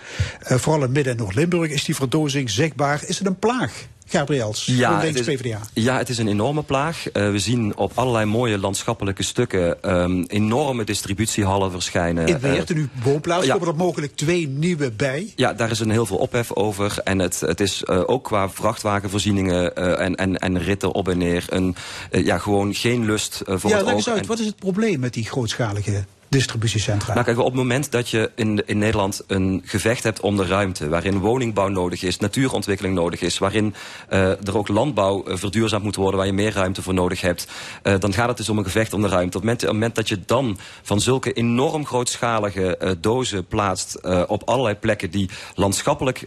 Uh, 0.51 0.59
vooral 0.59 0.85
in 0.85 0.93
Midden- 0.93 1.13
en 1.13 1.19
Noord-Limburg 1.19 1.71
is 1.71 1.85
die 1.85 1.95
verdozing 1.95 2.51
zichtbaar. 2.51 3.05
Is 3.07 3.19
het 3.19 3.27
een 3.27 3.39
plaag? 3.39 3.87
Gabriels, 4.07 4.67
ja, 4.67 5.01
het 5.01 5.19
is, 5.19 5.27
PvdA. 5.27 5.61
Ja, 5.73 5.97
het 5.97 6.09
is 6.09 6.19
een 6.19 6.29
enorme 6.29 6.63
plaag. 6.63 7.05
Uh, 7.13 7.31
we 7.31 7.39
zien 7.39 7.77
op 7.77 7.93
allerlei 7.95 8.25
mooie 8.25 8.59
landschappelijke 8.59 9.23
stukken 9.23 9.95
um, 9.95 10.25
enorme 10.25 10.85
distributiehallen 10.85 11.71
verschijnen. 11.71 12.27
In 12.27 12.39
Weert, 12.39 12.75
nu 12.75 12.89
woonplaats, 13.03 13.47
ja. 13.47 13.53
komen 13.53 13.69
er 13.69 13.77
mogelijk 13.77 14.17
twee 14.17 14.49
nieuwe 14.49 14.91
bij. 14.91 15.33
Ja, 15.37 15.53
daar 15.53 15.71
is 15.71 15.81
een 15.81 15.91
heel 15.91 16.07
veel 16.07 16.17
ophef 16.17 16.53
over. 16.53 16.99
En 17.05 17.19
het, 17.19 17.41
het 17.41 17.61
is 17.61 17.83
uh, 17.87 18.03
ook 18.07 18.25
qua 18.25 18.51
vrachtwagenvoorzieningen 18.51 19.73
uh, 19.79 20.01
en, 20.01 20.15
en, 20.15 20.39
en 20.39 20.59
ritten 20.59 20.93
op 20.93 21.09
en 21.09 21.19
neer... 21.19 21.45
Een, 21.49 21.77
ja, 22.11 22.39
gewoon 22.39 22.75
geen 22.75 23.05
lust 23.05 23.43
voor 23.47 23.71
ja, 23.71 23.77
het 23.77 23.87
leg 23.87 23.95
eens 23.95 24.09
uit, 24.09 24.27
wat 24.27 24.39
is 24.39 24.47
het 24.47 24.57
probleem 24.57 25.01
met 25.01 25.15
die 25.15 25.25
grootschalige 25.25 26.05
distributiecentra. 26.33 27.13
Nou 27.13 27.25
kijk, 27.25 27.39
op 27.39 27.45
het 27.45 27.55
moment 27.55 27.91
dat 27.91 28.09
je 28.09 28.31
in, 28.35 28.63
in 28.67 28.79
Nederland 28.79 29.23
een 29.27 29.63
gevecht 29.65 30.03
hebt 30.03 30.21
om 30.21 30.37
de 30.37 30.47
ruimte... 30.47 30.89
waarin 30.89 31.19
woningbouw 31.19 31.69
nodig 31.69 32.03
is, 32.03 32.19
natuurontwikkeling 32.19 32.95
nodig 32.95 33.21
is... 33.21 33.39
waarin 33.39 33.75
uh, 34.11 34.47
er 34.47 34.57
ook 34.57 34.69
landbouw 34.69 35.29
uh, 35.29 35.37
verduurzaamd 35.37 35.85
moet 35.85 35.97
worden... 35.97 36.17
waar 36.17 36.27
je 36.27 36.33
meer 36.33 36.53
ruimte 36.53 36.83
voor 36.83 36.95
nodig 36.95 37.21
hebt... 37.21 37.47
Uh, 37.83 37.95
dan 37.99 38.13
gaat 38.13 38.29
het 38.29 38.37
dus 38.37 38.49
om 38.49 38.59
een 38.59 38.65
gevecht 38.65 38.93
om 38.93 39.03
de 39.03 39.09
ruimte. 39.09 39.37
Op 39.37 39.47
het 39.47 39.67
moment, 39.67 39.95
dat 39.95 40.09
je 40.09 40.19
dan 40.27 40.59
van 40.83 41.01
zulke 41.01 41.33
enorm 41.33 41.87
grootschalige 41.87 42.97
dozen 43.01 43.47
plaatst... 43.47 44.01
op 44.27 44.43
allerlei 44.45 44.75
plekken 44.75 45.11
die 45.11 45.31
landschappelijk 45.55 46.25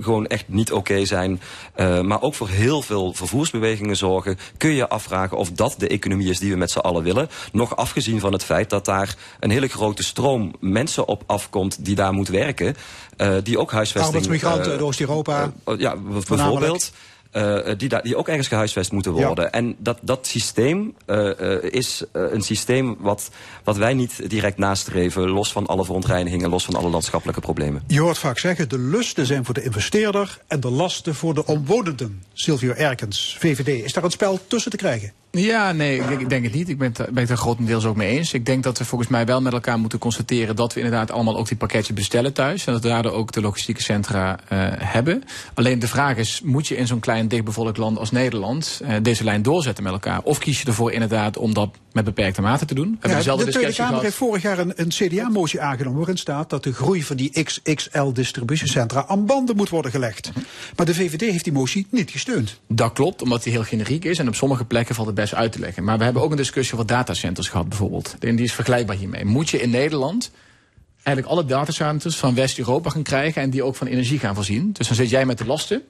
gewoon 0.00 0.26
echt 0.26 0.44
niet 0.48 0.72
oké 0.72 0.78
okay 0.78 1.04
zijn... 1.04 1.40
maar 2.02 2.22
ook 2.22 2.34
voor 2.34 2.48
heel 2.48 2.82
veel 2.82 3.12
vervoersbewegingen 3.12 3.96
zorgen... 3.96 4.38
kun 4.56 4.70
je 4.70 4.88
afvragen 4.88 5.36
of 5.36 5.50
dat 5.50 5.74
de 5.78 5.88
economie 5.88 6.30
is 6.30 6.38
die 6.38 6.50
we 6.50 6.56
met 6.56 6.70
z'n 6.70 6.78
allen 6.78 7.02
willen. 7.02 7.28
Nog 7.52 7.76
afgezien 7.76 8.20
van 8.20 8.32
het 8.32 8.44
feit 8.44 8.70
dat 8.70 8.84
daar 8.84 9.15
een 9.40 9.50
hele 9.50 9.68
grote 9.68 10.02
stroom 10.02 10.54
mensen 10.60 11.08
op 11.08 11.22
afkomt 11.26 11.84
die 11.84 11.94
daar 11.94 12.12
moet 12.12 12.28
werken. 12.28 12.76
Uh, 13.16 13.34
die 13.42 13.58
ook 13.58 13.72
huisvesting... 13.72 14.14
Arbeidsmigranten 14.14 14.70
uit 14.70 14.80
uh, 14.80 14.86
Oost-Europa. 14.86 15.52
Uh, 15.66 15.78
ja, 15.78 15.96
bijvoorbeeld. 15.96 16.92
Uh, 17.32 17.58
die, 17.76 18.02
die 18.02 18.16
ook 18.16 18.28
ergens 18.28 18.48
gehuisvest 18.48 18.92
moeten 18.92 19.12
worden. 19.12 19.44
Ja. 19.44 19.50
En 19.50 19.76
dat, 19.78 19.98
dat 20.02 20.26
systeem 20.26 20.94
uh, 21.06 21.30
uh, 21.40 21.62
is 21.62 22.04
een 22.12 22.42
systeem 22.42 22.96
wat, 22.98 23.30
wat 23.64 23.76
wij 23.76 23.94
niet 23.94 24.30
direct 24.30 24.58
nastreven... 24.58 25.28
los 25.28 25.52
van 25.52 25.66
alle 25.66 25.84
verontreinigingen, 25.84 26.50
los 26.50 26.64
van 26.64 26.74
alle 26.74 26.88
landschappelijke 26.88 27.40
problemen. 27.40 27.82
Je 27.86 28.00
hoort 28.00 28.18
vaak 28.18 28.38
zeggen, 28.38 28.68
de 28.68 28.78
lusten 28.78 29.26
zijn 29.26 29.44
voor 29.44 29.54
de 29.54 29.62
investeerder... 29.62 30.38
en 30.46 30.60
de 30.60 30.70
lasten 30.70 31.14
voor 31.14 31.34
de 31.34 31.46
omwonenden. 31.46 32.22
Silvio 32.32 32.72
Erkens, 32.72 33.36
VVD. 33.38 33.84
Is 33.84 33.92
daar 33.92 34.04
een 34.04 34.10
spel 34.10 34.40
tussen 34.46 34.70
te 34.70 34.76
krijgen? 34.76 35.12
Ja, 35.38 35.72
nee, 35.72 35.98
ik, 35.98 36.20
ik 36.20 36.28
denk 36.28 36.44
het 36.44 36.54
niet. 36.54 36.68
Ik 36.68 36.78
ben 36.78 36.92
het, 36.96 37.10
ben 37.10 37.22
het 37.22 37.30
er 37.30 37.36
grotendeels 37.36 37.84
ook 37.84 37.96
mee 37.96 38.16
eens. 38.16 38.32
Ik 38.32 38.46
denk 38.46 38.62
dat 38.62 38.78
we 38.78 38.84
volgens 38.84 39.10
mij 39.10 39.26
wel 39.26 39.40
met 39.40 39.52
elkaar 39.52 39.78
moeten 39.78 39.98
constateren... 39.98 40.56
dat 40.56 40.74
we 40.74 40.80
inderdaad 40.80 41.10
allemaal 41.10 41.36
ook 41.36 41.48
die 41.48 41.56
pakketjes 41.56 41.96
bestellen 41.96 42.32
thuis. 42.32 42.66
En 42.66 42.72
dat 42.72 42.82
we 42.82 42.88
daardoor 42.88 43.12
ook 43.12 43.32
de 43.32 43.40
logistieke 43.40 43.82
centra 43.82 44.38
uh, 44.52 44.58
hebben. 44.78 45.22
Alleen 45.54 45.78
de 45.78 45.88
vraag 45.88 46.16
is, 46.16 46.40
moet 46.44 46.68
je 46.68 46.76
in 46.76 46.86
zo'n 46.86 47.00
klein 47.00 47.28
dichtbevolkt 47.28 47.76
land 47.76 47.98
als 47.98 48.10
Nederland... 48.10 48.80
Uh, 48.82 48.94
deze 49.02 49.24
lijn 49.24 49.42
doorzetten 49.42 49.84
met 49.84 49.92
elkaar? 49.92 50.20
Of 50.22 50.38
kies 50.38 50.60
je 50.60 50.66
ervoor 50.66 50.92
inderdaad 50.92 51.36
om 51.36 51.54
dat 51.54 51.70
met 51.92 52.04
beperkte 52.04 52.42
mate 52.42 52.64
te 52.64 52.74
doen? 52.74 52.98
Ja, 53.02 53.36
de 53.36 53.46
Tweede 53.46 53.74
Kamer 53.74 54.02
heeft 54.02 54.16
vorig 54.16 54.42
jaar 54.42 54.58
een, 54.58 54.72
een 54.76 54.88
CDA-motie 54.88 55.60
aangenomen... 55.60 55.98
waarin 55.98 56.18
staat 56.18 56.50
dat 56.50 56.62
de 56.62 56.72
groei 56.72 57.02
van 57.02 57.16
die 57.16 57.42
XXL-distributiecentra 57.44 59.06
aan 59.06 59.26
banden 59.26 59.56
moet 59.56 59.68
worden 59.68 59.90
gelegd. 59.90 60.30
Maar 60.76 60.86
de 60.86 60.94
VVD 60.94 61.20
heeft 61.20 61.44
die 61.44 61.52
motie 61.52 61.86
niet 61.90 62.10
gesteund. 62.10 62.60
Dat 62.68 62.92
klopt, 62.92 63.22
omdat 63.22 63.42
die 63.42 63.52
heel 63.52 63.62
generiek 63.62 64.04
is. 64.04 64.18
En 64.18 64.28
op 64.28 64.34
sommige 64.34 64.64
plekken 64.64 64.94
valt 64.94 65.06
het 65.06 65.16
best 65.16 65.25
uit 65.34 65.52
te 65.52 65.58
leggen. 65.58 65.84
Maar 65.84 65.98
we 65.98 66.04
hebben 66.04 66.22
ook 66.22 66.30
een 66.30 66.36
discussie 66.36 66.74
over 66.74 66.86
datacenters 66.86 67.48
gehad 67.48 67.68
bijvoorbeeld. 67.68 68.16
En 68.20 68.36
die 68.36 68.44
is 68.44 68.52
vergelijkbaar 68.52 68.96
hiermee. 68.96 69.24
Moet 69.24 69.50
je 69.50 69.60
in 69.60 69.70
Nederland 69.70 70.30
eigenlijk 71.02 71.36
alle 71.36 71.44
datacenters 71.44 72.16
van 72.16 72.34
West-Europa 72.34 72.90
gaan 72.90 73.02
krijgen... 73.02 73.42
en 73.42 73.50
die 73.50 73.62
ook 73.62 73.76
van 73.76 73.86
energie 73.86 74.18
gaan 74.18 74.34
voorzien? 74.34 74.72
Dus 74.72 74.86
dan 74.86 74.96
zit 74.96 75.10
jij 75.10 75.26
met 75.26 75.38
de 75.38 75.46
lasten... 75.46 75.82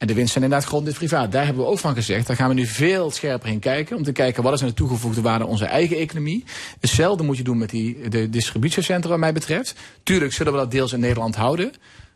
En 0.00 0.06
de 0.06 0.14
winst 0.14 0.32
zijn 0.32 0.44
inderdaad 0.44 0.68
grond 0.68 0.92
privaat. 0.92 1.32
Daar 1.32 1.44
hebben 1.44 1.64
we 1.64 1.70
ook 1.70 1.78
van 1.78 1.94
gezegd. 1.94 2.26
Daar 2.26 2.36
gaan 2.36 2.48
we 2.48 2.54
nu 2.54 2.66
veel 2.66 3.10
scherper 3.10 3.48
in 3.48 3.58
kijken. 3.58 3.96
Om 3.96 4.02
te 4.02 4.12
kijken 4.12 4.42
wat 4.42 4.52
is 4.52 4.60
nou 4.60 4.72
de 4.72 4.78
toegevoegde 4.78 5.20
waarde 5.20 5.46
onze 5.46 5.64
eigen 5.64 5.96
economie. 5.96 6.44
Hetzelfde 6.80 7.24
moet 7.24 7.36
je 7.36 7.42
doen 7.42 7.58
met 7.58 7.70
die, 7.70 8.08
de 8.08 8.30
distributiecentra 8.30 9.10
wat 9.10 9.18
mij 9.18 9.32
betreft. 9.32 9.74
Tuurlijk 10.02 10.32
zullen 10.32 10.52
we 10.52 10.58
dat 10.58 10.70
deels 10.70 10.92
in 10.92 11.00
Nederland 11.00 11.34
houden. 11.34 11.72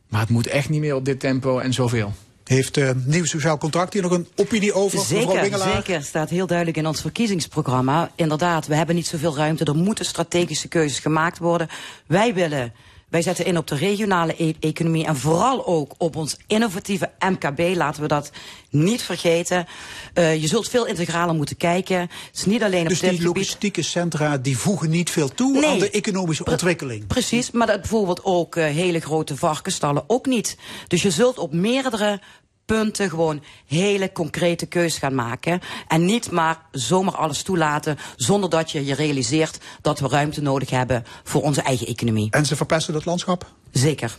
Maar 0.09 0.21
het 0.21 0.29
moet 0.29 0.47
echt 0.47 0.69
niet 0.69 0.81
meer 0.81 0.95
op 0.95 1.05
dit 1.05 1.21
tempo 1.21 1.59
en 1.59 1.73
zoveel. 1.73 2.13
Heeft 2.45 2.77
uh, 2.77 2.91
Nieuw 3.05 3.25
Sociaal 3.25 3.59
Contract 3.59 3.93
hier 3.93 4.03
nog 4.03 4.11
een 4.11 4.29
opinie 4.37 4.73
over, 4.73 4.99
zeker, 4.99 5.59
Zeker, 5.59 6.03
staat 6.03 6.31
heel 6.31 6.47
duidelijk 6.47 6.77
in 6.77 6.87
ons 6.87 7.01
verkiezingsprogramma. 7.01 8.11
Inderdaad, 8.15 8.67
we 8.67 8.75
hebben 8.75 8.95
niet 8.95 9.07
zoveel 9.07 9.37
ruimte. 9.37 9.65
Er 9.65 9.77
moeten 9.77 10.05
strategische 10.05 10.69
keuzes 10.69 10.99
gemaakt 10.99 11.39
worden. 11.39 11.69
Wij 12.07 12.35
willen 12.35 12.73
wij 13.15 13.23
zetten 13.23 13.45
in 13.45 13.59
op 13.59 13.67
de 13.67 13.75
regionale 13.75 14.35
e 14.39 14.55
economie 14.61 15.07
en 15.07 15.17
vooral 15.17 15.67
ook 15.67 15.95
op 15.99 16.17
ons 16.17 16.37
innovatieve 16.47 17.11
MKB. 17.19 17.77
Laten 17.77 18.03
we 18.03 18.09
dat 18.09 18.31
niet 18.71 19.03
vergeten. 19.03 19.67
Uh, 20.15 20.41
je 20.41 20.47
zult 20.47 20.69
veel 20.69 20.87
integraler 20.87 21.35
moeten 21.35 21.57
kijken. 21.57 21.99
Het 22.01 22.11
is 22.35 22.45
niet 22.45 22.63
alleen 22.63 22.85
dus 22.85 23.03
op 23.03 23.09
dit 23.09 23.19
die 23.19 23.27
logistieke 23.27 23.83
centra 23.83 24.39
die 24.39 24.59
voegen 24.59 24.91
niet 24.91 25.11
veel 25.11 25.29
toe 25.29 25.61
nee, 25.61 25.71
aan 25.71 25.79
de 25.79 25.91
economische 25.91 26.45
ontwikkeling? 26.45 27.07
Precies, 27.07 27.51
maar 27.51 27.67
dat 27.67 27.81
bijvoorbeeld 27.81 28.25
ook 28.25 28.57
uh, 28.57 28.65
hele 28.65 29.01
grote 29.01 29.37
varkenstallen 29.37 30.05
ook 30.07 30.27
niet. 30.27 30.57
Dus 30.89 31.03
je 31.03 31.11
zult 31.11 31.39
op 31.39 31.53
meerdere 31.53 32.21
punten 32.65 33.11
gewoon 33.11 33.43
hele 33.67 34.13
concrete 34.13 34.67
keuzes 34.67 34.99
gaan 34.99 35.15
maken. 35.15 35.61
En 35.89 36.05
niet 36.05 36.31
maar 36.31 36.61
zomaar 36.71 37.17
alles 37.17 37.43
toelaten 37.43 37.99
zonder 38.17 38.51
dat 38.51 38.71
je 38.71 38.85
je 38.85 38.95
realiseert 38.95 39.59
dat 39.81 40.01
we 40.01 40.09
ruimte 40.09 40.43
nodig 40.43 40.71
hebben 40.71 41.05
voor 41.25 41.43
onze 41.43 41.63
eigen 41.63 41.87
economie. 41.87 42.31
En 42.31 42.47
ze 42.47 42.57
verpesten 42.57 42.93
dat 42.93 43.05
landschap? 43.05 43.53
Zeker. 43.71 44.17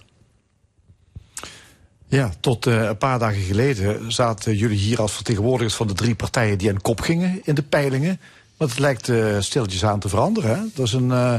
Ja, 2.08 2.34
tot 2.40 2.66
uh, 2.66 2.84
een 2.84 2.98
paar 2.98 3.20
dagen 3.20 3.42
geleden 3.42 4.12
zaten 4.12 4.56
jullie 4.56 4.78
hier 4.78 5.02
als 5.02 5.12
vertegenwoordigers 5.12 5.76
van 5.76 5.88
de 5.88 5.94
drie 5.94 6.16
partijen 6.16 6.58
die 6.58 6.70
aan 6.70 6.82
kop 6.82 7.02
gingen 7.02 7.42
in 7.44 7.56
de 7.56 7.64
peilingen. 7.64 8.20
Maar 8.58 8.68
het 8.68 8.80
lijkt 8.80 9.08
uh, 9.08 9.40
stilletjes 9.40 9.86
aan 9.86 10.00
te 10.00 10.10
veranderen. 10.10 10.58
Hè? 10.58 10.64
Dat 10.74 10.86
is 10.86 10.94
een, 10.94 11.10
uh, 11.10 11.36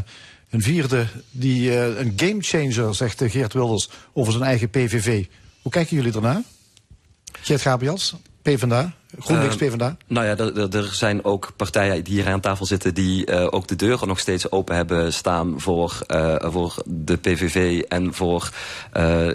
een 0.50 0.62
vierde, 0.62 1.06
die, 1.30 1.78
een 1.78 2.12
gamechanger, 2.16 2.94
zegt 2.94 3.22
Geert 3.26 3.52
Wilders 3.52 3.90
over 4.12 4.32
zijn 4.32 4.44
eigen 4.44 4.70
PVV. 4.70 5.24
Hoe 5.62 5.72
kijken 5.72 5.96
jullie 5.96 6.12
ernaar? 6.12 6.42
Geert 7.46 7.60
Gabriels, 7.60 8.14
PvdA. 8.42 8.92
GroenLinks 9.18 9.56
PvdA? 9.56 9.96
nou 10.06 10.26
ja, 10.26 10.36
er 10.78 10.88
zijn 10.94 11.24
ook 11.24 11.52
partijen 11.56 12.04
die 12.04 12.14
hier 12.14 12.32
aan 12.32 12.40
tafel 12.40 12.66
zitten... 12.66 12.94
die 12.94 13.50
ook 13.50 13.66
de 13.66 13.76
deuren 13.76 14.08
nog 14.08 14.18
steeds 14.18 14.50
open 14.50 14.76
hebben 14.76 15.12
staan 15.12 15.60
voor, 15.60 15.98
voor 16.40 16.74
de 16.84 17.16
PVV... 17.16 17.82
en 17.88 18.14
voor 18.14 18.50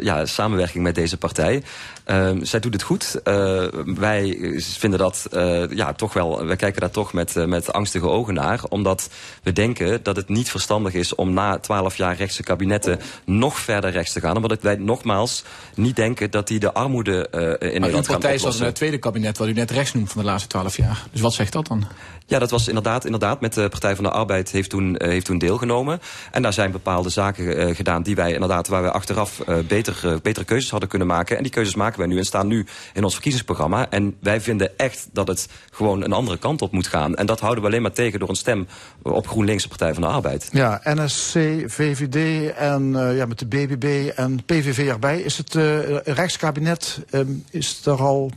ja, 0.01 0.25
samenwerking 0.25 0.83
met 0.83 0.95
deze 0.95 1.17
partij. 1.17 1.63
Ehm, 2.11 2.43
zij 2.43 2.59
doet 2.59 2.73
het 2.73 2.83
goed. 2.83 3.19
Uh, 3.23 3.63
wij 3.85 4.37
vinden 4.57 4.99
dat 4.99 5.27
uh, 5.33 5.71
ja, 5.71 5.93
toch 5.93 6.13
wel. 6.13 6.45
Wij 6.45 6.55
kijken 6.55 6.81
daar 6.81 6.91
toch 6.91 7.13
met, 7.13 7.35
uh, 7.35 7.45
met 7.45 7.73
angstige 7.73 8.07
ogen 8.07 8.33
naar. 8.33 8.59
Omdat 8.69 9.09
we 9.43 9.51
denken 9.51 10.03
dat 10.03 10.15
het 10.15 10.29
niet 10.29 10.49
verstandig 10.49 10.93
is 10.93 11.15
om 11.15 11.33
na 11.33 11.59
twaalf 11.59 11.97
jaar 11.97 12.15
rechtse 12.15 12.43
kabinetten 12.43 12.99
nog 13.25 13.59
verder 13.59 13.91
rechts 13.91 14.13
te 14.13 14.19
gaan. 14.19 14.35
Omdat 14.35 14.61
wij 14.61 14.75
nogmaals 14.75 15.43
niet 15.75 15.95
denken 15.95 16.31
dat 16.31 16.47
die 16.47 16.59
de 16.59 16.73
armoede 16.73 17.27
in 17.31 17.39
maar 17.39 17.59
Nederland 17.59 17.81
gaan 17.81 18.15
oplossen. 18.15 18.41
partij 18.41 18.57
in 18.57 18.63
het 18.63 18.75
tweede 18.75 18.97
kabinet 18.97 19.37
wat 19.37 19.47
u 19.47 19.53
net 19.53 19.71
rechts 19.71 19.93
noemt 19.93 20.11
van 20.11 20.21
de 20.21 20.27
laatste 20.27 20.49
twaalf 20.49 20.77
jaar. 20.77 21.07
Dus 21.11 21.21
wat 21.21 21.33
zegt 21.33 21.53
dat 21.53 21.67
dan? 21.67 21.87
Ja, 22.25 22.39
dat 22.39 22.51
was 22.51 22.67
inderdaad, 22.67 23.05
inderdaad 23.05 23.41
met 23.41 23.53
de 23.53 23.69
Partij 23.69 23.95
van 23.95 24.03
de 24.03 24.09
Arbeid 24.09 24.51
heeft 24.51 24.69
toen, 24.69 24.95
heeft 24.97 25.25
toen 25.25 25.37
deelgenomen. 25.37 26.01
En 26.31 26.41
daar 26.41 26.53
zijn 26.53 26.71
bepaalde 26.71 27.09
zaken 27.09 27.75
gedaan 27.75 28.03
die 28.03 28.15
wij 28.15 28.33
inderdaad, 28.33 28.67
waar 28.67 28.81
wij 28.81 28.91
achteraf 28.91 29.41
beter, 29.67 30.19
betere 30.21 30.45
keuzes 30.45 30.71
hadden 30.71 30.89
kunnen 30.89 31.07
maken. 31.07 31.37
En 31.37 31.43
die 31.43 31.51
keuzes 31.51 31.75
maken 31.75 31.99
wij 32.01 32.09
nu 32.09 32.17
en 32.17 32.25
staan 32.25 32.47
nu 32.47 32.65
in 32.93 33.03
ons 33.03 33.13
verkiezingsprogramma. 33.13 33.89
En 33.89 34.15
wij 34.19 34.41
vinden 34.41 34.77
echt 34.77 35.07
dat 35.11 35.27
het 35.27 35.47
gewoon 35.71 36.03
een 36.03 36.13
andere 36.13 36.37
kant 36.37 36.61
op 36.61 36.71
moet 36.71 36.87
gaan. 36.87 37.15
En 37.15 37.25
dat 37.25 37.39
houden 37.39 37.63
we 37.63 37.69
alleen 37.69 37.81
maar 37.81 37.91
tegen 37.91 38.19
door 38.19 38.29
een 38.29 38.35
stem 38.35 38.67
op 39.01 39.27
GroenLinks 39.27 39.67
Partij 39.67 39.93
van 39.93 40.01
de 40.01 40.07
Arbeid. 40.07 40.49
Ja, 40.51 40.81
NSC, 40.83 41.33
VVD 41.65 42.51
en 42.53 42.93
uh, 42.93 43.15
ja, 43.15 43.25
met 43.25 43.39
de 43.39 43.45
BBB 43.45 44.11
en 44.15 44.45
PVV 44.45 44.87
erbij. 44.87 45.21
Is 45.21 45.37
het 45.37 45.53
uh, 45.53 45.97
rechtskabinet, 45.97 46.99
um, 47.11 47.43
is 47.49 47.85
er 47.85 48.01
al, 48.01 48.31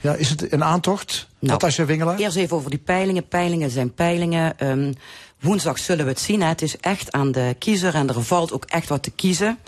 ja, 0.00 0.14
is 0.14 0.30
het 0.30 0.52
een 0.52 0.64
aantocht? 0.64 1.28
Nou, 1.38 1.52
Natasja 1.52 1.84
Wingelaar? 1.84 2.18
Eerst 2.18 2.36
even 2.36 2.56
over 2.56 2.70
die 2.70 2.78
peilingen. 2.78 3.28
Peilingen 3.28 3.70
zijn 3.70 3.94
peilingen. 3.94 4.68
Um, 4.68 4.94
woensdag 5.40 5.78
zullen 5.78 6.04
we 6.04 6.10
het 6.10 6.20
zien. 6.20 6.42
Hè. 6.42 6.48
Het 6.48 6.62
is 6.62 6.76
echt 6.76 7.12
aan 7.12 7.32
de 7.32 7.56
kiezer 7.58 7.94
en 7.94 8.08
er 8.08 8.22
valt 8.22 8.52
ook 8.52 8.64
echt 8.64 8.88
wat 8.88 9.02
te 9.02 9.10
kiezen. 9.10 9.58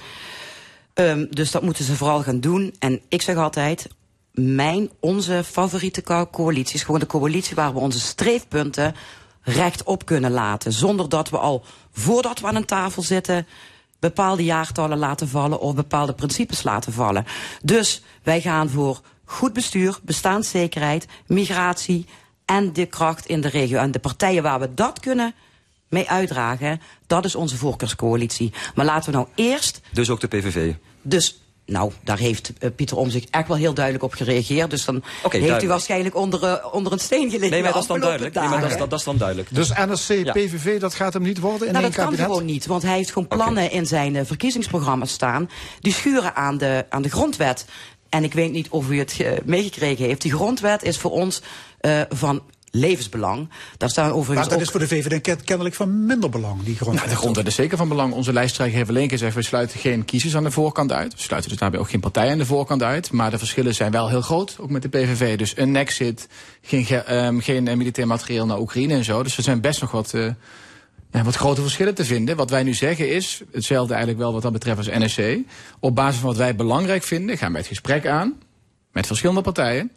Um, 0.95 1.27
dus 1.31 1.51
dat 1.51 1.63
moeten 1.63 1.85
ze 1.85 1.97
vooral 1.97 2.23
gaan 2.23 2.41
doen. 2.41 2.75
En 2.79 3.01
ik 3.09 3.23
zeg 3.23 3.37
altijd, 3.37 3.89
mijn, 4.33 4.91
onze 5.01 5.45
favoriete 5.45 6.27
coalitie 6.31 6.75
is 6.75 6.83
gewoon 6.83 7.01
de 7.01 7.07
coalitie 7.07 7.55
waar 7.55 7.73
we 7.73 7.79
onze 7.79 8.01
streefpunten 8.01 8.95
rechtop 9.43 10.05
kunnen 10.05 10.31
laten. 10.31 10.73
Zonder 10.73 11.09
dat 11.09 11.31
we 11.31 11.39
al, 11.39 11.65
voordat 11.93 12.41
we 12.41 12.47
aan 12.47 12.57
een 12.57 12.65
tafel 12.65 13.03
zitten, 13.03 13.47
bepaalde 13.99 14.45
jaartallen 14.45 14.99
laten 14.99 15.29
vallen 15.29 15.61
of 15.61 15.75
bepaalde 15.75 16.15
principes 16.15 16.63
laten 16.63 16.93
vallen. 16.93 17.25
Dus 17.63 18.03
wij 18.23 18.41
gaan 18.41 18.71
voor 18.71 19.01
goed 19.25 19.53
bestuur, 19.53 19.99
bestaanszekerheid, 20.03 21.07
migratie 21.27 22.07
en 22.45 22.73
de 22.73 22.87
kracht 22.87 23.27
in 23.27 23.41
de 23.41 23.49
regio. 23.49 23.79
En 23.79 23.91
de 23.91 23.99
partijen 23.99 24.43
waar 24.43 24.61
we 24.61 24.75
dat 24.75 25.01
kunnen 25.01 25.35
mee 25.93 26.11
uitdragen. 26.11 26.81
Dat 27.07 27.25
is 27.25 27.35
onze 27.35 27.57
voorkeurscoalitie. 27.57 28.53
Maar 28.75 28.85
laten 28.85 29.11
we 29.11 29.17
nou 29.17 29.29
eerst... 29.35 29.81
Dus 29.93 30.11
ook 30.11 30.21
de 30.21 30.29
PVV? 30.29 30.73
Dus 31.03 31.43
nou, 31.67 31.93
daar 32.05 32.19
heeft 32.19 32.53
uh, 32.61 32.71
Pieter 32.77 32.97
Omzicht 32.97 33.31
echt 33.31 33.49
wel 33.49 33.57
heel 33.57 33.75
duidelijk 33.75 34.05
op 34.05 34.13
gereageerd. 34.13 34.71
Dus 34.71 34.85
dan 34.85 34.97
okay, 34.97 35.07
heeft 35.21 35.33
duidelijk. 35.33 35.63
u 35.63 35.69
waarschijnlijk 35.69 36.17
onder, 36.17 36.43
uh, 36.43 36.75
onder 36.75 36.93
een 36.93 36.99
steen 36.99 37.31
gelegen. 37.31 37.51
Nee, 37.51 37.63
maar 37.63 37.73
dat 37.73 37.83
is 37.83 37.89
dan 37.89 38.01
duidelijk. 38.01 38.35
Nee, 38.35 38.49
maar 38.49 38.61
dat, 38.61 38.71
is, 38.71 38.77
dat, 38.77 38.91
dat, 38.91 38.99
is 38.99 39.05
dan 39.05 39.17
duidelijk. 39.17 39.55
Dus 39.55 39.69
NSC, 39.69 40.33
PVV, 40.33 40.81
dat 40.81 40.95
gaat 40.95 41.13
hem 41.13 41.23
niet 41.23 41.39
worden 41.39 41.67
in 41.67 41.73
nou, 41.73 41.85
één 41.85 41.95
kabinet? 41.95 42.19
dat 42.19 42.27
kan 42.27 42.37
gewoon 42.37 42.53
niet. 42.53 42.67
Want 42.67 42.83
hij 42.83 42.97
heeft 42.97 43.13
gewoon 43.13 43.29
plannen 43.29 43.65
okay. 43.65 43.77
in 43.77 43.87
zijn 43.87 44.15
uh, 44.15 44.23
verkiezingsprogramma 44.25 45.05
staan... 45.05 45.51
die 45.81 45.93
schuren 45.93 46.35
aan 46.35 46.59
de, 46.59 46.87
aan 46.89 47.03
de 47.03 47.11
grondwet. 47.11 47.65
En 48.09 48.25
ik 48.25 48.33
weet 48.33 48.53
niet 48.53 48.69
of 48.69 48.91
u 48.91 48.99
het 48.99 49.41
meegekregen 49.45 50.05
heeft. 50.05 50.23
Die 50.23 50.33
grondwet 50.33 50.83
is 50.83 50.99
voor 50.99 51.11
ons 51.11 51.43
van 52.09 52.43
levensbelang. 52.75 53.49
Daar 53.77 53.91
staan 53.91 54.11
overigens 54.11 54.49
maar 54.49 54.59
dat 54.59 54.67
is 54.67 54.71
voor 54.71 54.81
de 54.81 54.89
VVD 54.89 55.45
kennelijk 55.45 55.75
van 55.75 56.07
minder 56.07 56.31
belang, 56.31 56.63
die 56.63 56.77
grondwet. 56.77 57.01
Nou, 57.01 57.09
de 57.09 57.21
grondwet 57.21 57.47
is 57.47 57.55
zeker 57.55 57.77
van 57.77 57.89
belang. 57.89 58.13
Onze 58.13 58.33
lijsttrekker 58.33 58.77
heeft 58.77 58.89
alleen 58.89 59.09
gezegd... 59.09 59.35
we 59.35 59.43
sluiten 59.43 59.79
geen 59.79 60.05
kiezers 60.05 60.37
aan 60.37 60.45
de 60.45 60.51
voorkant 60.51 60.93
uit. 60.93 61.15
We 61.15 61.21
sluiten 61.21 61.51
dus 61.51 61.59
daarbij 61.59 61.81
ook 61.81 61.91
geen 61.91 62.01
partijen 62.01 62.33
aan 62.33 62.39
de 62.39 62.47
voorkant 62.47 62.83
uit. 62.83 63.13
Maar 63.13 63.31
de 63.31 63.39
verschillen 63.39 63.75
zijn 63.75 63.93
wel 63.93 64.09
heel 64.09 64.21
groot, 64.21 64.57
ook 64.61 64.71
met 64.71 64.83
de 64.83 64.89
PVV. 64.89 65.39
Dus 65.39 65.57
een 65.57 65.77
exit, 65.77 66.29
geen, 66.63 67.17
um, 67.17 67.41
geen 67.41 67.67
uh, 67.67 67.75
militair 67.75 68.07
materieel 68.07 68.47
naar 68.47 68.61
Oekraïne 68.61 68.95
en 68.95 69.05
zo. 69.05 69.23
Dus 69.23 69.37
er 69.37 69.43
zijn 69.43 69.61
best 69.61 69.81
nog 69.81 69.91
wat... 69.91 70.13
Uh, 70.15 70.31
ja, 71.11 71.23
wat 71.23 71.35
grote 71.35 71.61
verschillen 71.61 71.95
te 71.95 72.05
vinden. 72.05 72.37
Wat 72.37 72.51
wij 72.51 72.63
nu 72.63 72.75
zeggen 72.75 73.09
is, 73.09 73.43
hetzelfde 73.51 73.93
eigenlijk 73.93 74.23
wel 74.23 74.33
wat 74.33 74.43
dat 74.43 74.53
betreft 74.53 74.79
als 74.79 74.89
NSC. 74.89 75.39
Op 75.81 75.95
basis 75.95 76.21
van 76.21 76.29
wat 76.29 76.39
wij 76.39 76.57
belangrijk 76.57 77.03
vinden, 77.03 77.39
gaan 77.39 77.51
wij 77.51 77.61
het 77.61 77.69
gesprek 77.69 78.07
aan 78.07 78.35
met 78.93 79.07
verschillende 79.07 79.41
partijen 79.41 79.91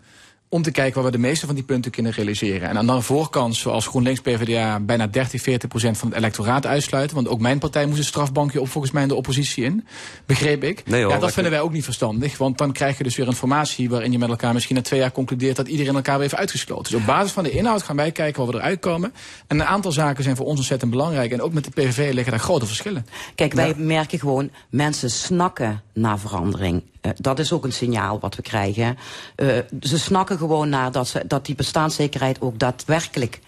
om 0.56 0.62
te 0.62 0.72
kijken 0.72 0.96
waar 1.02 1.12
we 1.12 1.18
de 1.18 1.24
meeste 1.24 1.46
van 1.46 1.56
die 1.56 1.64
punten 1.64 1.92
kunnen 1.92 2.12
realiseren. 2.12 2.70
En 2.70 2.78
aan 2.78 2.86
de 2.86 3.02
voorkant, 3.02 3.56
zoals 3.56 3.88
GroenLinks 3.88 4.22
PvdA, 4.22 4.80
bijna 4.80 5.08
30, 5.08 5.42
40 5.42 5.70
procent 5.70 5.98
van 5.98 6.08
het 6.08 6.18
electoraat 6.18 6.66
uitsluiten. 6.66 7.16
Want 7.16 7.28
ook 7.28 7.40
mijn 7.40 7.60
partij 7.60 7.86
moest 7.86 7.98
een 7.98 8.04
strafbankje 8.06 8.62
op 8.62 8.70
volgens 8.70 8.94
mij 8.94 9.02
in 9.02 9.08
de 9.08 9.16
oppositie 9.16 9.64
in. 9.64 9.88
Begreep 10.26 10.64
ik. 10.64 10.86
Nee, 10.86 11.04
hoor, 11.04 11.12
ja, 11.12 11.20
dat 11.20 11.34
vinden 11.34 11.52
wij 11.52 11.62
ook 11.62 11.72
niet 11.72 11.84
verstandig. 11.84 12.38
Want 12.38 12.58
dan 12.58 12.72
krijg 12.72 12.98
je 12.98 13.04
dus 13.04 13.16
weer 13.16 13.28
informatie 13.28 13.90
waarin 13.90 14.12
je 14.12 14.18
met 14.18 14.30
elkaar 14.30 14.54
misschien 14.54 14.76
na 14.76 14.82
twee 14.82 15.00
jaar 15.00 15.12
concludeert 15.12 15.56
dat 15.56 15.68
iedereen 15.68 15.96
elkaar 15.96 16.14
weer 16.14 16.24
heeft 16.24 16.36
uitgesloten. 16.36 16.92
Dus 16.92 17.02
op 17.02 17.06
basis 17.06 17.32
van 17.32 17.44
de 17.44 17.52
inhoud 17.52 17.84
gaan 17.84 17.96
wij 17.96 18.12
kijken 18.12 18.44
waar 18.44 18.52
we 18.54 18.60
eruit 18.60 18.80
komen. 18.80 19.14
En 19.48 19.60
een 19.60 19.66
aantal 19.66 19.92
zaken 19.92 20.24
zijn 20.24 20.36
voor 20.36 20.46
ons 20.46 20.58
ontzettend 20.58 20.92
belangrijk. 20.92 21.32
En 21.32 21.42
ook 21.42 21.54
met 21.54 21.64
de 21.64 21.72
PVV 21.72 22.14
liggen 22.14 22.32
daar 22.32 22.42
grote 22.42 22.66
verschillen. 22.66 23.06
Kijk, 23.36 23.54
wij 23.54 23.74
merken 23.78 24.20
gewoon, 24.20 24.50
mensen 24.70 25.12
snakken 25.12 25.82
naar 25.94 26.20
verandering. 26.20 26.84
Uh, 27.06 27.12
dat 27.16 27.40
is 27.40 27.52
ook 27.52 27.64
een 27.64 27.74
signaal 27.74 28.20
wat 28.20 28.36
we 28.36 28.42
krijgen. 28.42 28.98
Uh, 29.36 29.58
ze 29.82 30.00
snakken 30.00 30.38
gewoon 30.38 30.70
naar 30.70 30.92
dat, 30.92 31.08
ze, 31.08 31.24
dat 31.28 31.46
die 31.46 31.56
bestaanszekerheid 31.56 32.42
ook 32.42 32.60
daadwerkelijk 32.60 33.40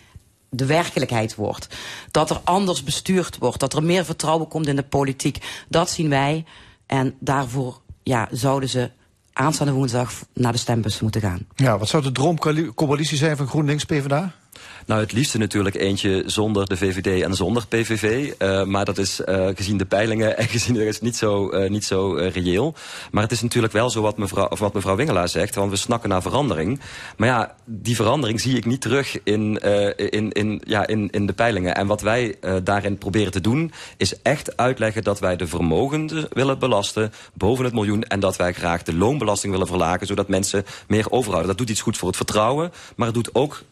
de 0.49 0.65
werkelijkheid 0.65 1.35
wordt. 1.35 1.67
Dat 2.11 2.29
er 2.29 2.41
anders 2.43 2.83
bestuurd 2.83 3.37
wordt. 3.37 3.59
Dat 3.59 3.73
er 3.73 3.83
meer 3.83 4.05
vertrouwen 4.05 4.47
komt 4.47 4.67
in 4.67 4.75
de 4.75 4.83
politiek. 4.83 5.65
Dat 5.67 5.89
zien 5.89 6.09
wij. 6.09 6.45
En 6.85 7.15
daarvoor 7.19 7.81
ja, 8.03 8.27
zouden 8.31 8.69
ze 8.69 8.91
aanstaande 9.33 9.73
woensdag 9.73 10.11
naar 10.33 10.51
de 10.51 10.57
stembus 10.57 10.99
moeten 10.99 11.21
gaan. 11.21 11.39
Ja, 11.55 11.77
wat 11.77 11.87
zou 11.87 12.03
de 12.03 12.11
droomcoalitie 12.11 13.17
zijn 13.17 13.37
van 13.37 13.47
GroenLinks 13.47 13.85
PvdA? 13.85 14.33
Nou, 14.87 15.01
het 15.01 15.11
liefste 15.11 15.37
natuurlijk 15.37 15.75
eentje 15.75 16.23
zonder 16.25 16.67
de 16.67 16.77
VVD 16.77 17.21
en 17.21 17.33
zonder 17.33 17.67
PVV. 17.67 18.33
Uh, 18.39 18.63
maar 18.63 18.85
dat 18.85 18.97
is 18.97 19.21
uh, 19.25 19.47
gezien 19.55 19.77
de 19.77 19.85
peilingen 19.85 20.37
en 20.37 20.47
gezien 20.57 20.73
de 20.73 20.83
rest 20.83 21.01
niet 21.01 21.15
zo, 21.15 21.51
uh, 21.51 21.69
niet 21.69 21.85
zo 21.85 22.13
reëel. 22.13 22.73
Maar 23.11 23.23
het 23.23 23.31
is 23.31 23.41
natuurlijk 23.41 23.73
wel 23.73 23.89
zo 23.89 24.01
wat 24.01 24.17
mevrouw, 24.17 24.47
of 24.47 24.59
wat 24.59 24.73
mevrouw 24.73 24.95
Wingelaar 24.95 25.29
zegt. 25.29 25.55
Want 25.55 25.71
we 25.71 25.77
snakken 25.77 26.09
naar 26.09 26.21
verandering. 26.21 26.79
Maar 27.17 27.27
ja, 27.27 27.55
die 27.65 27.95
verandering 27.95 28.41
zie 28.41 28.57
ik 28.57 28.65
niet 28.65 28.81
terug 28.81 29.23
in, 29.23 29.57
in, 29.95 30.31
in, 30.31 30.61
ja, 30.65 30.87
in, 30.87 31.09
in 31.09 31.25
de 31.25 31.33
peilingen. 31.33 31.75
En 31.75 31.87
wat 31.87 32.01
wij 32.01 32.35
daarin 32.63 32.97
proberen 32.97 33.31
te 33.31 33.41
doen... 33.41 33.71
is 33.97 34.21
echt 34.21 34.57
uitleggen 34.57 35.03
dat 35.03 35.19
wij 35.19 35.35
de 35.35 35.47
vermogenden 35.47 36.27
willen 36.29 36.59
belasten... 36.59 37.11
boven 37.33 37.65
het 37.65 37.73
miljoen. 37.73 38.03
En 38.03 38.19
dat 38.19 38.35
wij 38.35 38.53
graag 38.53 38.83
de 38.83 38.95
loonbelasting 38.95 39.51
willen 39.51 39.67
verlagen... 39.67 40.07
zodat 40.07 40.27
mensen 40.27 40.65
meer 40.87 41.11
overhouden. 41.11 41.47
Dat 41.47 41.57
doet 41.57 41.69
iets 41.69 41.81
goed 41.81 41.97
voor 41.97 42.07
het 42.07 42.17
vertrouwen. 42.17 42.71
Maar 42.95 43.07
het 43.07 43.15
doet 43.15 43.35
ook 43.35 43.63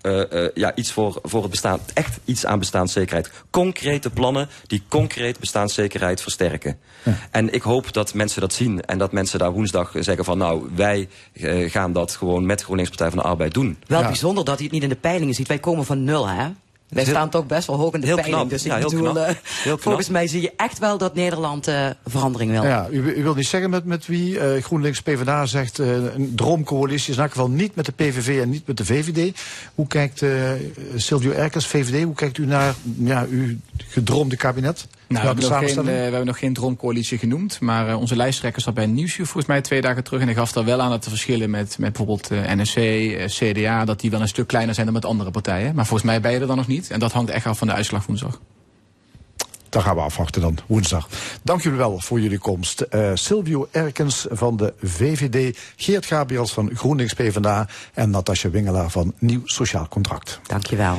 ja, 0.53 0.76
iets 0.76 0.91
voor, 0.91 1.05
voor 1.14 1.41
het 1.41 1.51
bestaan, 1.51 1.80
echt 1.93 2.20
iets 2.26 2.45
aan 2.45 2.60
bestaanszekerheid. 2.60 3.32
Concrete 3.49 4.10
plannen 4.10 4.49
die 4.68 4.84
concreet 4.88 5.39
bestaanszekerheid 5.39 6.22
versterken. 6.22 6.80
Ja. 7.03 7.18
En 7.32 7.53
ik 7.53 7.62
hoop 7.62 7.93
dat 7.93 8.14
mensen 8.14 8.41
dat 8.41 8.53
zien 8.53 8.82
en 8.82 8.97
dat 8.97 9.12
mensen 9.12 9.39
daar 9.39 9.51
woensdag 9.51 9.91
zeggen 9.99 10.26
van 10.26 10.38
nou, 10.38 10.70
wij 10.76 11.10
uh, 11.34 11.72
gaan 11.72 11.93
dat 11.93 12.16
gewoon 12.16 12.45
met 12.45 12.64
GroenLinks 12.64 12.89
Partij 12.89 13.10
van 13.10 13.18
de 13.18 13.24
Arbeid 13.24 13.53
doen. 13.53 13.78
Wel 13.88 13.99
ja. 13.99 14.08
bijzonder 14.08 14.45
dat 14.45 14.56
hij 14.56 14.64
het 14.64 14.74
niet 14.74 14.84
in 14.84 14.89
de 14.89 14.95
peilingen 14.95 15.34
ziet. 15.34 15.47
Wij 15.47 15.60
komen 15.60 15.86
van 15.86 16.03
nul, 16.03 16.28
hè? 16.28 16.49
Wij 16.89 17.03
heel, 17.03 17.13
staan 17.13 17.29
toch 17.29 17.45
best 17.45 17.67
wel 17.67 17.75
hoog 17.75 17.93
in 17.93 17.99
de 17.99 18.05
peiling. 18.05 18.36
Knap. 18.36 18.49
Dus 18.49 18.65
ik 18.65 18.71
ja, 18.71 18.79
bedoel, 18.79 19.17
uh, 19.17 19.29
volgens 19.63 20.09
mij 20.09 20.27
zie 20.27 20.41
je 20.41 20.53
echt 20.57 20.79
wel 20.79 20.97
dat 20.97 21.15
Nederland 21.15 21.67
uh, 21.67 21.89
verandering 22.05 22.51
wil. 22.51 22.63
Ja, 22.63 22.88
u, 22.91 23.13
u 23.13 23.23
wilt 23.23 23.36
niet 23.36 23.47
zeggen 23.47 23.69
met, 23.69 23.86
met 23.86 24.05
wie 24.05 24.33
uh, 24.33 24.63
GroenLinks 24.63 25.01
PvdA 25.01 25.45
zegt 25.45 25.77
een 25.77 26.31
droomcoalitie 26.36 27.09
is 27.09 27.15
in 27.15 27.21
elk 27.21 27.31
geval 27.31 27.49
niet 27.49 27.75
met 27.75 27.86
de 27.86 27.91
PVV 27.91 28.41
en 28.41 28.49
niet 28.49 28.67
met 28.67 28.77
de 28.77 28.86
VVD. 28.86 29.39
Hoe 29.75 29.88
kijkt 29.88 30.23
Silvio 30.95 31.31
Erkers, 31.31 31.67
VVD, 31.67 32.03
hoe 32.03 32.15
kijkt 32.15 32.38
u 32.38 32.45
naar 32.45 32.75
ja, 32.97 33.25
uw 33.29 33.55
gedroomde 33.88 34.38
kabinet? 34.38 34.88
Nou, 35.08 35.22
we, 35.22 35.28
hebben 35.28 35.49
nog 35.49 35.60
geen, 35.60 35.78
uh, 35.78 35.84
we 35.84 35.91
hebben 35.91 36.26
nog 36.26 36.39
geen 36.39 36.53
droomcoalitie 36.53 37.18
genoemd. 37.18 37.60
Maar 37.60 37.89
uh, 37.89 37.99
onze 37.99 38.16
lijsttrekker 38.16 38.62
zat 38.62 38.74
bij 38.74 38.86
Nieuwsuur 38.86 39.26
volgens 39.26 39.45
mij 39.45 39.62
twee 39.62 39.82
dagen 39.82 40.03
terug. 40.03 40.20
En 40.20 40.26
hij 40.26 40.36
gaf 40.36 40.51
daar 40.51 40.66
wel 40.66 40.82
aan 40.82 40.89
dat 40.89 41.03
de 41.03 41.10
verschillen 41.10 41.49
met, 41.49 41.78
met 41.80 41.93
bijvoorbeeld 41.93 42.32
uh, 42.32 42.51
NSC, 42.51 42.80
CDA... 43.26 43.86
dat 43.86 43.99
die 43.99 44.12
wel 44.12 44.22
een 44.22 44.28
stuk 44.28 44.47
kleiner 44.47 44.74
zijn 44.74 44.86
dan 44.86 44.95
met 44.95 45.06
andere 45.06 45.32
partijen. 45.32 45.76
Maar 45.76 45.86
volgens 45.86 46.10
mij 46.10 46.22
ben 46.22 46.32
je 46.32 46.39
er 46.39 46.47
dan 46.47 46.58
nog 46.58 46.68
niet. 46.68 46.91
En 46.91 46.99
dat 46.99 47.12
hangt 47.12 47.30
echt 47.30 47.45
af 47.45 47.58
van 47.58 47.68
de 47.68 47.74
uitslag 47.74 48.06
woensdag. 48.06 48.39
Dan 49.70 49.84
gaan 49.84 49.95
we 49.95 50.01
afwachten 50.01 50.41
dan, 50.41 50.58
woensdag. 50.68 51.10
Dank 51.43 51.62
jullie 51.62 51.78
wel 51.78 51.99
voor 51.99 52.20
jullie 52.20 52.38
komst. 52.38 52.86
Uh, 52.91 53.12
Silvio 53.14 53.68
Erkens 53.72 54.26
van 54.30 54.58
de 54.58 54.74
VVD, 54.82 55.58
Geert 55.76 56.06
Gabriels 56.06 56.53
van 56.53 56.70
GroenLinks 56.74 57.14
PvdA... 57.14 57.68
en 57.93 58.10
Natasja 58.10 58.49
Wingelaar 58.49 58.89
van 58.89 59.14
Nieuw 59.20 59.41
Sociaal 59.43 59.88
Contract. 59.88 60.39
Dank 60.47 60.66
je 60.66 60.76
wel. 60.76 60.97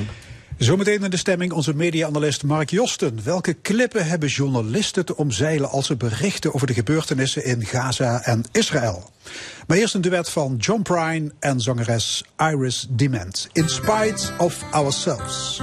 Zometeen 0.59 1.03
in 1.05 1.11
de 1.11 1.17
stemming 1.17 1.53
onze 1.53 1.75
media-analyst 1.75 2.43
Mark 2.43 2.71
Josten. 2.71 3.21
Welke 3.25 3.53
klippen 3.55 4.07
hebben 4.07 4.29
journalisten 4.29 5.05
te 5.05 5.17
omzeilen 5.17 5.71
als 5.71 5.87
ze 5.87 5.97
berichten 5.97 6.55
over 6.55 6.67
de 6.67 6.75
gebeurtenissen 6.75 7.45
in 7.45 7.65
Gaza 7.65 8.23
en 8.23 8.45
Israël? 8.53 9.11
Maar 9.67 9.77
eerst 9.77 9.95
een 9.95 10.01
duet 10.01 10.31
van 10.31 10.57
John 10.57 10.83
Prine 10.83 11.33
en 11.39 11.61
zangeres 11.61 12.25
Iris 12.37 12.87
Dement. 12.91 13.49
In 13.53 13.69
Spite 13.69 14.33
of 14.39 14.63
Ourselves. 14.71 15.61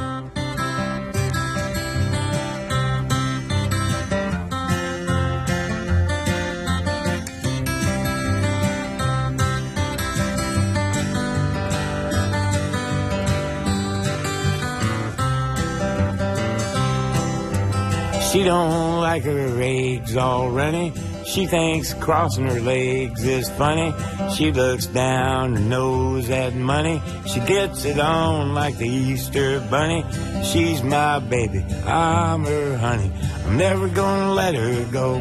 She 18.34 18.44
don't 18.44 19.00
like 19.00 19.26
her 19.26 19.62
eggs 19.62 20.18
all 20.18 20.50
runny. 20.50 20.92
She 21.24 21.46
thinks 21.46 21.94
crossing 21.94 22.48
her 22.48 22.60
legs 22.62 23.24
is 23.24 23.48
funny. 23.52 23.94
She 24.36 24.52
looks 24.52 24.88
down 24.88 25.56
her 25.56 25.62
nose 25.62 26.32
at 26.32 26.56
money. 26.56 27.00
She 27.28 27.42
gets 27.42 27.86
it 27.86 28.00
on 28.00 28.56
like 28.56 28.76
the 28.80 28.90
Easter 28.90 29.60
bunny. 29.70 30.04
She's 30.44 30.82
my 30.82 31.20
baby, 31.20 31.64
I'm 31.86 32.44
her 32.46 32.76
honey. 32.76 33.12
I'm 33.46 33.56
never 33.56 33.88
gonna 33.88 34.34
let 34.34 34.56
her 34.56 34.84
go. 34.92 35.20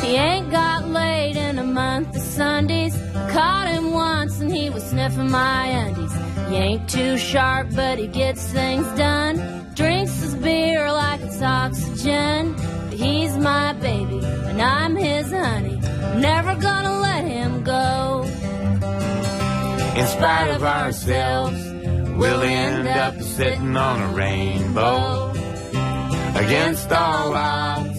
He 0.00 0.16
ain't 0.16 0.50
got 0.50 0.88
laid 0.88 1.36
in 1.36 1.58
a 1.58 1.64
month 1.64 2.16
of 2.16 2.22
Sundays. 2.22 2.96
Caught 3.28 3.68
him 3.68 3.92
once 3.92 4.40
and 4.40 4.50
he 4.50 4.70
was 4.70 4.84
sniffing 4.84 5.30
my 5.30 5.66
undies. 5.66 6.14
He 6.48 6.56
ain't 6.56 6.88
too 6.88 7.18
sharp, 7.18 7.68
but 7.74 7.98
he 7.98 8.06
gets 8.06 8.42
things 8.46 8.86
done. 8.96 9.63
Drinks 9.74 10.20
his 10.20 10.36
beer 10.36 10.90
like 10.92 11.20
it's 11.20 11.42
oxygen. 11.42 12.54
But 12.54 12.92
he's 12.92 13.36
my 13.36 13.72
baby, 13.72 14.20
and 14.24 14.62
I'm 14.62 14.94
his 14.94 15.32
honey. 15.32 15.80
never 16.16 16.54
gonna 16.54 17.00
let 17.00 17.24
him 17.24 17.64
go. 17.64 18.22
In 19.96 20.06
spite 20.06 20.50
of 20.50 20.62
ourselves, 20.62 21.58
we'll 22.16 22.42
end 22.42 22.86
up 22.86 23.20
sitting 23.20 23.76
on 23.76 24.00
a 24.02 24.14
rainbow. 24.14 25.32
Against 26.36 26.92
all 26.92 27.34
odds, 27.34 27.98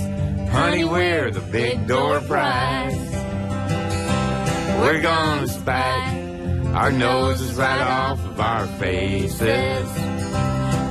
honey, 0.52 0.86
we're 0.86 1.30
the 1.32 1.42
big 1.52 1.88
door 1.88 2.22
prize. 2.22 2.96
We're 4.80 5.02
gonna 5.02 5.48
spike 5.48 6.24
our 6.74 6.92
noses 6.92 7.56
right 7.56 7.82
off 7.82 8.20
of 8.20 8.40
our 8.40 8.66
faces. 8.80 10.15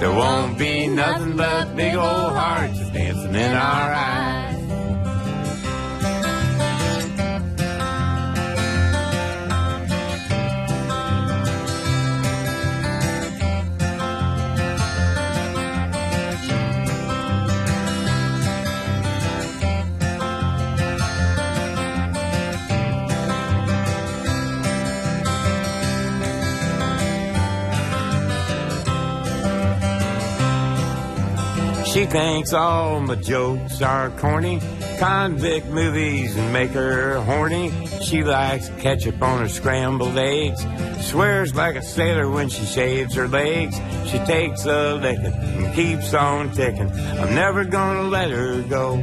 There 0.04 0.12
won't 0.12 0.58
be 0.58 0.86
nothing 0.86 1.34
but 1.34 1.74
big 1.74 1.94
old 1.94 2.04
hearts 2.04 2.78
dancing 2.90 3.34
in 3.34 3.52
our 3.52 3.92
eyes. 3.94 4.43
She 31.94 32.06
thinks 32.06 32.52
all 32.52 32.98
my 32.98 33.14
jokes 33.14 33.80
are 33.80 34.10
corny. 34.18 34.60
Convict 34.98 35.68
movies 35.68 36.36
and 36.36 36.52
make 36.52 36.72
her 36.72 37.20
horny. 37.20 37.70
She 38.02 38.24
likes 38.24 38.68
ketchup 38.80 39.22
on 39.22 39.38
her 39.42 39.48
scrambled 39.48 40.18
eggs. 40.18 40.66
Swears 41.08 41.54
like 41.54 41.76
a 41.76 41.82
sailor 41.82 42.28
when 42.28 42.48
she 42.48 42.64
shaves 42.64 43.14
her 43.14 43.28
legs. 43.28 43.76
She 44.10 44.18
takes 44.26 44.66
a 44.66 44.96
licking 44.96 45.26
and 45.26 45.72
keeps 45.76 46.12
on 46.14 46.50
ticking. 46.50 46.90
I'm 46.90 47.32
never 47.32 47.64
gonna 47.64 48.08
let 48.08 48.28
her 48.28 48.62
go. 48.62 48.96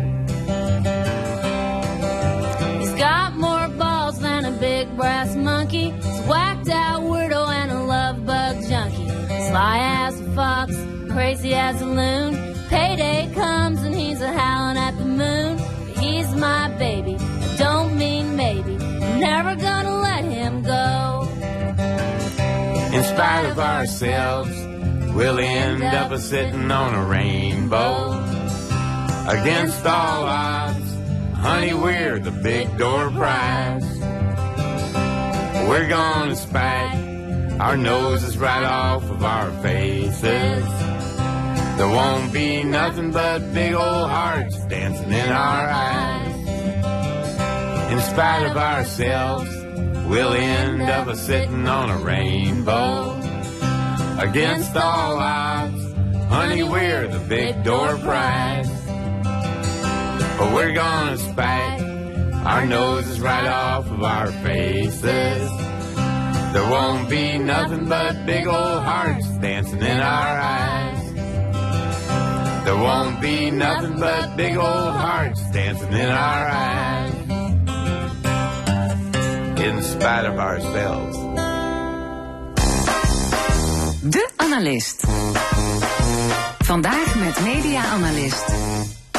He's 2.77 2.93
got 2.99 3.37
more 3.37 3.69
balls 3.69 4.19
than 4.19 4.43
a 4.43 4.51
big 4.51 4.97
brass 4.97 5.33
monkey. 5.33 5.91
He's 5.91 6.21
whacked 6.27 6.67
out 6.67 7.03
weirdo 7.03 7.47
and 7.47 7.71
a 7.71 7.83
love 7.83 8.25
bug 8.25 8.57
junkie. 8.67 9.07
Sly 9.47 9.77
as 9.79 10.19
a 10.19 10.31
fox, 10.33 10.75
crazy 11.09 11.53
as 11.53 11.81
a 11.81 11.85
loon. 11.85 12.50
Payday 12.71 13.33
comes 13.33 13.83
and 13.83 13.93
he's 13.93 14.21
a 14.21 14.31
howling 14.31 14.77
at 14.77 14.97
the 14.97 15.03
moon. 15.03 15.57
He's 15.99 16.33
my 16.35 16.69
baby. 16.77 17.17
I 17.19 17.55
don't 17.57 17.97
mean 17.97 18.37
maybe. 18.37 18.77
Never 19.19 19.55
gonna 19.55 19.99
let 19.99 20.23
him 20.23 20.63
go. 20.63 21.27
In 22.95 23.03
spite 23.03 23.45
of 23.51 23.59
ourselves, 23.59 24.51
we'll 25.13 25.39
end 25.39 25.83
up 25.83 26.11
a 26.11 26.17
sitting 26.17 26.71
on 26.71 26.95
a 26.95 27.03
rainbow. 27.03 28.13
Against 29.27 29.85
all 29.85 30.23
odds, 30.23 30.95
honey, 31.35 31.73
we're 31.73 32.19
the 32.19 32.31
big 32.31 32.77
door 32.77 33.11
prize. 33.11 33.83
We're 35.67 35.89
gonna 35.89 36.37
spike 36.37 36.99
our 37.59 37.75
noses 37.75 38.37
right 38.37 38.63
off 38.63 39.03
of 39.11 39.25
our 39.25 39.51
faces. 39.61 40.90
There 41.81 41.89
won't 41.89 42.31
be 42.31 42.61
nothing 42.63 43.09
but 43.09 43.55
big 43.55 43.73
old 43.73 44.07
hearts 44.07 44.55
dancing 44.65 45.11
in 45.11 45.29
our 45.29 45.67
eyes. 45.67 46.35
In 47.91 47.99
spite 48.01 48.45
of 48.45 48.55
ourselves, 48.55 49.49
we'll 50.07 50.33
end 50.33 50.83
up 50.83 51.07
a 51.07 51.15
sitting 51.15 51.67
on 51.67 51.89
a 51.89 51.97
rainbow. 51.97 53.19
Against 54.19 54.75
all 54.77 55.17
odds, 55.17 55.93
honey, 56.29 56.61
we're 56.61 57.07
the 57.07 57.17
big 57.27 57.63
door 57.63 57.97
prize. 57.97 58.69
But 60.37 60.53
we're 60.53 60.73
gonna 60.73 61.17
spike 61.17 61.81
our 62.45 62.63
noses 62.63 63.19
right 63.19 63.47
off 63.47 63.89
of 63.89 64.03
our 64.03 64.27
faces. 64.43 65.49
There 66.53 66.69
won't 66.69 67.09
be 67.09 67.39
nothing 67.39 67.89
but 67.89 68.27
big 68.27 68.45
old 68.45 68.83
hearts 68.83 69.27
dancing 69.39 69.81
in 69.81 69.99
our 69.99 70.37
eyes. 70.37 71.00
There 72.71 72.79
won't 72.79 73.19
be 73.19 73.51
nothing 73.51 73.99
but 73.99 74.37
big 74.37 74.55
old 74.55 74.95
hearts 74.95 75.41
dancing 75.51 75.91
in 75.91 76.07
our 76.07 76.47
eyes. 76.47 77.13
In 79.59 79.83
spite 79.83 80.25
of 80.25 80.39
ourselves. 80.39 81.17
De 84.01 84.29
Analist. 84.37 85.03
Vandaag 86.63 87.15
met 87.19 87.41
media-analyst 87.43 88.53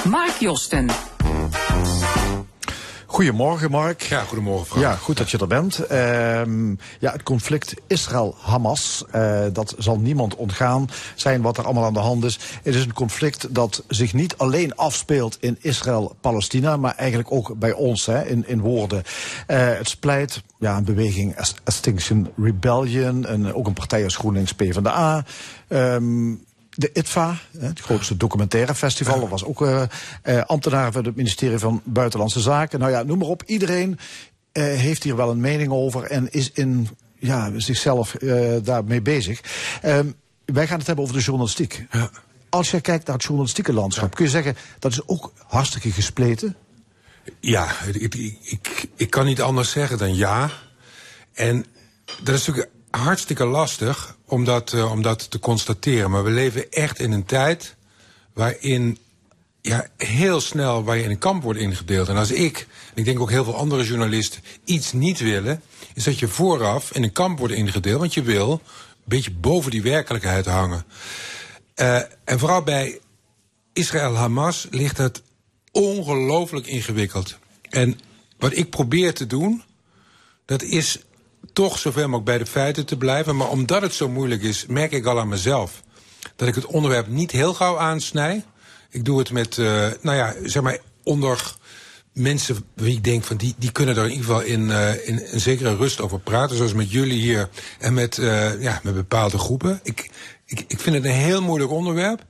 Mark 0.08 0.40
Josten. 0.40 1.11
Goedemorgen, 3.12 3.70
Mark. 3.70 4.02
Ja, 4.02 4.20
goedemorgen, 4.20 4.66
Frank. 4.66 4.82
Ja, 4.82 4.94
goed 4.94 5.16
dat 5.16 5.30
je 5.30 5.38
er 5.38 5.46
bent. 5.46 5.80
Uh, 5.90 6.76
ja, 6.98 7.12
het 7.12 7.22
conflict 7.22 7.74
Israël-Hamas, 7.86 9.04
uh, 9.14 9.40
dat 9.52 9.74
zal 9.78 9.98
niemand 9.98 10.36
ontgaan 10.36 10.88
zijn 11.14 11.42
wat 11.42 11.58
er 11.58 11.64
allemaal 11.64 11.84
aan 11.84 11.92
de 11.92 11.98
hand 11.98 12.24
is. 12.24 12.38
Het 12.62 12.74
is 12.74 12.84
een 12.84 12.92
conflict 12.92 13.54
dat 13.54 13.84
zich 13.88 14.12
niet 14.12 14.36
alleen 14.36 14.76
afspeelt 14.76 15.36
in 15.40 15.58
Israël-Palestina, 15.60 16.76
maar 16.76 16.94
eigenlijk 16.94 17.32
ook 17.32 17.58
bij 17.58 17.72
ons, 17.72 18.06
hè, 18.06 18.26
in, 18.26 18.48
in 18.48 18.60
woorden. 18.60 19.02
Uh, 19.48 19.58
het 19.76 19.88
splijt 19.88 20.42
ja, 20.58 20.76
een 20.76 20.84
beweging 20.84 21.36
Extinction 21.64 22.28
Rebellion, 22.36 23.26
en 23.26 23.54
ook 23.54 23.66
een 23.66 23.72
partij 23.72 24.04
als 24.04 24.16
GroenLinks 24.16 24.52
PvdA. 24.52 25.24
Um, 25.68 26.44
de 26.74 26.90
ITVA, 26.92 27.38
het 27.58 27.80
grootste 27.80 28.16
documentaire 28.16 28.74
festival. 28.74 29.20
Dat 29.20 29.28
was 29.28 29.44
ook 29.44 29.62
uh, 29.62 29.82
uh, 30.24 30.42
ambtenaar 30.42 30.92
van 30.92 31.04
het 31.04 31.16
ministerie 31.16 31.58
van 31.58 31.82
Buitenlandse 31.84 32.40
Zaken. 32.40 32.78
Nou 32.78 32.90
ja, 32.90 33.02
noem 33.02 33.18
maar 33.18 33.28
op. 33.28 33.42
Iedereen 33.46 33.90
uh, 33.90 34.64
heeft 34.64 35.02
hier 35.02 35.16
wel 35.16 35.30
een 35.30 35.40
mening 35.40 35.72
over 35.72 36.02
en 36.02 36.32
is 36.32 36.50
in 36.52 36.88
ja, 37.18 37.52
zichzelf 37.56 38.16
daarmee 38.62 39.02
bezig. 39.02 39.40
Um, 39.84 40.14
wij 40.44 40.66
gaan 40.66 40.78
het 40.78 40.86
hebben 40.86 41.04
over 41.04 41.16
de 41.16 41.22
journalistiek. 41.22 41.86
Ja. 41.90 42.10
Als 42.48 42.70
je 42.70 42.80
kijkt 42.80 43.06
naar 43.06 43.16
het 43.16 43.24
journalistieke 43.24 43.72
landschap, 43.72 44.08
ja. 44.08 44.14
kun 44.14 44.24
je 44.24 44.30
zeggen 44.30 44.56
dat 44.78 44.92
is 44.92 45.08
ook 45.08 45.32
hartstikke 45.46 45.90
gespleten? 45.90 46.56
Ja, 47.40 47.68
ik, 47.92 48.14
ik, 48.42 48.88
ik 48.96 49.10
kan 49.10 49.26
niet 49.26 49.40
anders 49.40 49.70
zeggen 49.70 49.98
dan 49.98 50.14
ja. 50.14 50.50
En 51.32 51.64
dat 52.22 52.34
is 52.34 52.46
natuurlijk 52.46 52.74
hartstikke 52.96 53.44
lastig 53.44 54.16
om 54.26 54.44
dat, 54.44 54.72
uh, 54.72 54.90
om 54.90 55.02
dat 55.02 55.30
te 55.30 55.38
constateren. 55.38 56.10
Maar 56.10 56.24
we 56.24 56.30
leven 56.30 56.70
echt 56.70 57.00
in 57.00 57.12
een 57.12 57.24
tijd 57.24 57.74
waarin 58.32 58.98
ja, 59.60 59.86
heel 59.96 60.40
snel 60.40 60.84
waar 60.84 60.96
je 60.96 61.02
in 61.02 61.10
een 61.10 61.18
kamp 61.18 61.42
wordt 61.42 61.58
ingedeeld. 61.58 62.08
En 62.08 62.16
als 62.16 62.30
ik, 62.30 62.58
en 62.58 62.94
ik 62.94 63.04
denk 63.04 63.20
ook 63.20 63.30
heel 63.30 63.44
veel 63.44 63.56
andere 63.56 63.84
journalisten, 63.84 64.42
iets 64.64 64.92
niet 64.92 65.18
willen... 65.18 65.62
is 65.94 66.04
dat 66.04 66.18
je 66.18 66.28
vooraf 66.28 66.92
in 66.92 67.02
een 67.02 67.12
kamp 67.12 67.38
wordt 67.38 67.54
ingedeeld. 67.54 68.00
Want 68.00 68.14
je 68.14 68.22
wil 68.22 68.62
beetje 69.04 69.30
boven 69.30 69.70
die 69.70 69.82
werkelijkheid 69.82 70.46
hangen. 70.46 70.84
Uh, 71.76 71.96
en 72.24 72.38
vooral 72.38 72.62
bij 72.62 73.00
Israël-Hamas 73.72 74.66
ligt 74.70 74.98
het 74.98 75.22
ongelooflijk 75.70 76.66
ingewikkeld. 76.66 77.38
En 77.70 78.00
wat 78.38 78.56
ik 78.56 78.70
probeer 78.70 79.14
te 79.14 79.26
doen, 79.26 79.62
dat 80.44 80.62
is 80.62 80.98
toch 81.52 81.78
zoveel 81.78 82.02
mogelijk 82.02 82.24
bij 82.24 82.38
de 82.38 82.46
feiten 82.46 82.86
te 82.86 82.96
blijven. 82.96 83.36
Maar 83.36 83.48
omdat 83.48 83.82
het 83.82 83.94
zo 83.94 84.08
moeilijk 84.08 84.42
is, 84.42 84.66
merk 84.66 84.92
ik 84.92 85.06
al 85.06 85.20
aan 85.20 85.28
mezelf 85.28 85.82
dat 86.36 86.48
ik 86.48 86.54
het 86.54 86.66
onderwerp 86.66 87.06
niet 87.06 87.30
heel 87.30 87.54
gauw 87.54 87.78
aansnij. 87.78 88.44
Ik 88.90 89.04
doe 89.04 89.18
het 89.18 89.30
met, 89.30 89.56
uh, 89.56 89.88
nou 90.00 90.16
ja, 90.16 90.34
zeg 90.42 90.62
maar, 90.62 90.78
onder 91.02 91.54
mensen 92.12 92.56
wie 92.74 92.96
ik 92.96 93.04
denk 93.04 93.24
van 93.24 93.36
die, 93.36 93.54
die 93.58 93.72
kunnen 93.72 93.96
er 93.96 94.04
in 94.04 94.10
ieder 94.10 94.24
geval 94.24 94.40
in, 94.42 94.60
uh, 94.60 95.08
in 95.08 95.22
een 95.30 95.40
zekere 95.40 95.76
rust 95.76 96.00
over 96.00 96.20
praten. 96.20 96.56
Zoals 96.56 96.72
met 96.72 96.90
jullie 96.90 97.20
hier 97.20 97.48
en 97.78 97.94
met, 97.94 98.16
uh, 98.16 98.62
ja, 98.62 98.80
met 98.82 98.94
bepaalde 98.94 99.38
groepen. 99.38 99.80
Ik, 99.82 100.10
ik, 100.46 100.64
ik 100.68 100.80
vind 100.80 100.96
het 100.96 101.04
een 101.04 101.10
heel 101.10 101.42
moeilijk 101.42 101.70
onderwerp. 101.70 102.24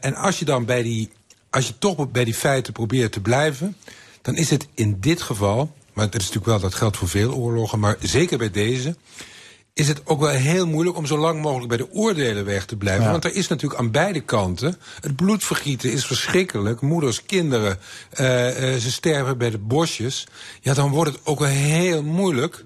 En 0.00 0.14
als 0.14 0.38
je 0.38 0.44
dan 0.44 0.64
bij 0.64 0.82
die, 0.82 1.10
als 1.50 1.66
je 1.66 1.78
toch 1.78 2.10
bij 2.10 2.24
die 2.24 2.34
feiten 2.34 2.72
probeert 2.72 3.12
te 3.12 3.20
blijven, 3.20 3.76
dan 4.22 4.36
is 4.36 4.50
het 4.50 4.66
in 4.74 4.96
dit 5.00 5.22
geval, 5.22 5.72
maar 5.96 6.04
dat 6.10 6.20
is 6.20 6.26
natuurlijk 6.26 6.46
wel, 6.46 6.60
dat 6.60 6.74
geldt 6.74 6.96
voor 6.96 7.08
veel 7.08 7.34
oorlogen, 7.34 7.78
maar 7.78 7.96
zeker 8.00 8.38
bij 8.38 8.50
deze, 8.50 8.96
is 9.72 9.88
het 9.88 10.06
ook 10.06 10.20
wel 10.20 10.28
heel 10.28 10.66
moeilijk 10.66 10.96
om 10.96 11.06
zo 11.06 11.18
lang 11.18 11.42
mogelijk 11.42 11.68
bij 11.68 11.76
de 11.76 11.92
oordelen 11.92 12.44
weg 12.44 12.64
te 12.64 12.76
blijven. 12.76 13.10
Want 13.10 13.24
er 13.24 13.34
is 13.34 13.48
natuurlijk 13.48 13.80
aan 13.80 13.90
beide 13.90 14.20
kanten. 14.20 14.76
Het 15.00 15.16
bloedvergieten 15.16 15.92
is 15.92 16.06
verschrikkelijk. 16.06 16.80
Moeders, 16.80 17.24
kinderen, 17.24 17.78
uh, 18.20 18.74
uh, 18.74 18.80
ze 18.80 18.92
sterven 18.92 19.38
bij 19.38 19.50
de 19.50 19.58
bosjes. 19.58 20.26
Ja, 20.60 20.74
dan 20.74 20.90
wordt 20.90 21.12
het 21.12 21.20
ook 21.24 21.38
wel 21.38 21.48
heel 21.48 22.02
moeilijk 22.02 22.64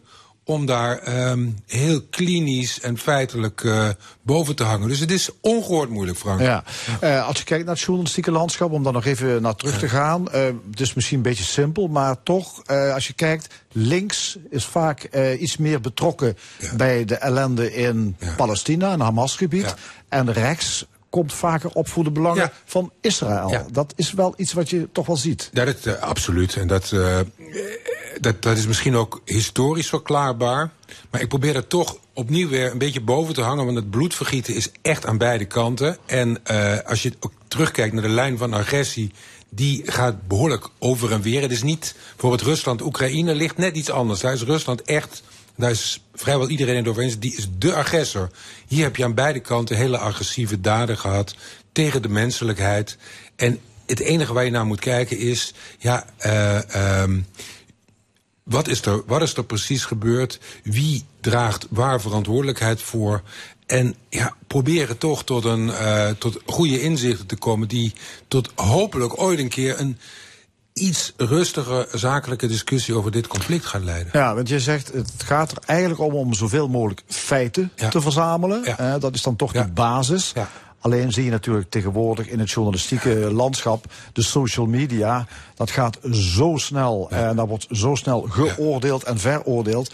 om 0.50 0.66
daar 0.66 1.28
um, 1.30 1.58
heel 1.66 2.02
klinisch 2.10 2.80
en 2.80 2.98
feitelijk 2.98 3.62
uh, 3.62 3.88
boven 4.22 4.56
te 4.56 4.62
hangen. 4.62 4.88
Dus 4.88 5.00
het 5.00 5.10
is 5.10 5.30
ongehoord 5.40 5.90
moeilijk, 5.90 6.18
Frank. 6.18 6.40
Ja. 6.40 6.64
Uh, 7.02 7.26
als 7.26 7.38
je 7.38 7.44
kijkt 7.44 7.64
naar 7.64 7.74
het 7.74 7.84
journalistieke 7.84 8.30
landschap, 8.30 8.70
om 8.72 8.82
daar 8.82 8.92
nog 8.92 9.04
even 9.04 9.42
naar 9.42 9.54
terug 9.54 9.78
te 9.78 9.88
gaan. 9.88 10.24
Uh, 10.34 10.40
het 10.70 10.80
is 10.80 10.94
misschien 10.94 11.16
een 11.16 11.22
beetje 11.22 11.44
simpel, 11.44 11.88
maar 11.88 12.22
toch, 12.22 12.66
als 12.66 13.06
je 13.06 13.12
kijkt, 13.12 13.54
links 13.72 14.38
is 14.50 14.64
vaak 14.64 15.08
iets 15.38 15.56
meer 15.56 15.80
betrokken 15.80 16.36
ja. 16.58 16.76
bij 16.76 17.04
de 17.04 17.14
ellende 17.14 17.74
in 17.74 18.16
ja. 18.18 18.34
Palestina, 18.36 18.92
en 18.92 19.00
Hamasgebied. 19.00 19.74
En 20.08 20.32
rechts 20.32 20.86
komt 21.10 21.32
vaker 21.32 21.70
op 21.72 21.88
voor 21.88 22.04
de 22.04 22.10
belangen 22.10 22.42
ja. 22.42 22.52
van 22.64 22.92
Israël. 23.00 23.50
Ja. 23.50 23.66
Dat 23.72 23.92
is 23.96 24.12
wel 24.12 24.34
iets 24.36 24.52
wat 24.52 24.70
je 24.70 24.88
toch 24.92 25.06
wel 25.06 25.16
ziet. 25.16 25.50
Ja, 25.52 25.64
dat, 25.64 25.86
uh, 25.86 25.94
absoluut. 25.94 26.56
En 26.56 26.66
dat, 26.66 26.90
uh, 26.90 27.18
dat, 28.20 28.42
dat 28.42 28.56
is 28.56 28.66
misschien 28.66 28.96
ook 28.96 29.20
historisch 29.24 29.88
verklaarbaar. 29.88 30.70
Maar 31.10 31.20
ik 31.20 31.28
probeer 31.28 31.56
er 31.56 31.66
toch 31.66 31.96
opnieuw 32.12 32.48
weer 32.48 32.70
een 32.70 32.78
beetje 32.78 33.00
boven 33.00 33.34
te 33.34 33.42
hangen. 33.42 33.64
Want 33.64 33.76
het 33.76 33.90
bloedvergieten 33.90 34.54
is 34.54 34.70
echt 34.82 35.06
aan 35.06 35.18
beide 35.18 35.44
kanten. 35.44 35.96
En 36.06 36.38
uh, 36.50 36.78
als 36.78 37.02
je 37.02 37.12
ook 37.20 37.32
terugkijkt 37.48 37.94
naar 37.94 38.02
de 38.02 38.08
lijn 38.08 38.38
van 38.38 38.54
agressie 38.54 39.12
die 39.50 39.82
gaat 39.84 40.28
behoorlijk 40.28 40.68
over 40.78 41.12
en 41.12 41.22
weer. 41.22 41.42
Het 41.42 41.50
is 41.50 41.62
niet, 41.62 41.94
bijvoorbeeld 42.10 42.42
Rusland, 42.42 42.82
Oekraïne 42.82 43.34
ligt 43.34 43.56
net 43.56 43.76
iets 43.76 43.90
anders. 43.90 44.20
Daar 44.20 44.32
is 44.32 44.42
Rusland 44.42 44.82
echt 44.82 45.22
daar 45.60 45.70
is 45.70 46.04
vrijwel 46.14 46.48
iedereen 46.48 46.76
het 46.76 46.88
over 46.88 47.02
eens. 47.02 47.18
Die 47.18 47.36
is 47.36 47.48
de 47.58 47.74
agressor. 47.74 48.30
Hier 48.66 48.82
heb 48.82 48.96
je 48.96 49.04
aan 49.04 49.14
beide 49.14 49.40
kanten 49.40 49.76
hele 49.76 49.98
agressieve 49.98 50.60
daden 50.60 50.98
gehad 50.98 51.34
tegen 51.72 52.02
de 52.02 52.08
menselijkheid. 52.08 52.96
En 53.36 53.60
het 53.86 54.00
enige 54.00 54.32
waar 54.32 54.44
je 54.44 54.50
naar 54.50 54.66
moet 54.66 54.80
kijken 54.80 55.18
is, 55.18 55.54
ja, 55.78 56.04
uh, 56.26 57.02
um, 57.02 57.26
wat, 58.42 58.68
is 58.68 58.82
er, 58.82 59.02
wat 59.06 59.22
is 59.22 59.34
er 59.34 59.44
precies 59.44 59.84
gebeurd? 59.84 60.40
Wie 60.62 61.04
draagt 61.20 61.66
waar 61.70 62.00
verantwoordelijkheid 62.00 62.82
voor? 62.82 63.22
En 63.66 63.94
ja, 64.08 64.36
proberen 64.46 64.98
toch 64.98 65.24
tot, 65.24 65.44
een, 65.44 65.66
uh, 65.66 66.10
tot 66.10 66.38
goede 66.46 66.80
inzichten 66.80 67.26
te 67.26 67.36
komen 67.36 67.68
die 67.68 67.92
tot 68.28 68.50
hopelijk 68.54 69.20
ooit 69.20 69.38
een 69.38 69.48
keer 69.48 69.80
een 69.80 69.98
iets 70.72 71.12
rustige 71.16 71.88
zakelijke 71.92 72.46
discussie 72.46 72.94
over 72.94 73.10
dit 73.10 73.26
conflict 73.26 73.66
gaat 73.66 73.82
leiden. 73.82 74.10
Ja, 74.12 74.34
want 74.34 74.48
je 74.48 74.60
zegt 74.60 74.92
het 74.92 75.12
gaat 75.24 75.50
er 75.50 75.58
eigenlijk 75.66 76.00
om 76.00 76.14
om 76.14 76.34
zoveel 76.34 76.68
mogelijk 76.68 77.02
feiten 77.06 77.72
ja. 77.76 77.88
te 77.88 78.00
verzamelen. 78.00 78.62
Ja. 78.64 78.98
Dat 78.98 79.14
is 79.14 79.22
dan 79.22 79.36
toch 79.36 79.52
ja. 79.52 79.62
de 79.62 79.70
basis. 79.70 80.32
Alleen 80.80 81.12
zie 81.12 81.24
je 81.24 81.30
natuurlijk 81.30 81.70
tegenwoordig 81.70 82.28
in 82.28 82.38
het 82.38 82.50
journalistieke 82.50 83.32
landschap, 83.32 83.84
de 84.12 84.22
social 84.22 84.66
media, 84.66 85.26
dat 85.54 85.70
gaat 85.70 85.98
zo 86.12 86.56
snel 86.56 87.10
en 87.10 87.36
daar 87.36 87.46
wordt 87.46 87.66
zo 87.70 87.94
snel 87.94 88.20
geoordeeld 88.20 89.02
en 89.02 89.18
veroordeeld 89.18 89.92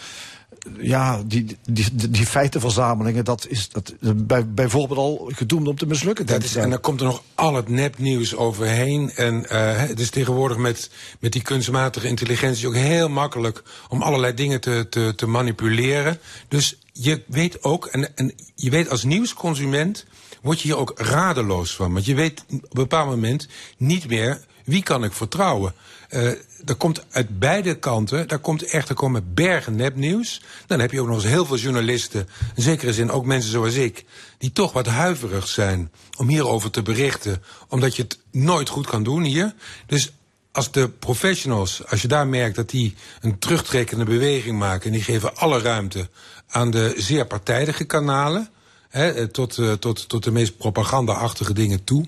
ja, 0.79 1.23
die, 1.25 1.57
die, 1.69 2.09
die, 2.09 2.25
feitenverzamelingen, 2.25 3.25
dat 3.25 3.47
is 3.49 3.69
dat, 3.69 3.93
bij, 4.15 4.47
bijvoorbeeld 4.47 4.99
al 4.99 5.31
gedoemd 5.35 5.67
om 5.67 5.77
te 5.77 5.85
mislukken. 5.85 6.25
Dat 6.25 6.43
is, 6.43 6.55
en 6.55 6.69
dan 6.69 6.79
komt 6.79 6.99
er 6.99 7.05
nog 7.05 7.23
al 7.35 7.55
het 7.55 7.69
nepnieuws 7.69 8.35
overheen. 8.35 9.11
En 9.15 9.45
uh, 9.51 9.77
het 9.77 9.99
is 9.99 10.09
tegenwoordig 10.09 10.57
met, 10.57 10.89
met 11.19 11.31
die 11.31 11.41
kunstmatige 11.41 12.07
intelligentie 12.07 12.67
ook 12.67 12.75
heel 12.75 13.09
makkelijk 13.09 13.63
om 13.89 14.01
allerlei 14.01 14.33
dingen 14.33 14.61
te, 14.61 14.87
te, 14.89 15.13
te 15.15 15.27
manipuleren. 15.27 16.19
Dus 16.47 16.77
je 16.91 17.23
weet 17.27 17.63
ook, 17.63 17.85
en, 17.85 18.15
en 18.15 18.33
je 18.55 18.69
weet 18.69 18.89
als 18.89 19.03
nieuwsconsument, 19.03 20.05
word 20.41 20.61
je 20.61 20.67
hier 20.67 20.77
ook 20.77 20.93
radeloos 20.95 21.75
van. 21.75 21.93
Want 21.93 22.05
je 22.05 22.15
weet 22.15 22.43
op 22.49 22.51
een 22.51 22.63
bepaald 22.69 23.09
moment 23.09 23.47
niet 23.77 24.07
meer 24.07 24.45
wie 24.63 24.83
kan 24.83 25.03
ik 25.03 25.13
vertrouwen. 25.13 25.73
Uh, 26.09 26.27
er 26.65 26.75
komt 26.77 27.05
uit 27.09 27.39
beide 27.39 27.75
kanten, 27.75 28.27
daar 28.27 28.39
komt 28.39 28.63
echt, 28.63 28.89
er 28.89 28.95
komen 28.95 29.33
bergen 29.33 29.75
nepnieuws. 29.75 30.41
Dan 30.67 30.79
heb 30.79 30.91
je 30.91 31.01
ook 31.01 31.07
nog 31.07 31.15
eens 31.15 31.25
heel 31.25 31.45
veel 31.45 31.57
journalisten, 31.57 32.27
in 32.55 32.63
zekere 32.63 32.93
zin 32.93 33.11
ook 33.11 33.25
mensen 33.25 33.51
zoals 33.51 33.73
ik, 33.73 34.05
die 34.37 34.51
toch 34.51 34.71
wat 34.71 34.85
huiverig 34.85 35.47
zijn 35.47 35.91
om 36.17 36.27
hierover 36.27 36.71
te 36.71 36.81
berichten, 36.81 37.43
omdat 37.69 37.95
je 37.95 38.01
het 38.01 38.19
nooit 38.31 38.69
goed 38.69 38.87
kan 38.87 39.03
doen 39.03 39.23
hier. 39.23 39.53
Dus 39.85 40.11
als 40.51 40.71
de 40.71 40.89
professionals, 40.89 41.85
als 41.85 42.01
je 42.01 42.07
daar 42.07 42.27
merkt 42.27 42.55
dat 42.55 42.69
die 42.69 42.95
een 43.21 43.39
terugtrekkende 43.39 44.05
beweging 44.05 44.57
maken 44.59 44.85
en 44.85 44.91
die 44.91 45.03
geven 45.03 45.35
alle 45.35 45.59
ruimte 45.59 46.09
aan 46.47 46.71
de 46.71 46.93
zeer 46.97 47.25
partijdige 47.25 47.83
kanalen, 47.83 48.49
hè, 48.89 49.27
tot, 49.27 49.57
uh, 49.57 49.71
tot, 49.71 50.09
tot 50.09 50.23
de 50.23 50.31
meest 50.31 50.57
propaganda-achtige 50.57 51.53
dingen 51.53 51.83
toe, 51.83 52.05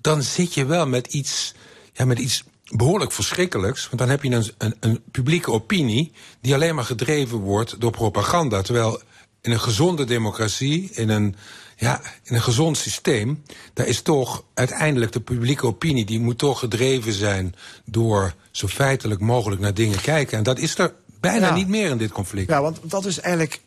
dan 0.00 0.22
zit 0.22 0.54
je 0.54 0.64
wel 0.64 0.86
met 0.86 1.06
iets, 1.06 1.54
ja, 1.92 2.04
met 2.04 2.18
iets 2.18 2.44
behoorlijk 2.74 3.12
verschrikkelijks. 3.12 3.86
Want 3.86 3.98
dan 3.98 4.08
heb 4.08 4.22
je 4.22 4.30
een, 4.30 4.44
een, 4.58 4.74
een, 4.80 5.02
publieke 5.10 5.50
opinie 5.50 6.12
die 6.40 6.54
alleen 6.54 6.74
maar 6.74 6.84
gedreven 6.84 7.38
wordt 7.38 7.80
door 7.80 7.90
propaganda. 7.90 8.62
Terwijl 8.62 9.00
in 9.40 9.52
een 9.52 9.60
gezonde 9.60 10.04
democratie, 10.04 10.90
in 10.92 11.08
een, 11.08 11.36
ja, 11.76 12.00
in 12.22 12.34
een 12.34 12.42
gezond 12.42 12.76
systeem, 12.76 13.42
daar 13.72 13.86
is 13.86 14.02
toch 14.02 14.44
uiteindelijk 14.54 15.12
de 15.12 15.20
publieke 15.20 15.66
opinie, 15.66 16.04
die 16.04 16.20
moet 16.20 16.38
toch 16.38 16.58
gedreven 16.58 17.12
zijn 17.12 17.54
door 17.84 18.34
zo 18.50 18.66
feitelijk 18.66 19.20
mogelijk 19.20 19.60
naar 19.60 19.74
dingen 19.74 20.00
kijken. 20.00 20.38
En 20.38 20.44
dat 20.44 20.58
is 20.58 20.78
er 20.78 20.94
bijna 21.20 21.46
ja. 21.46 21.54
niet 21.54 21.68
meer 21.68 21.90
in 21.90 21.98
dit 21.98 22.12
conflict. 22.12 22.48
Ja, 22.48 22.62
want 22.62 22.78
dat 22.82 23.04
is 23.04 23.20
eigenlijk, 23.20 23.60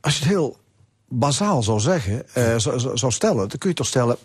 als 0.00 0.14
je 0.14 0.20
het 0.20 0.28
heel 0.28 0.56
bazaal 1.08 1.62
zou 1.62 1.80
zeggen, 1.80 2.26
uh, 2.38 2.56
zou, 2.56 2.98
zou 2.98 3.12
stellen, 3.12 3.48
dan 3.48 3.58
kun 3.58 3.68
je 3.68 3.74
toch 3.74 3.86
stellen 3.86 4.16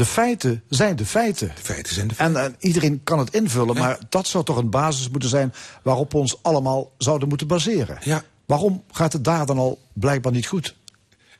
de 0.00 0.06
feiten 0.06 0.62
zijn 0.68 0.96
de 0.96 1.06
feiten. 1.06 1.52
De 1.54 1.62
feiten 1.62 1.94
zijn 1.94 2.08
de 2.08 2.14
feiten. 2.14 2.42
En, 2.42 2.56
iedereen 2.58 3.00
kan 3.04 3.18
het 3.18 3.34
invullen, 3.34 3.74
ja. 3.74 3.80
maar 3.80 3.98
dat 4.08 4.26
zou 4.26 4.44
toch 4.44 4.56
een 4.56 4.70
basis 4.70 5.08
moeten 5.08 5.28
zijn 5.28 5.54
waarop 5.82 6.12
we 6.12 6.18
ons 6.18 6.42
allemaal 6.42 6.92
zouden 6.98 7.28
moeten 7.28 7.46
baseren. 7.46 7.98
Ja. 8.00 8.22
Waarom 8.46 8.82
gaat 8.90 9.12
het 9.12 9.24
daar 9.24 9.46
dan 9.46 9.58
al 9.58 9.78
blijkbaar 9.92 10.32
niet 10.32 10.46
goed? 10.46 10.76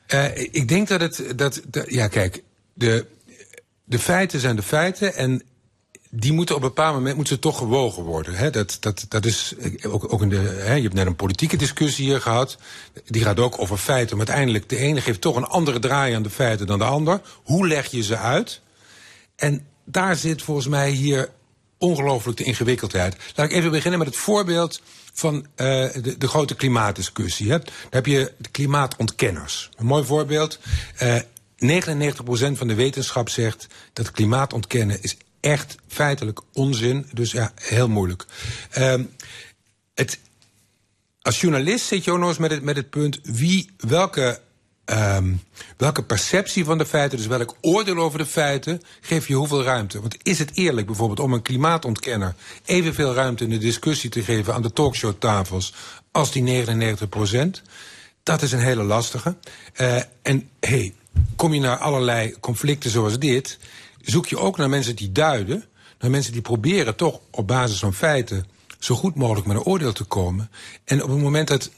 Uh, 0.07 0.37
ik 0.37 0.67
denk 0.67 0.87
dat 0.87 1.01
het. 1.01 1.33
Dat, 1.35 1.61
dat, 1.67 1.89
ja, 1.89 2.07
kijk, 2.07 2.43
de, 2.73 3.05
de 3.83 3.99
feiten 3.99 4.39
zijn 4.39 4.55
de 4.55 4.63
feiten. 4.63 5.15
En 5.15 5.43
die 6.13 6.33
moeten 6.33 6.55
op 6.55 6.61
een 6.61 6.67
bepaald 6.67 6.95
moment 6.95 7.15
moeten 7.15 7.39
toch 7.39 7.57
gewogen 7.57 8.03
worden. 8.03 8.33
Hè? 8.33 8.49
Dat, 8.49 8.77
dat, 8.79 9.05
dat 9.09 9.25
is 9.25 9.55
ook, 9.87 10.13
ook 10.13 10.21
in 10.21 10.29
de. 10.29 10.37
Hè, 10.37 10.73
je 10.73 10.81
hebt 10.81 10.93
net 10.93 11.05
een 11.05 11.15
politieke 11.15 11.57
discussie 11.57 12.05
hier 12.05 12.21
gehad. 12.21 12.57
Die 13.05 13.23
gaat 13.23 13.39
ook 13.39 13.59
over 13.59 13.77
feiten. 13.77 14.17
Maar 14.17 14.27
uiteindelijk, 14.27 14.69
de 14.69 14.77
ene 14.77 15.01
geeft 15.01 15.21
toch 15.21 15.35
een 15.35 15.45
andere 15.45 15.79
draai 15.79 16.13
aan 16.13 16.23
de 16.23 16.29
feiten 16.29 16.67
dan 16.67 16.79
de 16.79 16.85
ander. 16.85 17.21
Hoe 17.43 17.67
leg 17.67 17.91
je 17.91 18.03
ze 18.03 18.17
uit? 18.17 18.61
En 19.35 19.65
daar 19.85 20.15
zit 20.15 20.41
volgens 20.41 20.67
mij 20.67 20.89
hier 20.89 21.29
ongelooflijk 21.77 22.37
de 22.37 22.43
ingewikkeldheid. 22.43 23.15
Laat 23.35 23.49
ik 23.49 23.55
even 23.55 23.71
beginnen 23.71 23.99
met 23.99 24.07
het 24.07 24.17
voorbeeld 24.17 24.81
van 25.13 25.35
uh, 25.35 25.45
de, 25.55 26.15
de, 26.17 26.27
grote 26.27 26.55
klimaatdiscussie. 26.55 27.51
Hè. 27.51 27.59
Daar 27.59 27.73
heb 27.89 28.05
je 28.05 28.33
de 28.37 28.49
klimaatontkenners. 28.49 29.69
Een 29.77 29.85
mooi 29.85 30.03
voorbeeld. 30.03 30.59
Uh, 31.01 31.19
99% 31.19 31.21
van 32.51 32.67
de 32.67 32.75
wetenschap 32.75 33.29
zegt 33.29 33.67
dat 33.93 34.11
klimaat 34.11 34.53
ontkennen 34.53 35.01
is 35.01 35.17
echt 35.41 35.75
feitelijk 35.87 36.39
onzin. 36.53 37.05
Dus 37.13 37.31
ja, 37.31 37.51
heel 37.55 37.89
moeilijk. 37.89 38.25
Um, 38.77 39.09
het, 39.93 40.19
als 41.21 41.41
journalist 41.41 41.85
zit 41.85 42.03
je 42.03 42.11
ook 42.11 42.19
nog 42.19 42.29
eens 42.29 42.37
met 42.37 42.51
het, 42.51 42.63
met 42.63 42.75
het 42.75 42.89
punt 42.89 43.19
wie, 43.23 43.69
welke, 43.77 44.39
um, 44.85 45.41
welke 45.77 46.03
perceptie 46.03 46.65
van 46.65 46.77
de 46.77 46.85
feiten, 46.85 47.17
dus 47.17 47.27
welk 47.27 47.55
oordeel 47.61 47.97
over 47.97 48.19
de 48.19 48.25
feiten, 48.25 48.81
geef 49.01 49.27
je 49.27 49.33
hoeveel 49.33 49.63
ruimte. 49.63 49.99
Want 49.99 50.17
is 50.23 50.39
het 50.39 50.51
eerlijk 50.53 50.87
bijvoorbeeld 50.87 51.19
om 51.19 51.33
een 51.33 51.41
klimaatontkenner 51.41 52.35
evenveel 52.65 53.13
ruimte 53.13 53.43
in 53.43 53.49
de 53.49 53.57
discussie 53.57 54.09
te 54.09 54.23
geven 54.23 54.53
aan 54.53 54.61
de 54.61 54.73
talkshowtafels 54.73 55.73
als 56.11 56.31
die 56.31 56.41
99 56.41 57.09
procent? 57.09 57.61
Dat 58.23 58.41
is 58.41 58.51
een 58.51 58.59
hele 58.59 58.83
lastige. 58.83 59.35
Uh, 59.77 60.01
en 60.21 60.49
hey, 60.59 60.93
kom 61.35 61.53
je 61.53 61.59
naar 61.59 61.77
allerlei 61.77 62.35
conflicten 62.39 62.89
zoals 62.89 63.19
dit, 63.19 63.57
zoek 64.03 64.27
je 64.27 64.37
ook 64.37 64.57
naar 64.57 64.69
mensen 64.69 64.95
die 64.95 65.11
duiden, 65.11 65.65
naar 65.99 66.11
mensen 66.11 66.33
die 66.33 66.41
proberen 66.41 66.95
toch 66.95 67.19
op 67.31 67.47
basis 67.47 67.79
van 67.79 67.93
feiten 67.93 68.45
zo 68.79 68.95
goed 68.95 69.15
mogelijk 69.15 69.47
met 69.47 69.55
een 69.55 69.63
oordeel 69.63 69.93
te 69.93 70.03
komen. 70.03 70.51
En 70.85 71.03
op 71.03 71.09
het 71.09 71.19
moment 71.19 71.47
dat 71.47 71.69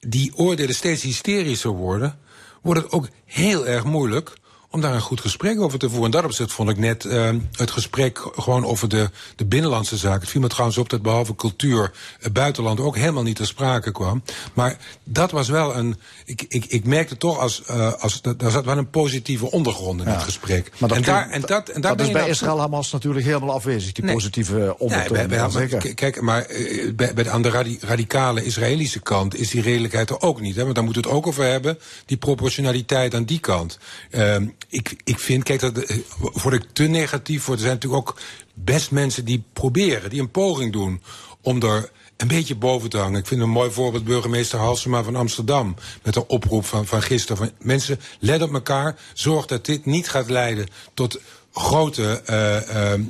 die 0.00 0.36
oordelen 0.36 0.74
steeds 0.74 1.02
hysterischer 1.02 1.70
worden, 1.70 2.18
wordt 2.62 2.82
het 2.82 2.92
ook 2.92 3.08
heel 3.24 3.66
erg 3.66 3.84
moeilijk 3.84 4.32
om 4.70 4.80
daar 4.80 4.94
een 4.94 5.00
goed 5.00 5.20
gesprek 5.20 5.60
over 5.60 5.78
te 5.78 5.88
voeren. 5.88 6.04
En 6.04 6.10
dat 6.10 6.24
opzicht 6.24 6.52
vond 6.52 6.70
ik 6.70 6.78
net 6.78 7.04
uh, 7.04 7.30
het 7.52 7.70
gesprek 7.70 8.20
gewoon 8.34 8.64
over 8.64 8.88
de, 8.88 9.10
de 9.36 9.44
binnenlandse 9.44 9.96
zaken. 9.96 10.20
Het 10.20 10.28
viel 10.28 10.40
me 10.40 10.48
trouwens 10.48 10.78
op 10.78 10.88
dat 10.88 11.02
behalve 11.02 11.34
cultuur 11.34 11.92
het 12.20 12.32
buitenland 12.32 12.80
ook 12.80 12.96
helemaal 12.96 13.22
niet 13.22 13.36
ter 13.36 13.46
sprake 13.46 13.92
kwam. 13.92 14.22
Maar 14.54 14.76
dat 15.04 15.30
was 15.30 15.48
wel 15.48 15.76
een. 15.76 15.96
Ik, 16.24 16.44
ik, 16.48 16.64
ik 16.64 16.84
merkte 16.84 17.16
toch 17.16 17.38
als. 17.38 17.62
Uh, 17.70 17.92
als 17.92 18.20
daar 18.22 18.50
zat 18.50 18.64
wel 18.64 18.78
een 18.78 18.90
positieve 18.90 19.50
ondergrond 19.50 20.00
in 20.00 20.06
ja. 20.06 20.12
het 20.12 20.22
gesprek. 20.22 20.70
Maar 20.78 20.88
dat, 20.88 20.98
en 20.98 21.04
daar, 21.04 21.30
en 21.30 21.40
dat, 21.40 21.68
en 21.68 21.80
daar 21.80 21.96
dat 21.96 22.06
is 22.06 22.12
bij 22.12 22.28
Israël 22.28 22.60
Hamas 22.60 22.92
natuurlijk 22.92 23.24
helemaal 23.24 23.54
afwezig, 23.54 23.92
die 23.92 24.04
nee. 24.04 24.14
positieve. 24.14 24.76
Nee, 24.78 25.26
bij, 25.26 25.94
kijk, 25.94 26.20
maar 26.20 26.50
uh, 26.50 26.94
bij, 26.94 27.14
bij 27.14 27.24
de, 27.24 27.30
aan 27.30 27.42
de 27.42 27.76
radicale 27.80 28.44
Israëlische 28.44 29.00
kant 29.00 29.34
is 29.34 29.50
die 29.50 29.62
redelijkheid 29.62 30.10
er 30.10 30.20
ook 30.20 30.40
niet. 30.40 30.56
Hè? 30.56 30.62
Want 30.62 30.74
daar 30.74 30.84
moet 30.84 30.96
het 30.96 31.06
ook 31.06 31.26
over 31.26 31.44
hebben, 31.44 31.78
die 32.06 32.16
proportionaliteit 32.16 33.14
aan 33.14 33.24
die 33.24 33.40
kant. 33.40 33.78
Uh, 34.10 34.36
ik, 34.68 34.96
ik 35.04 35.18
vind, 35.18 35.42
kijk, 35.42 35.60
dat 35.60 35.78
eh, 35.78 35.96
word 36.18 36.54
ik 36.54 36.66
te 36.72 36.82
negatief 36.82 37.42
voor. 37.42 37.54
Er 37.54 37.60
zijn 37.60 37.74
natuurlijk 37.74 38.08
ook 38.08 38.20
best 38.54 38.90
mensen 38.90 39.24
die 39.24 39.44
proberen, 39.52 40.10
die 40.10 40.20
een 40.20 40.30
poging 40.30 40.72
doen 40.72 41.02
om 41.40 41.62
er 41.62 41.90
een 42.16 42.28
beetje 42.28 42.56
boven 42.56 42.90
te 42.90 42.98
hangen. 42.98 43.20
Ik 43.20 43.26
vind 43.26 43.40
een 43.40 43.50
mooi 43.50 43.70
voorbeeld 43.70 44.04
burgemeester 44.04 44.58
Halsema 44.58 45.02
van 45.02 45.16
Amsterdam. 45.16 45.74
Met 46.02 46.14
de 46.14 46.26
oproep 46.26 46.64
van, 46.64 46.86
van 46.86 47.02
gisteren. 47.02 47.36
Van, 47.36 47.50
mensen, 47.58 48.00
let 48.18 48.42
op 48.42 48.52
elkaar. 48.52 48.98
Zorg 49.14 49.46
dat 49.46 49.66
dit 49.66 49.84
niet 49.84 50.08
gaat 50.08 50.30
leiden 50.30 50.66
tot 50.94 51.20
grote 51.52 52.22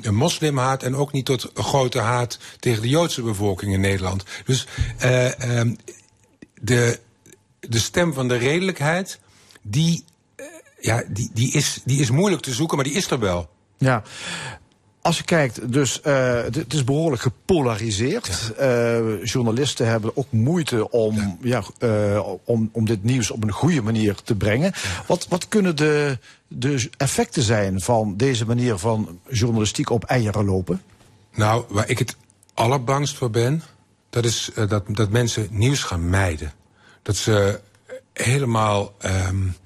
uh, 0.04 0.12
moslimhaat 0.12 0.82
en 0.82 0.96
ook 0.96 1.12
niet 1.12 1.24
tot 1.24 1.50
grote 1.54 1.98
haat 1.98 2.38
tegen 2.58 2.82
de 2.82 2.88
Joodse 2.88 3.22
bevolking 3.22 3.72
in 3.72 3.80
Nederland. 3.80 4.24
Dus 4.44 4.66
uh, 4.94 5.28
de, 6.60 6.98
de 7.60 7.78
stem 7.78 8.12
van 8.12 8.28
de 8.28 8.36
redelijkheid, 8.36 9.18
die 9.62 10.04
ja, 10.80 11.02
die, 11.08 11.30
die, 11.34 11.52
is, 11.52 11.80
die 11.84 12.00
is 12.00 12.10
moeilijk 12.10 12.42
te 12.42 12.52
zoeken, 12.52 12.76
maar 12.76 12.86
die 12.86 12.94
is 12.94 13.10
er 13.10 13.18
wel. 13.18 13.48
Ja. 13.78 14.02
Als 15.02 15.16
je 15.16 15.24
kijkt, 15.24 15.72
dus 15.72 16.00
uh, 16.04 16.42
het 16.42 16.74
is 16.74 16.84
behoorlijk 16.84 17.22
gepolariseerd. 17.22 18.52
Ja. 18.58 18.98
Uh, 18.98 19.24
journalisten 19.24 19.86
hebben 19.86 20.16
ook 20.16 20.32
moeite 20.32 20.90
om, 20.90 21.38
ja. 21.42 21.62
ja 21.78 22.14
uh, 22.14 22.32
om, 22.44 22.68
om 22.72 22.86
dit 22.86 23.04
nieuws 23.04 23.30
op 23.30 23.42
een 23.42 23.52
goede 23.52 23.82
manier 23.82 24.14
te 24.14 24.34
brengen. 24.34 24.72
Ja. 24.74 25.04
Wat, 25.06 25.26
wat 25.28 25.48
kunnen 25.48 25.76
de, 25.76 26.18
de 26.48 26.90
effecten 26.96 27.42
zijn 27.42 27.80
van 27.80 28.16
deze 28.16 28.46
manier 28.46 28.78
van 28.78 29.20
journalistiek 29.28 29.90
op 29.90 30.04
eieren 30.04 30.44
lopen? 30.44 30.82
Nou, 31.34 31.64
waar 31.68 31.88
ik 31.88 31.98
het 31.98 32.16
allerbangst 32.54 33.16
voor 33.16 33.30
ben, 33.30 33.62
dat 34.10 34.24
is 34.24 34.50
dat, 34.68 34.84
dat 34.88 35.10
mensen 35.10 35.48
nieuws 35.50 35.82
gaan 35.82 36.10
mijden. 36.10 36.52
Dat 37.02 37.16
ze 37.16 37.60
helemaal, 38.12 38.94
um, 39.04 39.56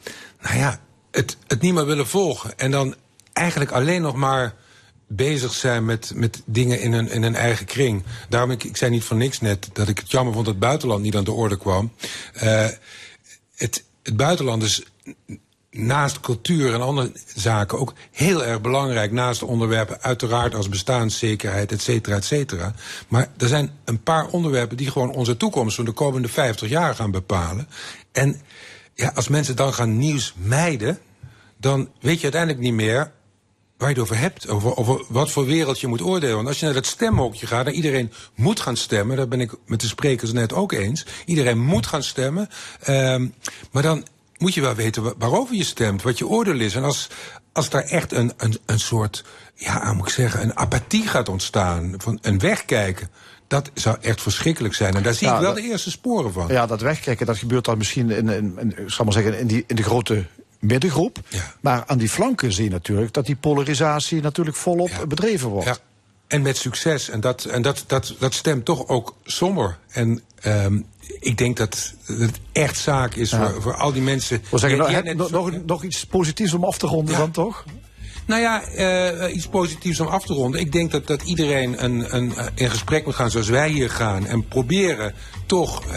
nou 0.43 0.59
ja, 0.59 0.81
het, 1.15 1.37
het 1.47 1.61
niet 1.61 1.75
meer 1.75 1.87
willen 1.87 2.07
volgen. 2.07 2.59
En 2.59 2.71
dan 2.71 2.95
eigenlijk 3.33 3.71
alleen 3.71 4.03
nog 4.03 4.15
maar 4.15 4.55
bezig 5.07 5.53
zijn 5.53 5.85
met, 5.85 6.12
met 6.15 6.43
dingen 6.45 6.81
in 6.81 6.93
een, 6.93 7.09
in 7.09 7.35
eigen 7.35 7.67
kring. 7.67 8.05
Daarom, 8.29 8.51
ik, 8.51 8.65
ik 8.65 8.77
zei 8.77 8.91
niet 8.91 9.05
van 9.05 9.17
niks 9.17 9.41
net 9.41 9.69
dat 9.73 9.89
ik 9.89 9.99
het 9.99 10.11
jammer 10.11 10.33
vond 10.33 10.47
dat 10.47 10.55
het 10.55 10.65
buitenland 10.65 11.03
niet 11.03 11.17
aan 11.17 11.25
de 11.25 11.33
orde 11.33 11.59
kwam. 11.59 11.93
Uh, 12.43 12.67
het, 13.55 13.85
het 14.03 14.17
buitenland 14.17 14.62
is 14.62 14.83
naast 15.71 16.21
cultuur 16.21 16.75
en 16.75 16.81
andere 16.81 17.12
zaken 17.35 17.79
ook 17.79 17.93
heel 18.11 18.45
erg 18.45 18.61
belangrijk. 18.61 19.12
Naast 19.12 19.41
de 19.41 19.47
onderwerpen 19.47 20.03
uiteraard 20.03 20.55
als 20.55 20.69
bestaanszekerheid, 20.69 21.73
et 21.73 21.83
cetera, 21.83 22.17
et 22.17 22.25
cetera. 22.25 22.75
Maar 23.09 23.29
er 23.37 23.49
zijn 23.49 23.71
een 23.85 24.03
paar 24.03 24.27
onderwerpen 24.27 24.77
die 24.77 24.91
gewoon 24.91 25.11
onze 25.11 25.37
toekomst 25.37 25.77
van 25.77 25.85
de 25.85 25.93
komende 25.93 26.29
50 26.29 26.69
jaar 26.69 26.95
gaan 26.95 27.11
bepalen. 27.11 27.69
En 28.12 28.41
ja, 28.95 29.12
als 29.14 29.28
mensen 29.28 29.57
dan 29.57 29.74
gaan 29.74 29.97
nieuws 29.97 30.34
mijden, 30.36 30.99
dan 31.57 31.90
weet 32.01 32.16
je 32.16 32.22
uiteindelijk 32.22 32.62
niet 32.62 32.72
meer 32.72 33.12
waar 33.76 33.88
je 33.88 33.95
het 33.95 34.05
over 34.05 34.18
hebt. 34.18 34.49
Over, 34.49 35.05
wat 35.09 35.30
voor 35.30 35.47
wereld 35.47 35.80
je 35.80 35.86
moet 35.86 36.03
oordelen. 36.03 36.34
Want 36.34 36.49
als 36.49 36.59
je 36.59 36.64
naar 36.64 36.74
dat 36.74 36.86
stemhokje 36.86 37.47
gaat 37.47 37.66
en 37.66 37.74
iedereen 37.74 38.12
moet 38.34 38.61
gaan 38.61 38.76
stemmen, 38.76 39.16
daar 39.16 39.28
ben 39.28 39.40
ik 39.40 39.53
met 39.66 39.80
de 39.80 39.86
sprekers 39.86 40.32
net 40.32 40.53
ook 40.53 40.72
eens. 40.72 41.07
Iedereen 41.24 41.59
moet 41.59 41.86
gaan 41.86 42.03
stemmen. 42.03 42.49
Um, 42.88 43.34
maar 43.70 43.82
dan 43.82 44.07
moet 44.38 44.55
je 44.55 44.61
wel 44.61 44.74
weten 44.74 45.18
waarover 45.18 45.55
je 45.55 45.64
stemt, 45.64 46.03
wat 46.03 46.18
je 46.18 46.26
oordeel 46.26 46.61
is. 46.61 46.74
En 46.74 46.84
als, 46.84 47.09
als 47.53 47.70
daar 47.70 47.82
echt 47.82 48.12
een, 48.12 48.32
een, 48.36 48.59
een 48.66 48.80
soort, 48.80 49.24
ja, 49.55 49.92
moet 49.92 50.09
ik 50.09 50.14
zeggen, 50.14 50.42
een 50.42 50.57
apathie 50.57 51.07
gaat 51.07 51.28
ontstaan, 51.28 51.95
van 51.99 52.18
een 52.22 52.38
wegkijken. 52.38 53.11
Dat 53.55 53.71
zou 53.75 53.97
echt 54.01 54.23
verschrikkelijk 54.23 54.75
zijn. 54.75 54.95
En 54.95 55.03
daar 55.03 55.15
zie 55.15 55.29
ik 55.29 55.39
wel 55.39 55.55
de 55.55 55.63
eerste 55.63 55.91
sporen 55.91 56.33
van. 56.33 56.47
Ja, 56.49 56.67
dat 56.67 56.81
wegkijken, 56.81 57.27
dat 57.27 57.39
gebeurt 57.39 57.65
dan 57.65 57.79
misschien 57.79 58.11
in, 58.11 58.29
in, 58.29 58.59
in, 58.59 58.75
zal 58.87 59.05
maar 59.05 59.15
zeggen, 59.15 59.39
in, 59.39 59.47
die, 59.47 59.65
in 59.67 59.77
de 59.77 59.83
grote 59.83 60.27
middengroep. 60.59 61.19
Ja. 61.29 61.55
Maar 61.61 61.85
aan 61.87 61.99
die 61.99 62.09
flanken 62.09 62.53
zie 62.53 62.65
je 62.65 62.71
natuurlijk 62.71 63.13
dat 63.13 63.27
die 63.27 63.37
polarisatie 63.37 64.23
natuurlijk 64.23 64.57
volop 64.57 64.89
ja. 64.89 65.07
bedreven 65.07 65.49
wordt. 65.49 65.67
Ja. 65.67 65.77
En 66.27 66.43
met 66.43 66.57
succes. 66.57 67.09
En 67.09 67.21
dat, 67.21 67.45
en 67.45 67.63
dat, 67.63 67.85
dat, 67.87 68.15
dat 68.19 68.35
stemt 68.35 68.65
toch 68.65 68.89
ook 68.89 69.15
somber. 69.25 69.79
En 69.89 70.23
um, 70.47 70.87
ik 71.21 71.39
denk 71.39 71.57
dat 71.57 71.93
het 72.05 72.41
echt 72.53 72.79
zaak 72.79 73.15
is 73.15 73.31
ja. 73.31 73.51
voor, 73.51 73.63
voor 73.63 73.75
al 73.75 73.93
die 73.93 74.03
mensen. 74.03 74.43
Zeggen, 74.53 74.79
nou, 74.79 75.03
net... 75.03 75.17
nog, 75.17 75.31
nog, 75.31 75.51
nog 75.67 75.83
iets 75.83 76.07
positiefs 76.07 76.55
om 76.55 76.65
af 76.65 76.79
te 76.79 76.87
ronden 76.87 77.17
dan 77.17 77.31
toch? 77.31 77.65
Nou 78.27 78.41
ja, 78.41 78.62
uh, 78.77 79.35
iets 79.35 79.47
positiefs 79.47 80.01
om 80.01 80.07
af 80.07 80.25
te 80.25 80.35
ronden. 80.35 80.61
Ik 80.61 80.72
denk 80.72 80.91
dat, 80.91 81.07
dat 81.07 81.22
iedereen 81.22 81.85
een, 81.85 82.16
een, 82.16 82.35
in 82.55 82.70
gesprek 82.70 83.05
moet 83.05 83.14
gaan 83.14 83.31
zoals 83.31 83.49
wij 83.49 83.68
hier 83.68 83.91
gaan. 83.91 84.27
En 84.27 84.49
proberen 84.49 85.14
toch 85.47 85.85
uh, 85.87 85.93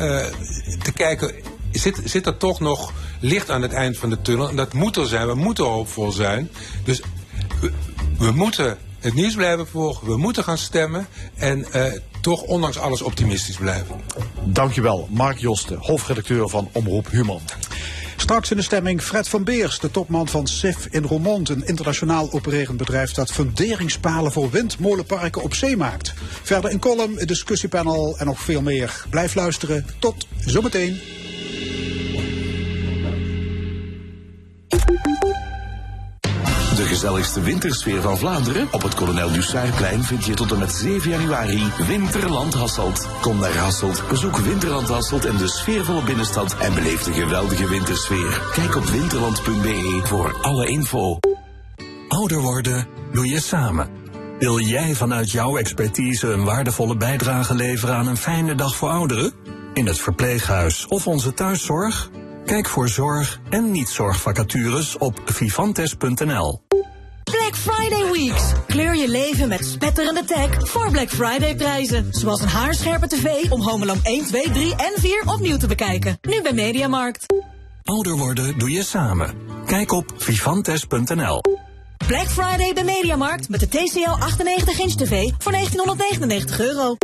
te 0.83 0.91
kijken, 0.93 1.35
zit, 1.71 2.01
zit 2.03 2.25
er 2.25 2.37
toch 2.37 2.59
nog 2.59 2.93
licht 3.19 3.49
aan 3.49 3.61
het 3.61 3.73
eind 3.73 3.97
van 3.97 4.09
de 4.09 4.21
tunnel? 4.21 4.49
En 4.49 4.55
dat 4.55 4.73
moet 4.73 4.95
er 4.95 5.07
zijn, 5.07 5.27
we 5.27 5.35
moeten 5.35 5.65
hoopvol 5.65 6.11
zijn. 6.11 6.49
Dus 6.83 7.01
we, 8.17 8.31
moeten 8.31 8.77
het 8.99 9.13
nieuws 9.13 9.35
blijven 9.35 9.67
volgen, 9.67 10.07
we 10.07 10.17
moeten 10.17 10.43
gaan 10.43 10.57
stemmen. 10.57 11.07
En 11.35 11.65
toch 12.21 12.41
ondanks 12.41 12.77
alles 12.77 13.01
optimistisch 13.01 13.57
blijven. 13.57 14.01
Dankjewel, 14.43 15.07
Mark 15.11 15.37
Josten, 15.37 15.77
hoofdredacteur 15.81 16.49
van 16.49 16.69
Omroep 16.71 17.09
Human. 17.09 17.41
Straks 18.17 18.51
in 18.51 18.57
de 18.57 18.63
stemming 18.63 19.01
Fred 19.01 19.29
van 19.29 19.43
Beers, 19.43 19.79
de 19.79 19.91
topman 19.91 20.27
van 20.27 20.47
SIF 20.47 20.87
in 20.89 21.03
Roermond, 21.03 21.49
een 21.49 21.65
internationaal 21.65 22.31
opererend 22.31 22.77
bedrijf 22.77 23.11
dat 23.11 23.31
funderingspalen 23.31 24.31
voor 24.31 24.49
windmolenparken 24.49 25.41
op 25.41 25.53
zee 25.53 25.77
maakt. 25.77 26.13
Verder 26.43 26.71
een 26.71 26.79
column, 26.79 27.15
discussiepanel 27.25 28.17
en 28.17 28.25
nog 28.25 28.39
veel 28.39 28.61
meer. 28.61 29.05
Blijf 29.09 29.35
luisteren. 29.35 29.85
Tot 29.99 30.27
zometeen. 30.45 30.99
De 36.77 36.85
gezelligste 36.85 37.41
wintersfeer 37.41 38.01
van 38.01 38.17
Vlaanderen? 38.17 38.67
Op 38.71 38.81
het 38.81 38.93
Kolonel 38.93 39.31
Dussairplein 39.31 40.03
vind 40.03 40.25
je 40.25 40.33
tot 40.33 40.51
en 40.51 40.59
met 40.59 40.71
7 40.71 41.09
januari 41.09 41.71
Winterland 41.87 42.53
Hasselt. 42.53 43.07
Kom 43.21 43.39
naar 43.39 43.55
Hasselt, 43.55 44.03
bezoek 44.09 44.37
Winterland 44.37 44.87
Hasselt 44.87 45.25
en 45.25 45.37
de 45.37 45.47
sfeervolle 45.47 46.03
binnenstad 46.03 46.57
en 46.57 46.73
beleef 46.73 47.03
de 47.03 47.13
geweldige 47.13 47.69
wintersfeer. 47.69 48.41
Kijk 48.53 48.75
op 48.75 48.83
winterland.be 48.83 50.01
voor 50.03 50.37
alle 50.41 50.67
info. 50.67 51.19
Ouder 52.07 52.41
worden 52.41 52.87
doe 53.11 53.27
je 53.27 53.39
samen. 53.39 53.89
Wil 54.39 54.59
jij 54.59 54.95
vanuit 54.95 55.31
jouw 55.31 55.57
expertise 55.57 56.27
een 56.27 56.43
waardevolle 56.43 56.97
bijdrage 56.97 57.55
leveren 57.55 57.95
aan 57.95 58.07
een 58.07 58.17
fijne 58.17 58.55
dag 58.55 58.75
voor 58.75 58.89
ouderen? 58.89 59.33
In 59.73 59.85
het 59.85 59.99
verpleeghuis 59.99 60.87
of 60.87 61.07
onze 61.07 61.33
thuiszorg? 61.33 62.09
Kijk 62.47 62.67
voor 62.67 62.89
zorg 62.89 63.39
en 63.49 63.71
niet-zorgvacatures 63.71 64.97
op 64.97 65.21
vivantes.nl. 65.25 66.61
Black 67.23 67.55
Friday 67.55 68.11
Weeks. 68.11 68.51
Kleur 68.67 68.95
je 68.95 69.09
leven 69.09 69.47
met 69.47 69.65
spetterende 69.65 70.23
tech 70.23 70.69
voor 70.69 70.91
Black 70.91 71.09
Friday 71.09 71.55
prijzen. 71.55 72.07
Zoals 72.09 72.41
een 72.41 72.47
haarscherpe 72.47 73.07
tv 73.07 73.51
om 73.51 73.61
Home 73.61 73.83
Alone 73.83 73.99
1, 74.03 74.25
2, 74.25 74.51
3 74.51 74.75
en 74.75 74.91
4 74.95 75.23
opnieuw 75.25 75.57
te 75.57 75.67
bekijken. 75.67 76.17
Nu 76.21 76.41
bij 76.41 76.53
Mediamarkt. 76.53 77.25
Ouder 77.83 78.17
worden 78.17 78.59
doe 78.59 78.71
je 78.71 78.83
samen. 78.83 79.33
Kijk 79.65 79.91
op 79.91 80.13
vivantes.nl. 80.17 81.41
Black 82.07 82.27
Friday 82.27 82.73
bij 82.73 82.83
Mediamarkt 82.83 83.49
met 83.49 83.59
de 83.59 83.67
TCL 83.67 84.19
98 84.19 84.79
inch 84.79 84.93
tv 84.93 85.31
voor 85.37 85.51
1999 85.51 86.59
euro. 86.59 86.95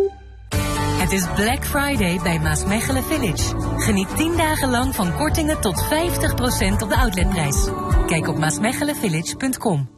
Het 1.03 1.11
is 1.11 1.25
Black 1.35 1.65
Friday 1.65 2.19
bij 2.23 2.39
Maasmechelen 2.39 3.03
Village. 3.03 3.55
Geniet 3.77 4.17
10 4.17 4.37
dagen 4.37 4.69
lang 4.69 4.95
van 4.95 5.15
kortingen 5.15 5.61
tot 5.61 5.83
50% 5.83 5.87
op 6.81 6.89
de 6.89 6.95
outletprijs. 6.97 7.67
Kijk 8.05 8.27
op 8.27 8.37
maasmechelenvillage.com. 8.37 9.89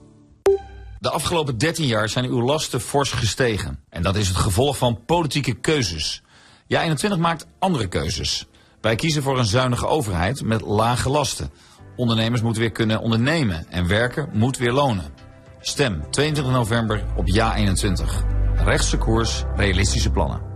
De 0.99 1.09
afgelopen 1.09 1.57
13 1.57 1.85
jaar 1.85 2.09
zijn 2.09 2.25
uw 2.25 2.41
lasten 2.41 2.81
fors 2.81 3.11
gestegen. 3.11 3.79
En 3.89 4.01
dat 4.01 4.15
is 4.15 4.27
het 4.27 4.37
gevolg 4.37 4.77
van 4.77 5.05
politieke 5.05 5.53
keuzes. 5.53 6.23
Ja, 6.67 6.81
21 6.81 7.19
maakt 7.19 7.47
andere 7.59 7.87
keuzes. 7.87 8.47
Wij 8.81 8.95
kiezen 8.95 9.23
voor 9.23 9.39
een 9.39 9.45
zuinige 9.45 9.87
overheid 9.87 10.43
met 10.43 10.61
lage 10.61 11.09
lasten. 11.09 11.51
Ondernemers 11.95 12.41
moeten 12.41 12.61
weer 12.61 12.71
kunnen 12.71 12.99
ondernemen 12.99 13.65
en 13.69 13.87
werken 13.87 14.29
moet 14.33 14.57
weer 14.57 14.73
lonen. 14.73 15.13
Stem 15.59 16.11
22 16.11 16.53
november 16.53 17.05
op 17.15 17.27
Ja 17.27 17.55
21. 17.55 18.23
Rechtse 18.55 18.97
koers, 18.97 19.43
realistische 19.55 20.11
plannen. 20.11 20.54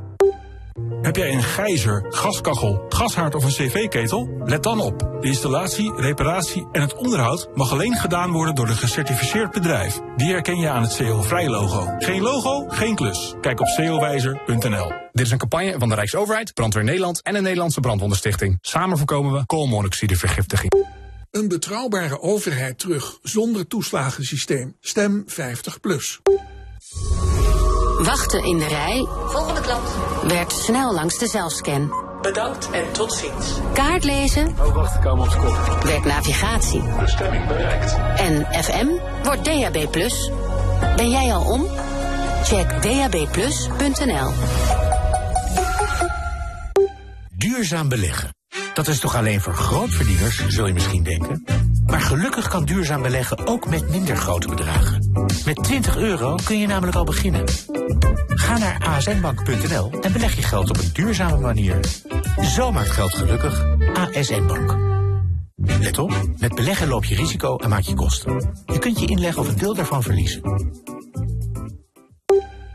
Heb 1.01 1.15
jij 1.15 1.33
een 1.33 1.43
gijzer, 1.43 2.05
gaskachel, 2.09 2.85
gashaard 2.89 3.35
of 3.35 3.43
een 3.43 3.49
cv-ketel? 3.49 4.29
Let 4.43 4.63
dan 4.63 4.79
op. 4.79 4.99
De 4.99 5.27
installatie, 5.27 5.93
reparatie 5.95 6.67
en 6.71 6.81
het 6.81 6.95
onderhoud 6.95 7.49
mag 7.55 7.71
alleen 7.71 7.95
gedaan 7.95 8.31
worden 8.31 8.55
door 8.55 8.67
een 8.67 8.75
gecertificeerd 8.75 9.51
bedrijf. 9.51 9.99
Die 10.15 10.31
herken 10.31 10.57
je 10.57 10.69
aan 10.69 10.81
het 10.81 10.95
CO-vrij 10.95 11.49
logo. 11.49 11.95
Geen 11.97 12.21
logo, 12.21 12.65
geen 12.67 12.95
klus. 12.95 13.33
Kijk 13.41 13.59
op 13.59 13.67
cowijzer.nl. 13.75 14.91
Dit 15.11 15.25
is 15.25 15.31
een 15.31 15.37
campagne 15.37 15.75
van 15.79 15.89
de 15.89 15.95
Rijksoverheid, 15.95 16.53
Brandweer 16.53 16.83
Nederland 16.83 17.21
en 17.21 17.33
de 17.33 17.41
Nederlandse 17.41 17.79
Brandwondenstichting. 17.79 18.57
Samen 18.61 18.97
voorkomen 18.97 19.33
we 19.33 19.45
koolmonoxidevergiftiging. 19.45 20.87
Een 21.31 21.47
betrouwbare 21.47 22.21
overheid 22.21 22.79
terug 22.79 23.19
zonder 23.21 23.67
toeslagensysteem. 23.67 24.75
Stem 24.79 25.23
50 25.25 25.79
plus. 25.79 26.19
Wachten 28.03 28.43
in 28.43 28.57
de 28.57 28.67
rij. 28.67 29.07
Volgende 29.25 29.61
klant. 29.61 29.89
Werd 30.27 30.51
snel 30.51 30.93
langs 30.93 31.17
de 31.17 31.27
zelfscan. 31.27 31.93
Bedankt 32.21 32.69
en 32.71 32.91
tot 32.91 33.13
ziens. 33.13 33.53
Kaart 33.73 34.03
lezen. 34.03 34.55
Oh, 34.59 34.75
wacht, 34.75 34.95
ik 34.95 35.01
kom 35.01 35.19
op 35.19 35.27
kop. 35.27 35.83
Werd 35.83 36.05
navigatie. 36.05 36.81
Bestemming 36.99 37.47
bereikt. 37.47 37.95
En 38.17 38.47
FM 38.63 38.87
wordt 39.23 39.45
DAB+. 39.45 39.87
Ben 40.95 41.09
jij 41.09 41.33
al 41.33 41.45
om? 41.51 41.67
Check 42.43 42.81
dabplus.nl. 42.81 44.31
Duurzaam 47.37 47.89
beleggen. 47.89 48.38
Dat 48.73 48.87
is 48.87 48.99
toch 48.99 49.15
alleen 49.15 49.41
voor 49.41 49.53
grootverdieners, 49.53 50.47
zul 50.47 50.67
je 50.67 50.73
misschien 50.73 51.03
denken. 51.03 51.43
Maar 51.85 52.01
gelukkig 52.01 52.47
kan 52.47 52.65
duurzaam 52.65 53.01
beleggen 53.01 53.47
ook 53.47 53.69
met 53.69 53.89
minder 53.89 54.17
grote 54.17 54.47
bedragen. 54.47 55.11
Met 55.45 55.63
20 55.63 55.97
euro 55.97 56.35
kun 56.43 56.59
je 56.59 56.67
namelijk 56.67 56.97
al 56.97 57.03
beginnen. 57.03 57.43
Ga 58.27 58.57
naar 58.57 58.87
asnbank.nl 58.87 59.91
en 60.01 60.11
beleg 60.11 60.35
je 60.35 60.41
geld 60.41 60.69
op 60.69 60.77
een 60.77 60.89
duurzame 60.93 61.37
manier. 61.37 61.79
Zo 62.55 62.71
maakt 62.71 62.89
geld 62.89 63.13
gelukkig. 63.13 63.65
ASN 63.93 64.45
Bank. 64.45 64.77
Let 65.55 65.97
op, 65.97 66.29
met 66.37 66.55
beleggen 66.55 66.87
loop 66.87 67.05
je 67.05 67.15
risico 67.15 67.57
en 67.57 67.69
maak 67.69 67.81
je 67.81 67.93
kosten. 67.93 68.53
Je 68.65 68.79
kunt 68.79 68.99
je 68.99 69.05
inleggen 69.05 69.41
of 69.41 69.47
een 69.47 69.57
deel 69.57 69.75
daarvan 69.75 70.03
verliezen. 70.03 70.41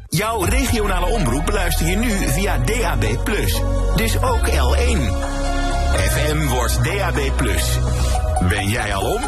Jouw 0.09 0.43
regionale 0.43 1.07
omroep 1.07 1.47
beluister 1.47 1.87
je 1.87 1.97
nu 1.97 2.11
via 2.11 2.59
DAB+. 2.59 3.05
Dus 3.97 4.23
ook 4.23 4.49
L1. 4.49 5.34
FM 5.97 6.47
wordt 6.49 6.85
DAB+. 6.85 7.33
Ben 8.49 8.69
jij 8.69 8.95
al 8.95 9.15
om? 9.15 9.23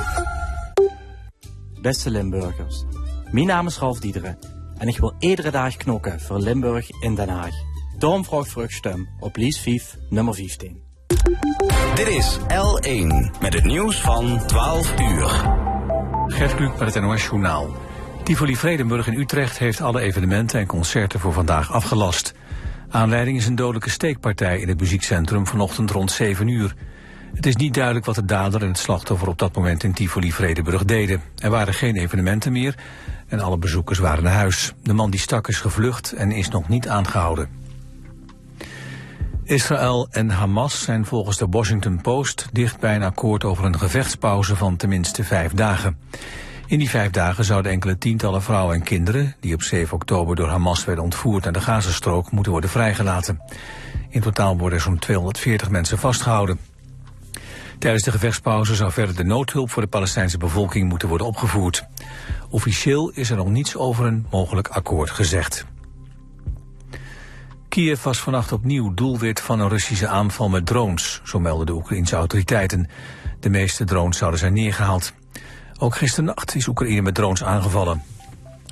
Beste 1.80 2.10
Limburgers, 2.10 2.84
mijn 3.30 3.46
naam 3.46 3.66
is 3.66 3.78
Ralf 3.78 4.00
Diederen 4.00 4.38
en 4.78 4.88
ik 4.88 4.98
wil 4.98 5.14
iedere 5.18 5.50
dag 5.50 5.76
knokken 5.76 6.20
voor 6.20 6.38
Limburg 6.38 6.90
in 7.00 7.14
Den 7.14 7.28
Haag. 7.28 7.54
Daarom 7.98 8.24
stem 8.66 9.08
op 9.20 9.36
Lies 9.36 9.60
5, 9.60 9.96
nummer 10.08 10.34
15. 10.34 10.82
Dit 11.94 12.08
is 12.08 12.38
L1 12.38 13.40
met 13.40 13.54
het 13.54 13.64
nieuws 13.64 14.00
van 14.00 14.46
12 14.46 15.00
uur. 15.00 15.54
Gert 16.26 16.54
Kluk 16.54 16.78
met 16.78 16.94
het 16.94 17.04
NOS 17.04 17.24
Journaal. 17.24 17.76
Tivoli 18.22 18.56
Vredenburg 18.56 19.06
in 19.06 19.20
Utrecht 19.20 19.58
heeft 19.58 19.80
alle 19.80 20.00
evenementen 20.00 20.60
en 20.60 20.66
concerten 20.66 21.20
voor 21.20 21.32
vandaag 21.32 21.72
afgelast. 21.72 22.34
Aanleiding 22.88 23.36
is 23.36 23.46
een 23.46 23.54
dodelijke 23.54 23.90
steekpartij 23.90 24.60
in 24.60 24.68
het 24.68 24.80
muziekcentrum 24.80 25.46
vanochtend 25.46 25.90
rond 25.90 26.10
7 26.10 26.48
uur. 26.48 26.74
Het 27.34 27.46
is 27.46 27.56
niet 27.56 27.74
duidelijk 27.74 28.06
wat 28.06 28.14
de 28.14 28.24
dader 28.24 28.62
en 28.62 28.68
het 28.68 28.78
slachtoffer 28.78 29.28
op 29.28 29.38
dat 29.38 29.56
moment 29.56 29.82
in 29.82 29.92
Tivoli 29.92 30.32
Vredenburg 30.32 30.84
deden. 30.84 31.22
Er 31.38 31.50
waren 31.50 31.74
geen 31.74 31.96
evenementen 31.96 32.52
meer 32.52 32.74
en 33.28 33.40
alle 33.40 33.58
bezoekers 33.58 33.98
waren 33.98 34.24
naar 34.24 34.32
huis. 34.32 34.72
De 34.82 34.92
man 34.92 35.10
die 35.10 35.20
stak 35.20 35.48
is 35.48 35.60
gevlucht 35.60 36.12
en 36.12 36.32
is 36.32 36.48
nog 36.48 36.68
niet 36.68 36.88
aangehouden. 36.88 37.48
Israël 39.44 40.08
en 40.10 40.30
Hamas 40.30 40.82
zijn 40.82 41.06
volgens 41.06 41.38
de 41.38 41.46
Washington 41.50 42.00
Post 42.00 42.48
dicht 42.52 42.80
bij 42.80 42.94
een 42.94 43.02
akkoord 43.02 43.44
over 43.44 43.64
een 43.64 43.78
gevechtspauze 43.78 44.56
van 44.56 44.76
tenminste 44.76 45.24
vijf 45.24 45.52
dagen. 45.52 45.98
In 46.66 46.78
die 46.78 46.90
vijf 46.90 47.10
dagen 47.10 47.44
zouden 47.44 47.72
enkele 47.72 47.98
tientallen 47.98 48.42
vrouwen 48.42 48.74
en 48.74 48.82
kinderen... 48.82 49.36
die 49.40 49.54
op 49.54 49.62
7 49.62 49.94
oktober 49.94 50.36
door 50.36 50.48
Hamas 50.48 50.84
werden 50.84 51.04
ontvoerd 51.04 51.44
naar 51.44 51.52
de 51.52 51.60
Gazastrook... 51.60 52.30
moeten 52.30 52.52
worden 52.52 52.70
vrijgelaten. 52.70 53.40
In 54.08 54.20
totaal 54.20 54.58
worden 54.58 54.80
zo'n 54.80 54.98
240 54.98 55.70
mensen 55.70 55.98
vastgehouden. 55.98 56.58
Tijdens 57.78 58.04
de 58.04 58.10
gevechtspauze 58.10 58.74
zou 58.74 58.92
verder 58.92 59.16
de 59.16 59.24
noodhulp 59.24 59.70
voor 59.70 59.82
de 59.82 59.88
Palestijnse 59.88 60.38
bevolking 60.38 60.88
moeten 60.88 61.08
worden 61.08 61.26
opgevoerd. 61.26 61.86
Officieel 62.50 63.10
is 63.10 63.30
er 63.30 63.36
nog 63.36 63.48
niets 63.48 63.76
over 63.76 64.06
een 64.06 64.26
mogelijk 64.30 64.68
akkoord 64.68 65.10
gezegd. 65.10 65.66
Kiev 67.68 68.02
was 68.02 68.18
vannacht 68.18 68.52
opnieuw 68.52 68.94
doelwit 68.94 69.40
van 69.40 69.60
een 69.60 69.68
Russische 69.68 70.06
aanval 70.06 70.48
met 70.48 70.66
drones, 70.66 71.20
zo 71.24 71.40
melden 71.40 71.66
de 71.66 71.74
Oekraïnse 71.74 72.16
autoriteiten. 72.16 72.88
De 73.40 73.50
meeste 73.50 73.84
drones 73.84 74.16
zouden 74.18 74.40
zijn 74.40 74.52
neergehaald. 74.52 75.12
Ook 75.78 75.96
gisternacht 75.96 76.54
is 76.54 76.66
Oekraïne 76.66 77.02
met 77.02 77.14
drones 77.14 77.44
aangevallen. 77.44 78.02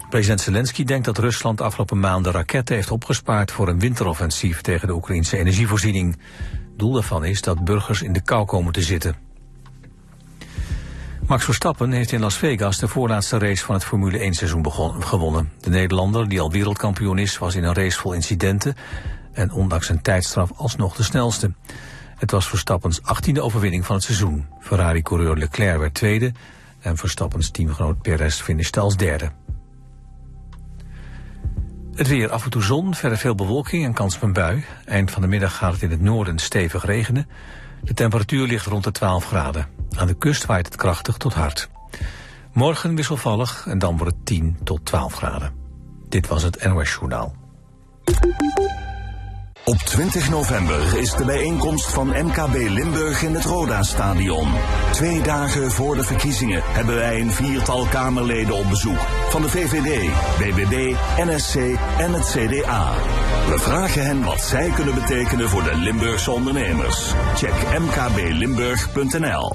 President 0.08 0.40
Zelensky 0.40 0.84
denkt 0.84 1.04
dat 1.04 1.18
Rusland 1.18 1.60
afgelopen 1.60 2.00
maanden 2.00 2.32
raketten 2.32 2.74
heeft 2.74 2.90
opgespaard 2.90 3.52
voor 3.52 3.68
een 3.68 3.78
winteroffensief 3.78 4.60
tegen 4.60 4.86
de 4.86 4.94
Oekraïnse 4.94 5.36
energievoorziening. 5.36 6.16
Doel 6.76 6.92
daarvan 6.92 7.24
is 7.24 7.40
dat 7.40 7.64
burgers 7.64 8.02
in 8.02 8.12
de 8.12 8.22
kou 8.22 8.44
komen 8.44 8.72
te 8.72 8.82
zitten. 8.82 9.16
Max 11.26 11.44
Verstappen 11.44 11.92
heeft 11.92 12.12
in 12.12 12.20
Las 12.20 12.36
Vegas 12.36 12.78
de 12.78 12.88
voorlaatste 12.88 13.38
race 13.38 13.64
van 13.64 13.74
het 13.74 13.84
Formule 13.84 14.18
1 14.18 14.34
seizoen 14.34 14.66
gewonnen. 15.02 15.52
De 15.60 15.70
Nederlander, 15.70 16.28
die 16.28 16.40
al 16.40 16.50
wereldkampioen 16.50 17.18
is, 17.18 17.38
was 17.38 17.54
in 17.54 17.64
een 17.64 17.74
race 17.74 17.98
vol 17.98 18.12
incidenten 18.12 18.76
en 19.32 19.52
ondanks 19.52 19.88
een 19.88 20.02
tijdstraf 20.02 20.50
alsnog 20.56 20.96
de 20.96 21.02
snelste. 21.02 21.52
Het 22.16 22.30
was 22.30 22.48
Verstappens 22.48 23.02
achttiende 23.02 23.42
overwinning 23.42 23.86
van 23.86 23.94
het 23.94 24.04
seizoen. 24.04 24.46
Ferrari-coureur 24.60 25.36
Leclerc 25.36 25.78
werd 25.78 25.94
tweede 25.94 26.32
en 26.84 26.96
Verstappens 26.96 27.50
teamgenoot 27.50 28.02
Perez 28.02 28.40
finishte 28.40 28.80
als 28.80 28.96
derde. 28.96 29.30
Het 31.94 32.08
weer 32.08 32.30
af 32.30 32.44
en 32.44 32.50
toe 32.50 32.62
zon, 32.62 32.94
verder 32.94 33.18
veel 33.18 33.34
bewolking 33.34 33.84
en 33.84 33.92
kans 33.92 34.16
op 34.16 34.22
een 34.22 34.32
bui. 34.32 34.64
Eind 34.84 35.10
van 35.10 35.22
de 35.22 35.28
middag 35.28 35.56
gaat 35.56 35.72
het 35.72 35.82
in 35.82 35.90
het 35.90 36.00
noorden 36.00 36.38
stevig 36.38 36.84
regenen. 36.84 37.28
De 37.82 37.94
temperatuur 37.94 38.46
ligt 38.46 38.66
rond 38.66 38.84
de 38.84 38.90
12 38.90 39.26
graden. 39.26 39.66
Aan 39.96 40.06
de 40.06 40.14
kust 40.14 40.46
waait 40.46 40.66
het 40.66 40.76
krachtig 40.76 41.16
tot 41.16 41.34
hard. 41.34 41.68
Morgen 42.52 42.94
wisselvallig 42.94 43.66
en 43.66 43.78
dan 43.78 43.96
wordt 43.96 44.14
het 44.14 44.26
10 44.26 44.58
tot 44.64 44.84
12 44.84 45.14
graden. 45.14 45.52
Dit 46.08 46.28
was 46.28 46.42
het 46.42 46.64
NOS 46.64 46.90
Journaal. 46.90 47.43
Op 49.64 49.76
20 49.76 50.30
november 50.30 50.98
is 50.98 51.14
de 51.14 51.24
bijeenkomst 51.24 51.92
van 51.92 52.06
MKB 52.06 52.54
Limburg 52.54 53.22
in 53.22 53.34
het 53.34 53.44
Roda-stadion. 53.44 54.48
Twee 54.92 55.22
dagen 55.22 55.70
voor 55.70 55.96
de 55.96 56.02
verkiezingen 56.02 56.62
hebben 56.64 56.94
wij 56.94 57.20
een 57.20 57.32
viertal 57.32 57.86
Kamerleden 57.86 58.54
op 58.54 58.68
bezoek. 58.68 58.98
Van 59.28 59.42
de 59.42 59.48
VVD, 59.48 60.10
BBB, 60.38 60.94
NSC 61.16 61.54
en 61.98 62.12
het 62.12 62.26
CDA. 62.26 62.92
We 63.50 63.58
vragen 63.58 64.06
hen 64.06 64.24
wat 64.24 64.40
zij 64.40 64.70
kunnen 64.70 64.94
betekenen 64.94 65.48
voor 65.48 65.62
de 65.62 65.76
Limburgse 65.76 66.30
ondernemers. 66.30 67.12
Check 67.34 67.78
mkblimburg.nl 67.78 69.52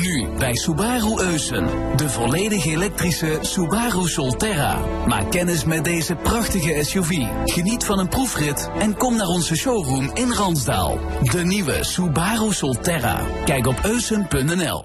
nu 0.00 0.28
bij 0.38 0.54
Subaru 0.54 1.20
Eusen. 1.20 1.66
De 1.96 2.08
volledig 2.08 2.66
elektrische 2.66 3.38
Subaru 3.40 4.08
Solterra. 4.08 4.78
Maak 5.06 5.30
kennis 5.30 5.64
met 5.64 5.84
deze 5.84 6.14
prachtige 6.14 6.84
SUV. 6.84 7.10
Geniet 7.44 7.84
van 7.84 7.98
een 7.98 8.08
proefrit 8.08 8.70
en 8.78 8.96
kom 8.96 9.16
naar 9.16 9.26
onze 9.26 9.56
showroom 9.56 10.10
in 10.14 10.32
Ransdaal. 10.32 10.98
De 11.22 11.44
nieuwe 11.44 11.84
Subaru 11.84 12.52
Solterra. 12.52 13.20
Kijk 13.44 13.66
op 13.66 13.80
eusen.nl. 13.82 14.84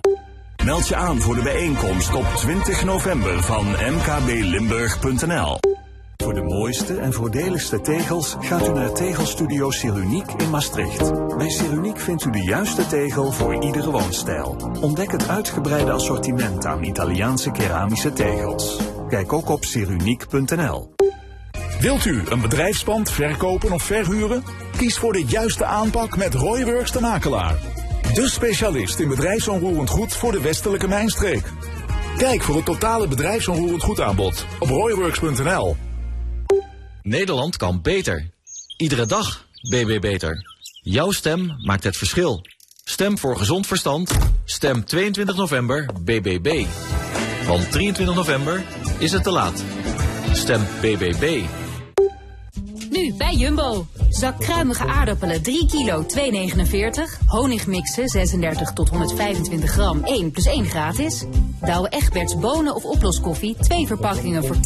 Meld 0.66 0.88
je 0.88 0.96
aan 0.96 1.22
voor 1.22 1.36
de 1.36 1.42
bijeenkomst 1.42 2.14
op 2.14 2.26
20 2.36 2.84
november 2.84 3.44
van 3.44 3.66
mkblimburg.nl. 3.72 5.60
Voor 6.18 6.34
de 6.34 6.42
mooiste 6.42 6.96
en 6.96 7.14
voordeligste 7.14 7.82
tegels 7.82 8.36
gaat 8.40 8.68
u 8.68 8.72
naar 8.72 8.94
Tegelstudio 8.94 9.72
Seruniek 9.72 10.32
in 10.38 10.50
Maastricht. 10.50 11.12
Bij 11.38 11.50
Seruniek 11.50 12.00
vindt 12.00 12.26
u 12.26 12.32
de 12.32 12.44
juiste 12.44 12.88
tegel 12.88 13.32
voor 13.32 13.64
iedere 13.64 13.92
woonstijl. 13.92 14.72
Ontdek 14.82 15.12
het 15.12 15.28
uitgebreide 15.28 15.92
assortiment 15.92 16.66
aan 16.66 16.84
Italiaanse 16.84 17.52
keramische 17.52 18.14
tegels. 18.14 18.80
Kijk 19.08 19.34
ook 19.34 19.50
op 19.50 19.66
seruniek.nl. 19.66 20.94
Wilt 21.80 22.06
u 22.06 22.24
een 22.30 22.42
bedrijfspand 22.42 23.12
verkopen 23.12 23.72
of 23.72 23.84
verhuren? 23.84 24.44
Kies 24.78 24.98
voor 24.98 25.14
de 25.14 25.26
juiste 25.26 25.66
aanpak 25.66 26.18
met 26.18 26.34
Royworks 26.34 26.92
de 26.92 27.02
Makelaar. 27.02 27.56
De 28.14 28.30
specialist 28.30 29.00
in 29.00 29.08
bedrijfsonroerend 29.08 29.90
goed 29.90 30.14
voor 30.14 30.32
de 30.32 30.42
westelijke 30.42 30.88
mijnstreek. 30.88 31.52
Kijk 32.18 32.44
voor 32.44 32.56
het 32.56 32.66
totale 32.66 33.08
bedrijfsonroerend 33.08 33.84
goed 33.84 34.02
aanbod 34.02 34.46
op 34.60 34.70
royworks.nl. 34.70 35.76
Nederland 37.04 37.58
kan 37.58 37.82
beter. 37.82 38.30
Iedere 38.78 39.06
dag 39.06 39.46
BB 39.70 40.00
Beter. 40.00 40.46
Jouw 40.82 41.12
stem 41.12 41.56
maakt 41.64 41.84
het 41.84 41.98
verschil. 41.98 42.42
Stem 42.84 43.18
voor 43.18 43.38
gezond 43.38 43.68
verstand. 43.68 44.12
Stem 44.46 44.86
22 44.86 45.36
november 45.36 45.90
BBB. 46.02 46.66
Want 47.48 47.72
23 47.72 48.16
november 48.16 48.64
is 49.00 49.12
het 49.12 49.24
te 49.24 49.32
laat. 49.32 49.64
Stem 50.34 50.62
BBB. 50.82 51.46
Nu 52.94 53.14
bij 53.14 53.34
Jumbo. 53.36 53.86
Zak 54.10 54.40
kruimige 54.40 54.86
aardappelen 54.86 55.44
3 55.44 55.68
kilo 55.68 56.04
2,49. 56.04 57.26
Honingmixen 57.28 58.08
36 58.08 58.74
tot 58.74 58.90
125 58.90 59.72
gram 59.72 60.04
1 60.04 60.32
plus 60.32 60.46
1 60.46 60.66
gratis. 60.66 61.24
Douwe 61.62 61.90
Egberts 61.90 62.38
bonen 62.40 62.76
of 62.76 62.86
oploskoffie 62.86 63.56
2 63.60 63.88
verpakkingen 63.88 64.46
voor 64.46 64.56
10,99. 64.56 64.62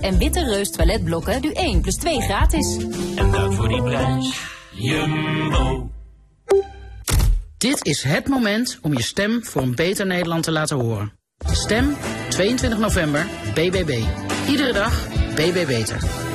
En 0.00 0.18
Witte 0.18 0.44
Reus 0.44 0.70
toiletblokken 0.70 1.40
nu 1.42 1.52
1 1.52 1.80
plus 1.80 1.96
2 1.96 2.20
gratis. 2.20 2.76
En 3.14 3.30
dat 3.30 3.54
voor 3.54 3.68
die 3.68 3.82
prijs. 3.82 4.40
Jumbo. 4.70 5.90
Dit 7.58 7.86
is 7.86 8.02
het 8.02 8.28
moment 8.28 8.78
om 8.82 8.92
je 8.96 9.02
stem 9.02 9.44
voor 9.44 9.62
een 9.62 9.74
beter 9.74 10.06
Nederland 10.06 10.42
te 10.42 10.52
laten 10.52 10.76
horen. 10.76 11.12
Stem 11.52 11.96
22 12.28 12.78
november 12.78 13.26
BBB. 13.54 14.02
Iedere 14.48 14.72
dag 14.72 15.08
BB 15.34 15.66
Beter. 15.66 16.31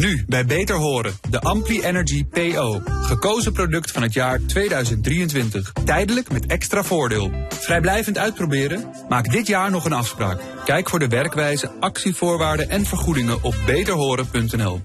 Nu 0.00 0.24
bij 0.26 0.44
Beter 0.44 0.76
Horen, 0.76 1.14
de 1.30 1.40
Ampli 1.40 1.82
Energy 1.82 2.24
PO. 2.24 2.82
Gekozen 2.86 3.52
product 3.52 3.90
van 3.90 4.02
het 4.02 4.12
jaar 4.12 4.40
2023. 4.46 5.72
Tijdelijk 5.84 6.32
met 6.32 6.46
extra 6.46 6.82
voordeel. 6.82 7.30
Vrijblijvend 7.48 8.18
uitproberen? 8.18 8.84
Maak 9.08 9.30
dit 9.30 9.46
jaar 9.46 9.70
nog 9.70 9.84
een 9.84 9.92
afspraak. 9.92 10.40
Kijk 10.64 10.88
voor 10.88 10.98
de 10.98 11.08
werkwijze, 11.08 11.70
actievoorwaarden 11.80 12.68
en 12.68 12.84
vergoedingen 12.84 13.42
op 13.42 13.54
beterhoren.nl. 13.66 14.80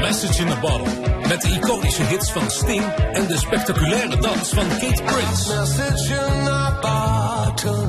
Message 0.00 0.42
in 0.42 0.48
a 0.48 0.60
Bottle. 0.60 0.92
Met 1.28 1.42
de 1.42 1.48
iconische 1.48 2.02
hits 2.02 2.32
van 2.32 2.50
Sting 2.50 2.84
en 3.12 3.26
de 3.26 3.36
spectaculaire 3.36 4.16
dans 4.16 4.48
van 4.48 4.68
Kate 4.68 5.02
Prince. 5.02 5.52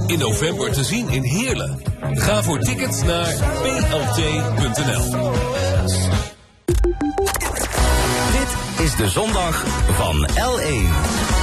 In 0.07 0.19
november 0.19 0.71
te 0.71 0.83
zien 0.83 1.09
in 1.09 1.23
Heerlen. 1.23 1.81
Ga 2.13 2.43
voor 2.43 2.59
tickets 2.59 3.03
naar 3.03 3.35
plt.nl. 3.61 5.11
Dit 8.31 8.85
is 8.85 8.95
de 8.95 9.09
zondag 9.09 9.65
van 9.91 10.27
L1. 10.27 11.36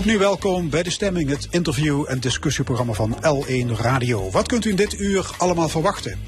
Opnieuw 0.00 0.18
welkom 0.18 0.70
bij 0.70 0.82
De 0.82 0.90
Stemming, 0.90 1.28
het 1.28 1.48
interview- 1.50 2.04
en 2.08 2.20
discussieprogramma 2.20 2.92
van 2.92 3.16
L1 3.16 3.80
Radio. 3.80 4.30
Wat 4.30 4.48
kunt 4.48 4.64
u 4.64 4.70
in 4.70 4.76
dit 4.76 4.98
uur 4.98 5.30
allemaal 5.38 5.68
verwachten? 5.68 6.18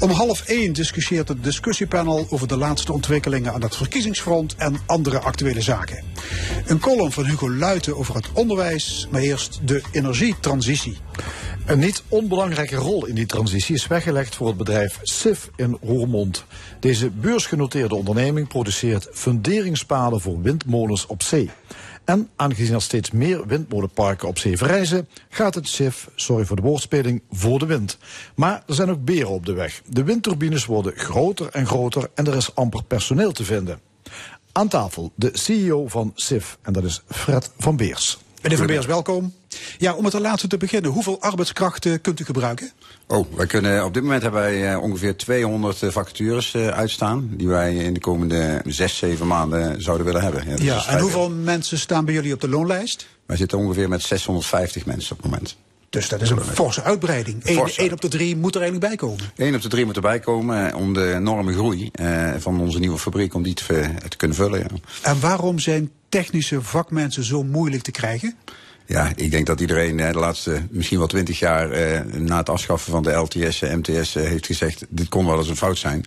Om 0.00 0.10
half 0.10 0.42
één 0.46 0.72
discussieert 0.72 1.28
het 1.28 1.44
discussiepanel 1.44 2.26
over 2.30 2.48
de 2.48 2.56
laatste 2.56 2.92
ontwikkelingen 2.92 3.52
aan 3.52 3.62
het 3.62 3.76
verkiezingsfront 3.76 4.54
en 4.54 4.76
andere 4.86 5.18
actuele 5.18 5.60
zaken. 5.60 6.04
Een 6.66 6.78
column 6.78 7.12
van 7.12 7.24
Hugo 7.24 7.50
Luiten 7.50 7.96
over 7.96 8.14
het 8.14 8.28
onderwijs, 8.32 9.08
maar 9.10 9.20
eerst 9.20 9.60
de 9.64 9.82
energietransitie. 9.92 10.96
Een 11.66 11.78
niet 11.78 12.02
onbelangrijke 12.08 12.76
rol 12.76 13.06
in 13.06 13.14
die 13.14 13.26
transitie 13.26 13.74
is 13.74 13.86
weggelegd 13.86 14.34
voor 14.34 14.46
het 14.46 14.56
bedrijf 14.56 14.98
SIF 15.02 15.50
in 15.56 15.78
Roermond. 15.82 16.44
Deze 16.80 17.10
beursgenoteerde 17.10 17.94
onderneming 17.94 18.48
produceert 18.48 19.08
funderingspalen 19.12 20.20
voor 20.20 20.42
windmolens 20.42 21.06
op 21.06 21.22
zee. 21.22 21.50
En 22.08 22.30
aangezien 22.36 22.74
er 22.74 22.82
steeds 22.82 23.10
meer 23.10 23.46
windmolenparken 23.46 24.28
op 24.28 24.38
zee 24.38 24.56
verrijzen, 24.56 25.08
gaat 25.28 25.54
het 25.54 25.68
SIF, 25.68 26.08
sorry 26.14 26.44
voor 26.44 26.56
de 26.56 26.62
woordspeling, 26.62 27.22
voor 27.30 27.58
de 27.58 27.66
wind. 27.66 27.98
Maar 28.34 28.62
er 28.66 28.74
zijn 28.74 28.90
ook 28.90 29.04
beren 29.04 29.30
op 29.30 29.46
de 29.46 29.52
weg. 29.52 29.82
De 29.86 30.04
windturbines 30.04 30.64
worden 30.64 30.96
groter 30.96 31.48
en 31.52 31.66
groter 31.66 32.10
en 32.14 32.26
er 32.26 32.36
is 32.36 32.54
amper 32.54 32.84
personeel 32.84 33.32
te 33.32 33.44
vinden. 33.44 33.80
Aan 34.52 34.68
tafel 34.68 35.12
de 35.14 35.30
CEO 35.32 35.88
van 35.88 36.12
SIF 36.14 36.58
en 36.62 36.72
dat 36.72 36.84
is 36.84 37.02
Fred 37.08 37.50
van 37.58 37.76
Beers. 37.76 38.18
Meneer 38.42 38.58
Van 38.58 38.66
Beers, 38.66 38.86
welkom. 38.86 39.34
Ja, 39.78 39.94
om 39.94 40.02
met 40.02 40.12
de 40.12 40.20
laatste 40.20 40.48
te 40.48 40.56
beginnen, 40.56 40.90
hoeveel 40.90 41.20
arbeidskrachten 41.20 42.00
kunt 42.00 42.20
u 42.20 42.24
gebruiken? 42.24 42.70
Oh, 43.10 43.26
wij 43.34 43.46
kunnen, 43.46 43.84
op 43.84 43.94
dit 43.94 44.02
moment 44.02 44.22
hebben 44.22 44.40
wij 44.40 44.72
eh, 44.72 44.82
ongeveer 44.82 45.16
200 45.16 45.82
eh, 45.82 45.90
vacatures 45.90 46.54
eh, 46.54 46.68
uitstaan. 46.68 47.28
Die 47.30 47.48
wij 47.48 47.74
in 47.74 47.94
de 47.94 48.00
komende 48.00 48.62
zes, 48.66 48.96
zeven 48.96 49.26
maanden 49.26 49.82
zouden 49.82 50.06
willen 50.06 50.22
hebben. 50.22 50.62
Ja, 50.62 50.86
en 50.86 50.98
hoeveel 50.98 51.30
mensen 51.30 51.78
staan 51.78 52.04
bij 52.04 52.14
jullie 52.14 52.32
op 52.32 52.40
de 52.40 52.48
loonlijst? 52.48 53.08
Wij 53.26 53.36
zitten 53.36 53.58
ongeveer 53.58 53.88
met 53.88 54.02
650 54.02 54.86
mensen 54.86 55.12
op 55.12 55.22
het 55.22 55.30
moment. 55.30 55.56
Dus 55.90 56.08
dat 56.08 56.20
is 56.20 56.30
een 56.30 56.40
forse 56.40 56.82
uitbreiding. 56.82 57.40
Eén 57.44 57.54
Forse 57.54 57.80
één 57.80 57.92
op 57.92 58.00
de 58.00 58.08
drie 58.08 58.36
moet 58.36 58.54
er 58.54 58.60
eigenlijk 58.60 58.90
bij 58.90 59.08
komen. 59.08 59.24
Eén 59.36 59.54
op 59.54 59.62
de 59.62 59.68
drie 59.68 59.84
moet 59.84 59.96
erbij 59.96 60.20
komen 60.20 60.74
om 60.74 60.94
de 60.94 61.14
enorme 61.14 61.52
groei 61.52 61.90
van 62.38 62.60
onze 62.60 62.78
nieuwe 62.78 62.98
fabriek 62.98 63.34
om 63.34 63.42
die 63.42 63.54
te, 63.54 63.88
te 64.08 64.16
kunnen 64.16 64.36
vullen. 64.36 64.58
Ja. 64.58 64.66
En 65.02 65.20
waarom 65.20 65.58
zijn 65.58 65.90
technische 66.08 66.62
vakmensen 66.62 67.24
zo 67.24 67.42
moeilijk 67.42 67.82
te 67.82 67.90
krijgen? 67.90 68.34
Ja, 68.88 69.12
ik 69.16 69.30
denk 69.30 69.46
dat 69.46 69.60
iedereen 69.60 70.00
eh, 70.00 70.12
de 70.12 70.18
laatste 70.18 70.62
misschien 70.70 70.98
wel 70.98 71.06
twintig 71.06 71.38
jaar 71.38 71.70
eh, 71.70 72.00
na 72.04 72.36
het 72.36 72.48
afschaffen 72.48 72.92
van 72.92 73.02
de 73.02 73.12
LTS 73.12 73.62
en 73.62 73.78
MTS 73.78 74.14
eh, 74.16 74.24
heeft 74.24 74.46
gezegd, 74.46 74.84
dit 74.88 75.08
kon 75.08 75.26
wel 75.26 75.38
eens 75.38 75.48
een 75.48 75.56
fout 75.56 75.78
zijn. 75.78 76.04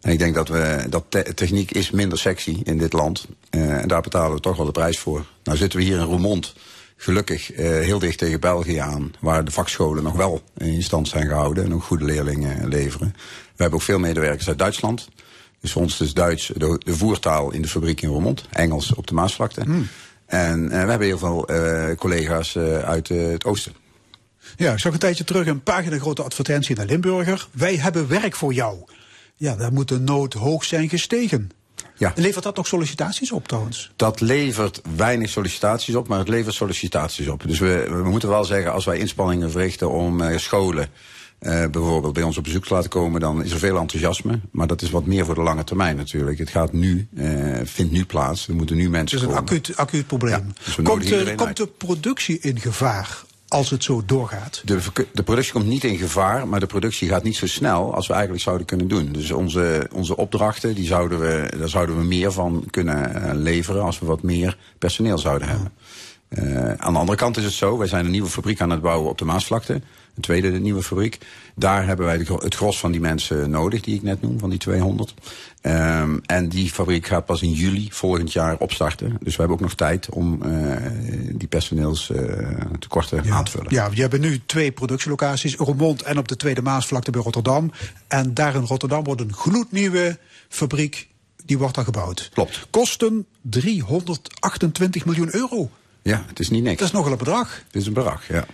En 0.00 0.12
ik 0.12 0.18
denk 0.18 0.34
dat 0.34 0.48
we 0.48 0.86
dat 0.90 1.04
te- 1.08 1.32
techniek 1.34 1.70
is 1.70 1.90
minder 1.90 2.18
sexy 2.18 2.60
in 2.62 2.78
dit 2.78 2.92
land. 2.92 3.26
Eh, 3.50 3.80
en 3.82 3.88
daar 3.88 4.00
betalen 4.00 4.34
we 4.34 4.40
toch 4.40 4.56
wel 4.56 4.66
de 4.66 4.72
prijs 4.72 4.98
voor. 4.98 5.24
Nou 5.44 5.58
zitten 5.58 5.78
we 5.78 5.84
hier 5.84 5.98
in 5.98 6.04
Roermond, 6.04 6.54
gelukkig 6.96 7.52
eh, 7.52 7.66
heel 7.68 7.98
dicht 7.98 8.18
tegen 8.18 8.40
België 8.40 8.76
aan, 8.76 9.12
waar 9.20 9.44
de 9.44 9.50
vakscholen 9.50 10.02
nog 10.02 10.14
wel 10.16 10.42
in 10.58 10.82
stand 10.82 11.08
zijn 11.08 11.26
gehouden 11.26 11.64
en 11.64 11.74
ook 11.74 11.82
goede 11.82 12.04
leerlingen 12.04 12.68
leveren. 12.68 13.12
We 13.56 13.62
hebben 13.62 13.78
ook 13.78 13.84
veel 13.84 13.98
medewerkers 13.98 14.48
uit 14.48 14.58
Duitsland. 14.58 15.08
Dus 15.60 15.72
voor 15.72 15.82
ons 15.82 16.00
is 16.00 16.14
Duits 16.14 16.50
de, 16.56 16.80
voertaal 16.84 17.52
in 17.52 17.62
de 17.62 17.68
fabriek 17.68 18.00
in 18.02 18.08
Roermond, 18.08 18.44
Engels 18.52 18.94
op 18.94 19.06
de 19.06 19.14
Maasvlakte. 19.14 19.62
En 20.34 20.70
eh, 20.70 20.84
we 20.84 20.90
hebben 20.90 21.06
heel 21.06 21.18
veel 21.18 21.46
eh, 21.46 21.96
collega's 21.96 22.56
eh, 22.56 22.78
uit 22.78 23.08
het 23.08 23.44
oosten. 23.44 23.72
Ja, 24.56 24.72
ik 24.72 24.78
zag 24.78 24.92
een 24.92 24.98
tijdje 24.98 25.24
terug 25.24 25.46
een 25.46 25.62
pagina 25.62 25.98
grote 25.98 26.22
advertentie 26.22 26.74
de 26.74 26.84
Limburger. 26.84 27.48
Wij 27.52 27.76
hebben 27.76 28.08
werk 28.08 28.36
voor 28.36 28.52
jou. 28.52 28.78
Ja, 29.36 29.56
daar 29.56 29.72
moet 29.72 29.88
de 29.88 30.00
nood 30.00 30.32
hoog 30.32 30.64
zijn 30.64 30.88
gestegen. 30.88 31.50
Ja. 31.96 32.12
Levert 32.14 32.44
dat 32.44 32.56
nog 32.56 32.66
sollicitaties 32.66 33.32
op 33.32 33.48
trouwens? 33.48 33.92
Dat 33.96 34.20
levert 34.20 34.80
weinig 34.96 35.28
sollicitaties 35.28 35.94
op, 35.94 36.08
maar 36.08 36.18
het 36.18 36.28
levert 36.28 36.54
sollicitaties 36.54 37.28
op. 37.28 37.42
Dus 37.46 37.58
we, 37.58 37.86
we 37.88 38.08
moeten 38.10 38.28
wel 38.28 38.44
zeggen, 38.44 38.72
als 38.72 38.84
wij 38.84 38.98
inspanningen 38.98 39.50
verrichten 39.50 39.90
om 39.90 40.38
scholen 40.38 40.88
eh, 41.44 41.70
bijvoorbeeld 41.70 42.12
bij 42.12 42.22
ons 42.22 42.36
op 42.38 42.44
bezoek 42.44 42.66
te 42.66 42.74
laten 42.74 42.90
komen, 42.90 43.20
dan 43.20 43.44
is 43.44 43.52
er 43.52 43.58
veel 43.58 43.78
enthousiasme. 43.78 44.40
Maar 44.50 44.66
dat 44.66 44.82
is 44.82 44.90
wat 44.90 45.06
meer 45.06 45.24
voor 45.24 45.34
de 45.34 45.40
lange 45.40 45.64
termijn 45.64 45.96
natuurlijk. 45.96 46.38
Het 46.38 46.50
gaat 46.50 46.72
nu, 46.72 47.08
eh, 47.16 47.26
vindt 47.64 47.92
nu 47.92 48.04
plaats. 48.04 48.48
Er 48.48 48.54
moeten 48.54 48.76
nu 48.76 48.82
Het 48.82 48.90
mensen 48.90 49.16
is 49.18 49.22
een 49.24 49.28
komen. 49.28 49.44
acuut, 49.44 49.76
acuut 49.76 50.06
probleem. 50.06 50.52
dus 50.64 50.76
we 50.76 50.82
komt, 50.82 51.08
de, 51.08 51.32
komt 51.36 51.56
de 51.56 51.66
productie 51.66 52.38
in 52.38 52.60
gevaar 52.60 53.22
als 53.48 53.70
het 53.70 53.84
zo 53.84 54.02
doorgaat? 54.06 54.62
De, 54.64 54.80
de 55.12 55.22
productie 55.22 55.52
komt 55.52 55.66
niet 55.66 55.84
in 55.84 55.96
gevaar, 55.96 56.48
maar 56.48 56.60
de 56.60 56.66
productie 56.66 57.08
gaat 57.08 57.22
niet 57.22 57.36
zo 57.36 57.46
snel 57.46 57.94
als 57.94 58.06
we 58.06 58.12
eigenlijk 58.12 58.42
zouden 58.42 58.66
kunnen 58.66 58.88
doen. 58.88 59.12
Dus 59.12 59.30
onze, 59.30 59.88
onze 59.92 60.16
opdrachten, 60.16 60.74
die 60.74 60.86
zouden 60.86 61.20
we, 61.20 61.52
daar 61.58 61.68
zouden 61.68 61.96
we 61.96 62.04
meer 62.04 62.32
van 62.32 62.64
kunnen 62.70 63.14
eh, 63.14 63.34
leveren 63.34 63.82
als 63.82 63.98
we 63.98 64.06
wat 64.06 64.22
meer 64.22 64.58
personeel 64.78 65.18
zouden 65.18 65.48
hebben. 65.48 65.72
Aan 66.78 66.92
de 66.92 66.98
andere 66.98 67.18
kant 67.18 67.36
is 67.36 67.44
het 67.44 67.52
zo, 67.52 67.78
wij 67.78 67.88
zijn 67.88 68.04
een 68.04 68.10
nieuwe 68.10 68.28
fabriek 68.28 68.60
aan 68.60 68.70
het 68.70 68.80
bouwen 68.80 69.10
op 69.10 69.18
de 69.18 69.24
Maasvlakte. 69.24 69.80
Een 70.14 70.22
tweede 70.22 70.50
nieuwe 70.50 70.82
fabriek. 70.82 71.18
Daar 71.54 71.86
hebben 71.86 72.06
wij 72.06 72.26
het 72.38 72.54
gros 72.54 72.78
van 72.78 72.92
die 72.92 73.00
mensen 73.00 73.50
nodig, 73.50 73.80
die 73.80 73.94
ik 73.94 74.02
net 74.02 74.22
noem, 74.22 74.38
van 74.38 74.50
die 74.50 74.58
200. 74.58 75.14
Ehm, 75.60 76.18
en 76.26 76.48
die 76.48 76.70
fabriek 76.70 77.06
gaat 77.06 77.24
pas 77.26 77.42
in 77.42 77.52
juli 77.52 77.88
volgend 77.90 78.32
jaar 78.32 78.56
opstarten. 78.56 79.16
Dus 79.20 79.36
we 79.36 79.38
hebben 79.38 79.56
ook 79.56 79.62
nog 79.62 79.74
tijd 79.74 80.08
om 80.08 80.42
eh, 80.42 80.76
die 81.32 81.48
personeelstekorten 81.48 83.32
aan 83.32 83.44
te 83.44 83.50
vullen. 83.50 83.72
Ja, 83.74 83.88
je 83.92 84.00
hebt 84.00 84.18
nu 84.18 84.40
twee 84.46 84.72
productielocaties, 84.72 85.54
Roermond 85.54 86.02
en 86.02 86.18
op 86.18 86.28
de 86.28 86.36
Tweede 86.36 86.62
Maasvlakte 86.62 87.10
bij 87.10 87.20
Rotterdam. 87.20 87.72
En 88.08 88.34
daar 88.34 88.54
in 88.54 88.64
Rotterdam 88.64 89.04
wordt 89.04 89.20
een 89.20 89.34
gloednieuwe 89.34 90.18
fabriek, 90.48 91.08
die 91.44 91.58
wordt 91.58 91.74
daar 91.74 91.84
gebouwd. 91.84 92.30
Klopt. 92.32 92.66
Kosten 92.70 93.26
328 93.40 95.04
miljoen 95.04 95.34
euro. 95.34 95.70
Ja, 96.02 96.24
het 96.26 96.40
is 96.40 96.50
niet 96.50 96.62
niks. 96.62 96.78
Dat 96.78 96.88
is 96.88 96.94
nogal 96.94 97.12
een 97.12 97.18
bedrag. 97.18 97.62
Het 97.66 97.76
is 97.76 97.86
een 97.86 97.92
bedrag, 97.92 98.28
ja. 98.28 98.46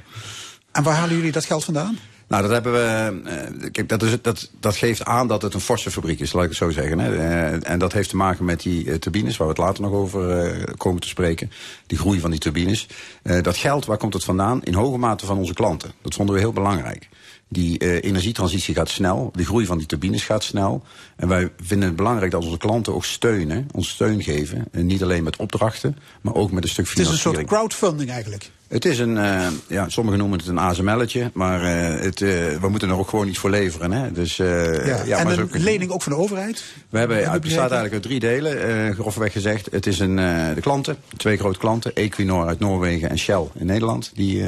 En 0.72 0.82
waar 0.82 0.94
halen 0.94 1.16
jullie 1.16 1.32
dat 1.32 1.44
geld 1.44 1.64
vandaan? 1.64 1.98
Nou, 2.28 2.42
dat 2.42 2.50
hebben 2.50 2.72
we. 2.72 3.20
eh, 3.30 3.70
kijk, 3.72 3.88
dat, 3.88 4.02
is, 4.02 4.16
dat, 4.22 4.50
dat 4.60 4.76
geeft 4.76 5.04
aan 5.04 5.28
dat 5.28 5.42
het 5.42 5.54
een 5.54 5.60
forse 5.60 5.90
fabriek 5.90 6.20
is, 6.20 6.32
laat 6.32 6.42
ik 6.42 6.48
het 6.48 6.58
zo 6.58 6.70
zeggen. 6.70 6.98
Hè. 6.98 7.16
Eh, 7.16 7.70
en 7.70 7.78
dat 7.78 7.92
heeft 7.92 8.08
te 8.08 8.16
maken 8.16 8.44
met 8.44 8.60
die 8.62 8.90
eh, 8.90 8.94
turbines, 8.98 9.36
waar 9.36 9.46
we 9.46 9.52
het 9.52 9.62
later 9.62 9.82
nog 9.82 9.92
over 9.92 10.74
komen 10.76 11.00
te 11.00 11.08
spreken. 11.08 11.50
Die 11.86 11.98
groei 11.98 12.20
van 12.20 12.30
die 12.30 12.40
turbines. 12.40 12.86
Dat 13.22 13.56
geld, 13.56 13.84
waar 13.86 13.96
komt 13.96 14.12
het 14.14 14.24
vandaan? 14.24 14.62
In 14.62 14.74
hoge 14.74 14.98
mate 14.98 15.26
van 15.26 15.38
onze 15.38 15.54
klanten. 15.54 15.92
Dat 16.02 16.14
vonden 16.14 16.34
we 16.34 16.40
heel 16.40 16.52
belangrijk. 16.52 17.08
Die 17.48 18.00
energietransitie 18.00 18.74
gaat 18.74 18.88
snel, 18.88 19.30
de 19.34 19.44
groei 19.44 19.66
van 19.66 19.78
die 19.78 19.86
turbines 19.86 20.24
gaat 20.24 20.44
snel. 20.44 20.82
En 21.16 21.28
wij 21.28 21.50
vinden 21.62 21.88
het 21.88 21.96
belangrijk 21.96 22.30
dat 22.30 22.44
onze 22.44 22.56
klanten 22.58 22.94
ook 22.94 23.04
steunen, 23.04 23.68
ons 23.72 23.88
steun 23.88 24.22
geven. 24.22 24.64
En 24.72 24.86
niet 24.86 25.02
alleen 25.02 25.22
met 25.22 25.36
opdrachten, 25.36 25.96
maar 26.20 26.34
ook 26.34 26.50
met 26.50 26.62
een 26.64 26.68
stuk 26.70 26.88
Het 26.88 26.98
is 26.98 27.00
een 27.00 27.12
financiering. 27.12 27.48
soort 27.48 27.58
crowdfunding 27.60 28.10
eigenlijk. 28.10 28.50
Het 28.70 28.84
is 28.84 28.98
een, 28.98 29.18
eh, 29.18 29.46
ja, 29.66 29.88
sommigen 29.88 30.18
noemen 30.18 30.38
het 30.38 30.48
een 30.48 30.58
ASML'tje, 30.58 31.30
maar 31.34 31.62
eh, 31.62 32.00
het, 32.00 32.20
eh, 32.20 32.28
we 32.60 32.68
moeten 32.68 32.88
er 32.88 32.98
ook 32.98 33.08
gewoon 33.08 33.28
iets 33.28 33.38
voor 33.38 33.50
leveren. 33.50 33.92
Hè? 33.92 34.12
Dus, 34.12 34.36
Ja. 34.36 35.04
ja, 35.04 35.18
en 35.18 35.24
maar 35.24 35.38
een 35.38 35.48
lening 35.52 35.90
ook 35.90 36.02
van 36.02 36.12
de 36.12 36.18
overheid? 36.18 36.64
we 36.88 36.98
hebben, 36.98 37.16
Heb 37.16 37.32
het 37.32 37.40
bestaat 37.40 37.60
eigenlijk 37.70 37.92
uit 37.92 38.02
drie 38.02 38.20
delen, 38.20 38.94
grofweg 38.94 39.32
gezegd. 39.32 39.68
Het 39.70 39.86
is 39.86 39.98
een, 39.98 40.16
de 40.54 40.60
klanten, 40.60 40.96
twee 41.16 41.36
grote 41.36 41.58
klanten, 41.58 41.94
Equinor 41.94 42.46
uit 42.46 42.58
Noorwegen 42.58 43.10
en 43.10 43.18
Shell 43.18 43.48
in 43.54 43.66
Nederland. 43.66 44.10
Die 44.14 44.44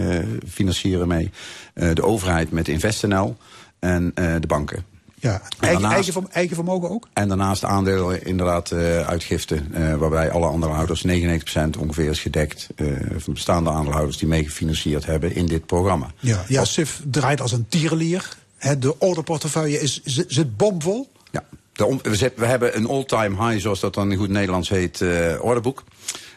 financieren 0.48 1.08
mee. 1.08 1.30
De 1.74 2.02
overheid 2.02 2.50
met 2.50 2.68
InvestNL 2.68 3.36
en 3.78 4.12
de 4.14 4.46
banken. 4.46 4.91
Ja. 5.22 5.32
En 5.32 5.40
Eigen, 5.40 5.70
daarnaast- 5.72 5.94
eigen, 5.94 6.12
verm- 6.12 6.28
eigen 6.32 6.54
vermogen 6.54 6.90
ook? 6.90 7.08
En 7.12 7.28
daarnaast 7.28 7.64
aandelen 7.64 8.24
inderdaad 8.24 8.70
eh 8.70 9.08
uitgifte, 9.08 9.62
eh, 9.72 9.94
waarbij 9.94 10.30
alle 10.30 10.46
aandeelhouders, 10.50 11.02
99% 11.02 11.76
ongeveer 11.76 12.10
is 12.10 12.20
gedekt 12.20 12.68
eh, 12.76 12.86
van 13.16 13.32
bestaande 13.34 13.70
aandeelhouders 13.70 14.16
die 14.18 14.28
meegefinancierd 14.28 15.06
hebben 15.06 15.34
in 15.34 15.46
dit 15.46 15.66
programma. 15.66 16.10
Ja, 16.20 16.44
ja 16.48 16.64
SIF 16.64 17.00
draait 17.10 17.40
als 17.40 17.52
een 17.52 17.66
tierenlier. 17.68 18.28
Hè, 18.56 18.78
de 18.78 18.98
orderportefeuille 18.98 19.80
is, 19.80 20.00
zit, 20.04 20.24
zit 20.28 20.56
bomvol. 20.56 21.10
Ja, 21.30 21.44
de 21.72 21.98
we, 22.02 22.16
zet- 22.16 22.36
we 22.36 22.46
hebben 22.46 22.76
een 22.76 22.86
all-time 22.88 23.46
high, 23.48 23.60
zoals 23.62 23.80
dat 23.80 23.94
dan 23.94 24.12
in 24.12 24.18
goed 24.18 24.28
Nederlands 24.28 24.68
heet, 24.68 25.04
orderboek. 25.40 25.84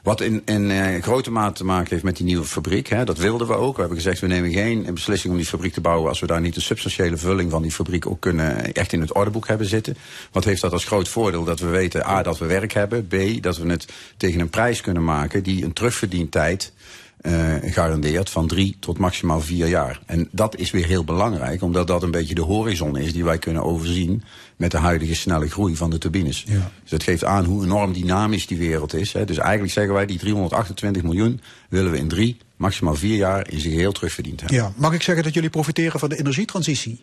Wat 0.05 0.21
in, 0.21 0.41
in 0.45 0.71
eh, 0.71 1.01
grote 1.01 1.31
mate 1.31 1.53
te 1.53 1.65
maken 1.65 1.89
heeft 1.89 2.03
met 2.03 2.17
die 2.17 2.25
nieuwe 2.25 2.45
fabriek. 2.45 2.87
Hè. 2.87 3.05
Dat 3.05 3.17
wilden 3.17 3.47
we 3.47 3.53
ook. 3.53 3.73
We 3.73 3.79
hebben 3.79 3.97
gezegd, 3.97 4.19
we 4.19 4.27
nemen 4.27 4.51
geen 4.51 4.93
beslissing 4.93 5.33
om 5.33 5.39
die 5.39 5.47
fabriek 5.47 5.73
te 5.73 5.81
bouwen... 5.81 6.09
als 6.09 6.19
we 6.19 6.27
daar 6.27 6.41
niet 6.41 6.55
een 6.55 6.61
substantiële 6.61 7.17
vulling 7.17 7.51
van 7.51 7.61
die 7.61 7.71
fabriek 7.71 8.07
ook 8.07 8.19
kunnen 8.19 8.73
echt 8.73 8.93
in 8.93 9.01
het 9.01 9.13
orderboek 9.13 9.47
hebben 9.47 9.67
zitten. 9.67 9.97
Wat 10.31 10.43
heeft 10.43 10.61
dat 10.61 10.71
als 10.71 10.85
groot 10.85 11.07
voordeel? 11.07 11.43
Dat 11.43 11.59
we 11.59 11.67
weten, 11.67 12.07
A, 12.07 12.23
dat 12.23 12.37
we 12.37 12.45
werk 12.45 12.73
hebben. 12.73 13.07
B, 13.07 13.15
dat 13.41 13.57
we 13.57 13.69
het 13.69 13.85
tegen 14.17 14.39
een 14.39 14.49
prijs 14.49 14.81
kunnen 14.81 15.03
maken 15.03 15.43
die 15.43 15.63
een 15.63 15.73
terugverdientijd 15.73 16.73
eh 17.25 17.73
garandeert 17.73 18.29
van 18.29 18.47
drie 18.47 18.77
tot 18.79 18.97
maximaal 18.97 19.41
vier 19.41 19.67
jaar. 19.67 20.01
En 20.05 20.27
dat 20.31 20.55
is 20.57 20.71
weer 20.71 20.85
heel 20.85 21.03
belangrijk, 21.03 21.61
omdat 21.61 21.87
dat 21.87 22.03
een 22.03 22.11
beetje 22.11 22.35
de 22.35 22.41
horizon 22.41 22.97
is 22.97 23.13
die 23.13 23.23
wij 23.23 23.37
kunnen 23.37 23.63
overzien 23.63 24.23
met 24.55 24.71
de 24.71 24.77
huidige 24.77 25.15
snelle 25.15 25.49
groei 25.49 25.75
van 25.75 25.89
de 25.89 25.97
turbines. 25.97 26.45
Dus 26.45 26.89
dat 26.89 27.03
geeft 27.03 27.23
aan 27.23 27.45
hoe 27.45 27.63
enorm 27.63 27.93
dynamisch 27.93 28.47
die 28.47 28.57
wereld 28.57 28.93
is. 28.93 29.13
Hè. 29.13 29.25
Dus 29.25 29.37
eigenlijk 29.37 29.73
zeggen 29.73 29.93
wij, 29.93 30.05
die 30.05 30.17
328 30.17 31.03
miljoen 31.03 31.41
willen 31.69 31.91
we 31.91 31.97
in 31.97 32.07
drie, 32.07 32.37
maximaal 32.55 32.95
vier 32.95 33.15
jaar 33.15 33.51
in 33.51 33.59
zijn 33.59 33.73
geheel 33.73 33.91
terugverdiend 33.91 34.39
hebben. 34.39 34.57
Ja, 34.57 34.73
mag 34.75 34.93
ik 34.93 35.01
zeggen 35.01 35.23
dat 35.23 35.33
jullie 35.33 35.49
profiteren 35.49 35.99
van 35.99 36.09
de 36.09 36.17
energietransitie? 36.17 36.99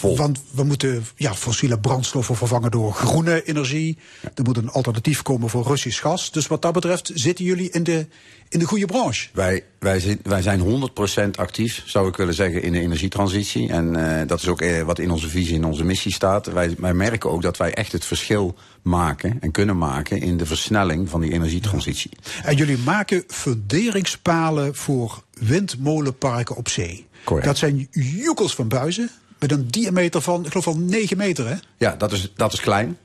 Want 0.00 0.42
we 0.50 0.62
moeten 0.62 1.06
ja, 1.16 1.34
fossiele 1.34 1.78
brandstoffen 1.78 2.36
vervangen 2.36 2.70
door 2.70 2.92
groene 2.92 3.42
energie. 3.44 3.98
Er 4.34 4.42
moet 4.42 4.56
een 4.56 4.70
alternatief 4.70 5.22
komen 5.22 5.48
voor 5.48 5.66
Russisch 5.66 6.00
gas. 6.00 6.30
Dus 6.30 6.46
wat 6.46 6.62
dat 6.62 6.72
betreft 6.72 7.10
zitten 7.14 7.44
jullie 7.44 7.70
in 7.70 7.82
de, 7.82 8.06
in 8.48 8.58
de 8.58 8.64
goede 8.64 8.86
branche. 8.86 9.28
Wij, 9.32 9.64
wij, 9.78 10.00
zijn, 10.00 10.20
wij 10.22 10.42
zijn 10.42 10.90
100% 11.26 11.30
actief, 11.30 11.82
zou 11.86 12.08
ik 12.08 12.16
willen 12.16 12.34
zeggen, 12.34 12.62
in 12.62 12.72
de 12.72 12.80
energietransitie. 12.80 13.68
En 13.68 14.18
eh, 14.20 14.26
dat 14.26 14.40
is 14.40 14.48
ook 14.48 14.60
eh, 14.60 14.82
wat 14.82 14.98
in 14.98 15.10
onze 15.10 15.28
visie, 15.28 15.54
in 15.54 15.64
onze 15.64 15.84
missie 15.84 16.12
staat. 16.12 16.46
Wij, 16.46 16.74
wij 16.78 16.94
merken 16.94 17.30
ook 17.30 17.42
dat 17.42 17.56
wij 17.56 17.74
echt 17.74 17.92
het 17.92 18.04
verschil 18.04 18.54
maken 18.82 19.36
en 19.40 19.50
kunnen 19.50 19.78
maken 19.78 20.20
in 20.20 20.36
de 20.36 20.46
versnelling 20.46 21.08
van 21.08 21.20
die 21.20 21.32
energietransitie. 21.32 22.10
En 22.42 22.56
jullie 22.56 22.78
maken 22.78 23.24
funderingspalen 23.26 24.74
voor 24.74 25.22
windmolenparken 25.32 26.56
op 26.56 26.68
zee. 26.68 27.06
Correct. 27.24 27.46
Dat 27.46 27.56
zijn 27.56 27.88
joekels 27.90 28.54
van 28.54 28.68
buizen 28.68 29.10
met 29.48 29.58
een 29.58 29.70
diameter 29.70 30.20
van, 30.20 30.44
ik 30.44 30.48
geloof 30.48 30.64
wel 30.64 30.78
9 30.78 31.16
meter, 31.16 31.48
hè? 31.48 31.54
Ja, 31.76 31.94
dat 31.98 32.12
is, 32.12 32.32
dat 32.36 32.52
is 32.52 32.60
klein. 32.60 32.98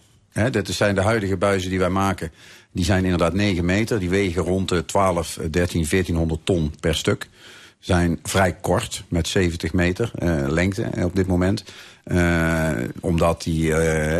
Dit 0.51 0.67
zijn 0.67 0.95
de 0.95 1.01
huidige 1.01 1.37
buizen 1.37 1.69
die 1.69 1.79
wij 1.79 1.89
maken. 1.89 2.31
Die 2.71 2.85
zijn 2.85 3.03
inderdaad 3.03 3.33
9 3.33 3.65
meter. 3.65 3.99
Die 3.99 4.09
wegen 4.09 4.43
rond 4.43 4.69
de 4.69 4.85
12, 4.85 5.37
eh, 5.37 5.45
13, 5.51 5.85
1400 5.85 6.45
ton 6.45 6.73
per 6.79 6.95
stuk. 6.95 7.27
Zijn 7.79 8.19
vrij 8.23 8.53
kort, 8.53 9.03
met 9.07 9.27
70 9.27 9.73
meter 9.73 10.11
eh, 10.15 10.47
lengte 10.47 10.83
eh, 10.83 11.05
op 11.05 11.15
dit 11.15 11.27
moment. 11.27 11.63
Eh, 12.03 12.71
omdat 12.99 13.43
die, 13.43 13.69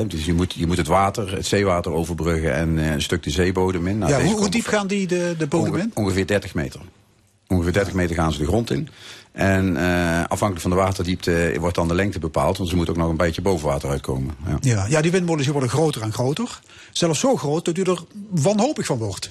dus 0.07 0.25
je 0.25 0.33
moet, 0.33 0.53
je 0.53 0.67
moet 0.67 0.77
het 0.77 0.87
water, 0.87 1.35
het 1.35 1.45
zeewater 1.45 1.91
overbruggen 1.91 2.53
en 2.53 2.77
een 2.77 3.01
stuk 3.01 3.23
de 3.23 3.29
zeebodem 3.29 3.87
in. 3.87 3.97
Nou, 3.97 4.11
ja, 4.11 4.31
hoe, 4.31 4.49
diep 4.49 4.65
gaan 4.65 4.87
die 4.87 5.07
de, 5.07 5.35
de 5.37 5.47
bodem 5.47 5.75
in? 5.75 5.91
Ongeveer 5.93 6.27
30 6.27 6.53
meter. 6.53 6.81
Ongeveer 7.47 7.73
30 7.73 7.93
meter 7.93 8.15
gaan 8.15 8.31
ze 8.31 8.39
de 8.39 8.45
grond 8.45 8.71
in. 8.71 8.89
En 9.31 9.77
eh, 9.77 10.23
afhankelijk 10.27 10.61
van 10.61 10.69
de 10.69 10.75
waterdiepte 10.75 11.55
wordt 11.59 11.75
dan 11.75 11.87
de 11.87 11.93
lengte 11.93 12.19
bepaald. 12.19 12.57
Want 12.57 12.69
ze 12.69 12.75
moeten 12.75 12.93
ook 12.93 12.99
nog 12.99 13.09
een 13.09 13.17
beetje 13.17 13.41
boven 13.41 13.67
water 13.67 13.89
uitkomen. 13.89 14.35
Ja. 14.45 14.57
Ja, 14.59 14.85
ja, 14.85 15.01
die 15.01 15.11
windmolens 15.11 15.43
die 15.43 15.51
worden 15.51 15.71
groter 15.71 16.01
en 16.01 16.13
groter. 16.13 16.59
Zelfs 16.91 17.19
zo 17.19 17.35
groot 17.35 17.65
dat 17.65 17.77
u 17.77 17.81
er 17.81 18.03
wanhopig 18.29 18.85
van 18.85 18.97
wordt. 18.97 19.29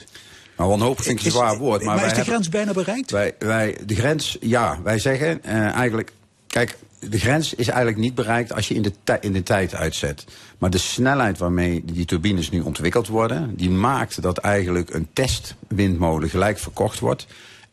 Maar 0.57 0.69
wanhopig 0.69 1.05
vind 1.05 1.19
ik 1.19 1.25
een 1.25 1.31
zwaar 1.31 1.59
woord. 1.59 1.83
Maar, 1.83 1.95
is 1.95 2.01
de 2.01 2.07
hebben- 2.07 2.25
grens 2.25 2.49
bijna 2.49 2.73
bereikt? 2.73 3.11
Wij, 3.11 3.35
wij, 3.39 3.79
de 3.87 3.95
grens, 3.95 4.37
ja, 4.41 4.79
wij 4.83 4.99
zeggen 4.99 5.45
eh, 5.45 5.75
eigenlijk... 5.75 6.13
Kijk, 6.47 6.79
de 7.01 7.19
grens 7.19 7.55
is 7.55 7.69
eigenlijk 7.69 7.99
niet 7.99 8.15
bereikt 8.15 8.53
als 8.53 8.69
je 8.69 8.75
in 8.75 8.83
de, 8.83 8.93
in 9.21 9.33
de 9.33 9.43
tijd 9.43 9.75
uitzet. 9.75 10.25
Maar 10.59 10.71
de 10.71 10.79
snelheid 10.79 11.39
waarmee 11.39 11.83
die 11.85 12.05
turbines 12.05 12.51
nu 12.51 12.61
ontwikkeld 12.61 13.09
worden... 13.09 13.57
die 13.57 13.71
maakt 13.71 14.23
dat 14.23 14.39
eigenlijk 14.39 14.95
een 14.95 15.09
testwindmolen 15.13 16.29
gelijk 16.29 16.59
verkocht 16.59 16.99
wordt... 16.99 17.27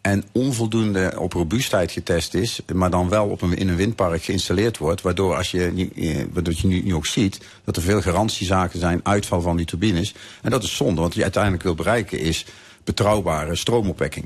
en 0.05 0.23
onvoldoende 0.31 1.13
op 1.19 1.33
robuustheid 1.33 1.91
getest 1.91 2.33
is... 2.33 2.59
maar 2.73 2.89
dan 2.89 3.09
wel 3.09 3.27
op 3.27 3.41
in 3.41 3.67
een 3.67 3.75
windpark 3.75 4.23
geïnstalleerd 4.23 4.77
wordt... 4.77 5.01
waardoor 5.01 5.35
als 5.35 5.51
je, 5.51 5.89
eh, 5.95 6.25
waardoor 6.33 6.53
je 6.57 6.67
nu, 6.67 6.81
nu 6.81 6.95
ook 6.95 7.05
ziet 7.05 7.39
dat 7.63 7.75
er 7.75 7.81
veel 7.81 8.01
garantiezaken 8.01 8.79
zijn... 8.79 8.99
uitval 9.03 9.41
van 9.41 9.57
die 9.57 9.65
turbines. 9.65 10.13
En 10.41 10.51
dat 10.51 10.63
is 10.63 10.75
zonde, 10.75 10.95
want 10.95 11.07
wat 11.07 11.15
je 11.15 11.23
uiteindelijk 11.23 11.63
wil 11.63 11.75
bereiken 11.75 12.19
is... 12.19 12.45
betrouwbare 12.83 13.55
stroomopwekking. 13.55 14.25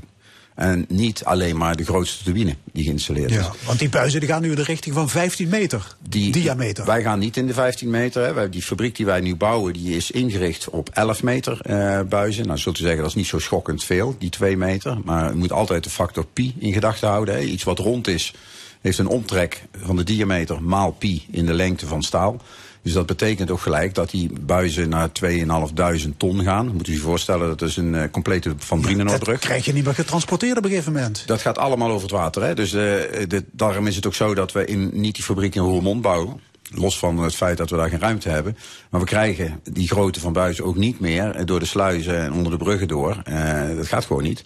En 0.60 0.84
niet 0.88 1.24
alleen 1.24 1.56
maar 1.56 1.76
de 1.76 1.84
grootste 1.84 2.24
turbine 2.24 2.56
die 2.72 2.84
geïnstalleerd 2.84 3.30
is. 3.30 3.36
Ja, 3.36 3.52
want 3.64 3.78
die 3.78 3.88
buizen 3.88 4.20
die 4.20 4.28
gaan 4.28 4.42
nu 4.42 4.50
in 4.50 4.56
de 4.56 4.62
richting 4.62 4.94
van 4.94 5.08
15 5.08 5.48
meter 5.48 5.96
Die, 6.08 6.32
diameter. 6.32 6.84
Wij 6.84 7.02
gaan 7.02 7.18
niet 7.18 7.36
in 7.36 7.46
de 7.46 7.52
15 7.52 7.90
meter. 7.90 8.24
Hè. 8.24 8.32
Wij, 8.32 8.50
die 8.50 8.62
fabriek 8.62 8.96
die 8.96 9.06
wij 9.06 9.20
nu 9.20 9.36
bouwen, 9.36 9.72
die 9.72 9.96
is 9.96 10.10
ingericht 10.10 10.68
op 10.68 10.88
11 10.92 11.22
meter 11.22 11.60
eh, 11.60 12.00
buizen. 12.00 12.46
Nou, 12.46 12.58
zult 12.58 12.78
u 12.78 12.82
zeggen, 12.82 13.00
dat 13.00 13.08
is 13.08 13.14
niet 13.14 13.26
zo 13.26 13.38
schokkend 13.38 13.84
veel, 13.84 14.16
die 14.18 14.30
2 14.30 14.56
meter. 14.56 14.98
Maar 15.04 15.32
u 15.32 15.36
moet 15.36 15.52
altijd 15.52 15.84
de 15.84 15.90
factor 15.90 16.26
pi 16.26 16.54
in 16.58 16.72
gedachten 16.72 17.08
houden. 17.08 17.34
Hè. 17.34 17.40
Iets 17.40 17.64
wat 17.64 17.78
rond 17.78 18.08
is, 18.08 18.34
heeft 18.80 18.98
een 18.98 19.08
omtrek 19.08 19.62
van 19.76 19.96
de 19.96 20.04
diameter 20.04 20.62
maal 20.62 20.90
pi 20.90 21.26
in 21.30 21.46
de 21.46 21.54
lengte 21.54 21.86
van 21.86 22.02
staal. 22.02 22.40
Dus 22.82 22.92
dat 22.92 23.06
betekent 23.06 23.50
ook 23.50 23.60
gelijk 23.60 23.94
dat 23.94 24.10
die 24.10 24.30
buizen 24.40 24.88
naar 24.88 25.08
2.500 25.08 26.16
ton 26.16 26.42
gaan. 26.42 26.72
Moet 26.72 26.88
u 26.88 26.92
zich 26.92 27.02
voorstellen, 27.02 27.48
dat 27.48 27.62
is 27.62 27.76
een 27.76 27.94
eh, 27.94 28.10
complete 28.10 28.54
Van 28.58 28.80
Brienenoordbrug. 28.80 29.38
Dat 29.38 29.48
krijg 29.48 29.64
je 29.64 29.72
niet 29.72 29.84
meer 29.84 29.94
getransporteerd 29.94 30.56
op 30.56 30.64
een 30.64 30.70
gegeven 30.70 30.92
moment. 30.92 31.22
Dat 31.26 31.40
gaat 31.40 31.58
allemaal 31.58 31.90
over 31.90 32.02
het 32.02 32.10
water. 32.10 32.42
Hè? 32.42 32.54
Dus 32.54 32.72
eh, 32.72 32.80
de, 33.28 33.44
daarom 33.50 33.86
is 33.86 33.96
het 33.96 34.06
ook 34.06 34.14
zo 34.14 34.34
dat 34.34 34.52
we 34.52 34.64
in, 34.64 34.90
niet 34.92 35.14
die 35.14 35.24
fabriek 35.24 35.54
in 35.54 35.62
Roermond 35.62 36.02
bouwen. 36.02 36.40
Los 36.74 36.98
van 36.98 37.18
het 37.18 37.34
feit 37.34 37.56
dat 37.56 37.70
we 37.70 37.76
daar 37.76 37.88
geen 37.88 38.00
ruimte 38.00 38.28
hebben. 38.28 38.56
Maar 38.90 39.00
we 39.00 39.06
krijgen 39.06 39.60
die 39.72 39.88
grootte 39.88 40.20
van 40.20 40.32
buizen 40.32 40.64
ook 40.64 40.76
niet 40.76 41.00
meer 41.00 41.46
door 41.46 41.58
de 41.60 41.66
sluizen 41.66 42.18
en 42.18 42.32
onder 42.32 42.52
de 42.52 42.58
bruggen 42.58 42.88
door. 42.88 43.20
Eh, 43.24 43.76
dat 43.76 43.86
gaat 43.86 44.04
gewoon 44.04 44.22
niet. 44.22 44.42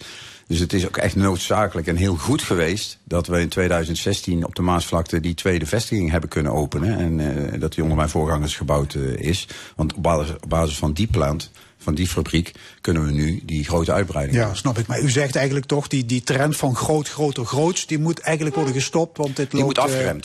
Dus 0.47 0.59
het 0.59 0.73
is 0.73 0.85
ook 0.87 0.97
echt 0.97 1.15
noodzakelijk 1.15 1.87
en 1.87 1.95
heel 1.95 2.15
goed 2.15 2.41
geweest 2.41 2.97
dat 3.03 3.27
we 3.27 3.39
in 3.39 3.49
2016 3.49 4.45
op 4.45 4.55
de 4.55 4.61
Maasvlakte 4.61 5.19
die 5.19 5.33
tweede 5.33 5.65
vestiging 5.65 6.11
hebben 6.11 6.29
kunnen 6.29 6.51
openen. 6.51 6.97
En 6.97 7.19
eh, 7.19 7.59
dat 7.59 7.73
die 7.73 7.81
onder 7.81 7.97
mijn 7.97 8.09
voorgangers 8.09 8.55
gebouwd 8.55 8.93
eh, 8.93 9.13
is. 9.15 9.47
Want 9.75 9.93
op 9.93 10.03
basis, 10.03 10.35
op 10.35 10.49
basis 10.49 10.77
van 10.77 10.93
die 10.93 11.07
plant, 11.07 11.51
van 11.77 11.95
die 11.95 12.07
fabriek, 12.07 12.51
kunnen 12.81 13.05
we 13.05 13.11
nu 13.11 13.41
die 13.45 13.63
grote 13.63 13.93
uitbreiding 13.93 14.37
Ja, 14.37 14.53
snap 14.53 14.77
ik. 14.77 14.87
Maar 14.87 15.01
u 15.01 15.09
zegt 15.09 15.35
eigenlijk 15.35 15.65
toch, 15.65 15.87
die, 15.87 16.05
die 16.05 16.23
trend 16.23 16.57
van 16.57 16.75
groot, 16.75 17.09
groter, 17.09 17.45
groots, 17.45 17.87
die 17.87 17.99
moet 17.99 18.19
eigenlijk 18.19 18.55
worden 18.55 18.73
gestopt, 18.73 19.17
want 19.17 19.35
dit 19.35 19.51
Die 19.51 19.61
loopt... 19.61 19.81
moet 19.81 19.91
eh, 19.91 20.15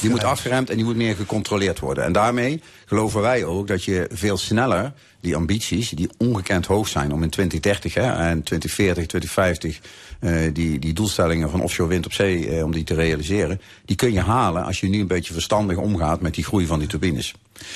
Die 0.00 0.10
moet 0.10 0.24
afgeremd 0.24 0.70
en 0.70 0.76
die 0.76 0.84
moet 0.84 0.96
meer 0.96 1.16
gecontroleerd 1.16 1.78
worden. 1.78 2.04
En 2.04 2.12
daarmee 2.12 2.62
geloven 2.84 3.20
wij 3.20 3.44
ook 3.44 3.66
dat 3.66 3.84
je 3.84 4.08
veel 4.12 4.36
sneller 4.36 4.92
die 5.20 5.36
ambities, 5.36 5.90
die 5.90 6.10
ongekend 6.18 6.66
hoog 6.66 6.88
zijn 6.88 7.12
om 7.12 7.22
in 7.22 7.30
2030 7.30 7.94
hè, 7.94 8.28
en 8.28 8.42
2040, 8.42 9.06
2050 9.06 9.80
eh, 10.20 10.54
die, 10.54 10.78
die 10.78 10.92
doelstellingen 10.92 11.50
van 11.50 11.62
offshore 11.62 11.88
wind 11.88 12.06
op 12.06 12.12
zee, 12.12 12.48
eh, 12.48 12.64
om 12.64 12.72
die 12.72 12.84
te 12.84 12.94
realiseren, 12.94 13.60
die 13.84 13.96
kun 13.96 14.12
je 14.12 14.20
halen 14.20 14.64
als 14.64 14.80
je 14.80 14.88
nu 14.88 15.00
een 15.00 15.06
beetje 15.06 15.32
verstandig 15.32 15.76
omgaat 15.76 16.20
met 16.20 16.34
die 16.34 16.44
groei 16.44 16.66
van 16.66 16.78
die 16.78 16.88
turbines. 16.88 17.34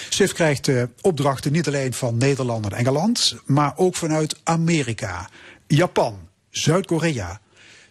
SIF 0.08 0.32
krijgt 0.32 0.68
eh, 0.68 0.82
opdrachten 1.00 1.52
niet 1.52 1.66
alleen 1.66 1.92
van 1.92 2.16
Nederland 2.16 2.64
en 2.64 2.72
Engeland, 2.72 3.36
maar 3.44 3.72
ook 3.76 3.94
vanuit 3.94 4.40
Amerika, 4.42 5.28
Japan, 5.66 6.18
Zuid-Korea. 6.50 7.40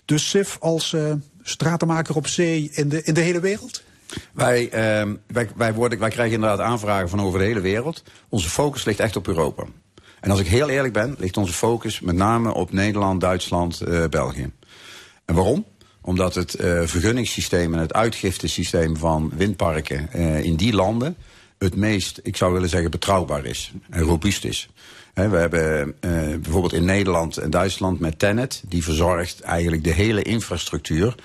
Dus 0.06 0.30
SIF 0.30 0.58
als 0.60 0.96
stratenmaker 1.44 2.16
op 2.16 2.28
zee 2.28 2.70
in 2.74 2.90
de, 2.90 3.04
in 3.04 3.14
de 3.14 3.22
hele 3.22 3.40
wereld? 3.40 3.83
Wij, 4.34 4.70
ehm, 4.70 5.16
wij, 5.28 5.50
wij, 5.56 5.74
worden, 5.74 6.00
wij 6.00 6.10
krijgen 6.10 6.34
inderdaad 6.34 6.60
aanvragen 6.60 7.10
van 7.10 7.22
over 7.22 7.40
de 7.40 7.46
hele 7.46 7.62
wereld. 7.62 8.04
Onze 8.30 8.50
focus 8.50 8.86
ligt 8.86 9.00
echt 9.00 9.16
op 9.16 9.28
Europa. 9.28 9.66
En 10.24 10.32
als 10.32 10.40
ik 10.40 10.48
heel 10.48 10.70
eerlijk 10.70 10.94
ben, 10.94 11.16
ligt 11.20 11.38
onze 11.38 11.54
focus 11.54 12.00
met 12.00 12.16
name 12.16 12.54
op 12.54 12.72
Nederland, 12.72 13.22
Duitsland, 13.22 13.82
eh, 13.82 14.04
België. 14.10 14.52
En 15.26 15.36
waarom? 15.36 15.66
Omdat 16.02 16.36
het 16.36 16.54
eh, 16.54 16.82
vergunningssysteem 16.84 17.74
en 17.74 17.80
het 17.80 17.94
uitgiftesysteem 17.94 18.98
van 18.98 19.32
windparken 19.36 20.12
eh, 20.12 20.44
in 20.44 20.56
die 20.56 20.74
landen 20.74 21.16
het 21.58 21.76
meest, 21.76 22.20
ik 22.24 22.38
zou 22.38 22.54
willen 22.54 22.70
zeggen, 22.70 22.92
betrouwbaar 22.92 23.46
is 23.46 23.72
en 23.90 24.02
robuust 24.02 24.46
is. 24.46 24.70
We 25.14 25.22
hebben 25.22 25.96
bijvoorbeeld 26.42 26.74
in 26.74 26.86
Nederland 26.86 27.38
en 27.38 27.50
Duitsland 27.50 28.00
met 28.00 28.20
Tennet, 28.20 28.64
die 28.66 28.84
verzorgt 28.84 29.42
eigenlijk 29.42 29.84
de 29.84 29.94
hele 29.94 30.22
infrastructuur 30.22 31.16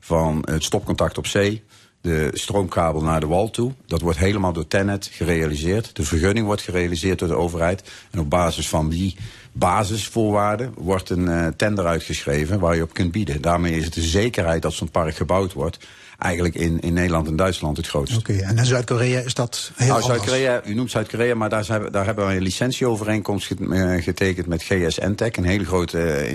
van 0.00 0.42
het 0.50 0.64
stopcontact 0.64 1.18
op 1.18 1.26
zee, 1.26 1.62
de 2.00 2.30
stroomkabel 2.32 3.02
naar 3.02 3.20
de 3.20 3.26
wal 3.26 3.50
toe. 3.50 3.72
Dat 3.86 4.00
wordt 4.00 4.18
helemaal 4.18 4.52
door 4.52 4.66
Tennet 4.66 5.10
gerealiseerd. 5.12 5.96
De 5.96 6.04
vergunning 6.04 6.46
wordt 6.46 6.62
gerealiseerd 6.62 7.18
door 7.18 7.28
de 7.28 7.34
overheid. 7.34 7.90
En 8.10 8.20
op 8.20 8.30
basis 8.30 8.68
van 8.68 8.88
die 8.88 9.16
basisvoorwaarden 9.52 10.72
wordt 10.76 11.10
een 11.10 11.28
eh, 11.28 11.46
tender 11.56 11.86
uitgeschreven 11.86 12.60
waar 12.60 12.76
je 12.76 12.82
op 12.82 12.94
kunt 12.94 13.12
bieden. 13.12 13.42
Daarmee 13.42 13.76
is 13.76 13.84
het 13.84 13.94
de 13.94 14.00
zekerheid 14.00 14.62
dat 14.62 14.72
zo'n 14.72 14.90
park 14.90 15.16
gebouwd 15.16 15.52
wordt 15.52 15.78
eigenlijk 16.18 16.54
in, 16.54 16.80
in 16.80 16.92
Nederland 16.92 17.26
en 17.26 17.36
Duitsland 17.36 17.76
het 17.76 17.86
grootst. 17.86 18.16
Oké, 18.16 18.32
en 18.32 18.58
in 18.58 18.64
Zuid-Korea 18.66 19.20
is 19.20 19.34
dat 19.34 19.70
heel 19.76 19.88
Nou. 19.88 20.02
Zuid-Korea, 20.02 20.60
u 20.66 20.74
noemt 20.74 20.90
Zuid-Korea, 20.90 21.34
maar 21.34 21.48
daar, 21.48 21.64
zijn 21.64 21.88
daar 21.92 22.04
hebben 22.04 22.26
we 22.26 22.34
een 22.34 22.42
licentieovereenkomst 22.42 23.50
eh, 23.50 24.02
getekend 24.02 24.46
met 24.46 24.62
GSN-Tech, 24.62 25.36
een 25.36 25.44
hele 25.44 25.64
grote 25.64 26.26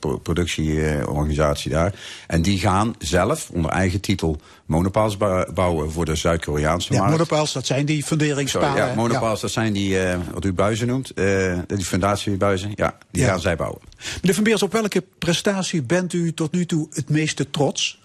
pro- 0.00 0.18
productieorganisatie 0.18 1.70
daar. 1.70 1.94
En 2.26 2.42
die 2.42 2.58
gaan 2.58 2.94
zelf 2.98 3.50
onder 3.52 3.70
eigen 3.70 4.00
titel 4.00 4.40
monopaals 4.66 5.16
bou- 5.16 5.52
bouwen 5.52 5.90
voor 5.92 6.04
de 6.04 6.14
Zuid-Koreaanse 6.14 6.92
Ja, 6.92 6.98
markt. 6.98 7.12
monopaals, 7.12 7.52
dat 7.52 7.66
zijn 7.66 7.86
die 7.86 8.02
funderingspalen. 8.04 8.68
Sorry, 8.70 8.86
ja, 8.88 8.94
monopaals, 8.94 9.40
dat 9.40 9.50
zijn 9.50 9.72
die, 9.72 9.96
wat 10.32 10.44
u 10.44 10.52
buizen 10.52 10.86
noemt, 10.86 11.10
eh, 11.14 11.58
die 11.66 11.84
fundatiebuizen. 11.84 12.72
Ja, 12.74 12.98
die 13.10 13.22
Ja. 13.22 13.28
gaan 13.28 13.40
zij 13.40 13.56
bouwen. 13.56 13.80
Meneer 14.20 14.34
Van 14.34 14.44
Beers, 14.44 14.62
op 14.62 14.72
welke 14.72 15.04
prestatie 15.18 15.82
bent 15.82 16.12
u 16.12 16.34
tot 16.34 16.52
nu 16.52 16.66
toe 16.66 16.86
het 16.92 17.08
meeste 17.08 17.50
trots? 17.50 17.99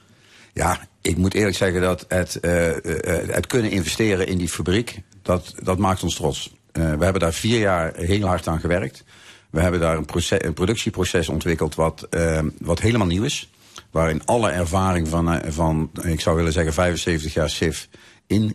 Ja, 0.55 0.79
ik 1.01 1.17
moet 1.17 1.33
eerlijk 1.33 1.57
zeggen 1.57 1.81
dat 1.81 2.05
het, 2.07 2.39
eh, 2.39 2.69
eh, 2.69 3.29
het 3.29 3.47
kunnen 3.47 3.71
investeren 3.71 4.27
in 4.27 4.37
die 4.37 4.49
fabriek, 4.49 5.01
dat, 5.21 5.53
dat 5.63 5.77
maakt 5.77 6.03
ons 6.03 6.15
trots. 6.15 6.53
Eh, 6.71 6.81
we 6.81 7.03
hebben 7.03 7.21
daar 7.21 7.33
vier 7.33 7.59
jaar 7.59 7.95
heel 7.95 8.27
hard 8.27 8.47
aan 8.47 8.59
gewerkt. 8.59 9.03
We 9.49 9.61
hebben 9.61 9.79
daar 9.79 9.97
een, 9.97 10.05
proces, 10.05 10.43
een 10.43 10.53
productieproces 10.53 11.29
ontwikkeld 11.29 11.75
wat, 11.75 12.07
wat 12.59 12.79
helemaal 12.79 13.07
nieuw 13.07 13.23
is. 13.23 13.49
Waarin 13.91 14.25
alle 14.25 14.49
ervaring 14.49 15.07
van, 15.07 15.41
van, 15.47 15.91
ik 16.01 16.21
zou 16.21 16.35
willen 16.35 16.53
zeggen, 16.53 16.73
75 16.73 17.33
jaar 17.33 17.49
SIF 17.49 17.87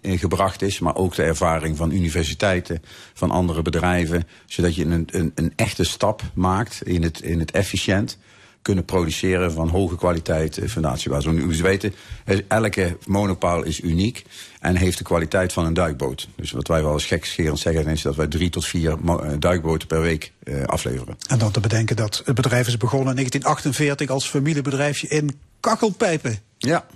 ingebracht 0.01 0.63
is. 0.63 0.79
Maar 0.79 0.97
ook 0.97 1.15
de 1.15 1.23
ervaring 1.23 1.77
van 1.77 1.93
universiteiten, 1.93 2.83
van 3.15 3.31
andere 3.31 3.63
bedrijven. 3.63 4.27
Zodat 4.47 4.75
je 4.75 4.85
een, 4.85 5.09
een, 5.13 5.33
een 5.35 5.53
echte 5.57 5.85
stap 5.85 6.23
maakt 6.35 6.83
in 6.83 7.03
het, 7.03 7.21
in 7.21 7.39
het 7.39 7.51
efficiënt 7.51 8.19
kunnen 8.63 8.85
produceren 8.85 9.53
van 9.53 9.69
hoge 9.69 9.97
kwaliteit 9.97 10.59
eh, 10.59 10.69
fundatiebasis. 10.69 11.25
Want 11.25 11.39
u 11.39 11.63
weten, 11.63 11.95
eh, 12.25 12.39
elke 12.49 12.97
monopaal 13.07 13.63
is 13.63 13.81
uniek 13.81 14.25
en 14.61 14.77
heeft 14.77 14.99
de 14.99 15.05
kwaliteit 15.05 15.53
van 15.53 15.65
een 15.65 15.75
duikboot. 15.75 16.29
Dus 16.37 16.51
wat 16.51 16.69
wij 16.69 16.83
wel 16.83 16.93
eens 16.93 17.07
gekscherend 17.07 17.59
zeggen 17.59 17.87
is 17.87 18.03
dat 18.03 18.17
wij 18.17 18.27
drie 18.27 18.51
tot 18.51 18.67
vier 18.67 18.97
eh, 19.07 19.33
duikboten 19.39 19.89
per 19.89 20.01
week 20.01 20.33
afleveren. 20.67 21.17
En 21.29 21.39
dan 21.39 21.51
te 21.51 21.61
bedenken 21.61 21.97
dat 21.97 22.23
het 22.25 22.35
bedrijf 22.35 22.67
is 22.67 22.77
begonnen 22.77 23.09
in 23.09 23.15
1948 23.17 24.11
als 24.11 24.29
familiebedrijfje 24.29 25.09
in 25.09 25.41
kakkelpijpen. 25.61 26.39
Ja. 26.59 26.87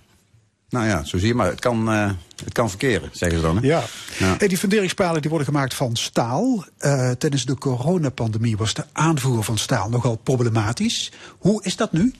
Nou 0.74 0.86
ja, 0.86 1.04
zo 1.04 1.18
zie 1.18 1.28
je 1.28 1.34
maar. 1.34 1.46
Het 1.46 1.60
kan, 1.60 1.90
eh, 1.92 2.10
het 2.44 2.52
kan 2.52 2.68
verkeren, 2.68 3.08
zeggen 3.12 3.38
ze 3.38 3.44
dan. 3.44 3.56
Hè? 3.56 3.66
Ja. 3.66 3.82
Ja. 4.18 4.34
Hey, 4.38 4.48
die 4.48 4.58
funderingspalen 4.58 5.20
die 5.20 5.30
worden 5.30 5.48
gemaakt 5.48 5.74
van 5.74 5.96
staal. 5.96 6.64
Eh, 6.78 7.10
tijdens 7.10 7.44
de 7.44 7.58
coronapandemie 7.58 8.56
was 8.56 8.74
de 8.74 8.84
aanvoer 8.92 9.44
van 9.44 9.58
staal 9.58 9.88
nogal 9.88 10.16
problematisch. 10.16 11.12
Hoe 11.38 11.62
is 11.62 11.76
dat 11.76 11.92
nu? 11.92 12.14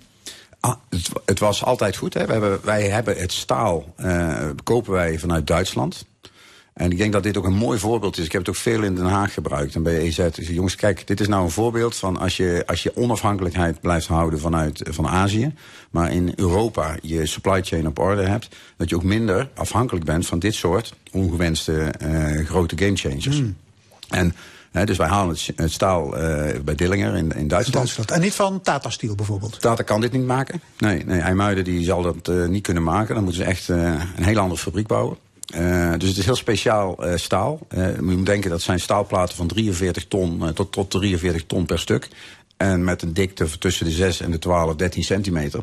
Ah, 0.60 0.74
het, 0.88 1.08
het 1.24 1.38
was 1.38 1.64
altijd 1.64 1.96
goed. 1.96 2.14
Hè? 2.14 2.26
We 2.26 2.32
hebben, 2.32 2.58
wij 2.62 2.88
hebben 2.88 3.16
het 3.16 3.32
staal, 3.32 3.94
eh, 3.96 4.48
kopen 4.64 4.92
wij 4.92 5.18
vanuit 5.18 5.46
Duitsland. 5.46 6.06
En 6.74 6.90
ik 6.90 6.98
denk 6.98 7.12
dat 7.12 7.22
dit 7.22 7.36
ook 7.36 7.44
een 7.44 7.54
mooi 7.54 7.78
voorbeeld 7.78 8.18
is. 8.18 8.24
Ik 8.24 8.32
heb 8.32 8.40
het 8.40 8.50
ook 8.50 8.56
veel 8.56 8.82
in 8.82 8.94
Den 8.94 9.04
Haag 9.04 9.34
gebruikt 9.34 9.74
en 9.74 9.82
bij 9.82 9.98
EZ. 9.98 10.16
Zeg, 10.16 10.48
jongens, 10.48 10.76
kijk, 10.76 11.06
dit 11.06 11.20
is 11.20 11.28
nou 11.28 11.44
een 11.44 11.50
voorbeeld 11.50 11.96
van 11.96 12.16
als 12.16 12.36
je, 12.36 12.62
als 12.66 12.82
je 12.82 12.96
onafhankelijkheid 12.96 13.80
blijft 13.80 14.06
houden 14.06 14.40
vanuit 14.40 14.82
van 14.90 15.08
Azië, 15.08 15.54
maar 15.90 16.12
in 16.12 16.32
Europa 16.36 16.96
je 17.02 17.26
supply 17.26 17.62
chain 17.62 17.86
op 17.86 17.98
orde 17.98 18.22
hebt, 18.22 18.48
dat 18.76 18.88
je 18.88 18.96
ook 18.96 19.02
minder 19.02 19.48
afhankelijk 19.54 20.04
bent 20.04 20.26
van 20.26 20.38
dit 20.38 20.54
soort 20.54 20.94
ongewenste 21.12 21.80
eh, 21.82 22.46
grote 22.46 22.78
game 22.78 22.96
changers. 22.96 23.42
En 24.08 24.34
hè, 24.70 24.84
dus 24.84 24.96
wij 24.96 25.08
halen 25.08 25.36
het, 25.56 25.72
staal 25.72 26.16
eh, 26.16 26.60
bij 26.60 26.74
Dillinger 26.74 27.16
in, 27.16 27.32
in 27.32 27.48
Duitsland. 27.48 27.72
Duitsland. 27.72 28.10
En 28.10 28.20
niet 28.20 28.34
van 28.34 28.60
Tata 28.60 28.90
Steel 28.90 29.14
bijvoorbeeld. 29.14 29.60
Tata 29.60 29.82
kan 29.82 30.00
dit 30.00 30.12
niet 30.12 30.26
maken. 30.26 30.60
Nee, 30.78 31.04
nee 31.04 31.20
IJmuiden 31.20 31.64
die 31.64 31.84
zal 31.84 32.02
dat 32.02 32.28
eh, 32.28 32.46
niet 32.46 32.62
kunnen 32.62 32.82
maken. 32.82 33.14
Dan 33.14 33.24
moeten 33.24 33.42
ze 33.42 33.48
echt 33.48 33.68
een 33.68 34.24
hele 34.24 34.40
andere 34.40 34.60
fabriek 34.60 34.86
bouwen. 34.86 35.16
Eh, 35.46 35.92
dus 35.98 36.08
het 36.08 36.18
is 36.18 36.24
heel 36.24 36.36
speciaal 36.36 37.04
eh, 37.04 37.16
staal. 37.16 37.58
Eh, 37.68 37.94
je 37.94 38.02
moet 38.02 38.26
denken 38.26 38.50
dat 38.50 38.62
zijn 38.62 38.80
staalplaten 38.80 39.36
van 39.36 39.46
43 39.46 40.04
ton 40.04 40.52
tot, 40.54 40.72
tot 40.72 40.90
43 40.90 41.44
ton 41.46 41.66
per 41.66 41.78
stuk. 41.78 42.08
En 42.56 42.84
met 42.84 43.02
een 43.02 43.12
dikte 43.12 43.58
tussen 43.58 43.86
de 43.86 43.92
6 43.92 44.20
en 44.20 44.30
de 44.30 44.38
12, 44.38 44.74
13 44.74 45.04
centimeter. 45.04 45.62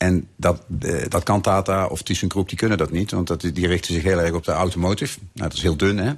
En 0.00 0.28
dat, 0.36 0.62
eh, 0.80 0.94
dat 1.08 1.22
kan 1.22 1.40
Tata 1.40 1.86
of 1.86 2.02
ThyssenKrupp, 2.02 2.48
die 2.48 2.58
kunnen 2.58 2.78
dat 2.78 2.90
niet. 2.90 3.10
Want 3.10 3.26
dat, 3.26 3.40
die 3.40 3.66
richten 3.66 3.94
zich 3.94 4.02
heel 4.02 4.20
erg 4.20 4.32
op 4.32 4.44
de 4.44 4.52
automotive. 4.52 5.18
Nou, 5.32 5.48
dat 5.48 5.56
is 5.56 5.62
heel 5.62 5.76
dun, 5.76 5.98
hè. 5.98 6.12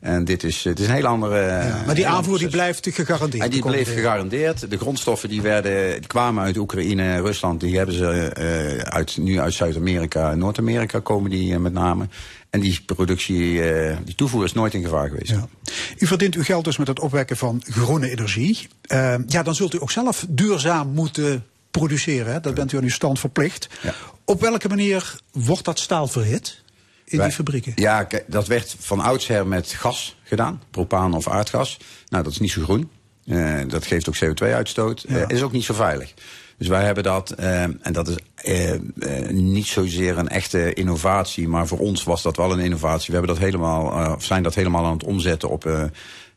En 0.00 0.24
dit 0.24 0.42
is, 0.42 0.64
het 0.64 0.80
is 0.80 0.86
een 0.86 0.94
heel 0.94 1.06
andere... 1.06 1.40
Ja, 1.40 1.82
maar 1.86 1.94
die 1.94 2.06
aanvoer 2.06 2.38
die 2.38 2.48
blijft 2.48 2.88
gegarandeerd. 2.90 3.44
En 3.44 3.50
die 3.50 3.62
bleef 3.62 3.92
gegarandeerd. 3.92 4.70
De 4.70 4.78
grondstoffen 4.78 5.28
die, 5.28 5.42
werden, 5.42 5.98
die 5.98 6.06
kwamen 6.06 6.44
uit 6.44 6.56
Oekraïne 6.56 7.02
en 7.02 7.22
Rusland. 7.22 7.60
Die 7.60 7.76
hebben 7.76 7.94
ze 7.94 8.08
eh, 8.08 8.78
uit, 8.78 9.16
nu 9.16 9.40
uit 9.40 9.54
Zuid-Amerika 9.54 10.30
en 10.30 10.38
Noord-Amerika 10.38 11.00
komen 11.00 11.30
die 11.30 11.52
eh, 11.52 11.58
met 11.58 11.72
name. 11.72 12.08
En 12.50 12.60
die 12.60 12.80
productie, 12.86 13.62
eh, 13.62 13.96
die 14.04 14.14
toevoer 14.14 14.44
is 14.44 14.52
nooit 14.52 14.74
in 14.74 14.82
gevaar 14.82 15.08
geweest. 15.08 15.34
U 15.98 16.06
verdient 16.06 16.34
uw 16.34 16.42
geld 16.42 16.64
dus 16.64 16.76
met 16.76 16.88
het 16.88 17.00
opwekken 17.00 17.36
van 17.36 17.62
groene 17.64 18.10
energie. 18.10 18.68
Eh, 18.82 19.14
ja, 19.26 19.42
dan 19.42 19.54
zult 19.54 19.74
u 19.74 19.80
ook 19.80 19.90
zelf 19.90 20.26
duurzaam 20.28 20.88
moeten 20.88 21.44
produceren. 21.70 22.32
Hè? 22.32 22.40
Dat 22.40 22.54
bent 22.54 22.72
u 22.72 22.76
aan 22.76 22.82
uw 22.82 22.88
stand 22.90 23.18
verplicht. 23.18 23.68
Op 24.24 24.40
welke 24.40 24.68
manier 24.68 25.14
wordt 25.32 25.64
dat 25.64 25.78
staal 25.78 26.06
verhit 26.06 26.62
in 27.04 27.20
die 27.20 27.30
fabrieken? 27.30 27.72
Ja, 27.74 28.06
dat 28.26 28.46
werd 28.46 28.76
van 28.78 29.00
oudsher 29.00 29.46
met 29.46 29.68
gas 29.72 30.16
gedaan. 30.22 30.62
Propaan 30.70 31.14
of 31.14 31.28
aardgas. 31.28 31.76
Nou, 32.08 32.22
dat 32.24 32.32
is 32.32 32.38
niet 32.38 32.50
zo 32.50 32.62
groen. 32.62 32.90
Eh, 33.26 33.60
dat 33.68 33.86
geeft 33.86 34.08
ook 34.08 34.16
CO2-uitstoot. 34.24 35.04
Ja. 35.08 35.28
is 35.28 35.42
ook 35.42 35.52
niet 35.52 35.64
zo 35.64 35.74
veilig. 35.74 36.14
Dus 36.58 36.68
wij 36.68 36.84
hebben 36.84 37.04
dat, 37.04 37.30
eh, 37.30 37.62
en 37.62 37.92
dat 37.92 38.08
is 38.08 38.16
eh, 38.34 38.74
eh, 38.74 38.80
niet 39.30 39.66
zozeer 39.66 40.18
een 40.18 40.28
echte 40.28 40.72
innovatie, 40.74 41.48
maar 41.48 41.66
voor 41.66 41.78
ons 41.78 42.04
was 42.04 42.22
dat 42.22 42.36
wel 42.36 42.52
een 42.52 42.58
innovatie. 42.58 43.06
We 43.06 43.12
hebben 43.12 43.34
dat 43.34 43.44
helemaal, 43.44 43.92
eh, 43.92 44.12
of 44.16 44.24
zijn 44.24 44.42
dat 44.42 44.54
helemaal 44.54 44.84
aan 44.84 44.92
het 44.92 45.04
omzetten 45.04 45.48
op 45.48 45.66
eh, 45.66 45.82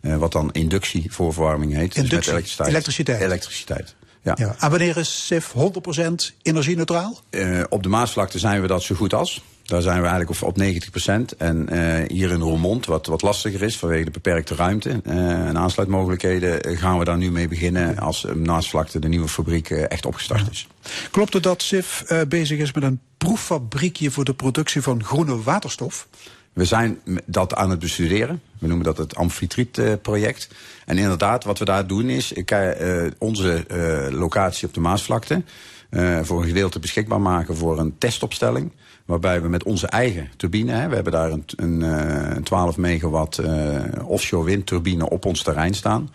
eh, 0.01 0.17
wat 0.17 0.31
dan 0.31 0.51
inductie 0.51 1.05
voor 1.13 1.33
verwarming 1.33 1.73
heet. 1.73 1.93
Dus 1.93 2.03
Inductie, 2.03 2.31
elektriciteit. 2.31 2.69
elektriciteit. 2.69 3.21
Elektriciteit. 3.21 3.95
Ja. 4.21 4.35
Ja. 4.37 4.55
En 4.59 4.69
wanneer 4.69 4.97
is 4.97 5.25
SIF 5.25 5.53
100% 5.53 6.35
energie-neutraal? 6.41 7.19
Eh, 7.29 7.63
op 7.69 7.83
de 7.83 7.89
Maasvlakte 7.89 8.39
zijn 8.39 8.61
we 8.61 8.67
dat 8.67 8.83
zo 8.83 8.95
goed 8.95 9.13
als. 9.13 9.41
Daar 9.63 9.81
zijn 9.81 10.01
we 10.01 10.07
eigenlijk 10.07 10.41
op, 10.41 10.47
op 10.47 10.63
90%. 10.63 11.37
En 11.37 11.69
eh, 11.69 12.07
hier 12.07 12.31
in 12.31 12.39
Roermond, 12.39 12.85
wat, 12.85 13.05
wat 13.05 13.21
lastiger 13.21 13.61
is 13.61 13.77
vanwege 13.77 14.05
de 14.05 14.11
beperkte 14.11 14.55
ruimte 14.55 15.01
eh, 15.03 15.47
en 15.47 15.57
aansluitmogelijkheden, 15.57 16.77
gaan 16.77 16.99
we 16.99 17.05
daar 17.05 17.17
nu 17.17 17.31
mee 17.31 17.47
beginnen 17.47 17.97
als 17.99 18.25
Maasvlakte 18.35 18.99
de 18.99 19.07
nieuwe 19.07 19.27
fabriek 19.27 19.69
echt 19.69 20.05
opgestart 20.05 20.51
is. 20.51 20.67
Klopt 21.11 21.33
het 21.33 21.43
dat 21.43 21.61
SIF 21.61 22.03
bezig 22.27 22.59
is 22.59 22.73
met 22.73 22.83
een 22.83 22.99
proeffabriekje 23.17 24.11
voor 24.11 24.25
de 24.25 24.33
productie 24.33 24.81
van 24.81 25.03
groene 25.03 25.41
waterstof? 25.41 26.07
We 26.53 26.65
zijn 26.65 26.99
dat 27.25 27.55
aan 27.55 27.69
het 27.69 27.79
bestuderen. 27.79 28.41
We 28.59 28.67
noemen 28.67 28.85
dat 28.85 28.97
het 28.97 29.15
Amfitriet-project. 29.15 30.49
en 30.85 30.97
inderdaad, 30.97 31.43
wat 31.43 31.59
we 31.59 31.65
daar 31.65 31.87
doen 31.87 32.09
is 32.09 32.33
eh, 32.33 33.05
eh, 33.05 33.11
onze 33.17 33.65
eh, 33.67 34.17
locatie 34.19 34.67
op 34.67 34.73
de 34.73 34.79
Maasvlakte 34.79 35.43
eh, 35.89 36.19
voor 36.21 36.41
een 36.41 36.47
gedeelte 36.47 36.79
beschikbaar 36.79 37.21
maken 37.21 37.55
voor 37.55 37.79
een 37.79 37.97
testopstelling. 37.97 38.71
Waarbij 39.05 39.41
we 39.41 39.47
met 39.47 39.63
onze 39.63 39.87
eigen 39.87 40.29
turbine, 40.37 40.87
we 40.87 40.95
hebben 40.95 41.13
daar 41.13 41.31
een, 41.31 41.45
een, 41.55 41.81
eh, 41.83 42.35
een 42.35 42.43
12 42.43 42.77
megawatt 42.77 43.37
eh, 43.37 43.83
offshore 44.05 44.45
windturbine 44.45 45.09
op 45.09 45.25
ons 45.25 45.43
terrein 45.43 45.73
staan. 45.73 46.09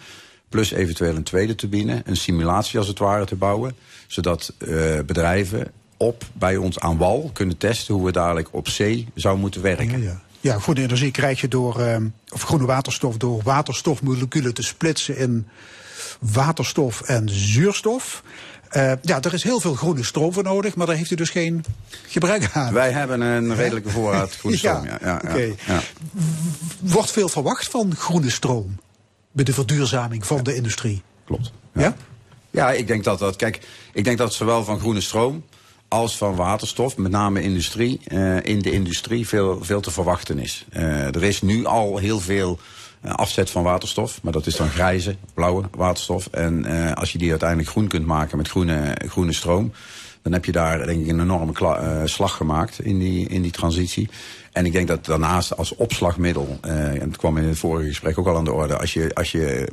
Plus 0.49 0.71
eventueel 0.71 1.17
een 1.17 1.23
tweede 1.23 1.55
turbine, 1.55 2.03
een 2.05 2.17
simulatie 2.17 2.79
als 2.79 2.89
het 2.89 2.99
ware 2.99 3.25
te 3.25 3.37
bouwen. 3.37 3.77
Zodat 4.07 4.53
eh, 4.59 4.69
bedrijven 5.07 5.73
op 5.97 6.25
bij 6.33 6.57
ons 6.57 6.79
aan 6.79 6.97
wal 6.97 7.31
kunnen 7.33 7.57
testen 7.57 7.95
hoe 7.95 8.05
we 8.05 8.13
dadelijk 8.13 8.49
op 8.51 8.69
zee 8.69 9.09
zou 9.15 9.39
moeten 9.39 9.63
werken. 9.63 10.03
Ja, 10.03 10.23
groene 10.55 10.83
energie 10.83 11.11
krijg 11.11 11.41
je 11.41 11.49
door, 11.49 11.81
eh, 11.81 11.97
of 12.29 12.43
groene 12.43 12.67
waterstof, 12.67 13.17
door 13.17 13.43
waterstofmoleculen 13.43 14.55
te 14.55 14.63
splitsen 14.63 15.17
in 15.17 15.47
waterstof 16.21 17.01
en 17.01 17.29
zuurstof. 17.29 18.23
Eh, 18.69 18.93
ja, 19.03 19.21
er 19.23 19.35
is 19.35 19.43
heel 19.43 19.61
veel 19.61 19.75
groene 19.75 20.05
stroom 20.05 20.33
voor 20.33 20.43
nodig, 20.43 20.75
maar 20.75 20.87
daar 20.87 20.97
heeft 20.97 21.11
u 21.11 21.15
dus 21.15 21.31
geen 21.31 21.65
gebruik 22.07 22.51
aan. 22.53 22.73
Wij 22.73 22.93
hebben 22.93 23.21
een 23.21 23.55
redelijke 23.55 23.91
voorraad 23.91 24.37
groene 24.39 24.57
stroom. 24.57 24.85
Ja, 24.85 24.99
ja, 25.01 25.21
ja, 25.23 25.31
oké. 25.31 25.55
ja. 25.67 25.81
Wordt 26.81 27.11
veel 27.11 27.29
verwacht 27.29 27.69
van 27.69 27.97
groene 27.97 28.31
stroom 28.31 28.81
bij 29.33 29.45
de 29.45 29.53
verduurzaming 29.53 30.27
van 30.27 30.43
de 30.43 30.55
industrie? 30.55 31.03
Klopt. 31.25 31.53
Ja? 31.73 31.97
Ja, 32.51 32.73
ik 32.73 32.87
denk 32.87 33.05
dat 33.05 33.19
dat. 33.19 33.37
Kijk, 33.37 33.61
ik 33.93 34.05
denk 34.05 34.19
dat 34.19 34.35
zowel 34.35 34.65
van 34.65 34.79
groene 34.79 35.01
stroom 35.01 35.45
als 35.89 36.17
van 36.17 36.35
waterstof, 36.35 36.97
met 36.97 37.11
name 37.11 37.43
industrie, 37.43 38.01
eh, 38.05 38.45
in 38.45 38.59
de 38.59 38.71
industrie 38.71 39.29
veel, 39.29 39.59
veel 39.65 39.81
te 39.81 39.91
verwachten 39.91 40.39
is. 40.39 40.67
Eh, 40.71 41.15
er 41.15 41.25
is 41.25 41.43
nu 41.43 41.65
al 41.65 41.99
heel 41.99 42.21
veel 42.21 42.59
eh, 43.01 43.13
afzet 43.13 43.51
van 43.51 43.63
waterstof, 43.63 44.23
maar 44.23 44.33
dat 44.33 44.47
is 44.47 44.57
dan 44.57 44.69
grijze, 44.69 45.17
blauwe 45.35 45.65
waterstof. 45.77 46.27
En 46.27 46.65
als 46.95 47.13
je 47.13 47.19
die 47.19 47.31
uiteindelijk 47.31 47.69
groen 47.69 47.89
kunt 47.89 48.07
maken 48.07 48.37
met 48.37 48.49
groene, 48.49 48.97
groene 49.07 49.33
stroom, 49.33 49.73
dan 50.23 50.33
heb 50.33 50.45
je 50.45 50.53
daar 50.53 50.87
denk 50.87 51.01
ik 51.01 51.09
een 51.09 51.21
enorme 51.21 51.53
slag 52.05 52.37
gemaakt 52.37 52.81
in 52.81 52.99
die, 52.99 53.29
in 53.29 53.43
die 53.43 53.51
transitie. 53.51 54.09
En 54.53 54.67
ik 54.67 54.73
denk 54.73 54.89
dat 54.89 55.05
daarnaast 55.05 55.57
als 55.57 55.75
opslagmiddel, 55.75 56.59
en 56.61 57.01
het 57.01 57.17
kwam 57.17 57.37
in 57.37 57.45
het 57.45 57.59
vorige 57.59 57.89
gesprek 57.89 58.19
ook 58.19 58.27
al 58.27 58.37
aan 58.37 58.45
de 58.45 58.53
orde, 58.53 58.79
als 58.79 58.93
je, 58.93 59.15
als 59.15 59.33
je 59.33 59.69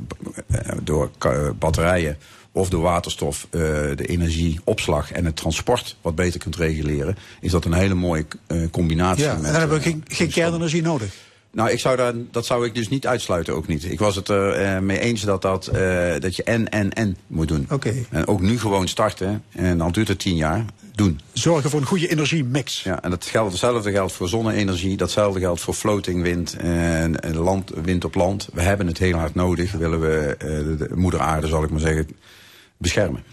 door 0.82 1.10
batterijen 1.58 2.18
of 2.56 2.68
door 2.68 2.82
waterstof 2.82 3.46
eh, 3.50 3.60
de 3.94 4.06
energieopslag 4.06 5.12
en 5.12 5.24
het 5.24 5.36
transport 5.36 5.96
wat 6.00 6.14
beter 6.14 6.40
kunt 6.40 6.56
reguleren, 6.56 7.16
is 7.40 7.50
dat 7.50 7.64
een 7.64 7.72
hele 7.72 7.94
mooie 7.94 8.26
eh, 8.46 8.58
combinatie. 8.70 9.24
Ja, 9.24 9.30
en 9.30 9.40
met, 9.40 9.50
dan 9.50 9.60
hebben 9.60 9.78
we 9.78 9.84
eh, 9.84 9.90
geen, 9.90 10.04
geen 10.08 10.30
kernenergie 10.30 10.82
nodig. 10.82 11.14
nou, 11.50 11.70
ik 11.70 11.80
zou 11.80 11.96
daar, 11.96 12.12
dat 12.30 12.46
zou 12.46 12.66
ik 12.66 12.74
dus 12.74 12.88
niet 12.88 13.06
uitsluiten, 13.06 13.54
ook 13.54 13.66
niet. 13.66 13.84
Ik 13.84 13.98
was 13.98 14.16
het 14.16 14.28
er 14.28 14.82
mee 14.82 14.98
eens 14.98 15.22
dat, 15.22 15.42
dat, 15.42 15.70
dat 16.18 16.36
je 16.36 16.42
en, 16.42 16.68
en, 16.68 16.92
en 16.92 17.16
moet 17.26 17.48
doen. 17.48 17.66
Oké. 17.70 17.94
En 18.10 18.26
ook 18.26 18.40
nu 18.40 18.58
gewoon 18.58 18.88
starten, 18.88 19.44
en 19.50 19.78
dan 19.78 19.92
duurt 19.92 20.08
het 20.08 20.18
tien 20.18 20.36
jaar, 20.36 20.64
doen. 20.94 21.20
Zorgen 21.32 21.70
voor 21.70 21.80
een 21.80 21.86
goede 21.86 22.08
energiemix. 22.08 22.82
Ja, 22.82 23.02
en 23.02 23.10
dat 23.10 23.24
geldt, 23.24 23.50
hetzelfde 23.50 23.90
geldt 23.90 24.12
voor 24.12 24.28
zonne-energie, 24.28 24.96
datzelfde 24.96 25.40
geldt 25.40 25.60
voor 25.60 25.74
floating 25.74 26.22
wind 26.22 26.56
en, 26.56 27.20
en 27.20 27.36
land, 27.36 27.70
wind 27.82 28.04
op 28.04 28.14
land. 28.14 28.48
We 28.52 28.62
hebben 28.62 28.86
het 28.86 28.98
heel 28.98 29.16
hard 29.16 29.34
nodig, 29.34 29.72
willen 29.72 30.00
we 30.00 30.34
de, 30.38 30.76
de 30.76 30.96
moeder 30.96 31.20
aarde, 31.20 31.46
zal 31.46 31.62
ik 31.62 31.70
maar 31.70 31.80
zeggen, 31.80 32.08
beschermen. 32.76 33.24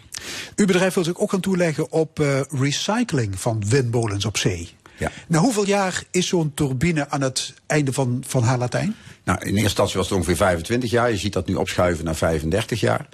Uw 0.55 0.65
bedrijf 0.65 0.93
wil 0.93 1.03
zich 1.03 1.17
ook 1.17 1.31
gaan 1.31 1.39
toeleggen 1.39 1.91
op 1.91 2.19
eh, 2.19 2.41
recycling 2.49 3.39
van 3.39 3.63
windmolens 3.67 4.25
op 4.25 4.37
zee. 4.37 4.69
Ja. 4.97 5.11
Na 5.27 5.39
hoeveel 5.39 5.65
jaar 5.65 6.03
is 6.11 6.27
zo'n 6.27 6.53
turbine 6.53 7.09
aan 7.09 7.21
het 7.21 7.53
einde 7.65 7.93
van, 7.93 8.23
van 8.27 8.43
haar 8.43 8.57
Latijn? 8.57 8.95
Nou, 9.23 9.39
in 9.39 9.45
eerste 9.45 9.63
instantie 9.63 9.97
was 9.97 10.09
het 10.09 10.17
ongeveer 10.17 10.35
25 10.35 10.89
jaar. 10.89 11.11
Je 11.11 11.17
ziet 11.17 11.33
dat 11.33 11.47
nu 11.47 11.55
opschuiven 11.55 12.05
naar 12.05 12.15
35 12.15 12.79
jaar. 12.79 13.07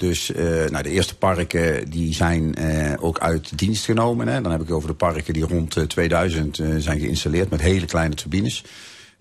Dus 0.00 0.32
eh, 0.32 0.44
nou, 0.44 0.82
de 0.82 0.90
eerste 0.90 1.16
parken 1.16 1.90
die 1.90 2.14
zijn 2.14 2.54
eh, 2.54 3.04
ook 3.04 3.18
uit 3.18 3.58
dienst 3.58 3.84
genomen. 3.84 4.28
Hè. 4.28 4.40
Dan 4.40 4.50
heb 4.50 4.60
ik 4.60 4.66
het 4.66 4.76
over 4.76 4.88
de 4.88 4.94
parken 4.94 5.32
die 5.32 5.46
rond 5.46 5.76
eh, 5.76 5.84
2000 5.84 6.58
eh, 6.58 6.68
zijn 6.78 7.00
geïnstalleerd 7.00 7.50
met 7.50 7.60
hele 7.60 7.86
kleine 7.86 8.14
turbines. 8.14 8.64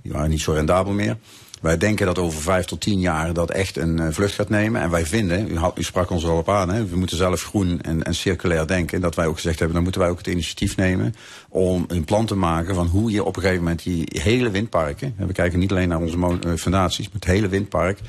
Die 0.01 0.11
waren 0.11 0.29
niet 0.29 0.41
zo 0.41 0.51
rendabel 0.51 0.93
meer. 0.93 1.17
Wij 1.59 1.77
denken 1.77 2.05
dat 2.05 2.17
over 2.19 2.41
vijf 2.41 2.65
tot 2.65 2.81
tien 2.81 2.99
jaar 2.99 3.33
dat 3.33 3.51
echt 3.51 3.77
een 3.77 3.99
eh, 3.99 4.07
vlucht 4.11 4.33
gaat 4.33 4.49
nemen. 4.49 4.81
En 4.81 4.89
wij 4.89 5.05
vinden, 5.05 5.51
u, 5.51 5.59
u 5.75 5.83
sprak 5.83 6.09
ons 6.09 6.25
al 6.25 6.37
op 6.37 6.49
aan, 6.49 6.69
hè, 6.69 6.85
we 6.85 6.97
moeten 6.97 7.17
zelf 7.17 7.43
groen 7.43 7.81
en, 7.81 8.03
en 8.03 8.15
circulair 8.15 8.67
denken. 8.67 9.01
Dat 9.01 9.15
wij 9.15 9.25
ook 9.25 9.35
gezegd 9.35 9.57
hebben, 9.57 9.73
dan 9.73 9.83
moeten 9.83 10.01
wij 10.01 10.09
ook 10.09 10.17
het 10.17 10.27
initiatief 10.27 10.75
nemen 10.75 11.15
om 11.49 11.85
een 11.87 12.03
plan 12.03 12.25
te 12.25 12.35
maken 12.35 12.75
van 12.75 12.87
hoe 12.87 13.11
je 13.11 13.23
op 13.23 13.35
een 13.35 13.41
gegeven 13.41 13.63
moment 13.63 13.83
die 13.83 14.07
hele 14.21 14.49
windparken, 14.49 15.13
en 15.17 15.27
we 15.27 15.33
kijken 15.33 15.59
niet 15.59 15.71
alleen 15.71 15.89
naar 15.89 15.99
onze 15.99 16.17
eh, 16.17 16.53
fundaties, 16.53 17.05
maar 17.05 17.15
het 17.15 17.25
hele 17.25 17.47
windpark, 17.47 17.99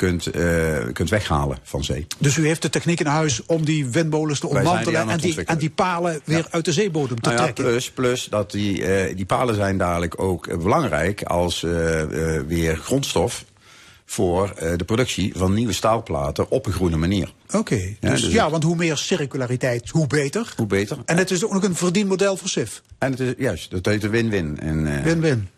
kunt, 0.00 0.26
eh, 0.26 0.92
kunt 0.92 1.10
weghalen 1.10 1.58
van 1.62 1.84
zee. 1.84 2.06
Dus 2.18 2.36
u 2.36 2.46
heeft 2.46 2.62
de 2.62 2.70
techniek 2.70 3.00
in 3.00 3.06
huis 3.06 3.46
om 3.46 3.64
die 3.64 3.86
windmolens 3.86 4.40
te 4.40 4.46
ontmantelen 4.46 5.08
en, 5.08 5.18
die, 5.18 5.44
en 5.44 5.58
die 5.58 5.70
palen 5.70 6.20
weer 6.24 6.46
uit 6.50 6.64
de 6.64 6.72
zeebodem 6.72 7.20
te 7.20 7.28
Nou 7.28 7.34
ja, 7.34 7.42
trekken. 7.42 7.64
plus, 7.64 7.90
plus 7.90 8.24
dat 8.30 8.50
die, 8.50 8.84
eh, 8.84 9.16
die 9.16 9.24
palen 9.26 9.54
zijn 9.54 9.78
dadelijk 9.78 10.22
ook 10.22 10.62
belangrijk 10.62 11.22
als 11.22 11.62
eh, 11.62 11.70
weer 12.46 12.76
grondstof 12.76 13.44
voor 14.04 14.54
de 14.76 14.84
productie 14.84 15.32
van 15.36 15.54
nieuwe 15.54 15.72
staalplaten 15.72 16.50
op 16.50 16.66
een 16.66 16.72
groene 16.72 16.96
manier. 16.96 17.32
Oké, 17.50 17.74
Ja, 18.00 18.10
dus 18.10 18.22
dus 18.22 18.32
ja, 18.32 18.50
want 18.50 18.62
hoe 18.62 18.76
meer 18.76 18.96
circulariteit, 18.96 19.88
hoe 19.88 20.06
beter. 20.06 20.52
Hoe 20.56 20.66
beter. 20.66 20.98
En 21.04 21.16
het 21.16 21.30
is 21.30 21.44
ook 21.44 21.52
nog 21.52 21.62
een 21.62 21.74
verdienmodel 21.74 22.36
voor 22.36 22.48
SIF. 22.48 22.82
En 22.98 23.10
het 23.10 23.20
is 23.20 23.32
juist, 23.38 23.70
dat 23.70 23.86
heet 23.86 24.00
de 24.00 24.08
win-win. 24.08 24.58
in, 24.58 25.02
Win-win. 25.02 25.48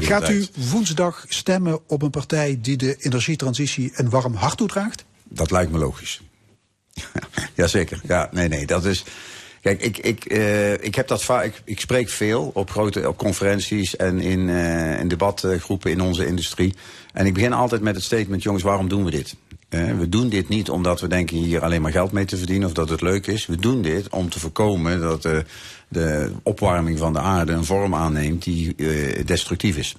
Gaat 0.00 0.28
u 0.28 0.46
woensdag 0.70 1.24
stemmen 1.28 1.80
op 1.86 2.02
een 2.02 2.10
partij 2.10 2.58
die 2.62 2.76
de 2.76 2.96
energietransitie 2.98 3.92
een 3.94 4.10
warm 4.10 4.34
hart 4.34 4.56
toedraagt? 4.56 5.04
Dat 5.24 5.50
lijkt 5.50 5.72
me 5.72 5.78
logisch. 5.78 6.20
Jazeker. 7.54 8.00
Ja, 8.04 8.28
nee, 8.32 8.48
nee, 8.48 8.66
dat 8.66 8.84
is. 8.84 9.04
Kijk, 9.60 9.82
ik, 9.82 9.98
ik, 9.98 10.24
eh, 10.24 10.72
ik 10.72 10.94
heb 10.94 11.08
dat 11.08 11.24
vaak. 11.24 11.44
Ik, 11.44 11.62
ik 11.64 11.80
spreek 11.80 12.08
veel 12.08 12.50
op 12.54 12.70
grote 12.70 13.08
op 13.08 13.16
conferenties 13.16 13.96
en 13.96 14.20
in, 14.20 14.48
eh, 14.48 15.00
in 15.00 15.08
debatgroepen 15.08 15.90
in 15.90 16.00
onze 16.00 16.26
industrie. 16.26 16.74
En 17.12 17.26
ik 17.26 17.34
begin 17.34 17.52
altijd 17.52 17.80
met 17.80 17.94
het 17.94 18.04
statement: 18.04 18.42
jongens, 18.42 18.64
waarom 18.64 18.88
doen 18.88 19.04
we 19.04 19.10
dit? 19.10 19.36
Eh, 19.68 19.98
we 19.98 20.08
doen 20.08 20.28
dit 20.28 20.48
niet 20.48 20.70
omdat 20.70 21.00
we 21.00 21.08
denken 21.08 21.36
hier 21.36 21.62
alleen 21.62 21.82
maar 21.82 21.92
geld 21.92 22.12
mee 22.12 22.24
te 22.24 22.36
verdienen 22.36 22.68
of 22.68 22.74
dat 22.74 22.88
het 22.88 23.00
leuk 23.00 23.26
is. 23.26 23.46
We 23.46 23.56
doen 23.56 23.82
dit 23.82 24.08
om 24.08 24.30
te 24.30 24.40
voorkomen 24.40 25.00
dat 25.00 25.28
de 25.90 26.32
opwarming 26.42 26.98
van 26.98 27.12
de 27.12 27.20
aarde 27.20 27.52
een 27.52 27.64
vorm 27.64 27.94
aanneemt 27.94 28.42
die 28.42 28.74
eh, 28.76 29.26
destructief 29.26 29.76
is. 29.76 29.96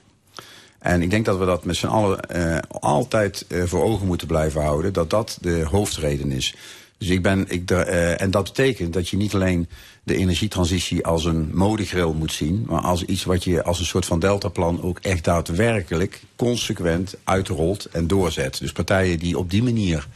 En 0.81 1.01
ik 1.01 1.09
denk 1.09 1.25
dat 1.25 1.37
we 1.37 1.45
dat 1.45 1.65
met 1.65 1.75
z'n 1.75 1.87
allen 1.87 2.19
eh, 2.19 2.57
altijd 2.69 3.45
eh, 3.47 3.63
voor 3.63 3.83
ogen 3.83 4.07
moeten 4.07 4.27
blijven 4.27 4.61
houden. 4.61 4.93
Dat 4.93 5.09
dat 5.09 5.37
de 5.41 5.63
hoofdreden 5.69 6.31
is. 6.31 6.55
Dus 6.97 7.09
ik 7.09 7.21
ben, 7.21 7.45
ik, 7.47 7.71
eh, 7.71 8.21
en 8.21 8.31
dat 8.31 8.43
betekent 8.43 8.93
dat 8.93 9.09
je 9.09 9.17
niet 9.17 9.33
alleen 9.33 9.67
de 10.03 10.15
energietransitie 10.15 11.05
als 11.05 11.25
een 11.25 11.49
modegril 11.53 12.13
moet 12.13 12.31
zien. 12.31 12.63
Maar 12.67 12.81
als 12.81 13.05
iets 13.05 13.23
wat 13.23 13.43
je 13.43 13.63
als 13.63 13.79
een 13.79 13.85
soort 13.85 14.05
van 14.05 14.19
deltaplan 14.19 14.81
ook 14.81 14.99
echt 14.99 15.23
daadwerkelijk 15.23 16.21
consequent 16.35 17.15
uitrolt 17.23 17.85
en 17.85 18.07
doorzet. 18.07 18.57
Dus 18.59 18.71
partijen 18.71 19.19
die 19.19 19.37
op 19.37 19.49
die 19.49 19.63
manier 19.63 20.07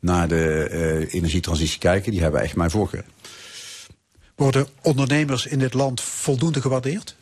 naar 0.00 0.28
de 0.28 1.06
energietransitie 1.10 1.78
kijken, 1.78 2.12
die 2.12 2.22
hebben 2.22 2.40
echt 2.40 2.56
mijn 2.56 2.70
voorkeur. 2.70 3.04
Worden 4.36 4.66
ondernemers 4.82 5.46
in 5.46 5.58
dit 5.58 5.74
land 5.74 6.00
voldoende 6.00 6.60
gewaardeerd? 6.60 7.16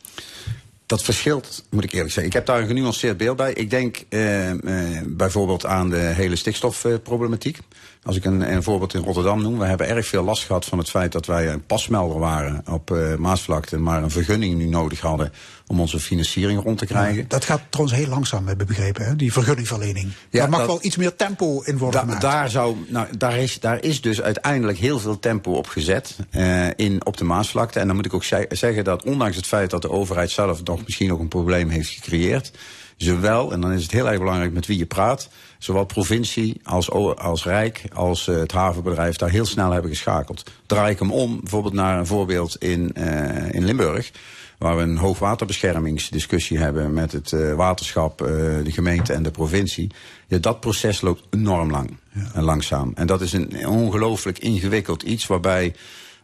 Dat 0.86 1.02
verschilt, 1.02 1.64
moet 1.70 1.84
ik 1.84 1.92
eerlijk 1.92 2.12
zeggen. 2.12 2.32
Ik 2.32 2.38
heb 2.38 2.46
daar 2.46 2.60
een 2.60 2.66
genuanceerd 2.66 3.16
beeld 3.16 3.36
bij. 3.36 3.52
Ik 3.52 3.70
denk 3.70 4.04
eh, 4.08 4.50
eh, 4.50 5.02
bijvoorbeeld 5.06 5.66
aan 5.66 5.90
de 5.90 5.96
hele 5.96 6.36
stikstofproblematiek. 6.36 7.58
Als 8.04 8.16
ik 8.16 8.24
een, 8.24 8.52
een 8.52 8.62
voorbeeld 8.62 8.94
in 8.94 9.02
Rotterdam 9.02 9.42
noem. 9.42 9.58
We 9.58 9.64
hebben 9.64 9.88
erg 9.88 10.06
veel 10.06 10.22
last 10.24 10.44
gehad 10.44 10.64
van 10.64 10.78
het 10.78 10.90
feit 10.90 11.12
dat 11.12 11.26
wij 11.26 11.52
een 11.52 11.66
pasmelder 11.66 12.18
waren 12.18 12.62
op 12.70 12.90
eh, 12.90 13.14
Maasvlakte. 13.14 13.78
Maar 13.78 14.02
een 14.02 14.10
vergunning 14.10 14.58
nu 14.58 14.64
nodig 14.66 15.00
hadden 15.00 15.32
om 15.66 15.80
onze 15.80 16.00
financiering 16.00 16.62
rond 16.62 16.78
te 16.78 16.86
krijgen. 16.86 17.24
Dat 17.28 17.44
gaat 17.44 17.60
trouwens 17.70 17.98
heel 17.98 18.08
langzaam, 18.08 18.46
hebben 18.46 18.66
we 18.66 18.72
begrepen, 18.74 19.04
hè? 19.06 19.16
die 19.16 19.32
vergunningverlening. 19.32 20.08
Ja, 20.30 20.40
Daar 20.40 20.48
mag 20.48 20.58
dat- 20.58 20.68
wel 20.68 20.78
iets 20.82 20.96
meer 20.96 21.16
tempo 21.16 21.60
in 21.60 21.78
worden 21.78 22.00
Da- 22.00 22.06
gemaakt. 22.06 22.22
daar, 22.22 22.50
zou, 22.50 22.76
nou, 22.88 23.06
daar, 23.18 23.36
is, 23.38 23.60
daar 23.60 23.82
is 23.82 24.00
dus 24.00 24.22
uiteindelijk 24.22 24.78
heel 24.78 24.98
veel 24.98 25.18
tempo 25.18 25.52
op 25.52 25.66
gezet 25.66 26.16
eh, 26.30 26.66
in, 26.76 27.06
op 27.06 27.16
de 27.16 27.24
Maasvlakte. 27.24 27.80
En 27.80 27.86
dan 27.86 27.96
moet 27.96 28.06
ik 28.06 28.14
ook 28.14 28.24
ze- 28.24 28.46
zeggen 28.48 28.84
dat 28.84 29.02
ondanks 29.04 29.36
het 29.36 29.46
feit 29.46 29.70
dat 29.70 29.82
de 29.82 29.90
overheid 29.90 30.30
zelf 30.30 30.62
nog 30.64 30.84
misschien 30.84 31.12
ook 31.12 31.20
een 31.20 31.28
probleem 31.28 31.68
heeft 31.68 31.88
gecreëerd. 31.90 32.50
Zowel, 32.96 33.52
en 33.52 33.60
dan 33.60 33.72
is 33.72 33.82
het 33.82 33.92
heel 33.92 34.08
erg 34.08 34.18
belangrijk 34.18 34.52
met 34.52 34.66
wie 34.66 34.78
je 34.78 34.86
praat, 34.86 35.28
zowel 35.64 35.84
provincie 35.84 36.60
als, 36.62 36.90
als 37.16 37.44
Rijk 37.44 37.84
als 37.92 38.28
eh, 38.28 38.36
het 38.36 38.52
havenbedrijf 38.52 39.16
daar 39.16 39.30
heel 39.30 39.44
snel 39.44 39.70
hebben 39.70 39.90
geschakeld. 39.90 40.50
Draai 40.66 40.92
ik 40.92 40.98
hem 40.98 41.12
om, 41.12 41.40
bijvoorbeeld 41.40 41.74
naar 41.74 41.98
een 41.98 42.06
voorbeeld 42.06 42.56
in, 42.56 42.92
eh, 42.94 43.54
in 43.54 43.64
Limburg. 43.64 44.10
Waar 44.58 44.76
we 44.76 44.82
een 44.82 44.96
hoogwaterbeschermingsdiscussie 44.96 46.58
hebben 46.58 46.92
met 46.92 47.12
het 47.12 47.32
eh, 47.32 47.54
waterschap, 47.54 48.18
de 48.18 48.70
gemeente 48.70 49.12
en 49.12 49.22
de 49.22 49.30
provincie. 49.30 49.90
Ja, 50.26 50.38
dat 50.38 50.60
proces 50.60 51.00
loopt 51.00 51.22
enorm 51.30 51.70
lang 51.70 51.96
en 52.32 52.42
langzaam. 52.42 52.92
En 52.94 53.06
dat 53.06 53.20
is 53.20 53.32
een 53.32 53.66
ongelooflijk 53.66 54.38
ingewikkeld 54.38 55.02
iets 55.02 55.26
waarbij, 55.26 55.74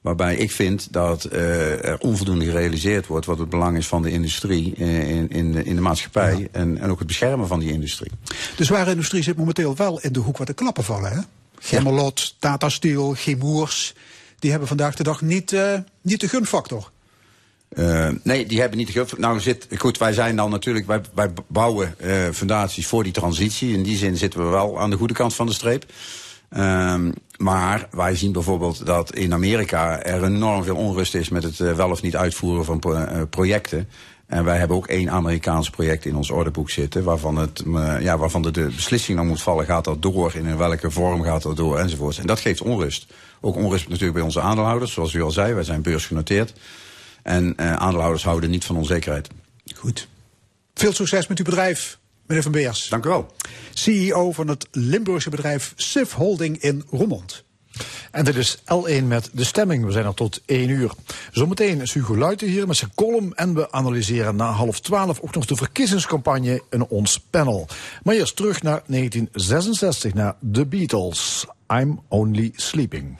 waarbij 0.00 0.36
ik 0.36 0.50
vind 0.50 0.92
dat 0.92 1.24
er 1.32 1.98
onvoldoende 1.98 2.44
gerealiseerd 2.44 3.06
wordt 3.06 3.26
wat 3.26 3.38
het 3.38 3.48
belang 3.48 3.76
is 3.76 3.86
van 3.86 4.02
de 4.02 4.10
industrie 4.10 4.74
in, 4.74 5.30
in, 5.30 5.52
de, 5.52 5.64
in 5.64 5.74
de 5.74 5.80
maatschappij. 5.80 6.48
En, 6.52 6.78
en 6.78 6.90
ook 6.90 6.98
het 6.98 7.06
beschermen 7.06 7.46
van 7.46 7.60
die 7.60 7.72
industrie. 7.72 8.10
De 8.56 8.64
zware 8.64 8.90
industrie 8.90 9.22
zit 9.22 9.36
momenteel 9.36 9.76
wel 9.76 10.00
in 10.00 10.12
de 10.12 10.20
hoek 10.20 10.36
waar 10.36 10.46
de 10.46 10.52
klappen 10.52 10.84
vallen. 10.84 11.12
Hè? 11.12 11.20
Gemmelot, 11.58 12.34
Tata 12.38 12.68
Steel, 12.68 13.14
Chemours. 13.14 13.94
Die 14.38 14.50
hebben 14.50 14.68
vandaag 14.68 14.94
de 14.94 15.02
dag 15.02 15.20
niet, 15.20 15.52
eh, 15.52 15.78
niet 16.00 16.20
de 16.20 16.28
gunfactor. 16.28 16.90
Eh, 17.68 18.08
nee, 18.22 18.46
die 18.46 18.60
hebben 18.60 18.78
niet 18.78 18.86
de 18.86 18.92
gulf. 18.92 19.18
Nou, 19.18 19.40
zit, 19.40 19.66
goed, 19.78 19.98
wij 19.98 20.12
zijn 20.12 20.36
dan 20.36 20.50
natuurlijk, 20.50 20.86
wij, 21.14 21.30
bouwen 21.48 21.94
eh, 21.98 22.28
fundaties 22.32 22.86
voor 22.86 23.02
die 23.02 23.12
transitie. 23.12 23.72
In 23.74 23.82
die 23.82 23.96
zin 23.96 24.16
zitten 24.16 24.44
we 24.44 24.50
wel 24.50 24.80
aan 24.80 24.90
de 24.90 24.96
goede 24.96 25.14
kant 25.14 25.34
van 25.34 25.46
de 25.46 25.52
streep. 25.52 25.84
Ehm, 26.50 27.10
Maar 27.36 27.88
wij 27.90 28.16
zien 28.16 28.32
bijvoorbeeld 28.32 28.86
dat 28.86 29.14
in 29.14 29.32
Amerika 29.32 30.02
er 30.02 30.24
enorm 30.24 30.64
veel 30.64 30.76
onrust 30.76 31.14
is 31.14 31.28
met 31.28 31.42
het 31.42 31.56
wel 31.56 31.90
of 31.90 32.02
niet 32.02 32.16
uitvoeren 32.16 32.64
van 32.64 32.78
pro- 32.78 33.26
projecten. 33.30 33.88
En 34.30 34.44
wij 34.44 34.58
hebben 34.58 34.76
ook 34.76 34.86
één 34.86 35.10
Amerikaans 35.10 35.70
project 35.70 36.04
in 36.04 36.16
ons 36.16 36.30
ordeboek 36.30 36.70
zitten, 36.70 37.04
waarvan, 37.04 37.36
het, 37.36 37.62
eh, 37.74 38.00
ja, 38.00 38.18
waarvan 38.18 38.42
de, 38.42 38.50
de 38.50 38.64
beslissing 38.64 39.16
dan 39.18 39.26
moet 39.26 39.42
vallen, 39.42 39.64
gaat 39.64 39.84
dat 39.84 40.02
door, 40.02 40.34
in 40.34 40.56
welke 40.56 40.90
vorm 40.90 41.22
gaat 41.22 41.42
dat 41.42 41.56
door, 41.56 41.78
enzovoort. 41.78 42.18
En 42.18 42.26
dat 42.26 42.40
geeft 42.40 42.60
onrust. 42.60 43.12
Ook 43.40 43.56
onrust 43.56 43.88
natuurlijk 43.88 44.14
bij 44.14 44.22
onze 44.22 44.40
aandeelhouders, 44.40 44.92
zoals 44.92 45.12
u 45.12 45.22
al 45.22 45.30
zei, 45.30 45.54
wij 45.54 45.64
zijn 45.64 45.82
beursgenoteerd. 45.82 46.52
En 47.22 47.56
eh, 47.56 47.72
aandeelhouders 47.72 48.24
houden 48.24 48.50
niet 48.50 48.64
van 48.64 48.76
onzekerheid. 48.76 49.28
Goed. 49.74 50.08
Veel 50.74 50.92
succes 50.92 51.26
met 51.26 51.38
uw 51.38 51.44
bedrijf, 51.44 51.98
meneer 52.26 52.42
Van 52.42 52.52
Beers. 52.52 52.88
Dank 52.88 53.04
u 53.04 53.08
wel. 53.08 53.34
CEO 53.72 54.32
van 54.32 54.48
het 54.48 54.68
Limburgse 54.70 55.30
bedrijf 55.30 55.72
SIF 55.76 56.12
Holding 56.12 56.58
in 56.58 56.84
Roermond. 56.90 57.44
En 58.10 58.24
dit 58.24 58.36
is 58.36 58.58
L1 58.58 59.04
met 59.04 59.30
de 59.32 59.44
stemming. 59.44 59.84
We 59.84 59.92
zijn 59.92 60.04
er 60.04 60.14
tot 60.14 60.40
1 60.46 60.68
uur. 60.68 60.90
Zometeen 61.32 61.80
is 61.80 61.92
Hugo 61.92 62.16
Luiten 62.16 62.48
hier 62.48 62.66
met 62.66 62.76
zijn 62.76 62.92
column. 62.94 63.34
En 63.34 63.54
we 63.54 63.72
analyseren 63.72 64.36
na 64.36 64.50
half 64.50 64.80
12 64.80 65.20
ook 65.20 65.34
nog 65.34 65.46
de 65.46 65.56
verkiezingscampagne 65.56 66.62
in 66.70 66.86
ons 66.86 67.20
panel. 67.30 67.66
Maar 68.02 68.14
eerst 68.14 68.36
terug 68.36 68.62
naar 68.62 68.82
1966, 68.86 70.14
naar 70.14 70.34
The 70.52 70.66
Beatles. 70.66 71.46
I'm 71.68 72.00
Only 72.08 72.52
Sleeping. 72.56 73.18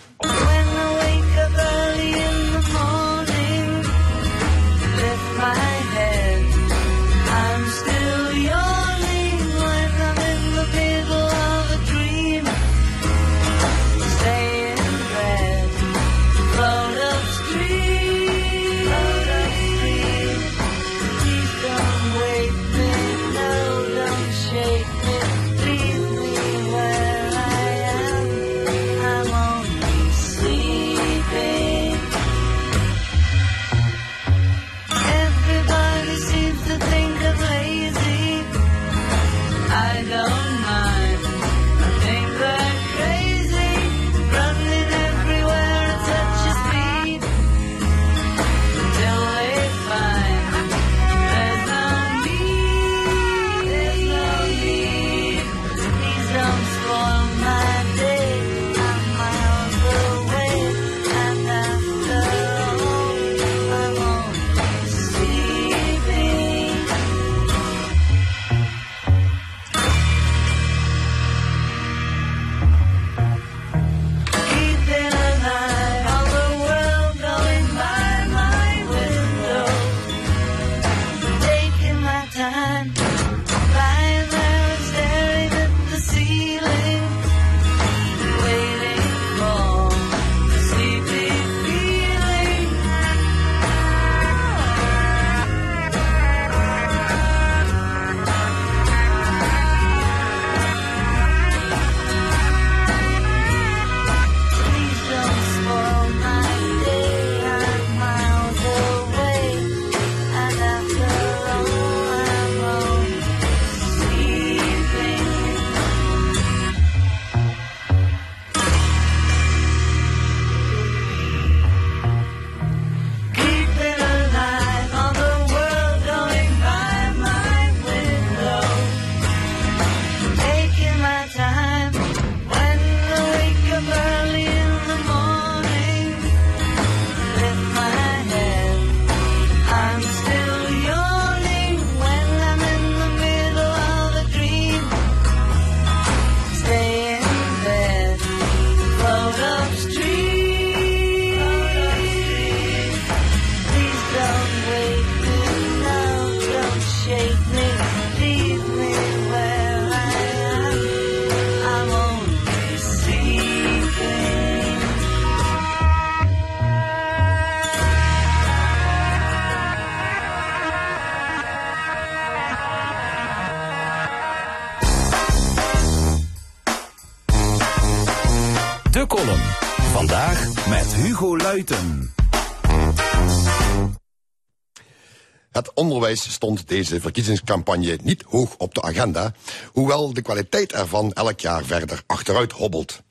Stond 186.17 186.69
deze 186.69 187.01
verkiezingscampagne 187.01 187.99
niet 188.03 188.23
hoog 188.23 188.57
op 188.57 188.75
de 188.75 188.83
agenda, 188.83 189.35
hoewel 189.73 190.13
de 190.13 190.23
kwaliteit 190.23 190.73
ervan 190.73 191.13
elk 191.13 191.41
jaar 191.41 191.65
verder 191.65 192.03
achteruit 192.07 192.53
hobbelt. 192.53 193.03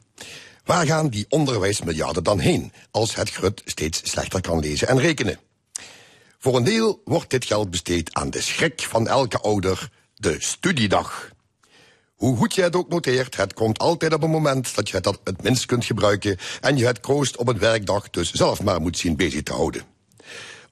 Waar 0.63 0.85
gaan 0.85 1.09
die 1.09 1.25
onderwijsmiljarden 1.29 2.23
dan 2.23 2.39
heen, 2.39 2.73
als 2.91 3.15
het 3.15 3.29
grut 3.29 3.61
steeds 3.65 4.09
slechter 4.09 4.41
kan 4.41 4.59
lezen 4.59 4.87
en 4.87 4.99
rekenen? 4.99 5.39
Voor 6.37 6.55
een 6.55 6.63
deel 6.63 7.01
wordt 7.03 7.29
dit 7.29 7.45
geld 7.45 7.69
besteed 7.69 8.13
aan 8.13 8.29
de 8.29 8.41
schrik 8.41 8.81
van 8.81 9.07
elke 9.07 9.39
ouder, 9.39 9.89
de 10.15 10.35
studiedag. 10.39 11.29
Hoe 12.15 12.37
goed 12.37 12.55
je 12.55 12.61
het 12.61 12.75
ook 12.75 12.89
noteert, 12.89 13.35
het 13.35 13.53
komt 13.53 13.79
altijd 13.79 14.13
op 14.13 14.23
een 14.23 14.29
moment 14.29 14.75
dat 14.75 14.89
je 14.89 14.95
het 14.95 15.19
het 15.23 15.43
minst 15.43 15.65
kunt 15.65 15.85
gebruiken 15.85 16.37
en 16.61 16.77
je 16.77 16.85
het 16.85 16.99
kroost 16.99 17.37
op 17.37 17.47
een 17.47 17.59
werkdag 17.59 18.09
dus 18.09 18.31
zelf 18.31 18.63
maar 18.63 18.81
moet 18.81 18.97
zien 18.97 19.15
bezig 19.15 19.43
te 19.43 19.53
houden. 19.53 19.98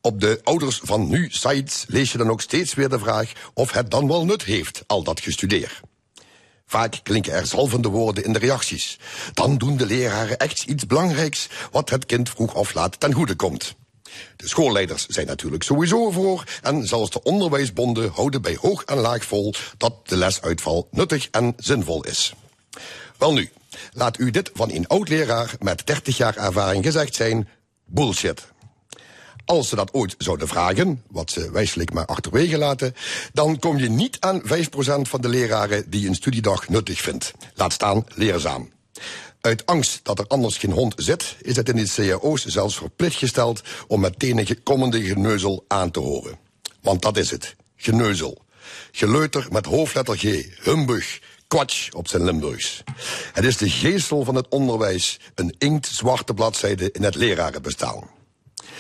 Op 0.08 0.20
de 0.22 0.40
ouders 0.44 0.80
van 0.84 1.10
nu 1.10 1.28
sites 1.32 1.86
lees 1.88 2.12
je 2.12 2.18
dan 2.18 2.30
ook 2.30 2.42
steeds 2.42 2.74
weer 2.74 2.90
de 2.90 3.00
vraag 3.00 3.32
of 3.54 3.72
het 3.72 3.92
dan 3.92 4.08
wel 4.08 4.26
nut 4.26 4.44
heeft, 4.44 4.84
al 4.86 5.04
dat 5.04 5.20
gestudeer. 5.20 5.82
Vaak 6.66 7.00
klinken 7.04 7.34
er 7.34 7.46
zalvende 7.46 7.88
woorden 7.88 8.24
in 8.24 8.34
de 8.34 8.40
reacties. 8.40 9.00
Dan 9.34 9.58
doen 9.58 9.78
de 9.78 9.86
leraren 9.86 10.38
echt 10.38 10.64
iets 10.64 10.86
belangrijks 10.86 11.48
wat 11.72 11.90
het 11.90 12.06
kind 12.06 12.30
vroeg 12.30 12.54
of 12.54 12.74
laat 12.74 13.00
ten 13.00 13.14
goede 13.14 13.36
komt. 13.36 13.76
De 14.36 14.48
schoolleiders 14.48 15.06
zijn 15.08 15.28
natuurlijk 15.28 15.64
sowieso 15.64 16.12
voor 16.12 16.44
en 16.62 16.88
zelfs 16.88 17.12
de 17.12 17.24
onderwijsbonden 17.24 18.12
houden 18.12 18.42
bij 18.42 18.58
hoog 18.62 18.84
en 18.84 18.98
laag 18.98 19.26
vol 19.26 19.54
dat 19.78 20.08
de 20.08 20.18
lesuitval 20.18 20.88
nuttig 20.92 21.28
en 21.32 21.54
zinvol 21.58 22.04
is. 22.04 22.34
Wel 23.18 23.34
nu, 23.34 23.50
laat 23.92 24.20
u 24.20 24.32
dit 24.32 24.52
van 24.54 24.72
een 24.72 24.88
oud-leraar 24.88 25.56
met 25.60 25.88
30 25.88 26.18
jaar 26.18 26.38
ervaring 26.38 26.84
gezegd 26.84 27.16
zijn: 27.16 27.50
bullshit. 27.86 28.56
Als 29.48 29.70
ze 29.70 29.76
dat 29.76 29.94
ooit 29.94 30.16
zouden 30.18 30.48
vragen, 30.48 31.04
wat 31.10 31.32
ze 31.32 31.52
wijselijk 31.52 31.94
maar 31.94 32.06
achterwege 32.06 32.58
laten, 32.58 32.96
dan 33.34 33.60
kom 33.60 33.78
je 33.78 33.90
niet 33.90 34.18
aan 34.20 34.42
5% 34.42 34.46
van 35.02 35.22
de 35.22 35.28
leraren 35.28 35.90
die 35.90 36.08
een 36.08 36.16
studiedag 36.16 36.70
nuttig 36.70 37.02
vindt. 37.02 37.32
Laat 37.56 37.74
staan 37.74 38.06
leerzaam. 38.16 38.72
Uit 39.42 39.66
angst 39.66 40.00
dat 40.04 40.20
er 40.20 40.28
anders 40.28 40.58
geen 40.58 40.72
hond 40.72 40.94
zit, 40.98 41.36
is 41.42 41.56
het 41.56 41.70
in 41.70 41.76
de 41.76 41.90
cao's 41.96 42.46
zelfs 42.46 42.78
verplicht 42.78 43.18
gesteld 43.18 43.62
om 43.88 44.00
meteen 44.00 44.38
een 44.38 44.64
komende 44.64 45.04
geneuzel 45.04 45.66
aan 45.68 45.92
te 45.92 46.00
horen. 46.00 46.38
Want 46.82 47.02
dat 47.02 47.18
is 47.18 47.32
het, 47.32 47.56
geneuzel. 47.76 48.46
Geleuter 48.92 49.48
met 49.52 49.66
hoofdletter 49.66 50.18
G, 50.18 50.46
humbug, 50.64 51.20
kwatsch 51.48 51.92
op 51.92 52.08
zijn 52.08 52.24
Limburgs. 52.24 52.84
Het 53.34 53.44
is 53.44 53.58
de 53.58 53.70
geestel 53.70 54.24
van 54.24 54.36
het 54.36 54.48
onderwijs, 54.48 55.20
een 55.36 55.56
inktzwarte 55.58 56.34
bladzijde 56.34 56.92
in 56.92 57.04
het 57.04 57.16
lerarenbestaan. 57.16 58.16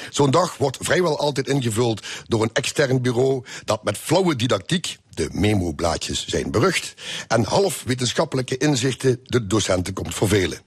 Zo'n 0.09 0.31
dag 0.31 0.57
wordt 0.57 0.77
vrijwel 0.79 1.19
altijd 1.19 1.47
ingevuld 1.47 2.05
door 2.27 2.41
een 2.41 2.53
extern 2.53 3.01
bureau 3.01 3.43
dat 3.65 3.83
met 3.83 3.97
flauwe 3.97 4.35
didactiek, 4.35 4.97
de 5.09 5.29
memo-blaadjes 5.31 6.27
zijn 6.27 6.51
berucht, 6.51 6.93
en 7.27 7.43
half 7.43 7.83
wetenschappelijke 7.85 8.57
inzichten 8.57 9.19
de 9.23 9.47
docenten 9.47 9.93
komt 9.93 10.15
vervelen. 10.15 10.59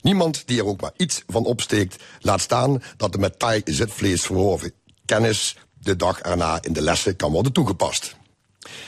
Niemand 0.00 0.42
die 0.46 0.58
er 0.58 0.66
ook 0.66 0.80
maar 0.80 0.92
iets 0.96 1.22
van 1.26 1.44
opsteekt, 1.44 2.02
laat 2.20 2.40
staan 2.40 2.82
dat 2.96 3.12
de 3.12 3.18
met 3.18 3.38
taai 3.38 3.62
zitvlees 3.64 4.22
verworven 4.22 4.72
kennis 5.04 5.56
de 5.80 5.96
dag 5.96 6.20
erna 6.20 6.62
in 6.62 6.72
de 6.72 6.82
lessen 6.82 7.16
kan 7.16 7.32
worden 7.32 7.52
toegepast. 7.52 8.16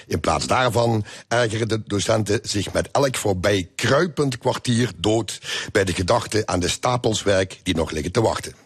In 0.07 0.21
plaats 0.21 0.47
daarvan 0.47 1.05
ergeren 1.29 1.69
de 1.69 1.83
docenten 1.87 2.41
zich 2.43 2.73
met 2.73 2.91
elk 2.91 3.17
voorbij 3.17 3.71
kruipend 3.75 4.39
kwartier 4.39 4.91
dood 4.97 5.41
bij 5.73 5.85
de 5.85 5.93
gedachte 5.93 6.47
aan 6.47 6.61
de 6.61 6.69
stapels 6.69 7.23
werk 7.23 7.61
die 7.63 7.75
nog 7.75 7.91
liggen 7.91 8.13
te 8.13 8.21
wachten. 8.21 8.66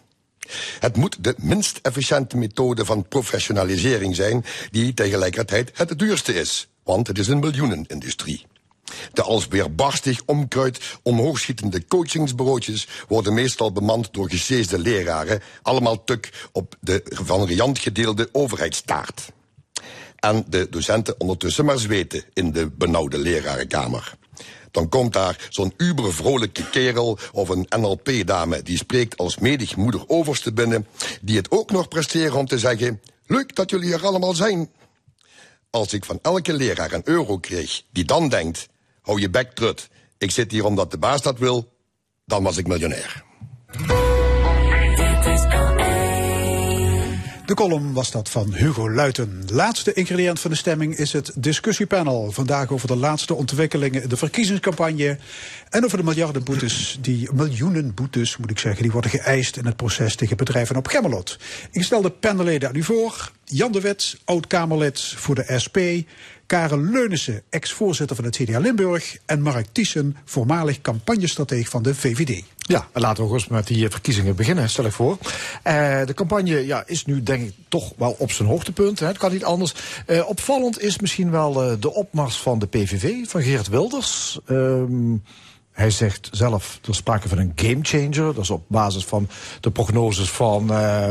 Het 0.79 0.95
moet 0.95 1.23
de 1.23 1.35
minst 1.37 1.79
efficiënte 1.81 2.37
methode 2.37 2.85
van 2.85 3.07
professionalisering 3.07 4.15
zijn, 4.15 4.45
die 4.71 4.93
tegelijkertijd 4.93 5.71
het 5.73 5.99
duurste 5.99 6.33
is, 6.33 6.67
want 6.83 7.07
het 7.07 7.19
is 7.19 7.27
een 7.27 7.39
miljoenenindustrie. 7.39 8.45
De 9.13 9.21
als 9.21 9.47
weerbarstig 9.47 10.21
omkruid 10.25 10.79
omhoogschietende 11.03 11.85
coachingsbureautjes 11.85 12.87
worden 13.07 13.33
meestal 13.33 13.71
bemand 13.71 14.13
door 14.13 14.29
geseesde 14.29 14.79
leraren, 14.79 15.41
allemaal 15.61 16.03
tuk 16.03 16.49
op 16.51 16.75
de 16.79 17.01
van 17.05 17.45
Riant 17.45 17.79
gedeelde 17.79 18.29
overheidstaart. 18.31 19.31
En 20.15 20.45
de 20.47 20.67
docenten 20.69 21.19
ondertussen 21.19 21.65
maar 21.65 21.79
zweten 21.79 22.23
in 22.33 22.51
de 22.51 22.69
benauwde 22.69 23.17
lerarenkamer. 23.17 24.19
Dan 24.71 24.89
komt 24.89 25.13
daar 25.13 25.47
zo'n 25.49 25.73
ubervrolijke 25.77 26.69
kerel 26.69 27.17
of 27.31 27.49
een 27.49 27.65
NLP-dame 27.69 28.63
die 28.63 28.77
spreekt 28.77 29.17
als 29.17 29.37
medig 29.37 29.75
moeder 29.75 30.03
overste 30.07 30.53
binnen, 30.53 30.87
die 31.21 31.37
het 31.37 31.51
ook 31.51 31.71
nog 31.71 31.87
presteren 31.87 32.37
om 32.37 32.45
te 32.45 32.59
zeggen: 32.59 33.01
Leuk 33.25 33.55
dat 33.55 33.69
jullie 33.69 33.93
er 33.93 34.05
allemaal 34.05 34.33
zijn. 34.33 34.69
Als 35.69 35.93
ik 35.93 36.05
van 36.05 36.19
elke 36.21 36.53
leraar 36.53 36.91
een 36.91 37.01
euro 37.05 37.37
kreeg 37.37 37.81
die 37.91 38.05
dan 38.05 38.29
denkt: 38.29 38.67
Hou 39.01 39.19
je 39.19 39.29
bek 39.29 39.51
trut, 39.51 39.89
ik 40.17 40.31
zit 40.31 40.51
hier 40.51 40.65
omdat 40.65 40.91
de 40.91 40.97
baas 40.97 41.21
dat 41.21 41.39
wil, 41.39 41.73
dan 42.25 42.43
was 42.43 42.57
ik 42.57 42.67
miljonair. 42.67 43.23
De 47.51 47.57
column 47.57 47.93
was 47.93 48.11
dat 48.11 48.29
van 48.29 48.53
Hugo 48.53 48.91
Luiten. 48.91 49.43
Laatste 49.47 49.93
ingrediënt 49.93 50.39
van 50.39 50.51
de 50.51 50.57
stemming 50.57 50.95
is 50.95 51.13
het 51.13 51.31
discussiepanel. 51.35 52.31
Vandaag 52.31 52.71
over 52.71 52.87
de 52.87 52.95
laatste 52.95 53.33
ontwikkelingen 53.33 54.03
in 54.03 54.09
de 54.09 54.17
verkiezingscampagne. 54.17 55.17
En 55.69 55.85
over 55.85 55.97
de 55.97 56.03
miljardenboetes, 56.03 56.97
die 57.01 57.29
miljoenen 57.33 57.93
boetes 57.93 58.37
moet 58.37 58.49
ik 58.49 58.59
zeggen, 58.59 58.81
die 58.81 58.91
worden 58.91 59.11
geëist 59.11 59.57
in 59.57 59.65
het 59.65 59.75
proces 59.75 60.15
tegen 60.15 60.37
bedrijven 60.37 60.75
op 60.75 60.87
Gemmelot. 60.87 61.37
Ik 61.71 61.83
stel 61.83 62.01
de 62.01 62.09
panelleden 62.09 62.69
aan 62.69 62.75
u 62.75 62.83
voor. 62.83 63.31
Jan 63.45 63.71
de 63.71 63.81
Wet, 63.81 64.17
oud-Kamerlid 64.25 64.99
voor 64.99 65.35
de 65.35 65.59
SP. 65.63 65.77
Karel 66.45 66.79
Leunissen, 66.79 67.43
ex-voorzitter 67.49 68.15
van 68.15 68.25
het 68.25 68.35
CDA 68.35 68.59
Limburg. 68.59 69.17
En 69.25 69.41
Mark 69.41 69.67
Thiessen, 69.71 70.17
voormalig 70.25 70.81
campagnestratege 70.81 71.69
van 71.69 71.83
de 71.83 71.95
VVD. 71.95 72.43
Ja, 72.71 72.87
laten 72.93 73.23
we 73.23 73.29
gewoon 73.29 73.45
met 73.49 73.67
die 73.67 73.85
eh, 73.85 73.91
verkiezingen 73.91 74.35
beginnen, 74.35 74.69
stel 74.69 74.85
ik 74.85 74.91
voor. 74.91 75.17
Eh, 75.63 76.05
de 76.05 76.13
campagne 76.13 76.65
ja, 76.65 76.83
is 76.85 77.05
nu 77.05 77.23
denk 77.23 77.47
ik 77.47 77.53
toch 77.69 77.93
wel 77.97 78.15
op 78.17 78.31
zijn 78.31 78.47
hoogtepunt. 78.47 78.99
Hè. 78.99 79.07
Het 79.07 79.17
kan 79.17 79.31
niet 79.31 79.43
anders. 79.43 79.73
Eh, 80.05 80.27
opvallend 80.27 80.81
is 80.81 80.99
misschien 80.99 81.31
wel 81.31 81.79
de 81.79 81.93
opmars 81.93 82.37
van 82.37 82.59
de 82.59 82.67
PVV, 82.67 83.29
van 83.29 83.41
Geert 83.41 83.67
Wilders. 83.67 84.39
Ehm, 84.45 85.15
hij 85.71 85.89
zegt 85.91 86.29
zelf, 86.31 86.79
er 86.87 86.95
sprake 86.95 87.27
van 87.29 87.37
een 87.37 87.51
gamechanger. 87.55 88.33
Dat 88.33 88.43
is 88.43 88.49
op 88.49 88.63
basis 88.67 89.05
van 89.05 89.27
de 89.59 89.71
prognoses 89.71 90.29
van 90.29 90.65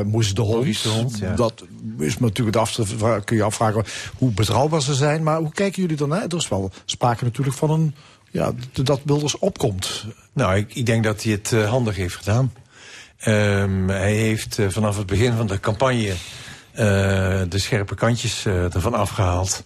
Moes 0.06 0.34
de 0.34 0.42
Hond. 0.42 1.18
Ja. 1.20 1.34
Dat 1.34 1.64
is 1.98 2.18
natuurlijk 2.18 2.56
de 2.56 2.62
afvra- 2.62 3.20
kun 3.20 3.36
je 3.36 3.42
afvragen 3.42 3.84
hoe 4.18 4.30
betrouwbaar 4.30 4.82
ze 4.82 4.94
zijn. 4.94 5.22
Maar 5.22 5.38
hoe 5.38 5.52
kijken 5.52 5.82
jullie 5.82 5.96
dan? 5.96 6.14
Er 6.14 6.36
is 6.36 6.48
wel 6.48 6.70
sprake 6.84 7.24
natuurlijk 7.24 7.56
van 7.56 7.70
een, 7.70 7.94
ja, 8.30 8.52
dat 8.72 9.00
Wilders 9.04 9.38
opkomt. 9.38 10.04
Nou, 10.40 10.64
ik, 10.68 10.86
denk 10.86 11.04
dat 11.04 11.22
hij 11.22 11.32
het 11.32 11.52
eh, 11.52 11.68
handig 11.68 11.96
heeft 11.96 12.16
gedaan. 12.16 12.52
Ehm, 13.18 13.88
hij 13.88 14.12
heeft 14.12 14.58
eh, 14.58 14.68
vanaf 14.68 14.96
het 14.96 15.06
begin 15.06 15.32
van 15.32 15.46
de 15.46 15.60
campagne 15.60 16.14
eh, 16.72 16.86
de 17.48 17.58
scherpe 17.58 17.94
kantjes 17.94 18.46
ervan 18.46 18.94
afgehaald. 18.94 19.64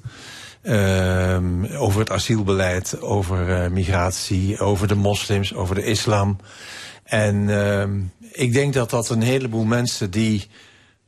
Ehm, 0.63 1.65
over 1.65 2.01
het 2.01 2.11
asielbeleid, 2.11 3.01
over 3.01 3.73
migratie, 3.73 4.59
over 4.59 4.89
de 4.89 4.95
moslims, 4.95 5.55
over 5.55 5.75
de 5.75 5.85
islam. 5.85 6.39
En 7.05 7.49
ehm, 7.49 8.01
ik 8.33 8.53
denk 8.53 8.75
dat 8.75 8.91
dat 8.91 9.09
een 9.09 9.23
heleboel 9.23 9.65
mensen 9.65 10.11
die 10.11 10.49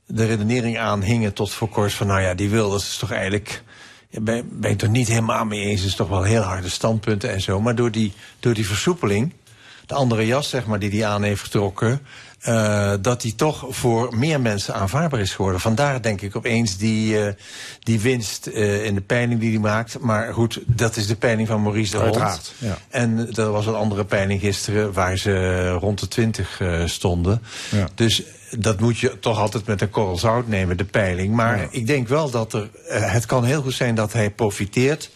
de 0.07 0.27
redenering 0.27 0.79
aanhingen 0.79 1.33
tot 1.33 1.53
voor 1.53 1.69
kort 1.69 1.93
van, 1.93 2.07
nou 2.07 2.21
ja, 2.21 2.35
die 2.35 2.51
Wilders 2.51 2.89
is 2.89 2.97
toch 2.97 3.13
eigenlijk 3.13 3.63
ben, 4.11 4.49
ben 4.61 4.71
ik 4.71 4.83
er 4.83 4.89
niet 4.89 5.09
helemaal 5.09 5.45
mee 5.45 5.61
eens. 5.61 5.81
Het 5.81 5.89
is 5.89 5.97
toch 5.97 6.09
wel 6.09 6.23
heel 6.23 6.43
harde 6.43 6.69
standpunten 6.69 7.31
en 7.31 7.41
zo. 7.41 7.61
Maar 7.61 7.75
door 7.75 7.91
die, 7.91 8.13
door 8.41 8.55
die 8.55 8.67
versoepeling, 8.67 9.33
de 9.87 9.95
andere 9.95 10.27
jas 10.27 10.49
zeg 10.49 10.67
maar, 10.67 10.79
die 10.79 10.91
hij 10.91 11.07
aan 11.09 11.23
heeft 11.23 11.43
getrokken... 11.43 12.01
eh, 12.41 12.93
dat 13.01 13.21
die 13.21 13.35
toch 13.35 13.67
voor 13.69 14.17
meer 14.17 14.41
mensen 14.41 14.75
aanvaardbaar 14.75 15.21
is 15.21 15.35
geworden. 15.35 15.61
Vandaar 15.61 16.03
denk 16.03 16.21
ik 16.21 16.37
opeens 16.37 16.77
die, 16.77 17.25
eh, 17.25 17.33
die 17.81 18.01
winst 18.01 18.47
eh, 18.47 18.85
in 18.85 18.95
de 18.95 19.01
peiling 19.01 19.41
die 19.41 19.51
hij 19.51 19.61
maakt. 19.61 19.99
Maar 20.01 20.35
goed, 20.35 20.61
dat 20.67 20.97
is 20.97 21.07
de 21.07 21.17
peiling 21.17 21.49
van 21.49 21.63
Maurice 21.63 21.91
de 21.91 21.97
Hond. 21.97 22.07
Uiteraard, 22.09 22.53
ja. 22.59 22.79
En 22.89 23.29
er 23.35 23.51
was 23.51 23.67
een 23.67 23.75
andere 23.75 24.05
peiling 24.05 24.41
gisteren 24.41 24.93
waar 24.93 25.17
ze 25.17 25.69
rond 25.69 26.01
de 26.01 26.09
20 26.09 26.61
eh, 26.61 26.83
stonden. 26.85 27.43
Ja. 27.71 27.89
Dus 27.95 28.23
dat 28.51 28.81
moet 28.81 28.99
je 28.99 29.19
toch 29.19 29.39
altijd 29.39 29.67
met 29.67 29.81
een 29.81 29.91
korrel 29.91 30.19
zout 30.19 30.49
nemen, 30.49 30.77
de 30.77 30.85
peiling. 30.85 31.35
Maar 31.35 31.67
ik 31.71 31.87
denk 31.87 32.09
wel 32.09 32.31
dat 32.31 32.53
er. 32.53 32.69
het 32.89 33.27
kan 33.27 33.45
heel 33.45 33.63
goed 33.63 33.75
zijn 33.75 33.95
dat 33.95 34.13
hij 34.13 34.31
profiteert 34.31 35.11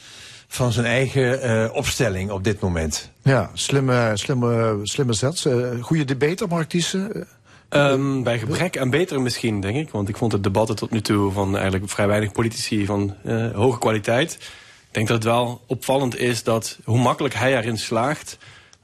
van 0.52 0.72
zijn 0.72 0.86
eigen 0.86 1.42
eh, 1.42 1.74
opstelling 1.74 2.30
op 2.30 2.44
dit 2.44 2.60
moment. 2.60 3.10
Ja, 3.22 3.50
slimme, 3.52 4.10
slimme, 4.14 4.78
slimme 4.82 5.12
zet. 5.12 5.44
Eh, 5.44 5.54
goede 5.80 6.04
debater, 6.04 6.48
Mark 6.48 6.68
Thiessen. 6.68 7.26
Ehm, 7.68 8.22
bij 8.22 8.38
gebrek 8.38 8.76
en 8.76 8.90
beter 8.90 9.20
misschien, 9.20 9.60
denk 9.60 9.76
ik. 9.76 9.90
Want 9.90 10.08
ik 10.08 10.16
vond 10.16 10.32
het 10.32 10.42
debatten 10.42 10.76
tot 10.76 10.90
nu 10.90 11.00
toe 11.00 11.32
van 11.32 11.54
eigenlijk 11.54 11.90
vrij 11.90 12.06
weinig 12.06 12.32
politici 12.32 12.86
van 12.86 13.14
eh, 13.24 13.52
hoge 13.52 13.78
kwaliteit. 13.78 14.32
Ik 14.32 14.94
denk 14.94 15.08
dat 15.08 15.16
het 15.16 15.26
wel 15.26 15.62
opvallend 15.66 16.18
is 16.18 16.42
dat 16.42 16.78
hoe 16.84 16.98
makkelijk 16.98 17.34
hij 17.34 17.56
erin 17.56 17.78
slaagt 17.78 18.38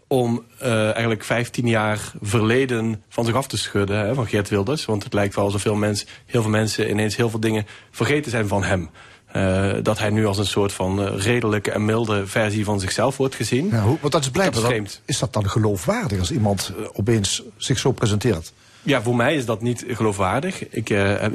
om 0.07 0.45
eh, 0.59 0.85
eigenlijk 0.85 1.25
15 1.25 1.69
jaar 1.69 2.13
verleden 2.21 3.03
van 3.09 3.25
zich 3.25 3.35
af 3.35 3.47
te 3.47 3.59
schudden 3.59 3.99
hè, 3.99 4.15
van 4.15 4.27
Geert 4.27 4.49
Wilders. 4.49 4.85
Want 4.85 5.05
het 5.05 5.13
lijkt 5.13 5.35
wel 5.35 5.45
alsof 5.45 5.63
veel, 5.63 5.75
mensen, 5.75 6.09
heel 6.27 6.43
veel 6.43 6.51
mensen 6.51 6.91
ineens 6.91 7.17
heel 7.17 7.31
veel 7.31 7.41
dingen 7.41 7.67
vergeten 7.91 8.31
zijn 8.31 8.49
van 8.49 8.65
hem. 8.65 8.91
Eh, 9.37 9.73
dat 9.83 9.99
hij 9.99 10.11
nu 10.11 10.27
als 10.27 10.39
een 10.39 10.47
soort 10.47 10.73
van 10.73 11.03
eh, 11.03 11.23
redelijke 11.25 11.71
en 11.71 11.85
milde 11.85 12.27
versie 12.27 12.65
van 12.65 12.81
zichzelf 12.81 13.17
wordt 13.17 13.35
gezien. 13.35 13.69
Ja, 13.71 13.83
hoe, 13.83 13.99
want 14.01 14.13
dat 14.13 14.23
is 14.23 14.31
blijkbaar. 14.31 14.63
Dat 14.63 14.71
is 14.71 14.77
dan- 14.77 14.87
vreemd. 14.87 15.03
is 15.05 15.19
dat 15.19 15.33
dan 15.33 15.49
geloofwaardig 15.49 16.19
als 16.19 16.31
iemand 16.31 16.73
eh, 16.79 16.85
opeens 16.93 17.43
zich 17.57 17.79
zo 17.79 17.93
presenteert? 17.93 18.53
Ja, 18.83 19.03
voor 19.03 19.17
mij 19.17 19.37
is 19.37 19.45
dat 19.45 19.63
niet 19.63 19.85
geloofwaardig. 19.89 20.69
Ik, 20.69 20.91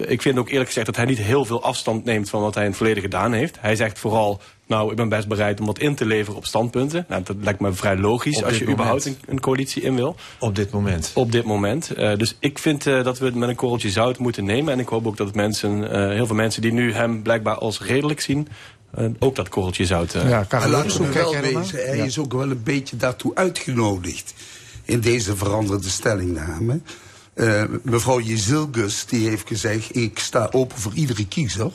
ik 0.08 0.22
vind 0.22 0.38
ook 0.38 0.50
eerlijk 0.50 0.68
gezegd 0.68 0.86
dat 0.86 0.96
hij 0.96 1.06
niet 1.06 1.18
heel 1.18 1.46
veel 1.46 1.64
afstand 1.64 2.06
neemt 2.06 2.30
van 2.30 2.42
wat 2.42 2.54
hij 2.54 2.64
in 2.64 2.70
het 2.70 2.78
verleden 2.78 3.04
gedaan 3.04 3.34
heeft. 3.34 3.58
Hij 3.60 3.76
zegt 3.76 4.00
vooral, 4.00 4.42
nou, 4.72 4.90
ik 4.92 4.96
ben 4.96 5.10
best 5.10 5.28
bereid 5.28 5.60
om 5.60 5.66
wat 5.66 5.80
in 5.80 5.96
te 5.96 6.06
leveren 6.06 6.38
op 6.38 6.46
standpunten. 6.46 7.06
Nou, 7.10 7.24
dat 7.24 7.36
lijkt 7.42 7.60
me 7.60 7.74
vrij 7.74 7.98
logisch 7.98 8.38
Op 8.38 8.44
als 8.44 8.58
je 8.58 8.68
überhaupt 8.68 9.16
een, 9.28 9.40
coalitie 9.40 9.82
in 9.82 9.96
wil. 9.96 10.16
Op 10.40 10.56
dit 10.56 10.72
moment. 10.72 11.12
Op 11.14 11.32
dit 11.32 11.44
moment. 11.46 11.92
Eh, 11.92 12.18
dus 12.18 12.36
ik 12.40 12.60
vind 12.60 12.88
eh, 12.88 13.04
dat 13.04 13.20
we 13.20 13.26
het 13.26 13.36
met 13.36 13.50
een 13.50 13.56
korreltje 13.56 13.90
zout 13.90 14.18
moeten 14.18 14.46
nemen. 14.46 14.74
En 14.74 14.80
ik 14.80 14.88
hoop 14.88 15.08
ook 15.08 15.18
dat 15.18 15.36
mensen, 15.36 15.92
eh, 15.92 16.10
heel 16.16 16.26
veel 16.26 16.36
mensen 16.36 16.62
die 16.62 16.74
nu 16.74 16.94
hem 16.94 17.22
blijkbaar 17.22 17.56
als 17.56 17.82
redelijk 17.82 18.22
zien... 18.22 18.48
eh, 18.96 19.06
ook 19.20 19.36
dat 19.36 19.50
korreltje 19.50 19.86
zout... 19.86 20.14
eh, 20.14 20.30
Ja, 20.30 20.48
Leunis, 20.50 20.70
laten 20.70 21.02
we 21.02 21.12
wel 21.12 21.32
wezen, 21.42 21.86
hij 21.86 21.98
Ja. 21.98 22.04
is 22.04 22.18
ook 22.20 22.34
wel 22.34 22.50
een 22.52 22.64
beetje 22.64 22.96
daartoe 22.98 23.36
uitgenodigd 23.36 24.34
in 24.86 25.00
deze 25.00 25.36
veranderde 25.36 25.90
stellingname. 25.90 26.80
Eh, 27.34 27.64
mevrouw 27.84 28.20
Jezilgus 28.20 29.06
die 29.06 29.30
heeft 29.30 29.48
gezegd, 29.48 29.96
ik 29.96 30.20
sta 30.20 30.50
open 30.52 30.78
voor 30.78 30.92
iedere 30.94 31.28
kiezer. 31.28 31.72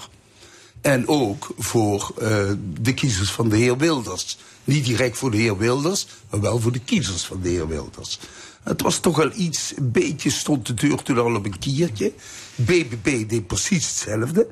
En 0.86 1.08
ook 1.08 1.48
voor 1.58 2.12
eh, 2.18 2.50
de 2.80 2.94
kiezers 2.94 3.30
van 3.30 3.48
de 3.48 3.56
heer 3.56 3.76
Wilders. 3.76 4.38
Niet 4.64 4.84
direct 4.84 5.18
voor 5.18 5.30
de 5.30 5.36
heer 5.36 5.58
Wilders, 5.58 6.06
maar 6.30 6.40
wel 6.40 6.60
voor 6.60 6.72
de 6.72 6.80
kiezers 6.80 7.24
van 7.24 7.40
de 7.42 7.48
heer 7.48 7.68
Wilders. 7.68 8.18
Het 8.62 8.82
was 8.82 8.98
toch 8.98 9.16
wel 9.16 9.30
iets, 9.34 9.72
een 9.76 9.90
beetje 9.92 10.30
stond 10.30 10.66
de 10.66 10.74
deur 10.74 11.02
toen 11.02 11.18
al 11.18 11.34
op 11.34 11.44
een 11.44 11.58
kiertje. 11.58 12.12
BBB 12.54 13.28
deed 13.28 13.46
precies 13.46 13.86
hetzelfde. 13.86 14.46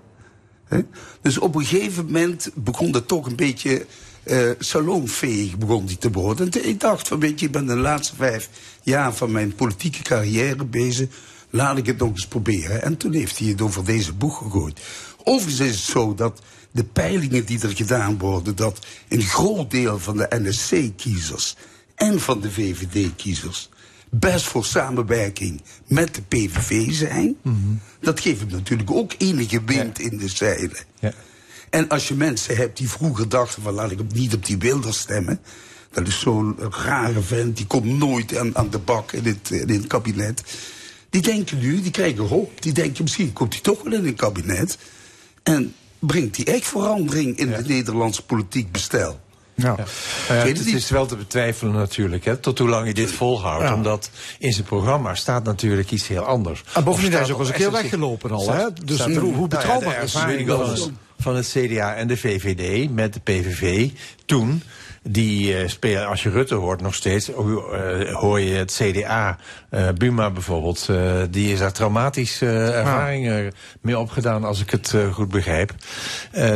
Dus 1.22 1.38
op 1.38 1.54
een 1.54 1.64
gegeven 1.64 2.04
moment 2.04 2.50
begon 2.54 2.92
dat 2.92 3.08
toch 3.08 3.26
een 3.26 3.36
beetje 3.36 3.86
salonveeg 4.58 5.58
begon 5.58 5.86
die 5.86 5.98
te 5.98 6.10
worden. 6.10 6.50
En 6.50 6.68
ik 6.68 6.80
dacht 6.80 7.08
van, 7.08 7.20
weet 7.20 7.40
je, 7.40 7.46
ik 7.46 7.52
ben 7.52 7.66
de 7.66 7.76
laatste 7.76 8.14
vijf 8.16 8.48
jaar 8.82 9.14
van 9.14 9.32
mijn 9.32 9.54
politieke 9.54 10.02
carrière 10.02 10.64
bezig. 10.64 11.08
Laat 11.50 11.78
ik 11.78 11.86
het 11.86 11.98
nog 11.98 12.10
eens 12.10 12.26
proberen. 12.26 12.82
En 12.82 12.96
toen 12.96 13.12
heeft 13.12 13.38
hij 13.38 13.48
het 13.48 13.60
over 13.60 13.84
deze 13.84 14.12
boek 14.12 14.34
gegooid. 14.34 14.80
Overigens 15.24 15.68
is 15.68 15.74
het 15.76 15.84
zo 15.90 16.14
dat 16.14 16.40
de 16.70 16.84
peilingen 16.84 17.44
die 17.44 17.60
er 17.62 17.76
gedaan 17.76 18.18
worden... 18.18 18.56
dat 18.56 18.86
een 19.08 19.22
groot 19.22 19.70
deel 19.70 19.98
van 19.98 20.16
de 20.16 20.26
NSC-kiezers 20.30 21.56
en 21.94 22.20
van 22.20 22.40
de 22.40 22.50
VVD-kiezers... 22.52 23.68
best 24.10 24.44
voor 24.46 24.64
samenwerking 24.64 25.62
met 25.86 26.14
de 26.14 26.22
PVV 26.22 26.92
zijn. 26.92 27.36
Dat 28.00 28.20
geeft 28.20 28.40
hem 28.40 28.50
natuurlijk 28.50 28.90
ook 28.90 29.12
enige 29.18 29.62
wind 29.64 29.98
in 29.98 30.16
de 30.18 30.28
zeilen. 30.28 30.76
En 31.70 31.88
als 31.88 32.08
je 32.08 32.14
mensen 32.14 32.56
hebt 32.56 32.76
die 32.76 32.88
vroeger 32.90 33.28
dachten 33.28 33.62
van 33.62 33.74
laat 33.74 33.90
ik 33.90 34.00
op- 34.00 34.12
niet 34.14 34.34
op 34.34 34.46
die 34.46 34.58
Wilders 34.58 34.98
stemmen. 34.98 35.40
Dat 35.90 36.06
is 36.06 36.20
zo'n 36.20 36.56
rare 36.70 37.20
vent, 37.20 37.56
die 37.56 37.66
komt 37.66 37.84
nooit 37.84 38.36
aan, 38.36 38.56
aan 38.56 38.70
de 38.70 38.78
bak 38.78 39.12
in 39.12 39.24
het, 39.24 39.50
in 39.50 39.68
het 39.68 39.86
kabinet. 39.86 40.42
Die 41.10 41.22
denken 41.22 41.58
nu, 41.58 41.82
die 41.82 41.90
krijgen 41.90 42.26
hoop. 42.28 42.62
Die 42.62 42.72
denken 42.72 43.02
misschien 43.02 43.32
komt 43.32 43.52
hij 43.52 43.62
toch 43.62 43.82
wel 43.82 43.92
in 43.92 44.06
een 44.06 44.14
kabinet. 44.14 44.78
En 45.44 45.74
brengt 45.98 46.36
hij 46.36 46.54
echt 46.54 46.66
verandering 46.66 47.38
in 47.38 47.52
het 47.52 47.68
Nederlandse 47.68 48.22
politiek 48.24 48.72
bestel. 48.72 49.20
Ja. 49.56 49.76
weet 50.28 50.58
het 50.58 50.66
is 50.66 50.90
wel 50.90 51.06
te 51.06 51.16
betwijfelen 51.16 51.72
natuurlijk, 51.74 52.24
hè, 52.24 52.36
tot 52.36 52.58
hoe 52.58 52.68
lang 52.68 52.84
hij 52.84 52.92
dit 52.92 53.10
volhoudt. 53.10 53.64
Ja. 53.64 53.74
Omdat 53.74 54.10
in 54.38 54.52
zijn 54.52 54.66
programma 54.66 55.14
staat 55.14 55.44
natuurlijk 55.44 55.90
iets 55.90 56.08
heel 56.08 56.22
anders. 56.24 56.64
En 56.74 56.84
bovendien 56.84 57.12
hij 57.12 57.20
is 57.20 57.30
ook 57.30 57.38
eens 57.38 57.48
een 57.48 57.54
keer 57.54 57.70
weggelopen 57.72 58.30
al, 58.30 58.50
hè? 58.52 58.66
Dus 58.84 58.94
staat 58.96 59.06
hoe- 59.08 59.16
er- 59.16 59.20
hoe 59.22 59.30
nou 59.30 59.40
ja, 59.42 59.46
betrouwbaar 59.48 59.98
de 59.98 60.04
is 60.04 60.14
ervaring 60.14 60.48
het- 60.48 60.90
van 61.18 61.36
het 61.36 61.48
CDA 61.48 61.94
en 61.94 62.06
de 62.08 62.16
VVD 62.16 62.90
met 62.90 63.14
de 63.14 63.20
PVV 63.20 63.90
toen... 64.24 64.62
Die 65.06 65.56
eh, 65.56 65.68
spelen, 65.68 66.06
als 66.06 66.22
je 66.22 66.30
Rutte 66.30 66.54
hoort 66.54 66.80
nog 66.80 66.94
steeds, 66.94 67.28
eh, 67.28 68.14
hoor 68.14 68.40
je 68.40 68.54
het 68.54 68.80
CDA, 68.82 69.38
eh, 69.70 69.88
Buma 69.88 70.30
bijvoorbeeld, 70.30 70.88
die 71.30 71.52
is 71.52 71.58
daar 71.58 71.72
traumatische 71.72 72.46
eh, 72.46 72.78
ervaringen 72.78 73.52
mee 73.80 73.98
opgedaan, 73.98 74.44
als 74.44 74.60
ik 74.60 74.70
het 74.70 74.94
goed 75.12 75.28
begrijp. 75.28 75.74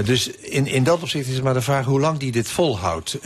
Dus 0.05 0.31
in, 0.31 0.67
in 0.67 0.85
dat 0.85 1.03
opzicht 1.03 1.29
is 1.29 1.35
het 1.35 1.45
maar 1.45 1.55
de 1.55 1.61
vraag 1.61 1.85
hoe 1.85 2.01
lang 2.01 2.19
die 2.19 2.33
dit 2.33 2.49
volhoudt. 2.49 3.19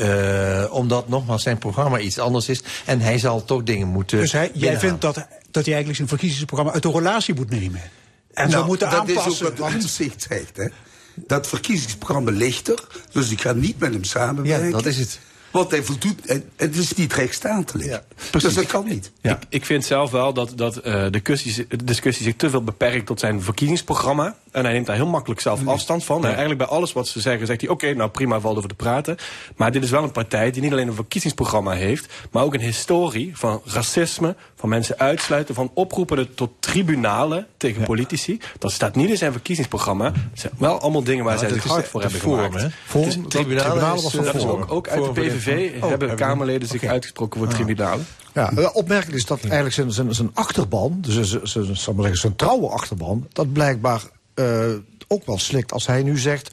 Omdat 0.71 1.09
nogmaals 1.09 1.43
zijn 1.43 1.59
programma 1.59 1.99
iets 1.99 2.19
anders 2.19 2.49
is 2.49 2.63
en 2.85 3.01
hij 3.01 3.19
zal 3.19 3.45
toch 3.45 3.63
dingen 3.63 3.89
moeten. 3.89 4.19
Dus 4.19 4.33
hij, 4.33 4.51
jij 4.55 4.79
vindt 4.79 5.01
dat, 5.01 5.15
dat 5.51 5.65
hij 5.65 5.75
eigenlijk 5.75 5.97
zijn 5.97 6.09
verkiezingsprogramma 6.09 6.73
uit 6.73 6.83
de 6.83 6.91
relatie 6.91 7.35
moet 7.35 7.51
nemen. 7.51 7.81
En 7.81 7.91
Nou, 8.35 8.51
zou 8.51 8.67
moeten 8.67 8.91
dat 8.91 8.99
aanpassen. 8.99 9.33
is 9.33 9.43
ook 9.45 9.57
wat 9.57 9.73
Omtzigt. 9.75 10.27
Hè? 10.55 10.67
Dat 11.15 11.47
verkiezingsprogramma 11.47 12.31
ligt 12.31 12.69
er, 12.69 12.87
dus 13.13 13.31
ik 13.31 13.41
ga 13.41 13.53
niet 13.53 13.79
met 13.79 13.93
hem 13.93 14.05
samenwerken. 14.05 14.67
Ja, 14.67 14.73
dat 14.73 14.87
is 14.87 14.99
het. 14.99 15.21
Want 15.53 15.71
hij 15.71 15.83
voldoet, 15.83 16.27
en 16.27 16.45
het 16.57 16.77
is 16.77 16.93
niet 16.95 17.13
rechtsstatelijk. 17.13 18.03
dus 18.31 18.55
dat 18.55 18.67
kan 18.67 18.85
niet. 18.85 19.13
Ik, 19.21 19.37
ik 19.49 19.65
vind 19.65 19.85
zelf 19.85 20.11
wel 20.11 20.33
dat, 20.33 20.53
dat 20.57 20.77
eh, 20.77 20.93
de, 21.03 21.11
discussie, 21.11 21.67
de 21.69 21.85
discussie 21.85 22.25
zich 22.25 22.37
te 22.37 22.51
veel 22.51 22.63
beperkt 22.65 23.07
tot 23.07 23.21
zijn 23.21 23.43
verkiezingsprogramma. 23.43 24.37
En 24.51 24.65
hij 24.65 24.73
neemt 24.73 24.87
daar 24.87 24.97
heel 24.97 25.07
makkelijk 25.07 25.41
zelf 25.41 25.67
afstand 25.67 26.05
van. 26.05 26.19
En 26.21 26.27
eigenlijk 26.29 26.59
bij 26.59 26.67
alles 26.67 26.93
wat 26.93 27.09
ze 27.09 27.21
zeggen 27.21 27.47
zegt 27.47 27.61
hij... 27.61 27.71
oké, 27.71 27.95
nou 27.95 28.11
prima, 28.11 28.41
valt 28.41 28.57
over 28.57 28.69
te 28.69 28.75
praten. 28.75 29.17
Maar 29.57 29.73
dit 29.73 29.83
is 29.83 29.91
wel 29.91 30.03
een 30.03 30.13
partij 30.13 30.51
die 30.51 30.63
niet 30.63 30.73
alleen 30.73 30.89
een 30.89 30.95
verkiezingsprogramma 30.95 31.73
heeft... 31.73 32.13
maar 32.31 32.43
ook 32.45 32.55
een 32.55 32.61
historie 32.61 33.31
van 33.35 33.61
racisme, 33.65 34.37
van 34.57 34.69
mensen 34.69 34.99
uitsluiten... 34.99 35.55
van 35.55 35.71
oproepen 35.75 36.35
tot 36.35 36.51
tribunalen 36.61 37.47
tegen 37.57 37.83
politici. 37.83 38.39
Dat 38.59 38.73
staat 38.73 38.97
niet 38.97 39.09
in 39.11 39.17
zijn 39.17 39.33
verkiezingsprogramma. 39.33 40.05
Het 40.05 40.41
zijn 40.41 40.53
wel 40.59 40.81
allemaal 40.81 41.03
dingen 41.05 41.25
waar 41.25 41.35
Nou, 41.35 41.47
zij 41.47 41.55
dat 41.55 41.63
zich 41.63 41.73
hard 41.73 41.89
voor 41.89 42.01
hebben 42.03 42.21
gemaakt. 42.21 42.55
hè? 42.55 42.61
Het 42.61 42.71
is- 42.71 42.75
Forum, 42.87 43.29
tribunalen 43.29 43.65
tribunalen 43.71 43.97
is, 43.97 44.03
was 44.03 44.15
eh, 44.15 44.25
dat 44.25 44.35
is 44.35 44.45
ook, 44.45 44.73
ook 44.73 44.89
uit 44.89 45.05
de 45.05 45.13
de- 45.13 45.21
PVV 45.43 45.83
Oh, 45.83 45.89
hebben 45.89 46.15
Kamerleden 46.15 46.69
zich 46.69 46.85
uitgesproken 46.85 47.41
voor 47.41 47.49
tribunalen. 47.49 48.07
Ja, 48.35 48.55
wel 48.55 48.71
opmerkelijk 48.71 49.17
is 49.19 49.27
dat 49.27 49.41
eigenlijk 49.41 49.75
zijn, 49.75 49.93
zijn, 49.93 50.15
zijn 50.15 50.31
achterban, 50.35 50.99
dus 51.01 51.15
zijn, 51.15 51.49
zijn, 51.49 51.77
zijn, 51.77 52.17
zijn 52.17 52.37
trouwe 52.37 52.69
achterban, 52.69 53.27
dat 53.33 53.53
blijkbaar 53.53 54.03
eh, 54.35 54.65
ook 55.09 55.27
wel 55.27 55.39
slikt. 55.39 55.73
Als 55.73 55.87
hij 55.87 56.03
nu 56.03 56.19
zegt, 56.19 56.51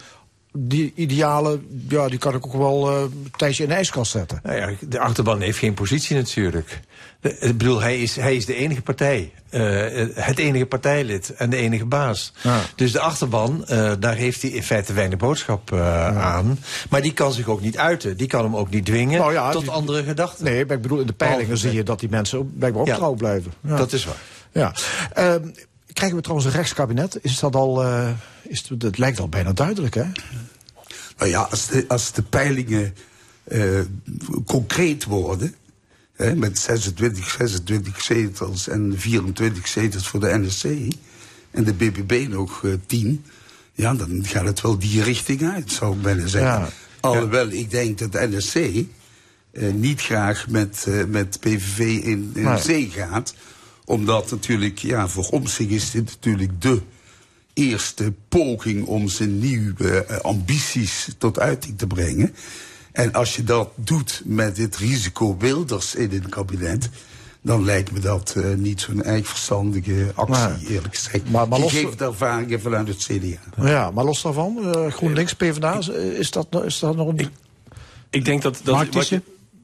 die 0.53 0.91
idealen, 0.95 1.67
ja, 1.89 2.07
die 2.07 2.19
kan 2.19 2.35
ik 2.35 2.45
ook 2.45 2.53
wel 2.53 2.91
een 2.91 3.31
tijdje 3.37 3.63
in 3.63 3.69
de 3.69 3.75
ijskast 3.75 4.11
zetten. 4.11 4.39
Nou 4.43 4.57
ja, 4.57 4.69
de 4.89 4.99
achterban 4.99 5.41
heeft 5.41 5.57
geen 5.57 5.73
positie 5.73 6.15
natuurlijk. 6.15 6.79
De- 7.21 7.37
Ik 7.39 7.57
bedoel, 7.57 7.81
hij 7.81 8.01
is, 8.01 8.15
hij 8.15 8.35
is 8.35 8.45
de 8.45 8.55
enige 8.55 8.81
partij. 8.81 9.33
Eh, 9.49 9.61
het 10.13 10.39
enige 10.39 10.65
partijlid 10.65 11.33
en 11.35 11.49
de 11.49 11.57
enige 11.57 11.85
baas. 11.85 12.33
Dus 12.75 12.91
de 12.91 12.99
achterban, 12.99 13.65
eh, 13.67 13.91
daar 13.99 14.15
heeft 14.15 14.41
hij 14.41 14.51
in 14.51 14.63
feite 14.63 14.93
weinig 14.93 15.17
boodschap 15.17 15.73
aan. 15.73 16.59
Maar 16.89 17.01
die 17.01 17.13
kan 17.13 17.33
zich 17.33 17.47
ook 17.47 17.61
niet 17.61 17.77
uiten. 17.77 18.17
Die 18.17 18.27
kan 18.27 18.43
hem 18.43 18.55
ook 18.55 18.69
niet 18.69 18.85
dwingen 18.85 19.19
Nou 19.19 19.33
ja, 19.33 19.51
tot 19.51 19.61
die- 19.61 19.71
andere 19.71 20.03
gedachten. 20.03 20.43
Nee, 20.43 20.59
ik 20.59 20.67
bedoel, 20.67 20.99
in 20.99 21.07
de 21.07 21.13
peilingen 21.13 21.43
Behalve- 21.45 21.67
zie 21.67 21.77
je 21.77 21.83
dat 21.83 21.99
die 21.99 22.09
mensen 22.09 22.53
blijkbaar 22.57 22.81
ook 22.81 22.87
Ja, 22.87 22.95
trouw 22.95 23.13
blijven. 23.13 23.53
Dat 23.61 23.93
is 23.93 24.05
waar. 24.05 24.15
Ja. 24.51 24.73
Krijgen 25.93 26.17
we 26.17 26.23
trouwens 26.23 26.49
een 26.49 26.55
rechtskabinet? 26.57 27.19
Is 27.21 27.39
dat 27.39 27.55
al, 27.55 27.83
eh, 27.83 28.09
is 28.43 28.69
het, 28.69 28.81
het 28.81 28.97
lijkt 28.97 29.19
al 29.19 29.29
bijna 29.29 29.53
duidelijk, 29.53 29.95
hè? 29.95 30.05
Nou 31.17 31.31
ja, 31.31 31.41
als 31.41 31.67
de, 31.67 31.85
als 31.87 32.11
de 32.11 32.21
peilingen 32.21 32.95
eh, 33.43 33.79
concreet 34.45 35.03
worden... 35.03 35.53
Hè, 36.15 36.35
met 36.35 36.59
26, 36.59 37.29
26 37.29 38.01
zetels 38.01 38.67
en 38.67 38.93
24 38.97 39.67
zetels 39.67 40.07
voor 40.07 40.19
de 40.19 40.37
NSC... 40.37 40.63
en 41.51 41.63
de 41.63 41.73
BBB 41.73 42.27
nog 42.29 42.63
eh 42.65 42.71
10... 42.85 43.25
ja, 43.73 43.93
dan 43.93 44.25
gaat 44.25 44.45
het 44.45 44.61
wel 44.61 44.77
die 44.79 45.03
richting 45.03 45.43
uit, 45.43 45.71
zou 45.71 45.95
ik 45.95 46.01
bijna 46.01 46.27
zeggen. 46.27 46.59
Ja. 46.61 46.69
Alhoewel, 46.99 47.49
ik 47.49 47.71
denk 47.71 47.97
dat 47.97 48.11
de 48.11 48.27
NSC 48.31 48.85
niet 49.73 50.01
graag 50.01 50.47
met, 50.47 50.87
met 51.07 51.39
PVV 51.39 51.79
in, 51.79 52.31
in 52.33 52.43
Nee. 52.43 52.57
zee 52.61 52.89
gaat... 52.89 53.33
omdat 53.89 54.31
natuurlijk, 54.31 54.77
ja, 54.79 55.07
voor 55.07 55.27
Omtzigt 55.29 55.71
is 55.71 55.91
dit 55.91 56.05
natuurlijk 56.05 56.61
de 56.61 56.81
eerste 57.53 58.13
poging 58.29 58.85
om 58.85 59.07
zijn 59.07 59.39
nieuwe 59.39 60.05
eh, 60.05 60.17
ambities 60.17 61.07
tot 61.17 61.39
uiting 61.39 61.77
te 61.77 61.87
brengen. 61.87 62.35
En 62.91 63.13
als 63.13 63.35
je 63.35 63.43
dat 63.43 63.69
doet 63.75 64.21
met 64.25 64.55
dit 64.55 64.75
risico 64.77 65.37
Wilders 65.37 65.95
in 65.95 66.09
het 66.11 66.29
kabinet... 66.29 66.89
dan 67.41 67.63
lijkt 67.65 67.91
me 67.91 67.99
dat 67.99 68.33
eh, 68.37 68.53
niet 68.55 68.81
zo'n 68.81 69.03
erg 69.03 69.27
verstandige 69.27 70.11
actie, 70.15 70.69
eerlijk 70.69 70.95
gezegd. 70.95 71.29
Maar- 71.29 71.47
maar 71.47 71.59
los- 71.59 71.71
Gegeven 71.71 71.97
de 71.97 72.03
ervaringen 72.03 72.61
vanuit 72.61 72.87
het 72.87 72.97
CDA. 72.97 73.65
Ja, 73.69 73.91
maar 73.91 74.05
los 74.05 74.21
daarvan, 74.21 74.73
eh, 74.73 74.91
GroenLinks, 74.91 75.33
PvdA, 75.33 75.79
is 76.17 76.31
dat, 76.31 76.51
nog- 76.51 76.63
is 76.63 76.79
dat 76.79 76.95
nog 76.95 77.07
een... 77.07 77.29
Ik 78.09 78.25
denk 78.25 78.41
dat, 78.41 78.59
dat 78.63 78.93
wat, 78.93 79.07
je- 79.07 79.21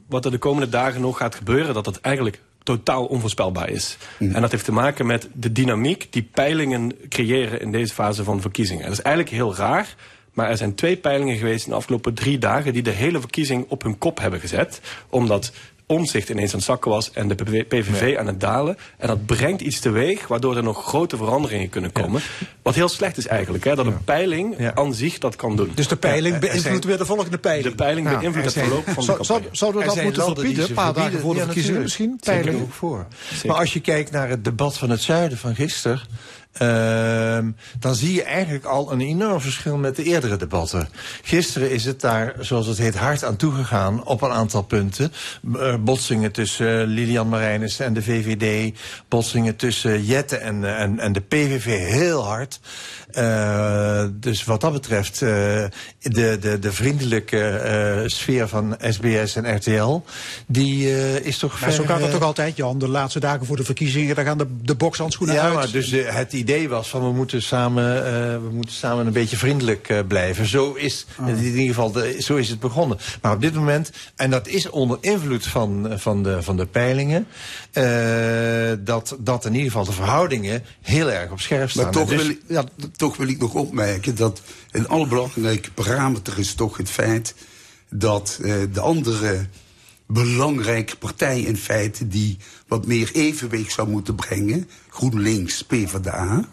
wat 0.07 0.25
er 0.25 0.31
de 0.31 0.37
komende 0.37 0.69
dagen 0.69 1.01
nog 1.01 1.17
gaat 1.17 1.35
gebeuren, 1.35 1.73
dat 1.73 1.85
dat 1.85 1.99
eigenlijk 1.99 2.41
totaal 2.65 3.05
onvoorspelbaar 3.05 3.69
is. 3.69 3.97
En 4.19 4.41
dat 4.41 4.51
heeft 4.51 4.65
te 4.65 4.71
maken 4.71 5.05
met 5.05 5.29
de 5.33 5.51
dynamiek 5.51 6.07
die 6.09 6.29
peilingen 6.33 6.95
creëren 7.09 7.61
in 7.61 7.71
deze 7.71 7.93
fase 7.93 8.23
van 8.23 8.41
verkiezingen. 8.41 8.83
Dat 8.83 8.93
is 8.93 9.01
eigenlijk 9.01 9.35
heel 9.35 9.55
raar. 9.55 9.95
Maar 10.33 10.49
er 10.49 10.57
zijn 10.57 10.75
twee 10.75 10.97
peilingen 10.97 11.37
geweest 11.37 11.65
in 11.65 11.71
de 11.71 11.77
afgelopen 11.77 12.13
drie 12.13 12.37
dagen 12.37 12.73
die 12.73 12.81
de 12.81 12.91
hele 12.91 13.19
verkiezing 13.19 13.65
op 13.67 13.83
hun 13.83 13.97
kop 13.97 14.19
hebben 14.19 14.39
gezet. 14.39 14.81
Omdat 15.09 15.51
omzicht 15.87 16.29
ineens 16.29 16.51
aan 16.51 16.57
het 16.57 16.67
zakken 16.67 16.91
was 16.91 17.11
en 17.11 17.27
de 17.27 17.63
PVV 17.67 18.17
aan 18.17 18.27
het 18.27 18.39
dalen. 18.39 18.77
En 18.97 19.07
dat 19.07 19.25
brengt 19.25 19.61
iets 19.61 19.79
teweeg 19.79 20.27
waardoor 20.27 20.57
er 20.57 20.63
nog 20.63 20.85
grote 20.85 21.17
veranderingen 21.17 21.69
kunnen 21.69 21.91
komen. 21.91 22.21
Wat 22.61 22.75
heel 22.75 22.89
slecht 22.89 23.17
is 23.17 23.27
eigenlijk, 23.27 23.63
hè, 23.63 23.75
dat 23.75 23.85
een 23.85 24.03
peiling 24.03 24.71
aan 24.73 24.93
zich 24.93 25.17
dat 25.17 25.35
kan 25.35 25.55
doen. 25.55 25.71
Dus 25.75 25.87
de 25.87 25.95
peiling 25.95 26.33
Ja, 26.33 26.39
beïnvloedt 26.39 26.67
zijn- 26.67 26.81
weer 26.81 26.97
de 26.97 27.05
volgende 27.05 27.37
peiling. 27.37 27.69
De 27.69 27.75
peiling 27.75 28.09
beïnvloedt 28.19 28.53
het 28.53 28.63
verloop 28.63 28.83
van 28.85 28.93
de 28.95 29.01
Zou- 29.01 29.17
campagne. 29.17 29.41
zou- 29.43 29.55
zouden 29.55 29.81
we 29.81 29.87
Er 29.87 29.95
dat 29.95 30.03
moeten 30.03 30.23
verbieden? 30.35 30.67
Een 30.69 30.73
paar 30.73 30.93
dagen 30.93 31.19
voor 31.19 31.33
de 31.33 31.39
Ja, 31.39 31.45
verkiezingen 31.45 31.81
misschien? 31.81 32.19
Ook 32.61 32.73
voor. 32.73 33.05
Zeker. 33.33 33.47
Maar 33.47 33.57
als 33.57 33.73
je 33.73 33.79
kijkt 33.79 34.11
naar 34.11 34.29
het 34.29 34.43
debat 34.43 34.77
van 34.77 34.89
het 34.89 35.01
zuiden 35.01 35.37
van 35.37 35.55
gisteren... 35.55 36.01
ehm, 36.57 37.51
dan 37.79 37.95
zie 37.95 38.13
je 38.13 38.23
eigenlijk 38.23 38.65
al 38.65 38.91
een 38.91 39.01
enorm 39.01 39.41
verschil 39.41 39.77
met 39.77 39.95
de 39.95 40.03
eerdere 40.03 40.37
debatten. 40.37 40.87
Gisteren 41.21 41.71
is 41.71 41.85
het 41.85 42.01
daar, 42.01 42.33
zoals 42.39 42.67
het 42.67 42.77
heet, 42.77 42.95
hard 42.95 43.23
aan 43.23 43.35
toegegaan 43.35 44.05
op 44.05 44.21
een 44.21 44.31
aantal 44.31 44.61
punten. 44.61 45.11
Eh, 45.59 45.75
botsingen 45.79 46.31
tussen 46.31 46.85
Lilian 46.85 47.29
Marijnissen 47.29 47.85
en 47.85 47.93
de 47.93 48.03
VVD. 48.03 48.77
Botsingen 49.07 49.55
tussen 49.55 50.03
Jette 50.03 50.37
en, 50.37 50.63
eh, 50.63 50.81
en, 50.81 50.99
en 50.99 51.13
de 51.13 51.21
PVV 51.21 51.89
heel 51.89 52.23
hard. 52.23 52.59
Eh, 53.11 54.05
dus 54.13 54.43
wat 54.43 54.61
dat 54.61 54.73
betreft, 54.73 55.19
de, 55.19 55.69
de, 55.99 56.59
de 56.59 56.71
vriendelijke 56.71 58.03
sfeer 58.05 58.47
van 58.47 58.77
SBS 58.79 59.35
en 59.35 59.55
RTL... 59.55 60.01
die 60.47 60.89
is 61.23 61.37
toch 61.37 61.59
Maar 61.59 61.71
zo 61.71 61.83
gaat 61.83 61.99
dat 61.99 62.07
eh, 62.07 62.13
toch 62.13 62.23
altijd, 62.23 62.55
Jan? 62.55 62.79
De 62.79 62.87
laatste 62.87 63.19
dagen 63.19 63.45
voor 63.45 63.55
de 63.55 63.63
verkiezingen, 63.63 64.15
daar 64.15 64.25
gaan 64.25 64.37
de, 64.37 64.47
de 64.61 64.75
bokshandschoenen 64.75 65.35
ja, 65.35 65.43
uit. 65.43 65.53
maar 65.53 65.71
dus 65.71 65.91
het 65.91 66.33
idee 66.33 66.44
was 66.69 66.89
van 66.89 67.01
we 67.01 67.11
moeten 67.11 67.41
samen, 67.41 68.05
eh, 68.05 68.11
we 68.33 68.49
moeten 68.51 68.75
samen 68.75 69.07
een 69.07 69.13
beetje 69.13 69.37
vriendelijk 69.37 69.89
eh, 69.89 69.99
blijven. 70.07 70.45
Zo 70.45 70.73
is, 70.73 71.05
in 71.25 71.43
ieder 71.43 71.65
geval 71.65 71.91
de, 71.91 72.21
zo 72.21 72.35
is 72.35 72.49
het 72.49 72.59
begonnen. 72.59 72.97
Maar 73.21 73.33
op 73.33 73.41
dit 73.41 73.53
moment, 73.53 73.91
en 74.15 74.29
dat 74.29 74.47
is 74.47 74.69
onder 74.69 74.97
invloed 75.01 75.47
van, 75.47 75.89
eh, 75.89 75.97
van, 75.97 76.23
de, 76.23 76.43
van 76.43 76.57
de 76.57 76.65
peilingen, 76.65 77.27
dat, 78.83 79.15
dat 79.19 79.45
in 79.45 79.53
ieder 79.53 79.71
geval 79.71 79.85
de 79.85 79.91
verhoudingen 79.91 80.63
heel 80.81 81.11
erg 81.11 81.31
op 81.31 81.39
scherp 81.39 81.69
staan. 81.69 81.83
Maar 81.83 81.93
toch, 81.93 82.09
dus- 82.09 82.21
wil 82.21 82.29
ik, 82.29 82.41
ja, 82.47 82.63
toch 82.95 83.17
wil 83.17 83.27
ik 83.27 83.39
nog 83.39 83.53
opmerken 83.53 84.15
dat 84.15 84.41
een 84.71 84.87
allerbelangrijke 84.87 85.71
parameter 85.71 86.39
is 86.39 86.53
toch 86.53 86.77
het 86.77 86.89
feit 86.89 87.35
dat 87.89 88.39
de 88.71 88.79
andere 88.79 89.45
belangrijke 90.07 90.97
partij 90.97 91.41
in 91.41 91.57
feite 91.57 92.07
die 92.07 92.37
wat 92.67 92.85
meer 92.85 93.11
evenwicht 93.13 93.73
zou 93.73 93.89
moeten 93.89 94.15
brengen, 94.15 94.69
GroenLinks, 94.89 95.63
PvdA, 95.63 96.49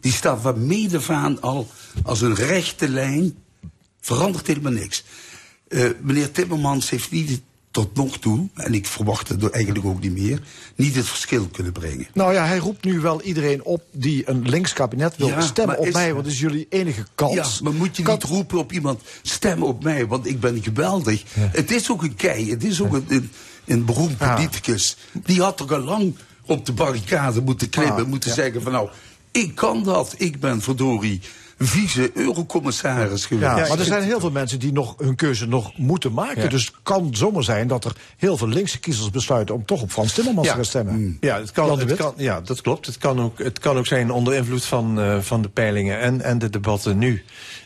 die 0.00 0.12
staat 0.12 0.40
van 0.40 0.66
mede 0.66 1.00
aan 1.08 1.40
al 1.40 1.70
als 2.02 2.20
een 2.20 2.34
rechte 2.34 2.88
lijn, 2.88 3.36
verandert 4.00 4.46
helemaal 4.46 4.72
niks. 4.72 5.04
Eh, 5.68 5.90
meneer 6.00 6.30
Timmermans 6.30 6.90
heeft 6.90 7.10
niet 7.10 7.42
tot 7.72 7.94
nog 7.94 8.18
toe, 8.18 8.48
en 8.54 8.74
ik 8.74 8.86
verwacht 8.86 9.28
het 9.28 9.50
eigenlijk 9.50 9.84
ook 9.86 10.00
niet 10.00 10.12
meer, 10.18 10.40
niet 10.76 10.94
het 10.96 11.06
verschil 11.06 11.46
kunnen 11.52 11.72
brengen. 11.72 12.06
Nou 12.14 12.32
ja, 12.32 12.44
hij 12.46 12.58
roept 12.58 12.84
nu 12.84 13.00
wel 13.00 13.22
iedereen 13.22 13.64
op 13.64 13.82
die 13.92 14.28
een 14.28 14.48
links 14.48 14.72
kabinet 14.72 15.16
wil 15.16 15.28
Ja, 15.28 15.40
stemmen 15.40 15.66
maar 15.74 15.78
op 15.82 15.86
is- 15.86 15.92
mij, 15.94 16.12
want 16.12 16.24
dat 16.24 16.32
is 16.32 16.40
jullie 16.40 16.66
enige 16.70 17.04
kans. 17.14 17.34
Ja, 17.34 17.46
maar 17.62 17.72
moet 17.72 17.96
je 17.96 18.02
niet 18.04 18.22
roepen 18.22 18.58
op 18.58 18.72
iemand, 18.72 19.00
stem 19.22 19.62
op 19.62 19.82
mij, 19.82 20.06
want 20.06 20.26
ik 20.26 20.40
ben 20.40 20.62
geweldig. 20.62 21.22
Het 21.38 21.70
is 21.70 21.90
ook 21.90 22.02
een 22.02 22.14
kei, 22.14 22.50
het 22.50 22.64
is 22.64 22.80
ook 22.82 22.92
een, 22.92 23.04
een, 23.08 23.30
een 23.64 23.84
beroemd 23.84 24.16
politicus. 24.18 24.96
Die 25.24 25.40
had 25.40 25.56
toch 25.56 25.72
al 25.72 25.80
lang 25.80 26.14
op 26.46 26.66
de 26.66 26.72
barricade 26.72 27.40
moeten 27.42 27.68
klimmen, 27.68 28.02
Ah, 28.02 28.06
moeten 28.08 28.28
ja. 28.30 28.36
zeggen 28.36 28.62
van 28.62 28.72
nou, 28.72 28.88
ik 29.30 29.54
kan 29.54 29.82
dat, 29.82 30.14
ik 30.18 30.40
ben 30.40 30.60
verdorie 30.60 31.20
vice-eurocommissaris 31.66 33.26
geweest. 33.26 33.56
Ja, 33.56 33.68
maar 33.68 33.78
er 33.78 33.84
zijn 33.84 34.02
heel 34.02 34.20
veel 34.20 34.30
mensen 34.30 34.58
die 34.58 34.72
nog 34.72 34.94
hun 34.98 35.14
keuze 35.14 35.46
nog 35.46 35.76
moeten 35.76 36.12
maken. 36.12 36.42
Ja. 36.42 36.48
Dus 36.48 36.66
het 36.66 36.74
kan 36.82 37.08
zomaar 37.14 37.42
zijn 37.42 37.66
dat 37.66 37.84
er 37.84 37.96
heel 38.16 38.36
veel 38.36 38.48
linkse 38.48 38.80
kiezers 38.80 39.10
besluiten 39.10 39.54
om 39.54 39.64
toch 39.64 39.82
op 39.82 39.90
Frans 39.90 40.12
Timmermans 40.12 40.48
te 40.48 40.54
gaan 40.54 40.64
stemmen. 40.64 41.16
Ja, 41.20 41.40
het 41.40 41.52
kan, 41.52 41.78
het 41.78 41.94
kan, 41.94 42.14
ja, 42.16 42.40
dat 42.40 42.60
klopt. 42.60 42.86
Het 42.86 42.98
kan 42.98 43.20
ook, 43.20 43.38
het 43.38 43.58
kan 43.58 43.76
ook 43.76 43.86
zijn 43.86 44.10
onder 44.10 44.34
invloed 44.34 44.64
van, 44.64 45.00
eh, 45.00 45.18
van 45.20 45.42
de 45.42 45.48
peilingen 45.48 45.98
en, 45.98 46.20
en 46.20 46.38
de 46.38 46.50
debatten 46.50 46.98
nu. 46.98 47.24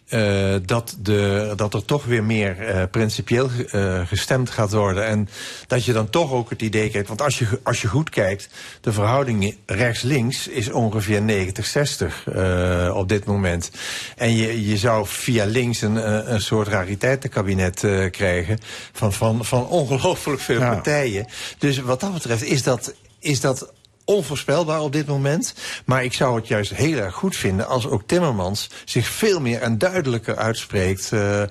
Eh, 0.08 0.54
dat, 0.64 0.96
de, 0.98 1.52
dat 1.56 1.74
er 1.74 1.84
toch 1.84 2.04
weer 2.04 2.24
meer 2.24 2.60
eh, 2.60 2.82
principieel 2.90 3.50
eh, 3.70 4.06
gestemd 4.06 4.50
gaat 4.50 4.72
worden. 4.72 5.06
En 5.06 5.28
dat 5.66 5.84
je 5.84 5.92
dan 5.92 6.10
toch 6.10 6.32
ook 6.32 6.50
het 6.50 6.62
idee 6.62 6.88
krijgt. 6.90 7.08
Want 7.08 7.22
als 7.22 7.38
je, 7.38 7.46
als 7.62 7.82
je 7.82 7.88
goed 7.88 8.10
kijkt, 8.10 8.48
de 8.80 8.92
verhouding 8.92 9.56
rechts-links 9.66 10.48
is 10.48 10.70
ongeveer 10.70 11.20
90-60 11.20 12.32
eh, 12.34 12.92
op 12.94 13.08
dit 13.08 13.24
moment. 13.24 13.70
En 14.16 14.36
je, 14.36 14.68
je 14.68 14.76
zou 14.76 15.06
via 15.06 15.44
links 15.44 15.80
een, 15.82 16.30
een 16.32 16.40
soort 16.40 16.68
rariteitenkabinet 16.68 17.84
krijgen. 18.10 18.58
Van, 18.92 19.12
van, 19.12 19.44
van 19.44 19.66
ongelooflijk 19.68 20.40
veel 20.40 20.60
Ja. 20.60 20.74
partijen. 20.74 21.26
Dus 21.58 21.78
wat 21.78 22.00
dat 22.00 22.12
betreft 22.12 22.42
is 22.44 22.62
dat, 22.62 22.94
is 23.18 23.40
dat 23.40 23.72
onvoorspelbaar 24.06 24.80
op 24.80 24.92
dit 24.92 25.06
moment. 25.06 25.54
Maar 25.84 26.04
ik 26.04 26.12
zou 26.12 26.36
het 26.36 26.48
juist 26.48 26.74
heel 26.74 26.98
erg 26.98 27.14
goed 27.14 27.36
vinden 27.36 27.66
als 27.66 27.86
ook 27.86 28.02
Timmermans 28.06 28.68
zich 28.84 29.06
veel 29.06 29.40
meer 29.40 29.60
en 29.60 29.78
duidelijker 29.78 30.36
uitspreekt 30.36 31.12
eh, 31.12 31.42
eh, 31.42 31.48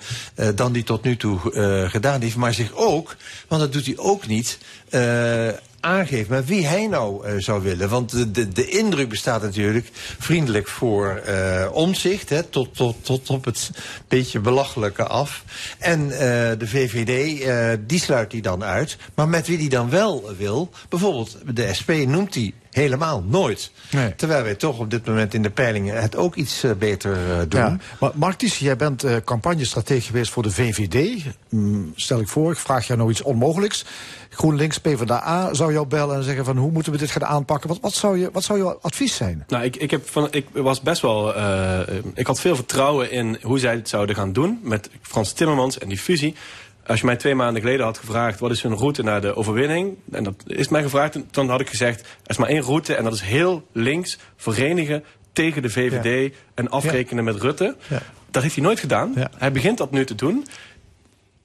dan 0.55 0.71
die 0.71 0.83
tot 0.83 1.03
nu 1.03 1.17
toe 1.17 1.53
eh, 1.53 1.89
gedaan 1.89 2.21
heeft. 2.21 2.35
Maar 2.35 2.53
zich 2.53 2.73
ook, 2.73 3.15
want 3.47 3.61
dat 3.61 3.73
doet 3.73 3.85
hij 3.85 3.97
ook 3.97 4.27
niet. 4.27 4.57
Aangeeft 5.85 6.29
met 6.29 6.45
wie 6.45 6.67
hij 6.67 6.87
nou 6.87 7.25
eh, 7.25 7.33
zou 7.37 7.63
willen. 7.63 7.89
Want 7.89 8.11
de, 8.11 8.31
de, 8.31 8.47
de 8.47 8.67
indruk 8.67 9.09
bestaat 9.09 9.41
natuurlijk 9.41 9.89
vriendelijk 10.19 10.67
voor 10.67 11.15
eh 11.15 11.43
omzicht, 11.71 12.29
hè, 12.29 12.43
tot, 12.43 12.75
tot, 12.75 13.05
tot 13.05 13.29
op 13.29 13.45
het 13.45 13.71
beetje 14.07 14.39
belachelijke 14.39 15.03
af. 15.03 15.43
En 15.79 16.11
eh, 16.11 16.17
de 16.57 16.67
VVD, 16.67 17.45
die 17.87 17.99
sluit 17.99 18.31
hij 18.31 18.41
dan 18.41 18.63
uit. 18.63 18.97
Maar 19.15 19.27
met 19.27 19.47
wie 19.47 19.57
hij 19.57 19.67
dan 19.67 19.89
wel 19.89 20.31
wil, 20.37 20.69
bijvoorbeeld 20.89 21.37
de 21.53 21.73
SP 21.79 21.89
noemt 21.91 22.33
hij 22.33 22.53
helemaal 22.71 23.23
nooit. 23.27 23.71
Terwijl 24.15 24.43
wij 24.43 24.55
toch 24.55 24.79
op 24.79 24.89
dit 24.89 25.05
moment 25.05 25.33
in 25.33 25.41
de 25.41 25.49
peilingen 25.49 26.01
het 26.01 26.15
ook 26.15 26.35
iets 26.35 26.63
beter 26.79 27.17
doen. 27.49 27.61
Ja, 27.61 27.77
maar 27.99 28.11
Mark 28.13 28.37
Ties, 28.37 28.59
jij 28.59 28.75
bent 28.75 29.05
campagnestratege 29.23 30.05
geweest 30.07 30.31
voor 30.31 30.43
de 30.43 30.51
VVD. 30.51 31.23
Mm, 31.49 31.93
stel 31.95 32.19
ik 32.19 32.27
voor, 32.27 32.51
ik 32.51 32.57
vraag 32.57 32.87
jou 32.87 32.99
nou 32.99 33.11
iets 33.11 33.21
onmogelijks. 33.21 33.85
GroenLinks, 34.35 34.77
PvdA 34.77 35.53
zou 35.53 35.73
jou 35.73 35.87
bellen 35.87 36.15
en 36.15 36.23
zeggen 36.23 36.45
van 36.45 36.57
hoe 36.57 36.71
moeten 36.71 36.91
we 36.91 36.97
dit 36.97 37.11
gaan 37.11 37.25
aanpakken? 37.25 37.69
Wat, 37.69 37.79
wat, 37.81 37.93
zou, 37.93 38.19
je, 38.19 38.29
wat 38.31 38.43
zou 38.43 38.59
jouw 38.59 38.79
advies 38.81 39.15
zijn? 39.15 39.43
Nou, 39.47 39.63
ik, 39.63 39.75
ik, 39.75 39.91
heb 39.91 40.09
van, 40.09 40.27
ik 40.31 40.45
was 40.53 40.81
best 40.81 41.01
wel. 41.01 41.35
eh, 41.35 41.79
ik 42.13 42.27
had 42.27 42.39
veel 42.39 42.55
vertrouwen 42.55 43.11
in 43.11 43.37
hoe 43.41 43.59
zij 43.59 43.73
het 43.75 43.89
zouden 43.89 44.15
gaan 44.15 44.33
doen 44.33 44.59
met 44.63 44.89
Frans 45.01 45.31
Timmermans 45.33 45.77
en 45.77 45.87
die 45.87 45.97
fusie. 45.97 46.35
Als 46.87 46.99
je 46.99 47.05
mij 47.05 47.15
twee 47.15 47.35
maanden 47.35 47.61
geleden 47.61 47.85
had 47.85 47.97
gevraagd 47.97 48.39
wat 48.39 48.51
is 48.51 48.61
hun 48.61 48.75
route 48.75 49.03
naar 49.03 49.21
de 49.21 49.35
overwinning, 49.35 49.97
en 50.11 50.23
dat 50.23 50.35
is 50.47 50.67
mij 50.67 50.81
gevraagd, 50.83 51.17
dan 51.31 51.49
had 51.49 51.59
ik 51.61 51.69
gezegd: 51.69 51.99
er 52.01 52.07
is 52.25 52.37
maar 52.37 52.49
één 52.49 52.61
route 52.61 52.95
en 52.95 53.03
dat 53.03 53.13
is 53.13 53.21
heel 53.21 53.67
links 53.71 54.17
verenigen 54.35 55.03
tegen 55.33 55.61
de 55.61 55.69
VVD 55.69 56.33
en 56.53 56.69
afrekenen 56.69 57.23
met 57.23 57.41
Rutte. 57.41 57.75
Dat 58.31 58.43
heeft 58.43 58.55
hij 58.55 58.63
nooit 58.63 58.79
gedaan. 58.79 59.13
Hij 59.37 59.51
begint 59.51 59.77
dat 59.77 59.91
nu 59.91 60.05
te 60.05 60.15
doen. 60.15 60.45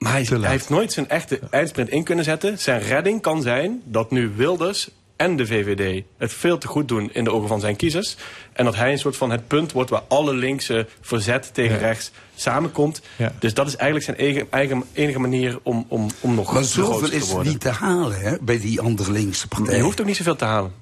Maar 0.01 0.13
hij, 0.13 0.23
hij 0.23 0.51
heeft 0.51 0.69
nooit 0.69 0.93
zijn 0.93 1.09
echte 1.09 1.41
eindsprint 1.51 1.89
in 1.89 2.05
kunnen 2.05 2.25
zetten. 2.25 2.59
Zijn 2.59 2.81
redding 2.81 3.23
kan 3.23 3.43
zijn 3.43 3.83
dat 3.85 4.11
nu 4.11 4.33
Wilders 4.37 4.91
en 5.17 5.37
de 5.37 5.47
VVD 5.47 6.05
het 6.19 6.33
veel 6.33 6.59
te 6.59 6.67
goed 6.67 6.89
doen 6.89 7.11
in 7.13 7.25
de 7.25 7.33
ogen 7.33 7.49
van 7.49 7.61
zijn 7.61 7.77
kiezers. 7.77 8.17
En 8.53 8.65
dat 8.65 8.77
hij 8.77 8.93
een 8.93 8.99
soort 8.99 9.17
van 9.17 9.31
het 9.31 9.47
punt 9.47 9.73
wordt 9.73 9.91
waar 9.91 10.03
alle 10.09 10.35
linkse 10.35 10.87
verzet 11.01 11.55
tegen 11.55 11.79
rechts 11.79 12.11
samenkomt. 12.35 13.01
Dus 13.39 13.55
dat 13.55 13.67
is 13.67 13.77
eigenlijk 13.77 14.05
zijn 14.05 14.17
eigen, 14.17 14.47
eigen, 14.51 14.85
enige 14.93 15.19
manier 15.19 15.59
om, 15.63 15.85
om, 15.89 16.11
om 16.21 16.35
nog 16.35 16.53
Maar 16.53 16.65
zoveel 16.65 17.11
is 17.11 17.25
te 17.25 17.29
er 17.29 17.35
worden. 17.35 17.53
niet 17.53 17.61
te 17.61 17.69
halen 17.69 18.21
hè, 18.21 18.37
bij 18.41 18.59
die 18.61 18.81
andere 18.81 19.13
linkse 19.13 19.49
partijen. 19.49 19.77
Je 19.77 19.83
hoeft 19.83 20.01
ook 20.01 20.07
niet 20.07 20.17
zoveel 20.17 20.37
te 20.37 20.45
halen. 20.45 20.73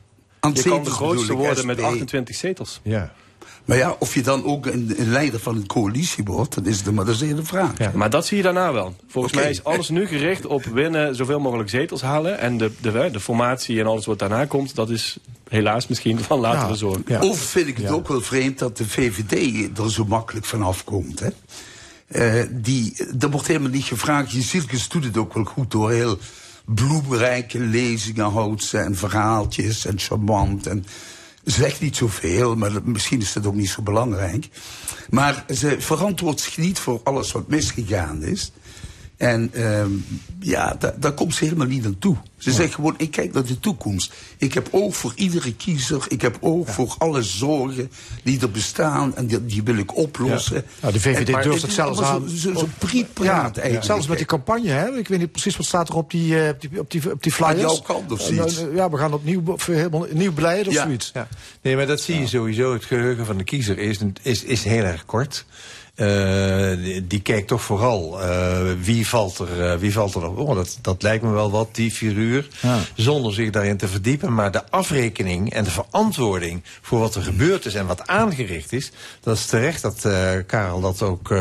Aan 0.40 0.55
Je 0.55 0.62
kan 0.62 0.85
de 0.85 0.90
grootste 0.90 1.32
worden 1.32 1.66
met 1.66 1.78
SP. 1.78 1.85
28 1.85 2.35
zetels. 2.36 2.81
Ja. 2.82 3.12
Maar 3.69 3.77
ja, 3.77 3.97
of 3.99 4.15
je 4.15 4.23
dan 4.23 4.45
ook 4.45 4.66
een, 4.66 4.95
een 4.97 5.11
leider 5.11 5.40
van 5.40 5.57
een 5.57 5.66
coalitie 5.66 6.24
wordt, 6.24 6.55
dat 6.55 6.66
is 6.66 6.82
de, 6.82 6.93
maar 6.93 7.05
dat 7.05 7.15
is 7.15 7.20
de 7.20 7.27
hele 7.27 7.43
vraag. 7.43 7.93
Maar 7.95 8.11
dat 8.11 8.27
zie 8.27 8.36
je 8.36 8.43
daarna 8.43 8.73
wel. 8.73 8.95
Volgens 9.07 9.35
mij 9.35 9.51
is 9.51 9.65
alles 9.65 9.89
nu 9.89 10.07
gericht 10.07 10.47
op 10.47 10.65
winnen, 10.65 11.15
zoveel 11.15 11.40
mogelijk 11.40 11.70
zetels 11.70 12.03
halen. 12.03 12.39
En 12.39 12.59
de, 12.59 12.70
de, 12.81 13.09
de 13.12 13.20
formatie 13.20 13.81
en 13.81 13.86
alles 13.86 14.07
wat 14.07 14.19
daarna 14.19 14.45
komt, 14.45 14.74
dat 14.74 14.90
is 14.90 15.16
helaas 15.49 15.86
misschien 15.86 16.20
van 16.31 16.39
latere 16.39 16.74
zorg. 16.74 17.20
Of 17.20 17.39
vind 17.39 17.66
ik 17.66 17.77
het 17.77 17.90
ook 17.90 18.09
wel 18.09 18.20
vreemd 18.20 18.59
dat 18.59 18.77
de 18.77 18.89
VVD 18.89 19.78
er 19.78 19.90
zo 19.90 20.05
makkelijk 20.05 20.47
van 20.47 20.62
afkomt. 20.62 21.20
Hè? 21.20 21.28
Eh, 22.07 22.47
die, 22.51 23.07
er 23.20 23.31
wordt 23.31 23.47
helemaal 23.47 23.70
niet 23.70 23.85
gevraagd. 23.85 24.32
Je 24.32 24.43
Silkes 24.43 24.89
doet 24.89 25.05
het 25.05 25.16
ook 25.16 25.35
wel 25.35 25.45
goed 25.45 25.70
door 25.70 25.90
heel 25.90 26.19
bloemrijke 26.65 27.59
lezingen 27.59 28.31
houdt 28.31 28.65
ze 28.65 28.78
en 28.78 28.97
verhaaltjes 28.97 29.86
en 29.86 29.99
charmant. 29.99 30.66
En 30.66 30.85
zegt 31.51 31.81
niet 31.81 31.97
zoveel, 31.97 32.57
maar 32.57 32.73
misschien 32.85 33.20
is 33.20 33.33
dat 33.33 33.47
ook 33.47 33.55
niet 33.55 33.70
zo 33.70 33.83
belangrijk. 33.83 34.49
Maar 35.11 35.45
ze 35.55 35.77
verantwoordt 35.79 36.41
zich 36.41 36.57
niet 36.57 36.79
voor 36.79 37.01
alles 37.05 37.33
wat 37.33 37.49
misgegaan 37.49 38.23
is. 38.23 38.53
En 39.19 39.51
ehm, 39.53 39.90
ja, 40.40 40.77
da- 40.78 40.95
daar 40.99 41.12
komt 41.12 41.35
ze 41.35 41.45
helemaal 41.45 41.66
niet 41.66 41.85
aan 41.86 41.99
toe. 41.99 42.16
Ze 42.36 42.53
zegt 42.53 42.74
gewoon, 42.74 42.95
ik 42.99 43.11
kijk 43.11 43.32
naar 43.32 43.45
de 43.45 43.61
toekomst. 43.61 44.12
Ik 44.36 44.55
heb 44.55 44.69
oog 44.70 44.97
voor 44.97 45.12
iedere 45.16 45.55
kiezer. 45.55 46.05
Ik 46.09 46.23
heb 46.23 46.36
oog 46.40 46.70
voor 46.70 46.95
alle 46.99 47.23
zorgen 47.23 47.90
die 48.23 48.40
er 48.40 48.51
bestaan. 48.51 49.16
En 49.16 49.27
die, 49.27 49.47
die 49.47 49.62
wil 49.62 49.77
ik 49.77 49.97
oplossen. 49.97 50.65
Nou, 50.81 50.93
de 50.93 51.01
VVD 51.01 51.28
En- 51.35 51.43
durft 51.43 51.62
het 51.62 51.73
zelfs 51.73 52.01
aan. 52.01 52.28
Zo, 52.28 52.55
zo, 52.55 52.69
prietpraat 52.78 53.27
Ja, 53.27 53.53
eigenlijk. 53.62 53.85
Zelfs 53.85 54.07
met 54.07 54.16
die 54.16 54.27
campagne, 54.27 54.69
hè? 54.69 54.97
ik 54.99 55.09
weet 55.09 55.19
niet 55.19 55.32
precies 55.32 55.57
wat 55.57 55.66
staat 55.66 55.89
er 55.89 55.95
op 55.97 56.11
die, 56.11 56.43
eh, 56.43 56.49
op 56.49 56.61
die, 56.61 56.81
op 56.81 56.90
die, 56.90 57.12
op 57.12 57.23
die 57.23 57.32
flyers. 57.32 57.53
Aan 57.55 57.61
jouw 57.61 57.78
kant 57.81 58.12
of 58.12 58.20
Eh, 58.20 58.27
zoiets? 58.36 58.57
nou, 58.61 58.74
Ja, 58.74 58.90
we 58.90 58.97
gaan 58.97 59.12
opnieuw 59.12 59.57
helemaal 59.66 60.07
nieuw 60.12 60.32
beleid 60.32 60.66
of 60.66 60.73
Ja. 60.73 60.82
zoiets. 60.82 61.11
Ja. 61.15 61.28
Nee, 61.62 61.77
maar 61.77 61.86
dat 61.86 62.01
zie 62.01 62.19
je 62.20 62.27
sowieso. 62.27 62.73
Het 62.73 62.85
geheugen 62.85 63.27
van 63.27 63.36
de 63.39 63.45
kiezer 63.45 63.78
is, 63.78 63.99
is, 64.23 64.45
is 64.45 64.65
heel 64.65 64.85
erg 64.85 65.05
kort. 65.05 65.45
Eh, 65.99 66.77
die, 66.77 67.07
die 67.07 67.20
kijkt 67.20 67.49
toch 67.49 67.62
vooral 67.62 68.23
eh, 68.23 68.59
wie 68.81 69.09
valt 69.09 69.39
er, 69.39 69.70
eh, 69.70 69.79
wie 69.79 69.93
valt 69.93 70.15
er 70.15 70.29
op. 70.29 70.39
Oh, 70.39 70.55
dat, 70.55 70.79
dat 70.81 71.03
lijkt 71.03 71.25
me 71.25 71.31
wel 71.31 71.51
wat, 71.51 71.75
die 71.75 71.91
figuur. 71.91 72.49
Ja. 72.61 72.79
Zonder 72.95 73.35
zich 73.35 73.51
daarin 73.51 73.77
te 73.77 73.89
verdiepen. 73.89 74.35
Maar 74.35 74.51
de 74.51 74.70
afrekening 74.70 75.53
en 75.53 75.65
de 75.65 75.70
verantwoording 75.70 76.62
voor 76.83 76.99
wat 76.99 77.15
er 77.15 77.23
gebeurd 77.23 77.65
is 77.65 77.75
en 77.75 77.87
wat 77.87 78.07
aangericht 78.07 78.73
is. 78.73 78.93
Dat 79.20 79.37
is 79.37 79.47
terecht 79.47 79.83
dat 79.83 80.09
Karel 80.47 80.81
dat 80.81 81.03
ook 81.03 81.35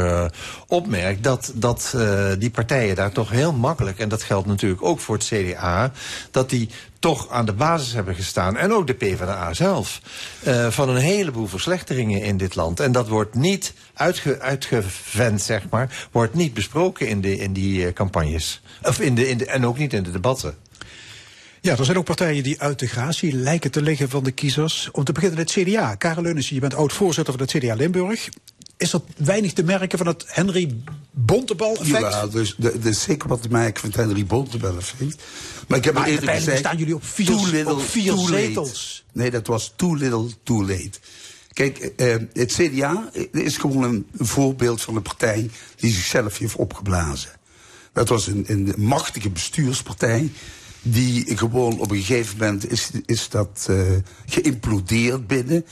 opmerkt. 0.67 1.23
Dat, 1.23 1.51
dat 1.55 1.95
die 2.39 2.49
partijen 2.49 2.95
daar 2.95 3.11
toch 3.11 3.29
heel 3.29 3.53
makkelijk, 3.53 3.99
en 3.99 4.09
dat 4.09 4.23
geldt 4.23 4.47
natuurlijk 4.47 4.83
ook 4.83 4.99
voor 4.99 5.15
het 5.15 5.25
CDA, 5.25 5.91
dat 6.31 6.49
die 6.49 6.69
toch 6.99 7.29
aan 7.29 7.45
de 7.45 7.53
basis 7.53 7.93
hebben 7.93 8.15
gestaan. 8.15 8.57
En 8.57 8.73
ook 8.73 8.87
de 8.87 8.93
PvdA 8.93 9.53
zelf. 9.53 10.01
van 10.69 10.89
een 10.89 10.95
heleboel 10.95 11.47
verslechteringen 11.47 12.21
in 12.21 12.37
dit 12.37 12.55
land. 12.55 12.79
En 12.79 12.91
dat 12.91 13.07
wordt 13.07 13.35
niet 13.35 13.73
uitge, 13.97 14.39
uitgevent, 14.39 15.41
zeg 15.41 15.69
maar. 15.69 16.07
Wordt 16.11 16.33
niet 16.33 16.53
besproken 16.53 17.07
in, 17.07 17.21
de, 17.21 17.37
in 17.37 17.53
die 17.53 17.85
eh, 17.85 17.93
campagnes. 17.93 18.61
Of 18.83 18.99
in 18.99 19.15
de, 19.15 19.29
in 19.29 19.37
de, 19.37 19.45
en 19.45 19.65
ook 19.65 19.77
niet 19.77 19.93
in 19.93 20.03
de 20.03 20.11
debatten. 20.11 20.55
Ja, 21.61 21.77
er 21.77 21.85
zijn 21.85 21.97
ook 21.97 22.05
partijen 22.05 22.43
die 22.43 22.61
uit 22.61 22.79
de 22.79 22.87
gratie 22.87 23.33
lijken 23.33 23.71
te 23.71 23.81
liggen 23.81 24.09
van 24.09 24.23
de 24.23 24.31
kiezers. 24.31 24.89
Om 24.91 25.03
te 25.03 25.11
beginnen 25.11 25.39
het 25.39 25.51
CDA. 25.51 25.95
Karel 25.95 26.21
Leunissen, 26.23 26.55
je 26.55 26.61
bent 26.61 26.75
oud-voorzitter 26.75 27.33
van 27.33 27.41
het 27.47 27.51
CDA 27.57 27.73
Limburg. 27.73 28.29
Is 28.77 28.93
er 28.93 29.01
weinig 29.17 29.53
te 29.53 29.63
merken 29.63 29.97
van 29.97 30.07
het 30.07 30.23
Henry 30.27 30.75
Bontebal-effect? 31.11 31.99
Ja, 32.13 32.27
dus 32.27 32.55
dat 32.57 32.73
dat 32.73 32.85
is 32.85 33.01
zeker 33.01 33.29
wat 33.29 33.41
te 33.41 33.49
maken 33.49 33.81
met 33.87 33.95
Henry 33.95 34.25
Bontebel 34.25 34.77
effect. 34.77 35.23
Maar 35.67 35.77
ik 35.77 35.83
heb 35.83 35.93
Maar 35.93 36.05
de 36.05 36.11
eerder 36.11 36.29
gezegd... 36.29 36.57
staan 36.57 36.77
jullie 36.77 36.95
op 36.95 37.05
vier- 37.05 37.25
too 37.25 37.45
little, 37.51 37.73
op 37.73 37.81
vier 37.81 38.13
too 38.13 38.29
late. 38.29 38.37
zetels. 38.45 39.03
Nee, 39.11 39.31
dat 39.31 39.47
was 39.47 39.73
too 39.75 39.95
little, 39.95 40.27
too 40.43 40.61
late. 40.65 40.91
Kijk, 41.57 41.77
eh, 41.77 42.15
het 42.33 42.51
CDA 42.53 43.09
is 43.31 43.57
gewoon 43.57 43.83
een 43.83 44.07
voorbeeld 44.17 44.81
van 44.81 44.95
een 44.95 45.01
partij 45.01 45.49
die 45.75 45.91
zichzelf 45.91 46.37
heeft 46.37 46.55
opgeblazen. 46.55 47.29
Dat 47.93 48.09
was 48.09 48.27
een, 48.27 48.73
machtige 48.77 49.29
bestuurspartij. 49.29 50.31
Die 50.81 51.37
gewoon 51.37 51.79
op 51.79 51.91
een 51.91 51.97
gegeven 51.97 52.37
moment 52.37 52.71
is, 52.71 52.89
is 53.05 53.29
dat 53.29 53.65
eh, 53.69 53.81
geïmplodeerd 54.25 55.27
binnen. 55.27 55.65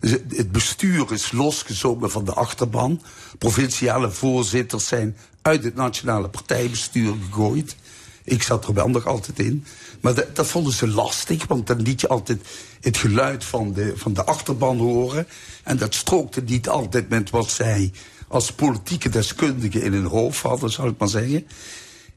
Het- 0.00 0.22
Het 0.36 0.52
bestuur 0.52 1.12
is 1.12 1.32
losgezogen 1.32 2.10
van 2.10 2.24
de 2.24 2.32
achterban. 2.32 3.02
Provinciale 3.38 4.10
voorzitters 4.10 4.86
zijn 4.86 5.16
uit 5.42 5.64
het 5.64 5.74
nationale 5.74 6.28
partijbestuur 6.28 7.14
gegooid. 7.24 7.76
Ik 8.24 8.42
zat 8.42 8.66
er 8.66 8.74
wel 8.74 8.88
nog 8.88 9.06
altijd 9.06 9.38
in. 9.38 9.64
Maar 10.00 10.14
dat, 10.14 10.36
dat 10.36 10.46
vonden 10.46 10.72
ze 10.72 10.88
lastig, 10.88 11.46
want 11.46 11.66
dan 11.66 11.82
liet 11.82 12.00
je 12.00 12.08
altijd 12.08 12.40
het 12.82 12.96
geluid 12.96 13.44
van 13.44 13.72
de, 13.72 13.92
van 13.96 14.12
de 14.12 14.24
achterban 14.24 14.78
horen. 14.78 15.26
En 15.62 15.76
dat 15.76 15.94
strookte 15.94 16.42
niet 16.42 16.68
altijd 16.68 17.08
met 17.08 17.30
wat 17.30 17.50
zij 17.50 17.92
als 18.28 18.52
politieke 18.52 19.08
deskundigen 19.08 19.82
in 19.82 19.92
hun 19.92 20.06
hoofd 20.06 20.42
hadden, 20.42 20.70
zou 20.70 20.90
ik 20.90 20.98
maar 20.98 21.08
zeggen. 21.08 21.46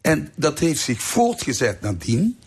En 0.01 0.31
dat 0.35 0.59
heeft 0.59 0.81
zich 0.81 1.01
voortgezet 1.01 1.81
nadien. 1.81 2.39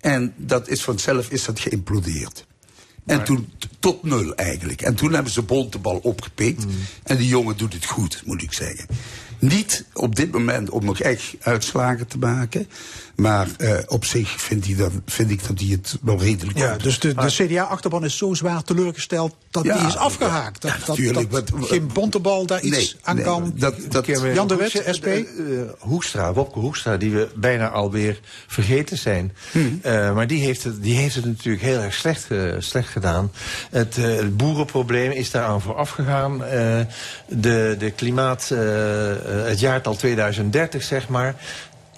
En 0.00 0.34
dat 0.36 0.68
is 0.68 0.82
vanzelf 0.82 1.30
is 1.30 1.44
dat 1.44 1.60
geïmplodeerd. 1.60 2.46
En 3.06 3.24
toen 3.24 3.52
tot 3.78 4.02
nul 4.02 4.34
eigenlijk. 4.34 4.82
En 4.82 4.94
toen 4.94 5.12
hebben 5.12 5.32
ze 5.32 5.42
Bontebal 5.42 5.98
opgepikt. 6.02 6.64
En 7.02 7.16
die 7.16 7.28
jongen 7.28 7.56
doet 7.56 7.72
het 7.72 7.84
goed, 7.84 8.22
moet 8.24 8.42
ik 8.42 8.52
zeggen. 8.52 8.86
Niet 9.38 9.84
op 9.92 10.16
dit 10.16 10.32
moment 10.32 10.70
om 10.70 10.84
nog 10.84 11.00
echt 11.00 11.34
uitslagen 11.40 12.06
te 12.06 12.18
maken. 12.18 12.68
Maar 13.18 13.48
eh, 13.56 13.74
op 13.86 14.04
zich 14.04 14.40
vind, 14.40 14.78
dat, 14.78 14.92
vind 15.06 15.30
ik 15.30 15.46
dat 15.48 15.58
hij 15.58 15.68
het 15.68 15.98
wel 16.02 16.18
redelijk 16.20 16.58
Ja, 16.58 16.76
dus 16.76 16.98
de, 16.98 17.14
de 17.14 17.26
CDA-achterban 17.26 18.04
is 18.04 18.16
zo 18.16 18.34
zwaar 18.34 18.62
teleurgesteld 18.62 19.34
dat 19.50 19.64
Ja, 19.64 19.78
die 19.78 19.86
is 19.86 19.96
afgehaakt. 19.96 20.62
Dat, 20.62 20.96
ja, 20.96 21.12
dat, 21.12 21.50
geen 21.60 21.90
bontebal 21.92 22.46
daar 22.46 22.60
iets 22.60 22.96
aan 23.02 23.16
nee, 23.16 23.24
kan. 23.24 23.52
dat- 23.56 23.74
dat- 23.88 24.06
Jan 24.06 24.48
de 24.48 24.56
Wet, 24.56 24.82
SP? 24.96 25.04
Eh, 25.06 25.18
eh, 25.18 25.24
Hoekstra, 25.78 26.32
Wopke 26.32 26.58
Hoekstra, 26.58 26.96
die 26.96 27.10
we 27.10 27.28
bijna 27.34 27.68
alweer 27.68 28.20
vergeten 28.46 28.98
zijn. 28.98 29.32
Hmm. 29.50 29.78
Eh, 29.82 30.14
maar 30.14 30.26
die 30.26 30.44
heeft, 30.44 30.64
het, 30.64 30.82
die 30.82 30.96
heeft 30.96 31.14
het 31.14 31.24
natuurlijk 31.24 31.64
heel 31.64 31.80
erg 31.80 31.94
slecht, 31.94 32.30
eh, 32.30 32.52
slecht 32.58 32.88
gedaan. 32.88 33.32
Het, 33.70 33.96
eh, 33.98 34.04
het 34.04 34.36
boerenprobleem 34.36 35.10
is 35.10 35.30
daaraan 35.30 35.60
vooraf 35.60 35.90
gegaan. 35.90 36.44
Eh, 36.44 36.80
de, 37.28 37.76
de 37.78 37.90
klimaat, 37.90 38.48
het 38.48 39.60
jaartal 39.60 39.96
2030, 39.96 40.82
zeg 40.82 41.08
maar. 41.08 41.34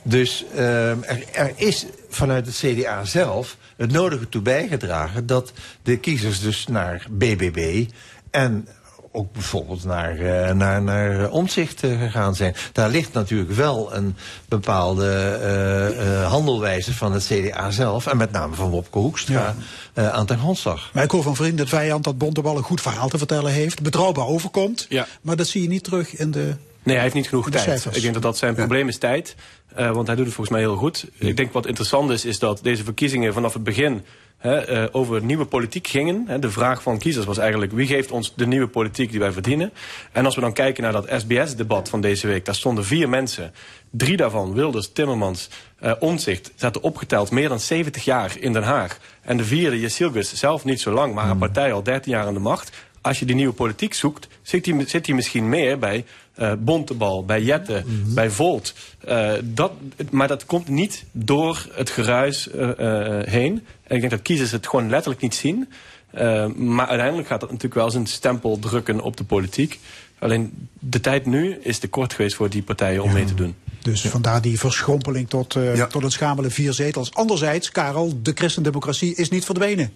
Dus 0.03 0.45
eh, 0.55 0.91
er, 0.91 1.25
er 1.33 1.53
is 1.57 1.87
vanuit 2.09 2.47
het 2.47 2.57
CDA 2.57 3.05
zelf 3.05 3.57
het 3.77 3.93
nodige 3.93 4.29
toe 4.29 4.43
bijgedragen... 4.43 5.27
dat 5.27 5.53
de 5.83 5.97
kiezers 5.97 6.41
dus 6.41 6.67
naar 6.67 7.07
BBB 7.11 7.87
en 8.31 8.69
ook 9.13 9.33
bijvoorbeeld 9.33 9.85
naar, 9.85 10.19
eh, 10.19 10.55
naar, 10.55 10.83
naar 10.83 11.31
omzicht 11.31 11.83
eh, 11.83 12.01
gegaan 12.01 12.35
zijn. 12.35 12.55
Daar 12.73 12.89
ligt 12.91 13.13
natuurlijk 13.13 13.51
wel 13.51 13.95
een 13.95 14.17
bepaalde 14.49 15.39
eh, 15.43 16.23
eh, 16.23 16.31
handelwijze 16.31 16.95
van 16.95 17.13
het 17.13 17.25
CDA 17.25 17.71
zelf... 17.71 18.07
en 18.07 18.17
met 18.17 18.31
name 18.33 18.55
van 18.55 18.71
Wopke 18.71 18.99
Hoekstra 18.99 19.55
eh, 19.95 20.09
aan 20.09 20.27
ten 20.27 20.39
grondslag. 20.39 20.91
Maar 20.93 21.05
ik 21.05 21.11
hoor 21.11 21.23
van 21.23 21.37
vrienden 21.37 21.69
vijand 21.69 22.05
dat 22.05 22.19
Bontebal 22.19 22.57
een 22.57 22.63
goed 22.63 22.81
verhaal 22.81 23.09
te 23.09 23.19
vertellen 23.19 23.53
heeft. 23.53 23.83
Betrouwbaar 23.83 24.27
overkomt. 24.27 24.87
Ja. 24.89 25.07
Maar 25.23 25.37
dat 25.37 25.47
zie 25.47 25.63
je 25.63 25.69
niet 25.69 25.85
terug 25.85 26.17
in 26.17 26.31
de... 26.31 26.55
Nee, 26.83 26.95
hij 26.95 27.05
heeft 27.05 27.15
niet 27.15 27.29
genoeg 27.29 27.51
tijd. 27.51 27.65
cijfers. 27.65 27.97
Ik 27.97 28.03
denk 28.03 28.15
dat 28.15 28.23
dat 28.23 28.39
zijn 28.39 28.55
probleem 28.55 28.89
is 28.89 28.99
tijd. 28.99 29.35
Eh, 29.75 29.91
want 29.91 30.07
hij 30.07 30.17
doet 30.17 30.25
het 30.25 30.35
volgens 30.35 30.57
mij 30.57 30.67
heel 30.67 30.77
goed. 30.77 31.07
Ik 31.19 31.37
denk 31.37 31.53
wat 31.53 31.67
interessant 31.67 32.11
is, 32.11 32.25
is 32.25 32.39
dat 32.39 32.61
deze 32.63 32.85
verkiezingen 32.85 33.33
vanaf 33.33 33.53
het 33.53 33.65
begin 33.65 34.05
hè, 34.37 34.57
eh, 34.57 34.89
over 34.93 35.23
nieuwe 35.25 35.45
politiek 35.45 35.87
gingen. 35.87 36.25
Hè. 36.27 36.39
De 36.39 36.51
vraag 36.51 36.83
van 36.83 36.99
kiezers 36.99 37.27
was 37.27 37.39
eigenlijk 37.39 37.73
wie 37.73 37.87
geeft 37.87 38.11
ons 38.11 38.35
de 38.35 38.47
nieuwe 38.47 38.67
politiek 38.67 39.11
die 39.11 39.21
wij 39.21 39.33
verdienen. 39.33 39.73
En 40.13 40.25
als 40.25 40.35
we 40.35 40.41
dan 40.41 40.53
kijken 40.53 40.83
naar 40.83 40.93
dat 40.93 41.13
SBS-debat 41.17 41.89
van 41.89 42.01
deze 42.01 42.27
week. 42.27 42.45
Daar 42.45 42.55
stonden 42.55 42.85
vier 42.85 43.09
mensen. 43.09 43.53
Drie 43.91 44.17
daarvan, 44.17 44.55
Wilders, 44.55 44.93
Timmermans, 44.93 45.49
eh 45.79 45.93
Omtzigt, 45.99 46.53
zaten 46.55 46.83
opgeteld 46.83 47.31
meer 47.31 47.49
dan 47.49 47.61
70 47.61 48.05
jaar 48.05 48.37
in 48.39 48.53
Den 48.53 48.63
Haag. 48.63 48.99
En 49.23 49.37
de 49.37 49.45
vierde, 49.45 49.81
Jezilgus, 49.81 50.35
zelf 50.35 50.65
niet 50.65 50.81
zo 50.81 50.93
lang, 50.93 51.15
maar 51.15 51.25
haar 51.25 51.37
partij 51.37 51.73
al 51.73 51.83
13 51.83 52.13
jaar 52.13 52.27
aan 52.27 52.35
de 52.35 52.41
macht. 52.41 52.71
Als 53.01 53.19
je 53.19 53.25
die 53.25 53.35
nieuwe 53.35 53.53
politiek 53.53 53.95
zoekt, 53.95 54.29
zit 54.43 54.65
die, 54.65 54.89
zit 54.89 55.05
die 55.05 55.15
misschien 55.15 55.49
meer 55.49 55.79
bij 55.79 56.05
eh 56.41 56.53
Bontebal, 56.59 57.25
bij 57.25 57.43
Jette, 57.43 57.85
bij 58.07 58.31
Volt. 58.31 58.75
Eh, 59.05 59.33
dat, 59.45 59.73
maar 60.11 60.29
dat 60.29 60.47
komt 60.47 60.69
niet 60.69 61.05
door 61.13 61.67
het 61.73 61.91
geruis 61.91 62.51
eh, 62.51 62.71
eh, 63.19 63.27
heen. 63.27 63.53
En 63.83 63.95
ik 63.95 64.01
denk 64.01 64.11
dat 64.11 64.23
kiezers 64.23 64.51
het 64.51 64.67
gewoon 64.69 64.91
letterlijk 64.91 65.23
niet 65.23 65.35
zien. 65.35 65.69
Eh, 66.11 66.47
maar 66.47 66.87
uiteindelijk 66.87 67.29
gaat 67.29 67.41
dat 67.41 67.49
natuurlijk 67.49 67.81
wel 67.81 67.91
zijn 67.91 68.07
stempel 68.07 68.59
drukken 68.59 69.01
op 69.01 69.17
de 69.17 69.25
politiek. 69.25 69.79
Alleen 70.19 70.69
de 70.79 71.01
tijd 71.01 71.27
nu 71.27 71.57
is 71.63 71.79
te 71.79 71.89
kort 71.89 72.13
geweest 72.13 72.37
voor 72.37 72.51
die 72.51 72.63
partijen 72.63 73.03
om 73.03 73.13
mee 73.13 73.25
te 73.25 73.35
doen. 73.35 73.55
Dus 73.83 74.01
vandaar 74.01 74.41
die 74.43 74.59
verschrompeling 74.59 75.29
tot, 75.29 75.57
eh, 75.57 75.85
tot 75.85 76.03
het 76.03 76.13
schamele 76.13 76.51
vier 76.51 76.73
zetels. 76.73 77.15
Anderzijds, 77.15 77.71
Karel, 77.71 78.19
de 78.23 78.33
christendemocratie 78.35 79.15
is 79.15 79.29
niet 79.29 79.45
verdwenen. 79.45 79.93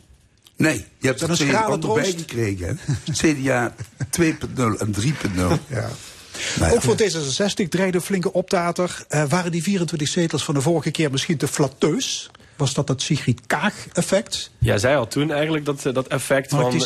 Nee, 0.56 0.84
je 0.98 1.06
hebt 1.06 1.20
Dat 1.20 1.28
er 1.28 1.30
een 1.30 1.36
twee 1.36 1.48
schrale 1.48 1.72
andere 1.72 1.94
bij 1.94 2.02
troost. 2.02 2.18
gekregen. 2.18 2.78
Hè? 2.80 3.12
CDA 3.32 3.74
2.0 4.10 4.78
en 4.78 4.94
3.0. 5.00 5.58
Ja. 5.68 5.90
Nou 6.58 6.70
ja. 6.70 6.76
Ook 6.76 6.82
voor 6.82 6.94
D66 6.94 7.68
dreigde 7.68 7.98
een 7.98 8.04
flinke 8.04 8.32
optater. 8.32 9.04
Eh, 9.08 9.24
waren 9.28 9.50
die 9.50 9.62
24 9.62 10.08
zetels 10.08 10.44
van 10.44 10.54
de 10.54 10.60
vorige 10.60 10.90
keer 10.90 11.10
misschien 11.10 11.36
te 11.36 11.48
flatteus? 11.48 12.30
Was 12.56 12.74
dat 12.74 12.88
het 12.88 13.02
Sigrid 13.02 13.40
Kaag-effect? 13.46 14.50
Ja, 14.58 14.78
zij 14.78 14.92
had 14.92 15.10
toen 15.10 15.30
eigenlijk 15.30 15.64
dat, 15.64 15.86
eh, 15.86 15.94
dat 15.94 16.06
effect 16.06 16.50
van 16.50 16.72
eh, 16.72 16.78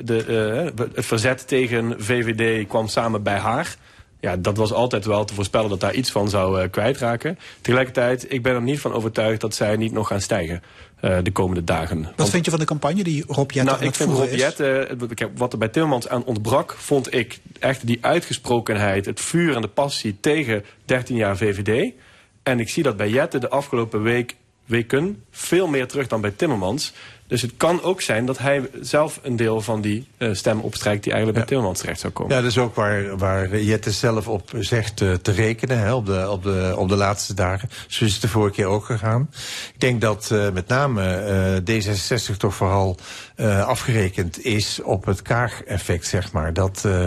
de, 0.00 0.72
eh, 0.74 0.86
het 0.94 1.06
verzet 1.06 1.48
tegen 1.48 1.94
VVD 1.98 2.66
kwam 2.66 2.88
samen 2.88 3.22
bij 3.22 3.38
haar. 3.38 3.76
Ja, 4.20 4.36
dat 4.36 4.56
was 4.56 4.72
altijd 4.72 5.04
wel 5.04 5.24
te 5.24 5.34
voorspellen 5.34 5.68
dat 5.68 5.80
daar 5.80 5.94
iets 5.94 6.10
van 6.10 6.28
zou 6.28 6.60
eh, 6.60 6.70
kwijtraken. 6.70 7.38
Tegelijkertijd, 7.60 8.32
ik 8.32 8.42
ben 8.42 8.54
er 8.54 8.62
niet 8.62 8.80
van 8.80 8.92
overtuigd 8.92 9.40
dat 9.40 9.54
zij 9.54 9.76
niet 9.76 9.92
nog 9.92 10.06
gaan 10.06 10.20
stijgen 10.20 10.62
de 11.00 11.30
komende 11.32 11.64
dagen. 11.64 12.12
Wat 12.16 12.30
vind 12.30 12.44
je 12.44 12.50
van 12.50 12.60
de 12.60 12.66
campagne 12.66 13.02
die 13.02 13.24
Rob 13.26 13.50
Jetten 13.50 13.64
Nou, 13.64 13.78
aan 13.78 13.86
ik 13.86 13.94
vind 13.94 14.10
Rob 14.10 14.28
eh, 15.20 15.28
wat 15.36 15.52
er 15.52 15.58
bij 15.58 15.68
Timmermans 15.68 16.08
aan 16.08 16.24
ontbrak, 16.24 16.74
vond 16.78 17.14
ik 17.14 17.38
echt 17.58 17.86
die 17.86 17.98
uitgesprokenheid, 18.00 19.06
het 19.06 19.20
vuur 19.20 19.54
en 19.54 19.62
de 19.62 19.68
passie 19.68 20.16
tegen 20.20 20.64
13 20.84 21.16
jaar 21.16 21.36
VVD. 21.36 21.92
En 22.42 22.60
ik 22.60 22.68
zie 22.68 22.82
dat 22.82 22.96
bij 22.96 23.10
Jetten 23.10 23.40
de 23.40 23.48
afgelopen 23.48 24.02
week, 24.02 24.36
weken 24.64 25.24
veel 25.30 25.66
meer 25.66 25.86
terug 25.86 26.06
dan 26.06 26.20
bij 26.20 26.30
Timmermans. 26.30 26.92
Dus 27.30 27.42
het 27.42 27.52
kan 27.56 27.82
ook 27.82 28.00
zijn 28.00 28.26
dat 28.26 28.38
hij 28.38 28.70
zelf 28.80 29.20
een 29.22 29.36
deel 29.36 29.60
van 29.60 29.80
die 29.80 30.06
eh, 30.16 30.28
stem 30.32 30.60
opstrijkt 30.60 31.02
die 31.02 31.12
eigenlijk 31.12 31.38
bij 31.40 31.48
Timmermans 31.48 31.80
terecht 31.80 32.00
zou 32.00 32.12
komen. 32.12 32.36
Ja, 32.36 32.42
dat 32.42 32.50
is 32.50 32.58
ook 32.58 32.74
waar, 32.74 33.16
waar 33.16 33.60
Jette 33.60 33.90
zelf 33.90 34.28
op 34.28 34.50
zegt 34.58 35.00
eh, 35.00 35.12
te 35.12 35.32
rekenen 35.32 35.78
hè, 35.78 35.94
op, 35.94 36.06
de, 36.06 36.30
op, 36.30 36.42
de, 36.42 36.74
op 36.76 36.88
de 36.88 36.96
laatste 36.96 37.34
dagen. 37.34 37.70
Zo 37.86 38.04
is 38.04 38.12
het 38.12 38.22
de 38.22 38.28
vorige 38.28 38.54
keer 38.54 38.66
ook 38.66 38.84
gegaan. 38.84 39.30
Ik 39.74 39.80
denk 39.80 40.00
dat 40.00 40.30
eh, 40.30 40.50
met 40.50 40.68
name 40.68 41.02
eh, 41.66 41.80
D66 41.82 42.36
toch 42.36 42.54
vooral 42.54 42.96
eh, 43.40 43.66
afgerekend 43.66 44.44
is 44.44 44.80
op 44.82 45.04
het 45.04 45.22
Kaag-effect, 45.22 46.06
zeg 46.06 46.32
maar. 46.32 46.52
Dat, 46.52 46.82
eh, 46.84 47.06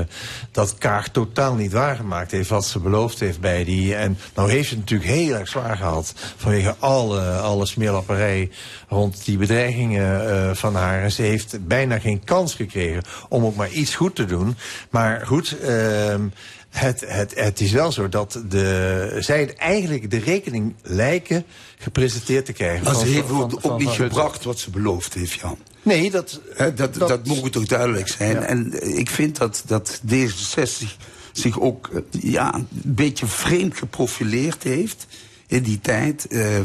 dat 0.52 0.78
Kaag 0.78 1.08
totaal 1.08 1.56
niet 1.56 1.72
waargemaakt 1.72 2.32
heeft 2.32 2.50
wat 2.50 2.66
ze 2.66 2.80
beloofd 2.80 3.20
heeft 3.20 3.40
bij 3.40 3.64
die. 3.64 3.96
En 3.96 4.18
nou 4.36 4.52
heeft 4.52 4.68
ze 4.68 4.76
het 4.76 4.80
natuurlijk 4.80 5.10
heel 5.10 5.36
erg 5.36 5.48
zwaar 5.48 5.78
gehad 5.78 6.14
vanwege 6.38 6.76
alle, 6.80 7.22
alle 7.30 7.66
smeerlapperij 7.66 8.50
rond 8.88 9.26
die 9.26 9.38
bedreigingen 9.38 10.30
eh, 10.30 10.56
van 10.56 10.76
haar. 10.76 11.04
En 11.04 11.12
ze 11.12 11.22
heeft 11.22 11.68
bijna 11.68 12.00
geen 12.00 12.24
kans 12.24 12.54
gekregen 12.56 13.04
om 13.30 13.46
ook 13.46 13.56
maar 13.56 13.70
iets 13.72 13.96
goed 13.96 14.16
te 14.16 14.26
doen. 14.26 14.56
Maar 14.90 15.26
goed, 15.26 15.60
ehm, 15.60 16.28
het, 16.70 17.04
het, 17.08 17.36
het 17.36 17.60
is 17.60 17.72
wel 17.72 17.92
zo 17.92 18.10
dat 18.10 18.42
de, 18.50 19.16
zij 19.20 19.56
eigenlijk 19.56 20.12
de 20.12 20.20
rekening 20.20 20.76
lijken 20.82 21.46
gepresenteerd 21.78 22.46
te 22.46 22.54
krijgen. 22.54 22.84
Maar 22.84 22.96
ze 22.96 23.06
heeft 23.06 23.30
ook, 23.30 23.52
van- 23.52 23.72
ook 23.72 23.78
niet 23.80 23.88
van 23.88 23.96
gebracht 23.96 24.44
wat 24.44 24.60
ze 24.60 24.70
beloofd 24.70 25.14
heeft, 25.14 25.34
Jan. 25.34 25.58
Nee, 25.84 26.12
dat... 26.12 26.40
Hè, 26.54 26.74
dat, 26.74 26.94
dat, 26.94 27.08
dat- 27.10 27.26
moet 27.26 27.52
toch 27.52 27.66
duidelijk 27.66 28.08
zijn. 28.08 28.44
En 28.44 28.82
eh, 28.82 28.98
ik 28.98 29.10
vind 29.10 29.38
dat, 29.38 29.64
dat 29.66 30.02
D66 30.14 30.88
zich 31.32 31.60
ook 31.60 31.88
eh, 31.88 32.22
ja, 32.22 32.54
een 32.54 32.68
beetje 32.72 33.26
vreemd 33.26 33.78
geprofileerd 33.78 34.64
heeft 34.64 35.08
in 35.48 35.64
die 35.64 35.80
tijd. 35.82 36.28
Eh, 36.28 36.60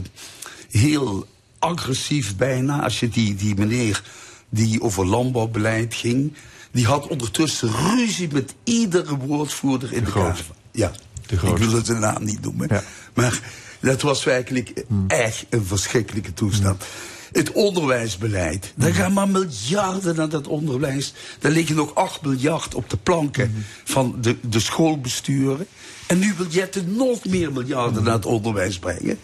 heel 0.71 1.27
agressief 1.59 2.37
bijna. 2.37 2.83
Als 2.83 3.01
je 3.01 3.09
die, 3.09 3.35
die 3.35 3.55
meneer 3.55 4.03
die 4.49 4.83
over 4.83 5.07
landbouwbeleid 5.07 5.95
ging... 5.95 6.33
die 6.71 6.87
had 6.87 7.07
ondertussen 7.07 7.71
ruzie 7.97 8.29
met 8.33 8.55
iedere 8.65 9.17
woordvoerder 9.17 9.93
in 9.93 10.05
de, 10.05 10.13
Kamer. 10.13 10.45
Ja, 10.73 10.93
ik 11.29 11.41
wil 11.41 11.73
het 11.73 11.87
zijn 11.87 12.01
naam 12.01 12.25
niet 12.25 12.41
noemen. 12.43 12.69
Maar 13.15 13.41
dat 13.81 14.03
was 14.03 14.25
werkelijk 14.25 14.85
echt 15.07 15.47
een 15.51 15.65
verschrikkelijke 15.65 16.35
toestand. 16.35 16.85
Het 17.33 17.53
onderwijsbeleid. 17.53 18.73
Daar 18.77 18.95
gaan 18.95 19.13
maar 19.13 19.29
miljarden 19.29 20.17
naar 20.17 20.29
dat 20.29 20.47
onderwijs. 20.47 21.13
Daar 21.39 21.53
liggen 21.53 21.77
nog 21.77 21.95
8 21.95 22.23
miljard 22.23 22.75
op 22.75 22.91
de 22.91 22.97
planken 22.97 23.65
van 23.85 24.17
de, 24.21 24.37
de 24.49 24.61
schoolbesturen. 24.61 25.67
En 26.07 26.19
nu 26.19 26.35
wil 26.37 26.47
Jette 26.47 26.83
nog 26.87 27.25
meer 27.25 27.53
miljarden 27.53 28.03
naar 28.03 28.13
het 28.15 28.27
onderwijs 28.27 28.79
brengen. 28.79 29.19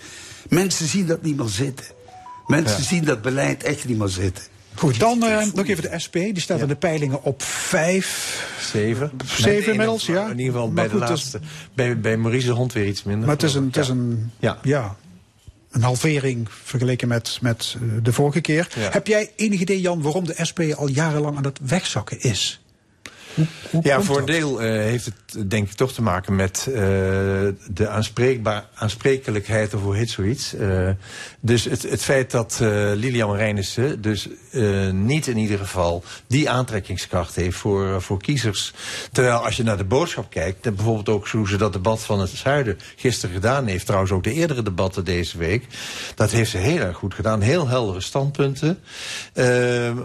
Mensen 0.49 0.87
zien 0.87 1.07
dat 1.07 1.23
niet 1.23 1.37
meer 1.37 1.49
zitten. 1.49 1.87
Mensen 2.47 2.77
Ja. 2.79 2.83
zien 2.85 3.05
dat 3.05 3.23
beleid 3.23 3.63
echt 3.63 3.85
niet 3.89 3.99
meer 3.99 4.09
zitten. 4.09 4.45
Goed, 4.75 4.99
dan 5.01 5.23
eh, 5.23 5.47
nog 5.55 5.67
even 5.67 5.91
de 5.91 5.99
SP. 6.05 6.13
Die 6.13 6.41
staat 6.41 6.61
in 6.61 6.67
de 6.69 6.77
peilingen 6.77 7.23
op 7.23 7.43
vijf. 7.43 8.47
Zeven. 8.73 9.11
Zeven 9.25 9.51
Nee, 9.51 9.71
inmiddels, 9.71 10.09
in- 10.09 10.15
ja. 10.15 10.25
In 10.29 10.39
ieder 10.39 10.53
geval 10.53 10.67
Maar 10.67 10.75
bij 10.75 10.85
de 10.85 10.91
goed, 10.91 11.01
dus- 11.01 11.09
laatste. 11.09 11.41
Bij, 11.75 12.01
bij 12.01 12.17
Maurice 12.17 12.47
de 12.47 12.53
Hond 12.53 12.73
weer 12.73 12.87
iets 12.87 13.03
minder. 13.03 13.27
Maar 13.27 13.35
het 13.35 13.45
is 13.45 13.55
een, 13.55 13.67
het 13.67 13.77
is 13.77 13.89
een, 13.89 14.31
Ja. 14.39 14.59
ja. 14.63 14.97
Een 15.75 15.83
halvering 15.83 16.49
vergeleken 16.65 17.09
met, 17.09 17.39
met 17.41 17.77
eh, 17.77 17.89
de 18.03 18.13
vorige 18.13 18.41
keer. 18.41 18.69
Ja. 18.77 18.91
Heb 18.91 19.07
jij 19.07 19.33
enig 19.37 19.61
idee, 19.61 19.81
Jan, 19.81 20.03
waarom 20.03 20.27
de 20.27 20.45
SP 20.49 20.61
al 20.77 20.89
jarenlang 20.89 21.37
aan 21.37 21.45
het 21.45 21.59
wegzakken 21.63 22.21
is? 22.21 22.64
Ja, 23.83 24.03
voor 24.03 24.19
een 24.19 24.25
deel 24.25 24.61
eh, 24.61 24.69
heeft 24.69 25.05
het 25.05 25.51
denk 25.51 25.69
ik 25.69 25.75
toch 25.75 25.93
te 25.93 26.03
maken 26.03 26.37
met 26.37 26.67
eh, 26.67 26.75
de 27.71 27.89
aanspreekbaar, 27.89 28.67
aansprekelijkheid 28.75 29.75
of 29.75 29.83
hoe 29.83 29.97
heet 29.97 30.11
zoiets. 30.11 30.55
Eh, 30.55 30.91
dus 31.41 31.65
het, 31.65 31.83
het 31.83 32.03
feit 32.03 32.31
dat 32.31 32.59
Lilian 32.95 33.29
Marijnissen 33.29 34.01
dus 34.01 34.29
niet 34.93 35.27
in 35.27 35.37
ieder 35.37 35.59
geval 35.59 36.05
die 36.27 36.51
aantrekkingskracht 36.51 37.35
heeft 37.35 37.57
voor, 37.57 38.03
voor 38.03 38.19
kiezers. 38.19 38.73
Terwijl 39.13 39.37
als 39.37 39.57
je 39.57 39.63
naar 39.63 39.77
de 39.77 39.85
boodschap 39.85 40.31
kijkt, 40.31 40.67
en 40.67 40.75
bijvoorbeeld 40.75 41.09
ook 41.09 41.29
hoe 41.29 41.49
ze 41.49 41.57
dat 41.57 41.73
debat 41.73 42.01
van 42.01 42.21
het 42.21 42.31
zuiden 42.31 42.79
gisteren 42.97 43.35
gedaan 43.35 43.67
heeft, 43.67 43.87
trouwens 43.87 44.13
ook 44.13 44.25
de 44.25 44.33
eerdere 44.33 44.63
debatten 44.63 45.05
deze 45.05 45.39
week, 45.39 45.67
dat 46.15 46.31
heeft 46.31 46.51
ze 46.51 46.59
heel 46.59 46.81
erg 46.81 46.97
goed 46.97 47.15
gedaan. 47.15 47.41
Heel 47.41 47.69
heldere 47.69 48.01
standpunten. 48.01 48.79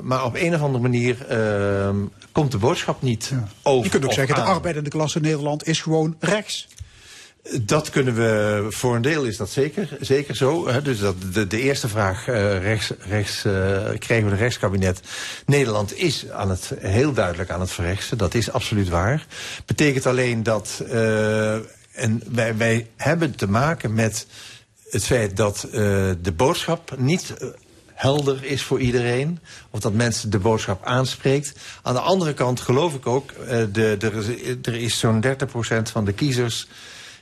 Maar 0.03 0.26
op 0.26 0.35
een 0.35 0.56
of 0.56 0.61
andere 0.61 0.81
manier 0.81 1.26
eh, 1.27 1.89
komt 2.31 2.51
de 2.51 2.57
boodschap 2.57 3.01
niet 3.01 3.18
over. 3.63 3.83
Je 3.83 3.89
kunt 3.89 4.05
ook 4.05 4.13
zeggen, 4.13 4.35
de 4.35 4.41
arbeidende 4.41 4.89
klasse 4.89 5.17
in 5.17 5.23
Nederland 5.23 5.67
is 5.67 5.81
gewoon 5.81 6.15
rechts. 6.19 6.67
Dat 7.61 7.89
kunnen 7.89 8.15
we, 8.15 8.65
voor 8.69 8.95
een 8.95 9.01
deel 9.01 9.23
is 9.23 9.37
dat 9.37 9.49
zeker, 9.49 9.97
zeker 9.99 10.35
zo. 10.35 10.67
Hè. 10.67 10.81
Dus 10.81 10.99
dat, 10.99 11.15
de, 11.33 11.47
de 11.47 11.61
eerste 11.61 11.87
vraag, 11.87 12.27
eh, 12.27 12.61
rechts, 12.61 12.91
rechts, 12.99 13.45
eh, 13.45 13.53
krijgen 13.97 14.25
we 14.25 14.31
een 14.31 14.37
rechtskabinet. 14.37 15.01
Nederland 15.45 15.97
is 15.97 16.29
aan 16.29 16.49
het, 16.49 16.71
heel 16.79 17.13
duidelijk 17.13 17.49
aan 17.49 17.59
het 17.59 17.71
verrechtsen, 17.71 18.17
dat 18.17 18.33
is 18.33 18.51
absoluut 18.51 18.89
waar. 18.89 19.25
Betekent 19.65 20.05
alleen 20.05 20.43
dat, 20.43 20.83
eh, 20.89 21.53
en 21.91 22.23
wij, 22.31 22.57
wij 22.57 22.87
hebben 22.95 23.35
te 23.35 23.47
maken 23.47 23.93
met 23.93 24.25
het 24.89 25.05
feit 25.05 25.37
dat 25.37 25.67
de 26.21 26.33
boodschap 26.35 26.93
niet 26.97 27.33
helder 27.99 28.43
is 28.43 28.63
voor 28.63 28.80
iedereen. 28.80 29.39
Of 29.69 29.80
dat 29.80 29.93
mensen 29.93 30.30
de 30.30 30.39
boodschap 30.39 30.85
aanspreekt. 30.85 31.53
Aan 31.81 31.93
de 31.93 31.99
andere 31.99 32.34
kant 32.34 32.59
geloof 32.59 32.93
ik 32.93 33.07
ook, 33.07 33.31
eh, 33.31 33.63
de, 33.71 33.97
er 33.99 34.15
is, 34.15 34.55
er 34.61 34.76
is 34.76 34.99
zo'n 34.99 35.21
30% 35.21 35.91
van 35.91 36.05
de 36.05 36.13
kiezers 36.13 36.67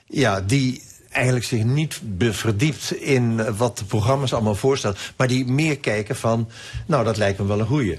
ja, 0.07 0.41
die 0.41 0.81
eigenlijk 1.09 1.45
zich 1.45 1.63
niet 1.63 2.01
verdiept 2.19 2.93
in 2.93 3.55
wat 3.55 3.77
de 3.77 3.85
programma's 3.85 4.33
allemaal 4.33 4.55
voorstellen. 4.55 4.97
Maar 5.17 5.27
die 5.27 5.45
meer 5.45 5.79
kijken 5.79 6.15
van, 6.15 6.49
nou 6.85 7.03
dat 7.03 7.17
lijkt 7.17 7.39
me 7.39 7.45
wel 7.45 7.59
een 7.59 7.65
goeie. 7.65 7.97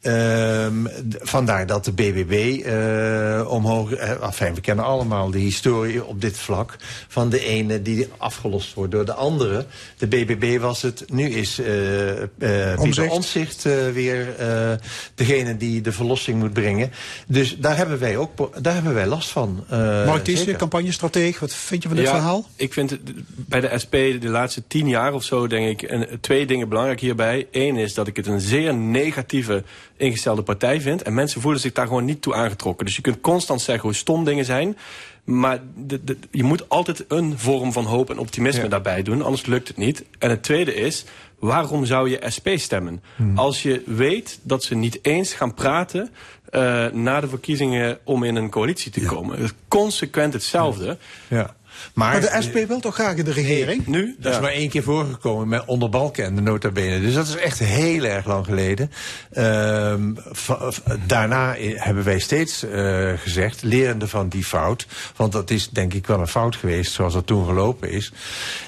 Ehm, 0.00 0.86
vandaar 1.20 1.66
dat 1.66 1.84
de 1.84 1.92
BBB 1.92 2.62
eh, 2.64 3.50
omhoog... 3.50 3.92
enfin, 3.92 4.54
we 4.54 4.60
kennen 4.60 4.84
allemaal 4.84 5.30
de 5.30 5.38
historie 5.38 6.04
op 6.04 6.20
dit 6.20 6.38
vlak... 6.38 6.76
van 7.08 7.28
de 7.28 7.44
ene 7.44 7.82
die 7.82 8.08
afgelost 8.16 8.74
wordt 8.74 8.92
door 8.92 9.04
de 9.04 9.14
andere. 9.14 9.66
De 9.98 10.06
BBB 10.06 10.60
was 10.60 10.82
het, 10.82 11.04
nu 11.10 11.28
is 11.28 11.58
eh 11.58 12.22
eh. 12.38 13.10
Omtzigt 13.10 13.64
eh, 13.64 13.88
weer 13.92 14.36
eh, 14.38 14.72
degene 15.14 15.56
die 15.56 15.80
de 15.80 15.92
verlossing 15.92 16.38
moet 16.38 16.52
brengen. 16.52 16.92
Dus 17.26 17.56
daar 17.58 17.76
hebben 17.76 17.98
wij 17.98 18.16
ook 18.16 18.62
daar 18.62 18.74
hebben 18.74 18.94
wij 18.94 19.06
last 19.06 19.28
van. 19.28 19.64
eh, 19.68 20.06
Mark 20.06 20.26
zeker. 20.26 20.56
campagnestratege, 20.56 21.40
wat 21.40 21.54
vind 21.54 21.82
je 21.82 21.88
van 21.88 21.96
dit 21.96 22.06
ja, 22.06 22.12
verhaal? 22.12 22.46
Ik 22.56 22.72
vind 22.72 22.90
het, 22.90 23.00
bij 23.34 23.60
de 23.60 23.78
SP 23.82 23.94
de 24.20 24.28
laatste 24.28 24.62
tien 24.66 24.88
jaar 24.88 25.14
of 25.14 25.24
zo, 25.24 25.46
denk 25.46 25.82
ik, 25.82 25.90
en, 25.90 26.20
twee 26.20 26.46
dingen 26.46 26.68
belangrijk 26.68 27.00
hierbij. 27.00 27.46
Eén 27.50 27.76
is 27.76 27.94
dat 27.94 28.06
ik 28.06 28.16
het 28.16 28.26
een 28.26 28.40
zeer 28.40 28.74
negatieve 28.74 29.62
ingestelde 29.96 30.42
partij 30.42 30.80
vind. 30.80 31.02
En 31.02 31.14
mensen 31.14 31.40
voelen 31.40 31.60
zich 31.60 31.72
daar 31.72 31.86
gewoon 31.86 32.04
niet 32.04 32.22
toe 32.22 32.34
aangetrokken. 32.34 32.86
Dus 32.86 32.96
je 32.96 33.02
kunt 33.02 33.20
constant 33.20 33.60
zeggen 33.60 33.84
hoe 33.84 33.94
stom 33.94 34.24
dingen 34.24 34.44
zijn. 34.44 34.76
Maar 35.24 35.58
de, 35.76 36.04
de- 36.04 36.18
je 36.30 36.42
moet 36.44 36.68
altijd 36.68 37.04
een 37.08 37.38
vorm 37.38 37.72
van 37.72 37.84
hoop 37.84 38.10
en 38.10 38.18
optimisme 38.18 38.68
daarbij 38.68 39.02
doen. 39.02 39.22
Anders 39.22 39.46
lukt 39.46 39.68
het 39.68 39.76
niet. 39.76 40.04
En 40.18 40.30
het 40.30 40.42
tweede 40.42 40.74
is, 40.74 41.04
waarom 41.38 41.84
zou 41.84 42.10
je 42.10 42.22
SP 42.36 42.48
stemmen? 42.54 43.02
Als 43.34 43.62
je 43.62 43.82
weet 43.86 44.38
dat 44.42 44.64
ze 44.64 44.74
niet 44.74 44.98
eens 45.02 45.32
gaan 45.32 45.54
praten... 45.54 46.10
eh, 46.50 46.86
na 46.86 47.20
de 47.20 47.28
verkiezingen 47.28 47.98
om 48.04 48.22
in 48.24 48.36
een 48.36 48.50
coalitie 48.50 48.90
te 48.92 49.00
komen. 49.02 49.50
Consequent 49.68 50.32
hetzelfde. 50.32 50.98
Ja. 51.28 51.54
Maar, 51.94 52.20
de 52.20 52.36
SP 52.46 52.56
wil 52.68 52.80
toch 52.80 52.94
graag 52.94 53.16
in 53.16 53.24
de 53.24 53.32
regering? 53.32 53.86
Nu? 53.86 54.16
Dat 54.18 54.34
is 54.34 54.40
maar 54.40 54.50
één 54.50 54.68
keer 54.68 54.82
voorgekomen 54.82 55.48
met 55.48 55.64
onder 55.66 55.88
Balken, 55.88 56.34
de 56.34 56.40
nota 56.40 56.70
bene. 56.70 57.00
Dus 57.00 57.14
dat 57.14 57.26
is 57.26 57.36
echt 57.36 57.58
heel 57.58 58.04
erg 58.04 58.26
lang 58.26 58.44
geleden. 58.44 58.90
Ehm, 59.32 60.14
daarna 61.06 61.54
hebben 61.58 62.04
wij 62.04 62.18
steeds 62.18 62.62
eh, 62.62 63.12
gezegd, 63.16 63.62
lerende 63.62 64.08
van 64.08 64.28
die 64.28 64.44
fout... 64.44 64.86
want 65.16 65.32
dat 65.32 65.50
is 65.50 65.68
denk 65.68 65.94
ik 65.94 66.06
wel 66.06 66.20
een 66.20 66.28
fout 66.28 66.56
geweest 66.56 66.92
zoals 66.92 67.12
dat 67.12 67.26
toen 67.26 67.44
gelopen 67.46 67.90
is... 67.90 68.12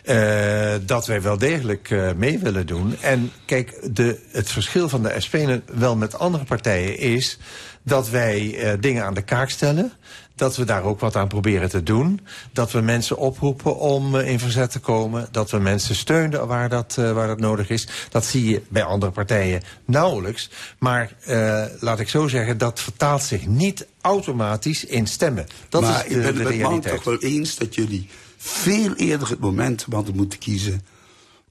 eh, 0.04 0.74
dat 0.86 1.06
wij 1.06 1.22
wel 1.22 1.38
degelijk 1.38 1.90
eh, 1.90 2.12
mee 2.16 2.38
willen 2.38 2.66
doen. 2.66 2.96
En 3.00 3.32
kijk, 3.44 3.78
de, 3.92 4.18
het 4.32 4.50
verschil 4.50 4.88
van 4.88 5.02
de 5.02 5.14
SP 5.24 5.34
wel 5.74 5.96
met 5.96 6.18
andere 6.18 6.44
partijen 6.44 6.98
is... 6.98 7.38
dat 7.82 8.08
wij 8.10 8.58
eh, 8.58 8.72
dingen 8.80 9.04
aan 9.04 9.14
de 9.14 9.22
kaak 9.22 9.50
stellen 9.50 9.92
dat 10.38 10.56
we 10.56 10.64
daar 10.64 10.82
ook 10.82 11.00
wat 11.00 11.16
aan 11.16 11.28
proberen 11.28 11.68
te 11.68 11.82
doen. 11.82 12.20
Dat 12.52 12.72
we 12.72 12.80
mensen 12.80 13.16
oproepen 13.16 13.76
om 13.76 14.16
eh, 14.16 14.28
in 14.28 14.38
verzet 14.38 14.70
te 14.70 14.78
komen. 14.78 15.28
Dat 15.30 15.50
we 15.50 15.58
mensen 15.58 15.94
steunen 15.94 16.46
waar 16.46 16.68
dat, 16.68 16.96
eh, 16.98 17.12
waar 17.12 17.26
dat 17.26 17.40
nodig 17.40 17.70
is. 17.70 17.88
Dat 18.10 18.24
zie 18.24 18.48
je 18.48 18.62
bij 18.68 18.84
andere 18.84 19.12
partijen 19.12 19.62
nauwelijks. 19.84 20.50
Maar 20.78 21.12
eh, 21.24 21.64
laat 21.80 22.00
ik 22.00 22.08
zo 22.08 22.28
zeggen, 22.28 22.58
dat 22.58 22.80
vertaalt 22.80 23.22
zich 23.22 23.46
niet 23.46 23.86
automatisch 24.00 24.84
in 24.84 25.06
stemmen. 25.06 25.46
Dat 25.68 25.82
maar 25.82 26.06
is 26.06 26.12
de, 26.12 26.14
ik 26.14 26.34
ben 26.34 26.46
het 26.46 26.70
met 26.70 26.82
toch 26.82 27.04
wel 27.04 27.18
eens 27.18 27.56
dat 27.56 27.74
jullie 27.74 28.08
veel 28.36 28.94
eerder 28.94 29.28
het 29.28 29.40
moment 29.40 29.86
hadden 29.90 30.16
moeten 30.16 30.38
kiezen 30.38 30.84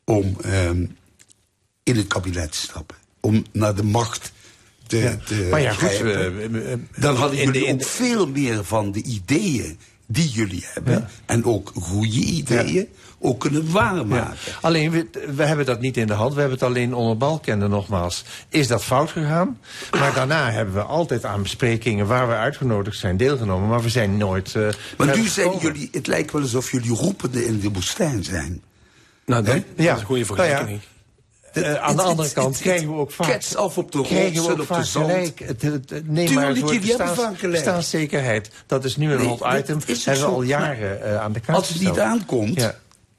om 0.04 0.38
ehm, 0.42 0.86
in 1.84 1.96
het 1.96 2.08
kabinet 2.08 2.52
te 2.52 2.58
stappen. 2.58 2.96
Om 3.20 3.46
naar 3.52 3.76
de 3.76 3.84
macht 3.84 4.32
te, 4.88 4.98
Ja. 4.98 5.18
te 5.26 5.48
Maar 5.52 5.62
ja, 5.62 5.74
goed, 5.74 5.90
eh, 5.90 6.26
eh, 6.26 6.72
eh, 6.72 6.80
Dan 6.96 7.16
hadden 7.16 7.38
jullie 7.38 7.66
de- 7.66 7.72
ook 7.72 7.80
de- 7.80 7.86
veel 7.86 8.28
meer 8.28 8.64
van 8.64 8.92
de 8.92 9.04
ideeën 9.04 9.78
die 10.08 10.30
jullie 10.30 10.66
hebben. 10.74 11.08
En 11.26 11.44
ook 11.46 11.72
goede 11.76 12.08
ideeën 12.18 12.88
ook 13.20 13.40
kunnen 13.40 13.72
waarmaken. 13.72 14.38
Ja. 14.46 14.52
Alleen, 14.62 14.92
we, 14.92 15.08
we 15.36 15.44
hebben 15.44 15.66
dat 15.66 15.80
niet 15.82 15.98
in 15.98 16.08
de 16.08 16.14
hand. 16.14 16.34
We 16.34 16.40
hebben 16.40 16.58
het 16.60 16.68
alleen 16.68 16.94
onder 16.94 17.18
balkende 17.18 17.68
nogmaals. 17.68 18.24
Is 18.50 18.68
dat 18.68 18.84
fout 18.84 19.12
gegaan? 19.12 19.60
Maar 20.00 20.14
daarna 20.14 20.52
hebben 20.52 20.74
we 20.74 20.82
altijd 20.82 21.26
aan 21.26 21.42
besprekingen 21.42 22.08
waar 22.08 22.28
we 22.28 22.34
uitgenodigd 22.34 22.98
zijn 22.98 23.18
deelgenomen. 23.18 23.70
Maar 23.70 23.82
we 23.82 23.90
zijn 23.90 24.18
nooit... 24.18 24.56
eh, 24.56 24.68
Maar 24.98 25.18
nu 25.18 25.28
zijn 25.28 25.48
gekomen. 25.52 25.62
jullie, 25.74 25.90
het 25.92 26.08
lijkt 26.08 26.32
wel 26.32 26.42
alsof 26.42 26.72
jullie 26.72 26.92
roepende 26.94 27.46
in 27.46 27.60
de 27.60 27.70
woestijn 27.72 28.24
zijn. 28.24 28.62
Nou, 29.26 29.44
dat, 29.44 29.56
dat 29.56 29.64
is 29.78 29.86
een 29.88 30.06
goede 30.06 30.26
Nou 30.36 30.50
ja, 30.50 30.68
eh, 31.62 31.76
aan 31.76 31.96
de 31.96 32.02
andere 32.02 32.32
kant 32.32 32.58
krijgen 32.58 32.88
we 32.88 32.94
ook 33.00 33.12
vaak... 33.12 33.28
Ketst 33.30 33.56
af 33.56 33.78
op 33.78 33.92
de 33.92 34.02
krijgen 34.02 34.32
we 34.34 34.38
rotsen, 34.48 34.60
op 34.62 34.68
de 34.78 34.84
zand. 34.84 35.06
gelijk. 35.12 35.40
Het, 35.40 35.62
het- 35.62 35.90
het- 35.90 35.92
neem 35.92 36.26
Tuurlijk, 36.26 36.34
maar 36.36 36.48
het 36.48 36.60
woord 36.60 37.52
bestaanszekerheid. 37.52 38.50
Dat 38.68 38.86
is 38.86 38.96
nu 38.98 39.12
een 39.12 39.18
Nee, 39.18 39.28
hot 39.28 39.40
dat 39.40 39.58
item. 39.60 39.76
ook 39.76 39.98
hebben 40.04 40.26
we 40.26 40.32
al 40.32 40.42
jaren 40.42 41.04
eh, 41.04 41.22
aan 41.22 41.32
de 41.32 41.40
kaart 41.40 41.58
Als 41.58 41.70
het 41.70 41.80
niet 41.82 42.00
aankomt, 42.00 42.56
Ja. 42.62 42.76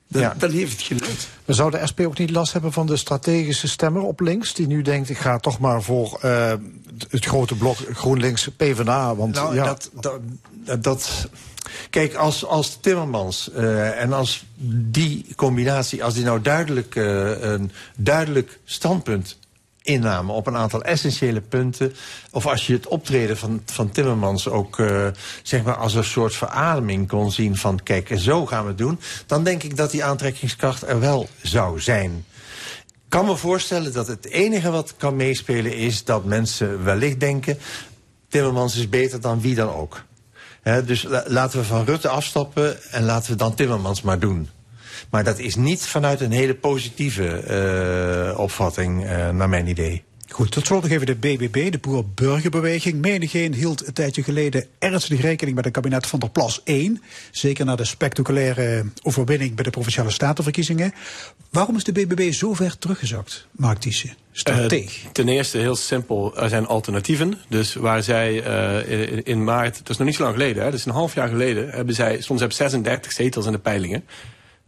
dan, 0.08 0.22
Ja. 0.22 0.34
dan 0.38 0.50
heeft 0.50 0.72
het 0.72 0.82
geen 0.82 0.98
nut. 1.00 1.28
Maar 1.44 1.54
zou 1.56 1.70
de 1.70 1.80
SP 1.90 2.00
ook 2.00 2.18
niet 2.18 2.30
last 2.30 2.52
hebben 2.52 2.72
van 2.72 2.86
de 2.86 2.96
strategische 2.96 3.68
stemmer 3.68 4.02
op 4.02 4.20
links... 4.20 4.54
die 4.54 4.66
nu 4.66 4.82
denkt, 4.82 5.08
ik 5.10 5.18
ga 5.18 5.38
toch 5.38 5.58
maar 5.58 5.82
voor 5.82 6.18
eh, 6.22 6.52
het 7.08 7.24
grote 7.24 7.54
blok 7.54 7.76
GroenLinks 7.92 8.48
PvdA? 8.56 9.14
Want 9.14 9.34
Nou, 9.34 9.54
ja, 9.54 9.64
dat, 9.64 9.90
dat, 10.00 10.20
dat, 10.84 11.28
kijk, 11.90 12.14
als, 12.14 12.44
als 12.44 12.78
Timmermans 12.80 13.50
eh, 13.50 14.00
en 14.00 14.12
als 14.12 14.44
die 14.90 15.26
combinatie, 15.36 16.04
als 16.04 16.14
die 16.14 16.24
nou 16.24 16.40
duidelijk 16.42 16.96
eh, 16.96 17.40
een 17.40 17.70
duidelijk 17.96 18.58
standpunt 18.64 19.38
innamen 19.82 20.34
op 20.34 20.46
een 20.46 20.56
aantal 20.56 20.82
essentiële 20.82 21.40
punten, 21.40 21.94
of 22.30 22.46
als 22.46 22.66
je 22.66 22.72
het 22.72 22.86
optreden 22.86 23.36
van, 23.36 23.62
van 23.64 23.90
Timmermans 23.90 24.48
ook 24.48 24.78
eh, 24.78 25.06
zeg 25.42 25.62
maar 25.62 25.76
als 25.76 25.94
een 25.94 26.04
soort 26.04 26.34
verademing 26.34 27.08
kon 27.08 27.32
zien 27.32 27.56
van 27.56 27.82
kijk, 27.82 28.10
zo 28.16 28.46
gaan 28.46 28.62
we 28.62 28.68
het 28.68 28.78
doen, 28.78 29.00
dan 29.26 29.44
denk 29.44 29.62
ik 29.62 29.76
dat 29.76 29.90
die 29.90 30.04
aantrekkingskracht 30.04 30.82
er 30.82 31.00
wel 31.00 31.28
zou 31.42 31.80
zijn. 31.80 32.24
Ik 32.86 33.14
kan 33.14 33.26
me 33.26 33.36
voorstellen 33.36 33.92
dat 33.92 34.06
het 34.06 34.26
enige 34.26 34.70
wat 34.70 34.94
kan 34.96 35.16
meespelen 35.16 35.76
is 35.76 36.04
dat 36.04 36.24
mensen 36.24 36.84
wellicht 36.84 37.20
denken... 37.20 37.58
Timmermans 38.28 38.76
is 38.76 38.88
beter 38.88 39.20
dan 39.20 39.40
wie 39.40 39.54
dan 39.54 39.74
ook. 39.74 40.04
Dus 40.84 41.02
la- 41.02 41.24
laten 41.26 41.58
we 41.58 41.64
van 41.64 41.84
Rutte 41.84 42.08
afstappen 42.08 42.76
en 42.92 43.04
laten 43.04 43.30
we 43.30 43.36
dan 43.36 43.54
Timmermans 43.54 44.02
maar 44.02 44.18
doen. 44.18 44.48
Maar 45.10 45.24
dat 45.24 45.38
is 45.38 45.54
niet 45.56 45.86
vanuit 45.86 46.20
een 46.20 46.32
hele 46.32 46.54
positieve 46.54 47.26
eh, 47.28 48.38
opvatting, 48.38 49.04
eh, 49.06 49.28
naar 49.30 49.48
mijn 49.48 49.66
idee. 49.66 50.04
Goed, 50.30 50.50
tot 50.50 50.66
slot 50.66 50.82
nog 50.82 50.90
even 50.90 51.06
de 51.06 51.14
BBB, 51.14 51.70
de 51.72 51.78
Boer-Burgerbeweging. 51.78 53.00
Menigeen 53.00 53.54
hield 53.54 53.86
een 53.86 53.92
tijdje 53.92 54.22
geleden 54.22 54.66
ernstig 54.78 55.20
rekening 55.20 55.56
met 55.56 55.66
een 55.66 55.72
kabinet 55.72 56.06
van 56.06 56.18
der 56.18 56.30
Plas 56.30 56.60
1. 56.64 57.02
Zeker 57.30 57.64
na 57.64 57.76
de 57.76 57.84
spectaculaire 57.84 58.84
overwinning 59.02 59.54
bij 59.54 59.64
de 59.64 59.70
Provinciale 59.70 60.10
Statenverkiezingen. 60.10 60.92
Waarom 61.50 61.76
is 61.76 61.84
de 61.84 61.92
BBB 61.92 62.32
zo 62.32 62.54
ver 62.54 62.78
teruggezakt, 62.78 63.46
Mark 63.50 63.78
Thiessen? 63.78 64.16
Strateeg. 64.32 65.04
Eh, 65.04 65.10
ten 65.12 65.28
eerste 65.28 65.58
heel 65.58 65.76
simpel, 65.76 66.36
er 66.36 66.48
zijn 66.48 66.66
alternatieven. 66.66 67.38
Dus 67.48 67.74
waar 67.74 68.02
zij 68.02 68.42
eh, 68.42 69.20
in, 69.24 69.44
maart, 69.44 69.78
dat 69.78 69.88
is 69.88 69.96
nog 69.96 70.06
niet 70.06 70.16
zo 70.16 70.22
lang 70.22 70.34
geleden, 70.34 70.62
hè, 70.62 70.70
dat 70.70 70.78
is 70.78 70.84
een 70.84 70.92
half 70.92 71.14
jaar 71.14 71.28
geleden, 71.28 71.70
hebben 71.70 71.94
zij, 71.94 72.20
ze 72.20 72.44
op 72.44 72.52
36 72.52 73.12
zetels 73.12 73.46
in 73.46 73.52
de 73.52 73.58
peilingen. 73.58 74.04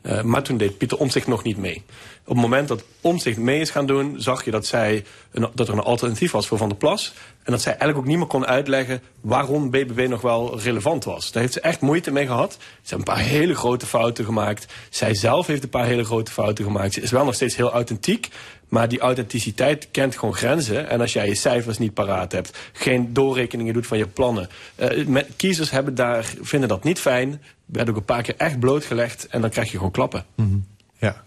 Uh, 0.03 0.23
maar 0.23 0.43
toen 0.43 0.57
deed 0.57 0.79
Pieter 0.79 0.99
Omtzigt 0.99 1.27
nog 1.27 1.43
niet 1.43 1.57
mee. 1.57 1.83
Op 2.25 2.35
het 2.35 2.45
moment 2.45 2.69
dat 2.69 2.85
Omtzigt 3.01 3.39
mee 3.39 3.61
is 3.61 3.71
gaan 3.71 3.87
doen, 3.87 4.15
zag 4.19 4.45
je 4.45 4.51
dat, 4.51 4.67
zij 4.67 5.05
een, 5.33 5.49
dat 5.55 5.69
er 5.69 5.75
een 5.75 5.81
alternatief 5.81 6.31
was 6.31 6.47
voor 6.47 6.59
Van 6.59 6.69
der 6.69 6.79
Plas. 6.79 7.13
En 7.43 7.53
dat 7.53 7.61
zij 7.63 7.73
eigenlijk 7.73 8.01
ook 8.01 8.07
niet 8.07 8.19
meer 8.19 8.27
kon 8.27 8.47
uitleggen 8.47 9.03
waarom 9.21 9.71
BBB 9.71 10.07
nog 10.09 10.21
wel 10.21 10.61
relevant 10.61 11.05
was. 11.05 11.33
Daar 11.33 11.43
heeft 11.43 11.55
ze 11.55 11.61
echt 11.61 11.81
moeite 11.81 12.11
mee 12.11 12.27
gehad. 12.27 12.53
Ze 12.53 12.95
hebben 12.95 12.99
een 12.99 13.15
paar 13.15 13.25
hele 13.25 13.55
grote 13.55 13.87
fouten 13.87 14.25
gemaakt. 14.25 14.73
Zij 14.91 15.15
zelf 15.15 15.47
heeft 15.47 15.63
een 15.63 15.69
paar 15.69 15.87
hele 15.87 16.05
grote 16.05 16.33
fouten 16.33 16.65
gemaakt. 16.65 16.93
Ze 16.93 17.01
is 17.01 17.11
wel 17.11 17.25
nog 17.25 17.35
steeds 17.35 17.57
heel 17.57 17.73
authentiek. 17.73 18.29
Maar 18.71 18.89
die 18.89 19.01
authenticiteit 19.01 19.89
kent 19.91 20.19
gewoon 20.19 20.35
grenzen. 20.35 20.89
En 20.89 21.01
als 21.01 21.13
jij 21.13 21.27
je 21.27 21.35
cijfers 21.35 21.79
niet 21.79 21.95
paraat 21.95 22.33
hebt, 22.33 22.59
geen 22.73 23.13
doorrekeningen 23.13 23.75
doet 23.75 23.87
van 23.87 23.99
je 23.99 24.07
plannen. 24.07 24.49
Uh, 24.77 25.07
met, 25.07 25.27
kiezers 25.37 25.71
hebben 25.71 25.95
daar, 25.95 26.33
vinden 26.41 26.69
dat 26.69 26.85
niet 26.85 26.99
fijn. 26.99 27.43
Werd 27.65 27.89
ook 27.89 27.97
een 27.97 28.05
paar 28.05 28.23
keer 28.23 28.35
echt 28.37 28.59
blootgelegd. 28.59 29.27
En 29.27 29.41
dan 29.41 29.51
krijg 29.51 29.71
je 29.71 29.77
gewoon 29.77 29.93
klappen. 29.93 30.25
Mm 30.35 30.49
-hmm. 30.49 30.67
Ja. 30.99 31.23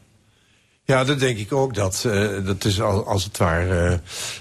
Ja, 0.85 1.03
dat 1.03 1.19
denk 1.19 1.37
ik 1.37 1.53
ook. 1.53 1.73
Dat, 1.73 2.03
uh, 2.07 2.45
dat 2.45 2.65
is 2.65 2.81
al, 2.81 3.07
als 3.07 3.23
het 3.23 3.37
ware 3.37 3.99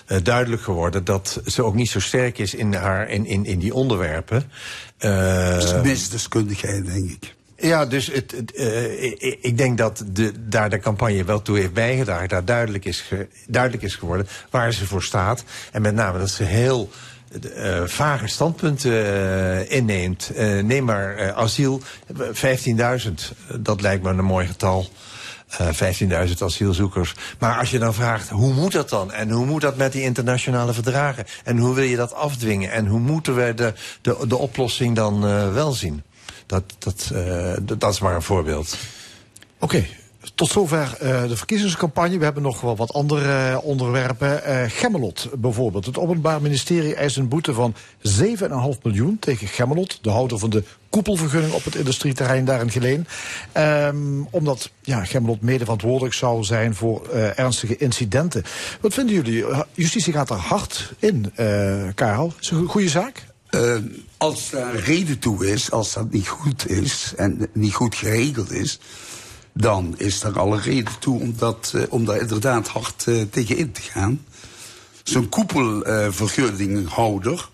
uh, 0.09 0.19
duidelijk 0.23 0.63
geworden 0.63 1.05
dat 1.05 1.41
ze 1.47 1.63
ook 1.63 1.75
niet 1.75 1.91
zo 1.91 2.01
sterk 2.01 2.39
is 2.39 2.55
in, 2.55 2.75
haar, 2.75 3.09
in, 3.09 3.27
in, 3.27 3.45
in 3.45 3.59
die 3.59 3.75
onderwerpen. 3.75 4.51
dat 4.99 5.63
is 5.63 5.83
misdeskundigheid, 5.83 6.87
denk 6.87 7.11
ik. 7.11 7.35
Ja, 7.63 7.87
dus 7.87 8.07
het, 8.07 8.31
het, 8.31 8.53
uh, 8.55 9.03
ik, 9.41 9.57
denk 9.57 9.79
dat 9.79 10.05
de, 10.13 10.33
daar 10.49 10.71
de 10.71 10.79
campagne 10.79 11.25
wel 11.25 11.43
toe 11.43 11.59
heeft 11.59 11.73
bijgedragen. 11.73 12.29
Daar 12.29 12.45
duidelijk 12.45 12.85
is, 12.85 13.01
ge, 13.01 13.29
duidelijk 13.47 13.83
is 13.83 13.95
geworden 13.95 14.29
waar 14.51 14.73
ze 14.73 14.87
voor 14.87 15.03
staat. 15.03 15.45
En 15.73 15.83
met 15.83 15.95
name 15.95 16.19
dat 16.19 16.31
ze 16.31 16.45
heel 16.45 16.91
uh, 17.57 17.83
vage 17.85 18.27
standpunten 18.27 18.93
uh, 18.93 19.71
inneemt. 19.71 20.31
Neem 20.63 20.85
maar 20.85 21.33
asiel, 21.33 21.81
15.000, 22.17 23.13
dat 23.61 23.81
lijkt 23.81 24.03
me 24.03 24.11
een 24.11 24.25
mooi 24.25 24.47
getal. 24.47 24.89
Uh, 25.61 26.29
15.000 26.29 26.39
asielzoekers. 26.39 27.15
Maar 27.39 27.59
als 27.59 27.71
je 27.71 27.79
dan 27.79 27.95
vraagt, 27.95 28.29
hoe 28.29 28.53
moet 28.53 28.73
dat 28.73 28.89
dan? 28.89 29.13
En 29.13 29.31
hoe 29.31 29.47
moet 29.47 29.61
dat 29.61 29.77
met 29.77 29.93
die 29.93 30.03
internationale 30.03 30.73
verdragen? 30.73 31.25
En 31.45 31.59
hoe 31.59 31.75
wil 31.75 31.85
je 31.85 31.97
dat 31.97 32.15
afdwingen? 32.15 32.71
En 32.71 32.87
hoe 32.87 33.01
moeten 33.01 33.35
we 33.35 33.55
de, 33.55 33.73
de, 34.01 34.17
de 34.29 34.37
oplossing 34.37 34.97
dan 34.97 35.21
wel 35.53 35.73
zien? 35.73 36.03
Dat, 36.53 36.65
dat, 36.79 37.11
uh, 37.13 37.53
dat 37.79 37.93
is 37.93 38.01
maar 38.01 38.15
een 38.15 38.23
voorbeeld. 38.23 38.77
Oké. 39.59 39.85
Tot 40.35 40.49
zover 40.49 40.99
uh, 41.03 41.29
de 41.29 41.37
verkiezingscampagne. 41.37 42.19
We 42.19 42.25
hebben 42.25 42.43
nog 42.43 42.61
wel 42.61 42.77
wat 42.77 42.93
andere 42.93 43.51
uh, 43.51 43.59
onderwerpen. 43.63 44.41
Gemmelot 44.71 45.29
bijvoorbeeld. 45.39 45.87
Het 45.87 45.99
Openbaar 45.99 46.43
Ministerie 46.43 46.95
eist 46.95 47.17
een 47.17 47.29
boete 47.29 47.55
van 47.55 47.75
7,5 47.75 48.15
miljoen 48.83 49.19
tegen 49.19 49.49
Gemmelot, 49.49 49.99
de 50.03 50.11
houder 50.11 50.39
van 50.39 50.51
de 50.51 50.65
koepelvergunning 50.91 51.53
op 51.53 51.65
het 51.65 51.75
industrieterrein 51.75 52.45
daar 52.45 52.61
in 52.61 52.71
Geleen. 52.71 53.07
Um, 53.57 54.27
omdat 54.31 54.71
ja, 54.83 55.05
Gemmelot 55.05 55.41
mede 55.41 55.65
verantwoordelijk 55.65 56.15
zou 56.15 56.45
zijn 56.45 56.75
voor 56.75 57.09
ernstige 57.11 57.77
incidenten. 57.77 58.45
Wat 58.81 58.95
vinden 58.95 59.15
jullie? 59.15 59.45
Justitie 59.75 60.13
gaat 60.13 60.31
er 60.31 60.37
hard 60.37 60.93
in, 60.99 61.33
Karel. 61.95 62.33
Is 62.41 62.51
een 62.51 62.67
goede 62.67 62.89
zaak? 62.89 63.32
Uh, 63.55 63.77
als 64.17 64.51
daar 64.51 64.75
reden 64.75 65.19
toe 65.19 65.51
is, 65.51 65.71
als 65.71 65.93
dat 65.93 66.11
niet 66.11 66.29
goed 66.29 66.71
is 66.71 67.13
en 67.17 67.49
niet 67.53 67.75
goed 67.75 67.95
geregeld 67.95 68.53
is, 68.53 68.79
dan 69.53 69.95
is 69.97 70.23
er 70.23 70.39
alle 70.39 70.61
reden 70.61 70.99
toe 70.99 71.21
om, 71.21 71.35
dat, 71.37 71.73
uh, 71.75 71.83
om 71.89 72.05
daar 72.05 72.21
inderdaad 72.21 72.69
hard 72.69 73.07
uh, 73.07 73.23
tegen 73.31 73.57
in 73.57 73.73
te 73.73 73.81
gaan. 73.81 74.25
Zo'n 75.03 75.29
koepelvergunninghouder, 75.29 77.49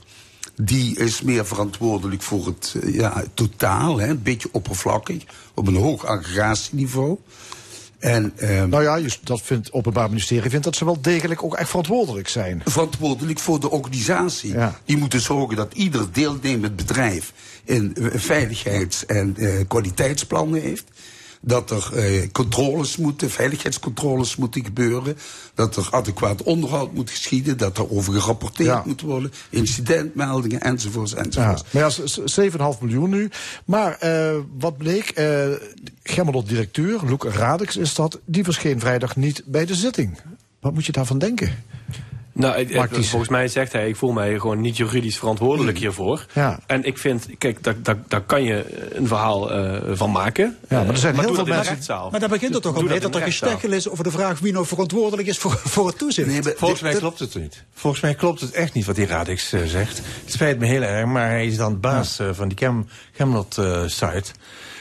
die 0.54 0.98
is 0.98 1.22
meer 1.22 1.46
verantwoordelijk 1.46 2.22
voor 2.22 2.46
het 2.46 2.76
ja, 2.86 3.24
totaal, 3.34 3.98
hè, 3.98 4.08
een 4.08 4.22
beetje 4.22 4.48
oppervlakkig, 4.52 5.24
op 5.54 5.66
een 5.66 5.76
hoog 5.76 6.04
aggregatieniveau. 6.04 7.18
En, 7.98 8.32
um, 8.42 8.68
nou 8.68 8.82
ja, 8.82 9.08
dat 9.22 9.42
vindt 9.42 9.66
het 9.66 9.74
Openbaar 9.74 10.08
Ministerie 10.08 10.50
vindt 10.50 10.64
dat 10.64 10.76
ze 10.76 10.84
wel 10.84 11.00
degelijk 11.00 11.42
ook 11.42 11.54
echt 11.54 11.68
verantwoordelijk 11.68 12.28
zijn. 12.28 12.62
Verantwoordelijk 12.64 13.38
voor 13.38 13.60
de 13.60 13.70
organisatie. 13.70 14.52
Ja. 14.52 14.80
Die 14.84 14.96
moeten 14.96 15.20
zorgen 15.20 15.56
dat 15.56 15.74
ieder 15.74 16.12
deelnemend 16.12 16.76
bedrijf 16.76 17.32
een 17.66 17.96
veiligheids- 18.14 19.06
en 19.06 19.34
uh, 19.36 19.60
kwaliteitsplannen 19.68 20.60
heeft. 20.60 20.84
Dat 21.40 21.70
er 21.70 21.90
uh, 22.12 22.26
controles 22.32 22.96
moeten, 22.96 23.30
veiligheidscontroles 23.30 24.36
moeten 24.36 24.64
gebeuren. 24.64 25.16
Dat 25.54 25.76
er 25.76 25.88
adequaat 25.90 26.42
onderhoud 26.42 26.92
moet 26.94 27.10
geschieden. 27.10 27.56
Dat 27.58 27.78
er 27.78 27.90
over 27.90 28.12
gerapporteerd 28.12 28.68
Ja. 28.68 28.82
moet 28.86 29.00
worden. 29.00 29.32
Incidentmeldingen 29.50 30.60
enzovoorts 30.60 31.14
enzovoorts. 31.14 31.62
Ja, 31.62 31.66
maar 31.70 31.82
ja, 31.82 32.06
s- 32.06 32.20
7,5 32.24 32.80
miljoen 32.80 33.10
nu. 33.10 33.30
Maar 33.64 33.92
eh, 33.98 34.36
wat 34.58 34.76
bleek, 34.76 35.08
eh 35.10 35.46
Gemmelot-directeur, 36.02 37.00
Loek 37.06 37.24
Radix 37.24 37.76
is 37.76 37.94
dat, 37.94 38.18
die 38.24 38.44
verscheen 38.44 38.80
vrijdag 38.80 39.16
niet 39.16 39.42
bij 39.46 39.64
de 39.66 39.74
zitting. 39.74 40.18
Wat 40.60 40.74
moet 40.74 40.86
je 40.86 40.92
daarvan 40.92 41.18
denken? 41.18 41.64
Nou, 42.38 42.56
ik- 42.56 43.04
volgens 43.04 43.28
mij 43.30 43.48
zegt 43.48 43.72
hij, 43.72 43.88
ik 43.88 43.96
voel 43.96 44.12
mij 44.12 44.38
gewoon 44.38 44.60
niet 44.60 44.76
juridisch 44.76 45.18
verantwoordelijk 45.18 45.78
hiervoor. 45.78 46.26
Ja. 46.34 46.58
En 46.66 46.84
ik 46.84 46.98
vind, 46.98 47.26
kijk, 47.38 47.62
daar, 47.62 47.74
daar, 47.82 47.96
daar 48.08 48.20
kan 48.20 48.42
je 48.42 48.88
een 48.94 49.06
verhaal 49.06 49.52
eh, 49.52 49.80
van 49.96 50.10
maken. 50.10 50.56
Ja, 50.68 50.78
maar 50.78 50.88
er 50.88 50.96
zijn 50.96 51.14
Eh, 51.14 51.20
heel 51.20 51.34
veel 51.34 51.44
mensen. 51.44 51.76
Maar 52.10 52.20
daar 52.20 52.28
begint 52.28 52.54
het 52.54 52.62
toch 52.62 52.76
al 52.76 52.82
mee 52.82 53.00
dat 53.00 53.14
er 53.14 53.22
gesteggel 53.22 53.72
is 53.72 53.88
over 53.88 54.04
de 54.04 54.10
vraag 54.10 54.38
wie 54.38 54.52
nou 54.52 54.66
verantwoordelijk 54.66 55.28
is 55.28 55.38
voor, 55.38 55.60
voor 55.64 55.86
het 55.86 55.98
toezicht. 55.98 56.52
Volgens 56.58 56.80
mij 56.80 56.94
klopt 56.94 57.18
het 57.18 57.34
niet. 57.34 57.64
Volgens 57.74 58.02
mij 58.02 58.14
klopt 58.14 58.40
het 58.40 58.50
echt 58.52 58.72
niet 58.74 58.84
wat 58.84 58.96
die 58.96 59.06
Radix 59.06 59.52
eh, 59.52 59.60
zegt. 59.64 59.96
Het 59.96 60.32
spijt 60.32 60.58
me 60.58 60.66
heel 60.66 60.82
erg, 60.82 61.06
maar 61.06 61.28
hij 61.28 61.46
is 61.46 61.56
dan 61.56 61.80
baas 61.80 62.18
eh, 62.18 62.28
van 62.32 62.48
die 62.48 62.58
Gem 62.58 62.88
Gemlot-site. 63.12 64.30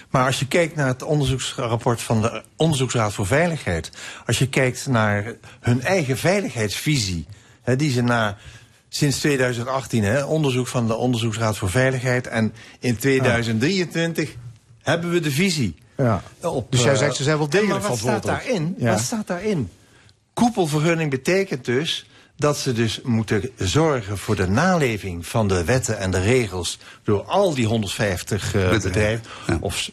maar 0.10 0.26
als 0.26 0.40
je 0.40 0.48
kijkt 0.48 0.76
naar 0.76 0.88
het 0.88 1.04
onderzoeksrapport 1.04 2.02
van 2.02 2.22
de 2.22 2.42
Onderzoeksraad 2.56 3.14
voor 3.14 3.26
Veiligheid... 3.28 3.90
als 4.26 4.40
je 4.40 4.48
kijkt 4.50 4.88
naar 4.88 5.34
hun 5.60 5.82
eigen 5.82 6.18
veiligheidsvisie... 6.18 7.26
Hè, 7.68 7.76
die 7.76 7.92
ze 7.92 8.02
na 8.02 8.38
sinds 8.90 9.20
2018, 9.20 10.04
hè, 10.04 10.24
onderzoek 10.24 10.68
van 10.68 10.88
de 10.88 10.96
Onderzoeksraad 10.96 11.58
voor 11.58 11.70
Veiligheid... 11.70 12.28
en 12.28 12.54
in 12.80 12.98
2023 12.98 14.36
hebben 14.82 15.12
we 15.12 15.20
de 15.20 15.32
visie. 15.32 15.76
Ja. 15.98 16.24
Op, 16.42 16.72
Dus 16.72 16.84
jij 16.84 16.92
eh, 16.92 16.98
zegt, 16.98 17.16
ze 17.16 17.24
zijn 17.24 17.38
wel 17.38 17.46
en 17.46 17.52
degelijk 17.52 17.80
maar 17.80 17.90
wat 17.90 18.00
staat 18.00 18.24
daarin? 18.24 18.76
Ja. 18.78 18.92
Wat 18.92 19.00
staat 19.00 19.28
daarin? 19.28 19.70
Koepelvergunning 20.34 21.10
betekent 21.10 21.66
dus 21.66 22.10
dat 22.36 22.58
ze 22.58 22.74
dus 22.74 23.02
moeten 23.04 23.50
zorgen 23.56 24.18
voor 24.18 24.36
de 24.36 24.48
naleving 24.48 25.28
van 25.28 25.48
de 25.48 25.64
wetten 25.64 25.98
en 25.98 26.12
de 26.12 26.22
regels 26.22 26.80
door 27.04 27.24
al 27.24 27.54
die 27.54 27.66
150 27.66 28.56
eh, 28.56 28.70
bedrijven 28.70 29.28
of, 29.60 29.90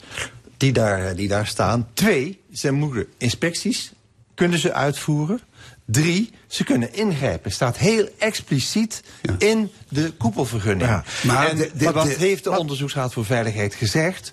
die, 0.56 0.72
daar, 0.72 1.16
die 1.16 1.28
daar 1.28 1.46
staan. 1.46 1.88
Twee, 1.94 2.40
ze 2.52 2.72
moeten 2.72 3.06
inspecties 3.18 3.92
kunnen 4.34 4.59
ze 4.59 4.72
uitvoeren. 4.72 5.40
Drie, 5.86 6.31
ze 6.47 6.65
kunnen 6.65 6.94
ingrijpen. 6.94 7.51
Staat 7.52 7.77
heel 7.77 8.09
expliciet 8.19 9.02
in 9.39 9.70
de 9.89 10.11
koepelvergunning. 10.19 10.89
Ja, 10.90 11.05
maar 11.23 11.48
en 11.48 11.56
de- 11.56 11.70
de- 11.74 11.93
wat 11.93 12.06
de- 12.06 12.15
heeft 12.19 12.44
de 12.44 12.59
Onderzoeksraad 12.59 13.12
voor 13.12 13.24
Veiligheid 13.24 13.74
gezegd? 13.74 14.31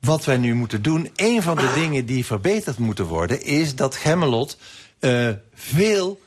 Wat 0.00 0.24
wij 0.24 0.36
nu 0.36 0.54
moeten 0.54 0.82
doen, 0.82 1.10
een 1.16 1.42
van 1.42 1.56
de 1.56 1.72
dingen 1.74 2.06
die 2.06 2.26
verbeterd 2.26 2.78
moeten 2.78 3.04
worden, 3.04 3.42
is 3.42 3.74
dat 3.74 3.96
Gemmelot 3.96 4.58
eh, 4.98 5.28
veel 5.54 6.20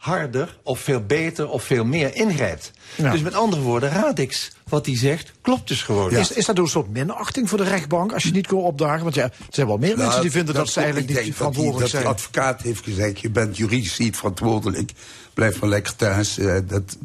harder 0.00 0.56
of 0.62 0.80
veel 0.80 1.00
beter 1.06 1.48
of 1.48 1.62
veel 1.64 1.84
meer 1.84 2.14
ingrijpt. 2.14 2.70
Ja. 2.96 3.10
Dus 3.12 3.20
met 3.20 3.34
andere 3.34 3.62
woorden, 3.62 3.90
Radix, 3.90 4.50
wat 4.68 4.86
hij 4.86 4.96
zegt, 4.96 5.32
klopt 5.40 5.68
dus 5.68 5.82
gewoon. 5.82 6.10
Is, 6.10 6.32
is 6.32 6.44
dat 6.46 6.58
een 6.58 6.66
soort 6.66 6.90
minachting 6.90 7.48
voor 7.48 7.58
de 7.58 7.64
rechtbank 7.64 8.12
als 8.12 8.22
je 8.22 8.30
niet 8.30 8.46
kon 8.46 8.62
opdagen? 8.62 9.02
Want 9.02 9.14
ja, 9.14 9.22
er 9.22 9.32
zijn 9.50 9.66
wel 9.66 9.76
meer 9.78 9.96
mensen 9.96 10.20
die 10.20 10.30
vinden 10.30 10.54
dat, 10.54 10.68
ze 10.68 10.80
eigenlijk 10.80 11.12
Nou, 11.12 11.24
niet 11.24 11.26
dat 11.26 11.26
die- 11.26 11.34
verantwoordelijk 11.34 11.80
dat 11.80 11.90
zijn. 11.90 12.02
de 12.02 12.08
advocaat 12.08 12.62
heeft 12.62 12.84
gezegd, 12.84 13.20
je 13.20 13.30
bent 13.30 13.56
juridisch 13.56 13.98
niet 13.98 14.16
verantwoordelijk. 14.16 14.92
Blijf 15.34 15.60
maar 15.60 15.68
lekker 15.68 15.96
thuis, 15.96 16.38
eh, 16.38 16.56
dat 16.66 16.96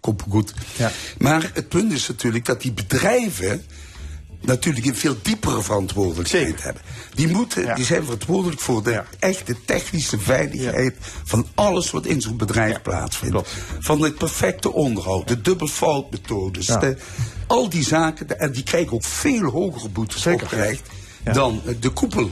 komt 0.00 0.22
goed. 0.30 0.52
Maar 1.18 1.50
het 1.54 1.68
punt 1.68 1.92
is 1.92 2.08
natuurlijk 2.08 2.44
dat 2.44 2.60
die 2.62 2.72
bedrijven 2.72 3.64
natuurlijk 4.42 4.86
een 4.86 4.96
veel 4.96 5.16
diepere 5.22 5.62
verantwoordelijkheid 5.62 6.62
hebben. 6.62 6.82
Die, 7.14 7.28
moeten, 7.28 7.74
die 7.74 7.84
zijn 7.84 8.02
verantwoordelijk 8.02 8.60
voor 8.60 8.82
de 8.82 9.02
echte 9.18 9.56
technische 9.64 10.18
veiligheid 10.18 10.94
van 11.24 11.46
alles 11.54 11.90
wat 11.90 12.06
in 12.06 12.20
zo'n 12.20 12.36
bedrijf 12.36 12.82
plaatsvindt. 12.82 13.34
Van 13.80 14.02
het 14.02 14.14
perfecte 14.14 14.72
onderhoud, 14.72 15.28
de 15.28 15.40
dubbelfoutmethodes, 15.40 16.66
de- 16.66 16.96
al 17.46 17.68
die 17.68 17.84
zaken. 17.84 18.38
En 18.38 18.52
die 18.52 18.62
krijgen 18.62 18.92
ook 18.92 19.04
veel 19.04 19.50
hogere 19.50 19.88
boetes 19.88 20.26
opgelegd 20.26 20.88
dan 21.32 21.60
eh, 21.66 21.74
de 21.80 21.88
koepel. 21.90 22.30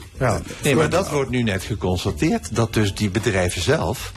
Nee, 0.62 0.74
maar 0.76 0.90
dat 0.90 1.10
wordt 1.10 1.30
nu 1.30 1.42
net 1.42 1.62
geconstateerd. 1.62 2.54
Dat 2.56 2.74
dus 2.74 2.94
die 2.94 3.10
bedrijven 3.10 3.62
zelf 3.62 4.12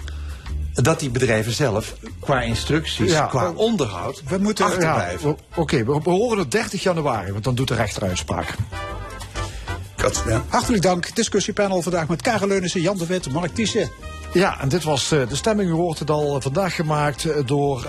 dat 0.73 0.99
die 0.99 1.09
bedrijven 1.09 1.51
zelf 1.51 1.95
qua 2.19 2.41
instructies, 2.41 3.11
Ja, 3.11 3.25
qua 3.25 3.51
onderhoud, 3.51 4.23
We 4.27 4.37
moeten 4.37 4.65
achterblijven. 4.65 5.29
ja, 5.29 5.61
Oké, 5.61 5.77
we, 5.85 5.99
we 6.03 6.09
horen 6.09 6.37
het 6.37 6.51
30 6.51 6.83
januari, 6.83 7.31
want 7.31 7.43
dan 7.43 7.55
doet 7.55 7.67
de 7.67 7.75
rechter 7.75 8.03
uitspraak. 8.03 8.55
Hartelijk 10.47 10.83
dank. 10.83 11.15
Discussiepanel 11.15 11.81
vandaag 11.81 12.07
met 12.07 12.21
Karel 12.21 12.47
Leunissen, 12.47 12.81
Jan 12.81 12.97
de 12.97 13.05
Wit, 13.05 13.31
Mark 13.31 13.55
Thiessen. 13.55 13.89
Ja, 14.33 14.59
en 14.61 14.69
dit 14.69 14.83
was 14.83 15.11
eh, 15.11 15.29
de 15.29 15.35
stemming. 15.35 15.69
U 15.69 15.73
hoort 15.73 15.99
het 15.99 16.09
al 16.09 16.35
eh, 16.35 16.41
vandaag 16.41 16.75
gemaakt 16.75 17.25
eh, 17.25 17.35
door 17.45 17.87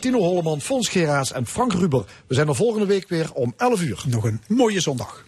Tino 0.00 0.18
Holleman, 0.18 0.60
Fons 0.60 0.88
Geraas 0.88 1.32
en 1.32 1.46
Frank 1.46 1.72
Ruber. 1.72 2.04
We 2.26 2.34
zijn 2.34 2.48
er 2.48 2.54
volgende 2.54 2.86
week 2.86 3.08
weer 3.08 3.32
om 3.32 3.54
11 3.56 3.80
uur. 3.80 4.02
Nog 4.06 4.24
een 4.24 4.40
mooie 4.48 4.80
zondag. 4.80 5.24